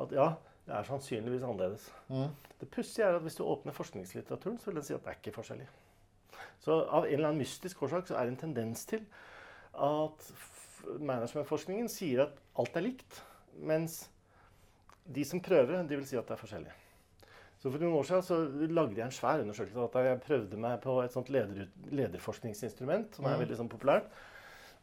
at 0.00 0.14
ja, 0.14 0.28
det 0.64 0.76
er 0.76 0.86
sannsynligvis 0.88 1.44
annerledes. 1.44 1.88
Mm. 2.08 2.28
Det 2.60 2.70
pussige 2.72 3.08
er 3.08 3.18
at 3.18 3.24
hvis 3.24 3.36
du 3.40 3.44
åpner 3.44 3.74
forskningslitteraturen, 3.76 4.60
så 4.60 4.70
vil 4.70 4.80
den 4.80 4.86
si 4.86 4.94
at 4.96 5.02
det 5.04 5.12
er 5.12 5.18
ikke 5.18 5.34
forskjellig. 5.34 5.66
Så 6.64 6.80
av 6.84 7.04
en 7.04 7.12
eller 7.12 7.28
annen 7.30 7.42
mystisk 7.42 7.82
årsak 7.84 8.08
så 8.08 8.16
er 8.16 8.26
det 8.26 8.34
en 8.34 8.42
tendens 8.46 8.86
til 8.88 9.04
at 9.74 10.28
managementforskningen 11.00 11.90
sier 11.92 12.26
at 12.26 12.40
alt 12.60 12.78
er 12.78 12.86
likt. 12.86 13.20
Mens 13.60 14.04
de 15.04 15.24
som 15.28 15.42
prøver, 15.44 15.82
de 15.84 15.98
vil 15.98 16.06
si 16.08 16.16
at 16.16 16.26
det 16.28 16.36
er 16.36 16.40
forskjellig. 16.40 16.72
Så 17.60 17.70
For 17.72 17.80
noen 17.80 17.96
år 17.96 18.04
siden 18.04 18.24
så 18.26 18.36
lagde 18.76 18.98
jeg 18.98 19.06
en 19.06 19.14
svær 19.14 19.40
undersøkelse. 19.40 19.84
at 19.88 20.04
Jeg 20.04 20.20
prøvde 20.20 20.56
meg 20.60 20.80
på 20.84 21.00
et 21.00 21.12
sånt 21.12 21.30
leder, 21.32 21.68
lederforskningsinstrument 21.88 23.16
som 23.16 23.24
er 23.24 23.40
veldig 23.40 23.56
sånn 23.56 23.72
populært. 23.72 24.10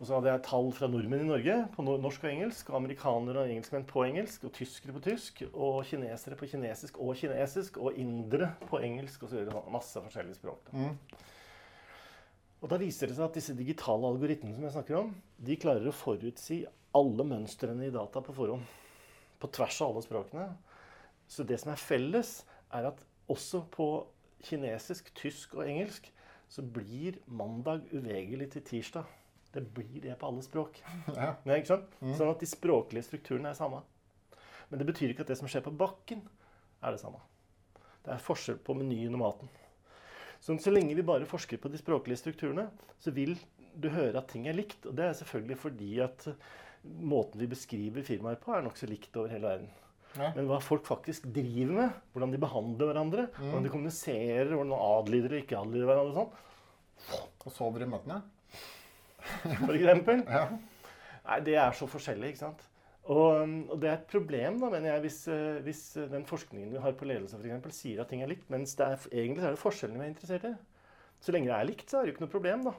Og 0.01 0.07
så 0.07 0.15
hadde 0.17 0.31
jeg 0.31 0.41
tall 0.47 0.71
fra 0.73 0.87
nordmenn 0.89 1.27
i 1.27 1.29
Norge 1.29 1.55
på 1.75 1.83
norsk 1.85 2.23
og 2.25 2.31
engelsk, 2.31 2.71
og 2.71 2.79
amerikanere 2.79 3.43
og 3.43 3.51
engelskmenn 3.53 3.85
på 3.85 4.01
engelsk, 4.07 4.47
og 4.47 4.55
tyskere 4.57 4.95
på 4.95 5.03
tysk, 5.05 5.43
og 5.51 5.83
kinesere 5.85 6.39
på 6.39 6.49
kinesisk 6.49 6.97
og 6.97 7.13
kinesisk, 7.19 7.77
og 7.77 7.99
indere 8.01 8.55
på 8.65 8.81
engelsk, 8.81 9.21
og 9.21 9.29
så 9.29 9.37
videre. 9.37 9.61
Masse 9.69 10.01
forskjellige 10.01 10.39
språk. 10.39 10.73
Mm. 10.73 10.97
Og 12.61 12.69
da 12.69 12.77
viser 12.77 13.09
det 13.09 13.17
seg 13.17 13.25
at 13.25 13.37
disse 13.37 13.55
digitale 13.57 14.09
algoritmene 14.11 14.55
som 14.57 14.67
jeg 14.67 14.75
snakker 14.75 14.99
om, 14.99 15.13
de 15.41 15.57
klarer 15.57 15.87
å 15.89 15.95
forutsi 15.95 16.61
alle 16.97 17.25
mønstrene 17.25 17.87
i 17.87 17.93
data 17.93 18.21
på 18.21 18.35
forhånd. 18.37 18.65
På 19.41 19.49
tvers 19.49 19.79
av 19.81 19.93
alle 19.93 20.03
språkene. 20.05 20.47
Så 21.31 21.45
det 21.47 21.57
som 21.61 21.71
er 21.73 21.81
felles, 21.81 22.41
er 22.71 22.91
at 22.91 23.01
også 23.31 23.63
på 23.73 23.87
kinesisk, 24.45 25.09
tysk 25.17 25.55
og 25.57 25.65
engelsk 25.65 26.11
så 26.51 26.63
blir 26.65 27.17
mandag 27.25 27.87
uvegelig 27.95 28.51
til 28.53 28.65
tirsdag. 28.67 29.09
Det 29.51 29.63
blir 29.73 30.03
det 30.03 30.17
på 30.19 30.29
alle 30.29 30.43
språk. 30.45 30.77
Ja. 31.15 31.33
Ja, 31.45 31.57
mm. 31.57 32.13
Sånn 32.19 32.29
at 32.31 32.43
de 32.43 32.49
språklige 32.49 33.07
strukturene 33.07 33.51
er 33.51 33.57
samme. 33.57 33.81
Men 34.69 34.79
det 34.79 34.87
betyr 34.87 35.11
ikke 35.11 35.25
at 35.25 35.33
det 35.33 35.39
som 35.39 35.49
skjer 35.51 35.65
på 35.65 35.73
bakken, 35.75 36.21
er 36.81 36.93
det 36.93 37.01
samme. 37.01 37.19
Det 38.05 38.13
er 38.13 38.23
forskjell 38.23 38.61
på 38.65 38.75
menyen 38.77 39.17
og 39.17 39.23
maten. 39.23 39.51
Så, 40.41 40.55
så 40.57 40.73
lenge 40.73 40.97
vi 40.97 41.05
bare 41.05 41.27
forsker 41.29 41.59
på 41.61 41.69
de 41.69 41.79
språklige 41.79 42.17
strukturene, 42.17 42.65
så 43.01 43.13
vil 43.13 43.35
du 43.77 43.91
høre 43.93 44.17
at 44.17 44.31
ting 44.31 44.47
er 44.49 44.57
likt. 44.57 44.87
Og 44.89 44.95
det 44.97 45.05
er 45.05 45.19
selvfølgelig 45.19 45.59
fordi 45.61 45.91
at 46.03 46.25
måten 46.83 47.43
vi 47.43 47.49
beskriver 47.51 48.05
firmaer 48.05 48.41
på, 48.41 48.55
er 48.55 48.65
nokså 48.65 48.89
likt 48.89 49.15
over 49.21 49.31
hele 49.33 49.51
verden. 49.51 49.69
Ja. 50.17 50.31
Men 50.35 50.49
hva 50.49 50.57
folk 50.63 50.83
faktisk 50.89 51.29
driver 51.31 51.77
med, 51.77 51.99
hvordan 52.11 52.33
de 52.33 52.41
behandler 52.41 52.89
hverandre, 52.89 53.27
mm. 53.29 53.43
hvordan 53.45 53.67
de 53.67 53.71
kommuniserer, 53.71 54.49
hvordan 54.51 54.73
de 54.73 54.81
adlyder 54.87 55.35
og 55.35 55.43
ikke 55.43 55.61
adlyder 55.61 55.91
hverandre 55.91 56.11
og 56.11 56.17
sånn. 56.17 57.21
Og 57.45 57.55
sover 57.55 57.85
i 57.85 57.89
møtene? 57.93 58.19
For 59.21 59.77
eksempel. 59.77 60.25
ja. 60.37 60.43
Nei, 61.21 61.39
det 61.45 61.55
er 61.61 61.77
så 61.77 61.87
forskjellig, 61.89 62.33
ikke 62.33 62.43
sant. 62.43 62.65
Og, 63.09 63.53
og, 63.71 63.77
det 63.81 63.89
er 63.89 63.95
et 63.95 64.11
problem 64.11 64.59
da, 64.61 64.69
mener 64.69 64.91
jeg, 64.93 65.03
hvis, 65.07 65.21
eh, 65.33 65.61
hvis 65.65 65.81
den 66.11 66.25
forskningen 66.29 66.69
vi 66.69 66.81
har 66.83 66.93
på 66.97 67.07
ledelse 67.09 67.37
for 67.37 67.47
eksempel, 67.47 67.73
sier 67.73 68.03
at 68.03 68.11
ting 68.11 68.21
er 68.21 68.29
likt, 68.29 68.45
mens 68.53 68.75
det 68.77 68.85
er, 68.85 69.07
egentlig 69.09 69.47
er 69.47 69.55
det 69.55 69.61
forskjellene 69.61 70.03
vi 70.03 70.05
er 70.05 70.13
interessert 70.13 70.45
i. 70.51 70.53
Så 71.21 71.33
lenge 71.33 71.49
det 71.49 71.57
er 71.57 71.69
likt, 71.69 71.87
så 71.89 71.97
er 71.97 72.05
det 72.05 72.11
jo 72.11 72.15
ikke 72.15 72.25
noe 72.27 72.35
problem. 72.35 72.65
da. 72.69 72.75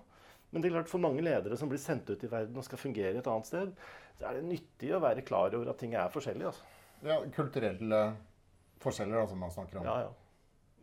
Men 0.53 0.63
det 0.63 0.69
er 0.69 0.77
klart 0.77 0.91
for 0.93 1.03
mange 1.03 1.25
ledere 1.25 1.57
som 1.59 1.71
blir 1.71 1.81
sendt 1.81 2.11
ut 2.13 2.23
i 2.23 2.31
verden 2.31 2.59
og 2.61 2.67
skal 2.67 2.81
fungere 2.81 3.19
et 3.19 3.29
annet 3.31 3.49
sted, 3.49 3.71
så 4.19 4.29
er 4.29 4.39
det 4.39 4.47
nyttig 4.47 4.91
å 4.93 5.01
være 5.03 5.25
klar 5.27 5.55
over 5.57 5.71
at 5.73 5.79
ting 5.81 5.95
er 5.97 6.13
forskjellige. 6.13 6.53
altså. 6.53 6.67
Ja, 7.03 7.19
Kulturelle 7.35 8.03
forskjeller 8.83 9.23
da, 9.23 9.29
som 9.31 9.41
man 9.43 9.55
snakker 9.55 9.81
om. 9.81 9.89
Ja, 9.89 9.97
ja. 10.07 10.13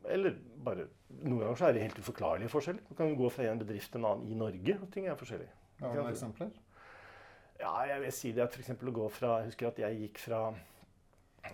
Eller 0.09 0.35
bare 0.63 0.87
Noen 1.09 1.41
ganger 1.41 1.57
så 1.59 1.67
er 1.67 1.75
det 1.75 1.83
helt 1.83 1.97
uforklarlige 1.99 2.51
forskjeller. 2.53 2.83
Du 2.85 2.93
kan 2.95 3.15
gå 3.17 3.29
fra 3.33 3.47
en 3.49 3.59
bedrift 3.59 3.89
til 3.91 3.99
en 3.99 4.11
annen 4.11 4.29
i 4.29 4.37
Norge, 4.37 4.75
og 4.77 4.91
ting 4.93 5.07
er 5.09 5.17
forskjellige. 5.17 5.49
Ja, 5.79 5.89
noen 5.89 6.11
eksempler? 6.11 6.51
Ja, 7.59 7.75
jeg 7.89 8.01
vil 8.05 8.15
si 8.15 8.31
det 8.35 8.43
at 8.45 8.55
f.eks. 8.55 8.71
å 8.71 8.95
gå 8.95 9.05
fra 9.11 9.39
Jeg 9.41 9.51
husker 9.51 9.67
at 9.67 9.79
jeg 9.83 9.97
gikk 10.05 10.21
fra 10.23 10.43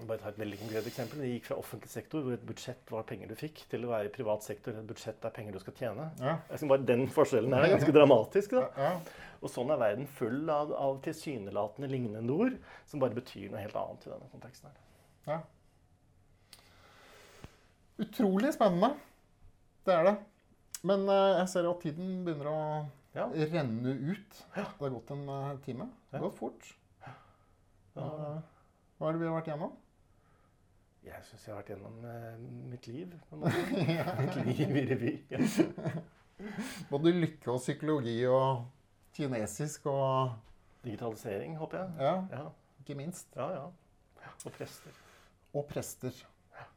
bare 0.10 0.20
ta 0.20 0.32
et 0.32 0.40
veldig 0.40 0.58
konkret 0.60 0.88
eksempel. 0.90 1.22
Jeg 1.24 1.38
gikk 1.38 1.48
fra 1.50 1.58
offentlig 1.62 1.92
sektor, 1.92 2.24
hvor 2.26 2.36
et 2.36 2.46
budsjett 2.46 2.92
var 2.92 3.06
penger 3.08 3.30
du 3.32 3.36
fikk, 3.38 3.62
til 3.72 3.86
å 3.86 3.92
være 3.92 4.10
i 4.10 4.14
privat 4.14 4.44
sektor, 4.44 4.76
et 4.76 4.88
budsjett 4.90 5.24
er 5.24 5.34
penger 5.36 5.56
du 5.56 5.62
skal 5.62 5.76
tjene. 5.78 6.08
Ja. 6.20 6.34
Jeg 6.50 6.70
bare 6.72 6.88
Den 6.90 7.06
forskjellen 7.14 7.54
er 7.54 7.70
ganske 7.76 7.94
dramatisk. 8.00 8.58
da. 8.58 8.66
Ja. 8.82 8.92
Og 9.46 9.52
sånn 9.54 9.72
er 9.72 9.82
verden 9.82 10.10
full 10.18 10.50
av, 10.52 10.74
av 10.74 11.00
tilsynelatende 11.06 11.90
lignende 11.92 12.34
ord 12.34 12.58
som 12.90 13.04
bare 13.04 13.18
betyr 13.18 13.52
noe 13.52 13.62
helt 13.62 13.78
annet 13.80 14.08
i 14.08 14.14
denne 14.14 14.30
konteksten. 14.34 14.74
her. 14.74 14.78
Ja. 15.30 15.40
Utrolig 18.06 18.52
spennende. 18.56 18.96
Det 19.86 19.94
er 19.94 20.10
det. 20.10 20.16
Men 20.86 21.06
uh, 21.08 21.38
jeg 21.40 21.52
ser 21.54 21.70
at 21.70 21.82
tiden 21.86 22.18
begynner 22.26 22.50
å 22.52 22.60
ja. 23.16 23.26
renne 23.54 23.96
ut. 23.96 24.42
Det 24.56 24.66
har 24.66 24.94
gått 24.98 25.14
en 25.16 25.24
uh, 25.30 25.56
time. 25.66 25.90
Det 26.10 26.20
har 26.20 26.28
gått 26.28 26.38
fort. 26.40 26.70
Uh, 27.96 28.38
hva 29.00 29.10
er 29.10 29.16
det 29.16 29.22
vi 29.24 29.30
har 29.30 29.38
vært 29.38 29.52
gjennom? 29.54 29.76
Jeg 31.06 31.22
syns 31.28 31.44
jeg 31.46 31.54
har 31.54 31.62
vært 31.62 31.74
gjennom 31.76 32.70
mitt 32.72 32.88
liv. 32.90 33.14
mitt 34.22 34.40
liv 34.50 34.80
i 34.82 34.86
revy. 34.90 35.14
Både 36.92 37.14
lykke 37.14 37.54
og 37.54 37.62
psykologi 37.62 38.18
og 38.28 38.66
kinesisk 39.16 39.86
og 39.92 40.34
Digitalisering, 40.86 41.58
håper 41.58 41.78
jeg. 41.78 41.94
Ja, 42.00 42.16
ja. 42.32 42.50
Ikke 42.80 42.96
minst. 42.96 43.32
Ja, 43.36 43.48
ja. 43.50 43.66
Og 44.46 44.52
prester. 44.54 44.92
Og 45.54 45.66
prester. 45.66 46.26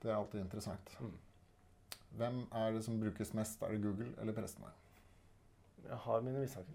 Det 0.03 0.11
er 0.11 0.17
alltid 0.17 0.41
interessant. 0.41 0.95
Mm. 1.01 1.13
Hvem 2.17 2.39
er 2.53 2.71
det 2.73 2.85
som 2.85 3.01
brukes 3.01 3.35
mest? 3.35 3.63
Er 3.63 3.75
det 3.75 3.83
Google 3.83 4.15
eller 4.21 4.33
prestene? 4.33 4.71
Jeg 5.89 5.97
har 6.05 6.21
mine 6.21 6.41
mistanker. 6.43 6.73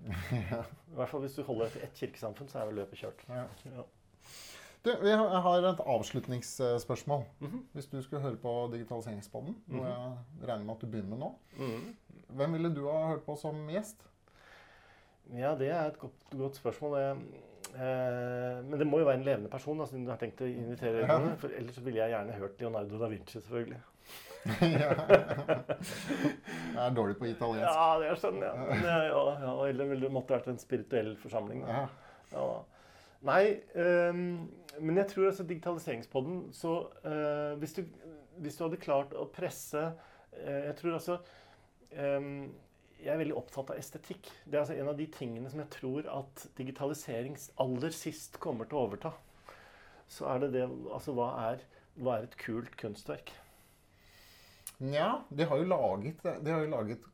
I 0.92 0.96
hvert 0.98 1.10
fall 1.10 1.22
hvis 1.26 1.36
du 1.38 1.44
holder 1.44 1.70
til 1.74 1.84
ett 1.86 2.00
kirkesamfunn, 2.00 2.50
så 2.50 2.62
er 2.62 2.70
vel 2.70 2.82
løpet 2.82 3.04
kjørt. 3.04 3.26
Ja. 3.30 3.44
Ja. 3.66 3.86
Du, 4.84 4.90
jeg 5.08 5.18
har 5.18 5.68
et 5.70 5.84
avslutningsspørsmål. 5.86 7.24
Mm 7.40 7.48
-hmm. 7.48 7.62
Hvis 7.74 7.86
du 7.86 8.02
skulle 8.02 8.22
høre 8.22 8.36
på 8.36 8.70
Digitaliseringspodden, 8.74 9.56
mm 9.68 9.80
-hmm. 9.80 9.86
jeg 10.42 10.48
regner 10.48 10.66
med 10.66 10.76
at 10.76 10.82
du 10.82 10.88
begynner 10.88 11.10
med 11.10 11.18
nå, 11.18 11.36
mm 11.58 11.66
-hmm. 11.66 11.94
hvem 12.28 12.54
ville 12.54 12.76
du 12.76 12.90
ha 12.90 13.08
hørt 13.08 13.24
på 13.24 13.36
som 13.36 13.70
gjest? 13.70 14.10
Ja, 15.34 15.56
det 15.56 15.70
er 15.70 15.86
et 15.86 16.00
godt, 16.00 16.38
godt 16.38 16.56
spørsmål. 16.56 16.98
Eh, 16.98 18.66
men 18.66 18.80
det 18.80 18.88
må 18.88 19.00
jo 19.00 19.06
være 19.06 19.18
en 19.18 19.24
levende 19.24 19.50
person, 19.50 19.80
da, 19.80 19.86
siden 19.86 20.06
du 20.06 20.12
har 20.12 20.18
tenkt 20.18 20.42
å 20.42 20.46
invitere. 20.46 21.08
Ja. 21.08 21.36
For 21.42 21.48
ellers 21.48 21.86
ville 21.86 22.00
jeg 22.00 22.10
gjerne 22.10 22.32
hørt 22.38 22.62
Leonardo 22.62 23.00
da 23.00 23.08
Vinci, 23.08 23.40
selvfølgelig. 23.40 23.80
Jeg 24.44 24.90
er 26.84 26.96
dårlig 26.96 27.16
på 27.20 27.30
italiensk. 27.30 27.70
Ja, 27.70 28.00
det 28.02 28.10
er 28.12 28.20
sånn, 28.20 28.42
ja. 28.44 28.54
ja, 28.84 28.98
ja 29.46 29.54
eller 29.70 29.92
ville 29.94 30.04
det 30.08 30.12
måtte 30.14 30.36
vært 30.36 30.50
en 30.52 30.60
spirituell 30.60 31.14
forsamling. 31.22 31.64
Da. 31.64 31.86
Ja. 32.34 32.48
Nei, 33.24 33.44
um, 33.80 34.50
men 34.84 35.00
jeg 35.00 35.08
tror 35.14 35.30
altså 35.30 35.46
digitaliseringspodden 35.48 36.50
så 36.56 36.74
uh, 37.06 37.54
hvis, 37.62 37.78
du, 37.78 37.86
hvis, 38.44 38.58
du, 38.58 38.66
hadde 38.66 38.82
klart 38.84 39.14
å 39.16 39.30
presse 39.32 39.80
uh, 39.80 40.62
Jeg 40.66 40.76
tror 40.82 40.98
altså 40.98 41.18
um, 41.96 42.50
Jeg 43.00 43.14
er 43.14 43.22
veldig 43.22 43.38
opptatt 43.40 43.72
av 43.72 43.80
estetikk. 43.80 44.28
Det 44.44 44.58
er 44.58 44.66
altså 44.66 44.76
en 44.76 44.92
av 44.92 45.00
de 45.00 45.08
tingene 45.14 45.52
som 45.52 45.62
jeg 45.64 45.72
tror 45.78 46.10
at 46.12 46.48
digitalisering 46.58 47.38
aller 47.64 47.96
sist 47.96 48.40
kommer 48.44 48.68
til 48.68 48.80
å 48.80 48.84
overta. 48.90 49.14
Så 50.12 50.28
er 50.32 50.44
det 50.44 50.54
det 50.58 50.68
Altså 50.68 51.16
hva 51.16 51.32
er, 51.46 51.64
hva 51.96 52.18
er 52.18 52.28
et 52.28 52.38
kult 52.44 52.76
kunstverk? 52.80 53.32
Nja, 54.84 55.10
de 55.30 55.48
har 55.48 55.60
jo 55.62 55.68
laget, 55.70 56.24
de 56.24 56.52
har 56.52 56.64
jo 56.66 56.72
laget 56.72 57.10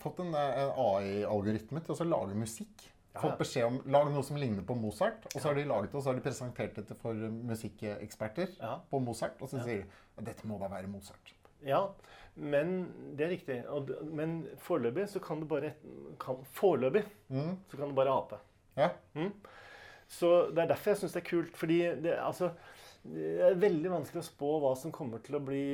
Fått 0.00 0.22
en, 0.22 0.30
en 0.32 0.70
AI-algoritme 0.80 1.82
til 1.84 1.92
å 1.92 2.06
lage 2.08 2.36
musikk 2.40 2.86
fått 3.20 3.38
beskjed 3.38 3.66
om 3.68 3.76
lag 3.94 4.10
noe 4.10 4.24
som 4.26 4.38
ligner 4.40 4.64
på 4.66 4.76
Mozart. 4.78 5.26
Og 5.32 5.38
så 5.38 5.48
har 5.48 5.58
de 5.58 5.66
laget 5.68 5.92
det, 5.92 5.98
og 5.98 6.02
så 6.02 6.10
har 6.10 6.18
de 6.18 6.24
presentert 6.24 6.78
dette 6.78 6.96
for 6.98 7.26
musikkeksperter 7.50 8.56
på 8.90 9.00
Mozart. 9.02 9.40
Og 9.40 9.50
så 9.50 9.62
sier 9.62 9.84
de 9.84 10.02
at 10.18 10.28
dette 10.30 10.48
må 10.50 10.58
da 10.62 10.70
være 10.72 10.90
Mozart. 10.90 11.34
Ja, 11.64 11.86
men 12.34 12.74
det 13.16 13.26
er 13.26 13.34
riktig. 13.36 13.60
men 14.10 14.40
foreløpig 14.60 15.06
så 15.08 15.22
kan 15.22 15.40
du 15.40 15.46
bare 15.48 15.74
kan, 16.20 16.42
Foreløpig 16.52 17.04
mm. 17.28 17.54
så 17.70 17.76
kan 17.76 17.88
du 17.88 17.94
bare 17.94 18.16
ape. 18.18 18.40
Ja. 18.76 18.90
Mm. 19.14 19.30
Så 20.10 20.50
det 20.50 20.64
er 20.64 20.74
derfor 20.74 20.90
jeg 20.90 21.04
syns 21.04 21.14
det 21.14 21.22
er 21.22 21.28
kult. 21.30 21.56
Fordi 21.56 21.78
det, 22.02 22.18
altså, 22.18 22.50
det 23.04 23.40
er 23.44 23.58
veldig 23.60 23.90
vanskelig 23.92 24.22
å 24.22 24.26
spå 24.26 24.50
hva 24.62 24.70
som 24.80 24.92
kommer 24.94 25.20
til 25.24 25.36
å 25.36 25.42
bli 25.44 25.64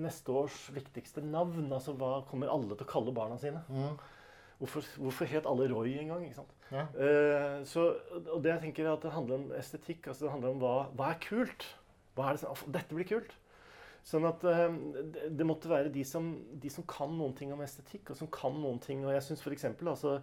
neste 0.00 0.32
års 0.32 0.68
viktigste 0.72 1.20
navn. 1.20 1.66
Altså 1.68 1.92
hva 1.98 2.22
kommer 2.28 2.48
alle 2.52 2.72
til 2.72 2.86
å 2.86 2.92
kalle 2.92 3.12
barna 3.16 3.36
sine. 3.40 3.60
Mm. 3.68 3.98
Hvorfor, 4.58 4.86
hvorfor 4.98 5.28
het 5.30 5.46
alle 5.46 5.68
Roy 5.70 5.92
en 6.00 6.14
gang? 6.14 6.24
ikke 6.24 6.40
sant? 6.40 6.54
Ja. 6.72 6.86
Uh, 6.96 7.58
så, 7.68 7.84
og 8.32 8.40
det 8.42 8.54
jeg 8.54 8.64
tenker 8.64 8.88
er 8.88 8.94
at 8.94 9.04
det 9.04 9.12
handler 9.14 9.42
om 9.42 9.52
estetikk. 9.58 10.08
altså 10.08 10.24
Det 10.24 10.32
handler 10.32 10.56
om 10.56 10.64
hva, 10.64 10.72
hva 10.96 11.12
er 11.12 11.20
kult? 11.22 11.68
Hva 12.16 12.30
er 12.30 12.38
det 12.38 12.42
som, 12.42 12.64
Dette 12.78 12.96
blir 12.96 13.10
kult. 13.12 13.36
Sånn 14.08 14.24
at 14.26 14.42
uh, 14.48 14.66
det, 15.04 15.28
det, 15.28 15.46
måtte 15.46 15.70
være 15.70 15.92
de 15.92 16.02
som, 16.08 16.32
de 16.58 16.72
som, 16.72 16.86
kan 16.88 17.12
noen 17.12 17.36
ting 17.36 17.52
om 17.52 17.62
estetikk, 17.62 18.08
og 18.08 18.22
som 18.22 18.32
kan 18.32 18.56
noen 18.56 18.80
ting. 18.82 19.04
Og 19.04 19.12
jeg 19.12 19.28
syns 19.28 19.44
f.eks. 19.44 19.68
altså 19.84 20.18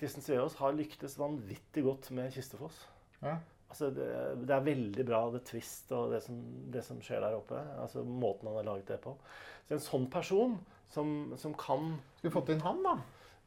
Kristen 0.00 0.24
Sveaas 0.24 0.56
har 0.58 0.72
lyktes 0.76 1.20
vanvittig 1.20 1.84
godt 1.84 2.10
med 2.16 2.32
Kistefoss. 2.32 2.86
Ja. 3.20 3.36
Altså, 3.70 3.92
det, 3.94 4.08
det, 4.42 4.50
er 4.54 4.66
veldig 4.66 5.06
bra, 5.06 5.22
det 5.30 5.44
twist 5.46 5.92
og 5.94 6.10
det 6.14 6.24
som, 6.24 6.42
det 6.74 6.82
som, 6.82 6.98
skjer 7.04 7.22
der 7.22 7.38
oppe. 7.38 7.60
altså 7.78 8.02
Måten 8.02 8.50
han 8.50 8.58
har 8.58 8.66
laget 8.72 8.90
det 8.90 8.98
på. 9.04 9.14
Så 9.68 9.76
en 9.76 9.84
sånn 9.84 10.10
person 10.10 10.58
som, 10.90 11.32
som 11.38 11.54
kan 11.54 11.94
Skulle 12.18 12.34
fått 12.34 12.50
inn 12.50 12.64
han, 12.66 12.82
da? 12.82 12.96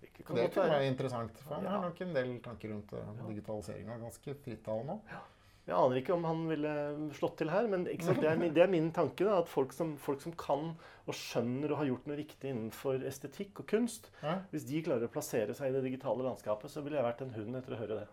Det 0.04 0.26
kunne 0.28 0.48
være 0.48 0.88
interessant. 0.88 1.38
For 1.44 1.58
han 1.58 1.68
ja. 1.68 1.76
har 1.76 1.84
nok 1.84 2.02
en 2.06 2.16
del 2.16 2.34
tanker 2.44 2.72
rundt 2.72 2.92
uh, 2.96 3.04
eh, 3.04 3.22
digitaliseringa. 3.34 4.00
Ganske 4.02 4.36
frittalende. 4.46 4.98
Ja. 5.12 5.22
Jeg 5.64 5.76
aner 5.80 6.00
ikke 6.02 6.12
om 6.12 6.26
han 6.28 6.42
ville 6.50 6.72
slått 7.16 7.38
til 7.40 7.52
her, 7.54 7.70
men 7.72 7.86
det 7.88 7.94
er, 7.96 8.36
min, 8.36 8.52
det, 8.52 8.66
er 8.66 8.72
min, 8.72 8.90
tanke. 8.96 9.24
Da, 9.24 9.38
at 9.40 9.52
folk 9.52 9.72
som, 9.76 9.94
folk 10.00 10.20
som, 10.24 10.36
kan 10.40 10.74
og 11.08 11.16
skjønner 11.16 11.72
og 11.72 11.80
har 11.80 11.88
gjort 11.88 12.10
noe 12.10 12.18
riktig 12.20 12.52
innenfor 12.52 13.04
estetikk 13.08 13.64
og 13.64 13.70
kunst, 13.72 14.10
ja. 14.20 14.42
hvis 14.52 14.68
de 14.68 14.84
klarer 14.84 15.08
å 15.08 15.14
plassere 15.14 15.56
seg 15.56 15.72
i 15.72 15.78
det 15.78 15.86
digitale 15.88 16.26
landskapet, 16.28 16.72
så 16.72 16.84
ville 16.84 17.00
jeg 17.00 17.08
vært 17.08 17.24
en 17.24 17.32
hund 17.38 17.60
etter 17.60 17.78
å 17.78 17.80
høre 17.80 18.02
det. 18.02 18.10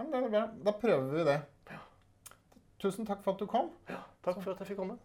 Ja, 0.00 0.04
men 0.08 0.14
det 0.14 0.28
er 0.30 0.32
bra. 0.32 0.46
Da 0.64 0.72
prøver 0.80 1.08
vi 1.12 1.24
det. 1.28 1.40
Tusen 2.80 3.04
takk 3.04 3.20
for 3.20 3.34
at 3.34 3.42
du 3.42 3.48
kom. 3.50 3.66
Takk 4.24 4.38
for 4.40 4.54
at 4.54 4.62
jeg 4.62 4.70
fikk 4.70 4.78
komme. 4.80 4.96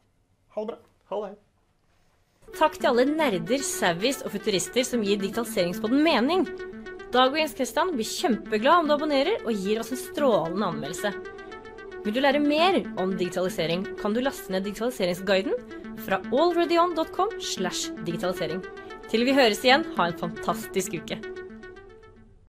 Ha 0.56 0.64
det 0.64 0.70
bra. 0.70 0.78
Ha 1.12 1.20
det. 1.26 1.34
Takk 2.56 2.78
til 2.78 2.88
alle 2.94 3.04
nerder, 3.10 3.60
savvies 3.68 4.22
og 4.24 4.32
futurister 4.38 4.88
som 4.88 5.04
gir 5.04 5.20
digitaliseringspodden 5.20 6.00
mening. 6.06 6.48
Dag 7.12 7.34
og 7.34 7.40
Jens 7.42 7.58
Kristian 7.58 7.92
blir 7.92 8.08
kjempeglad 8.08 8.86
om 8.86 8.88
du 8.88 8.96
abonnerer 8.96 9.44
og 9.44 9.52
gir 9.52 9.84
oss 9.84 9.92
en 9.92 10.00
strålende 10.00 10.72
anmeldelse. 10.72 11.12
Vil 12.06 12.16
du 12.16 12.24
lære 12.24 12.40
mer 12.40 12.80
om 13.02 13.18
digitalisering, 13.20 13.84
kan 14.00 14.16
du 14.16 14.24
laste 14.24 14.54
ned 14.54 14.64
digitaliseringsguiden 14.64 15.60
fra 16.06 16.24
allreadyon.com 16.32 17.36
slash 17.44 17.92
digitalisering. 18.08 18.64
Til 19.12 19.28
vi 19.28 19.36
høres 19.36 19.66
igjen, 19.66 19.84
ha 19.98 20.08
en 20.08 20.22
fantastisk 20.24 20.96
uke. 21.02 21.20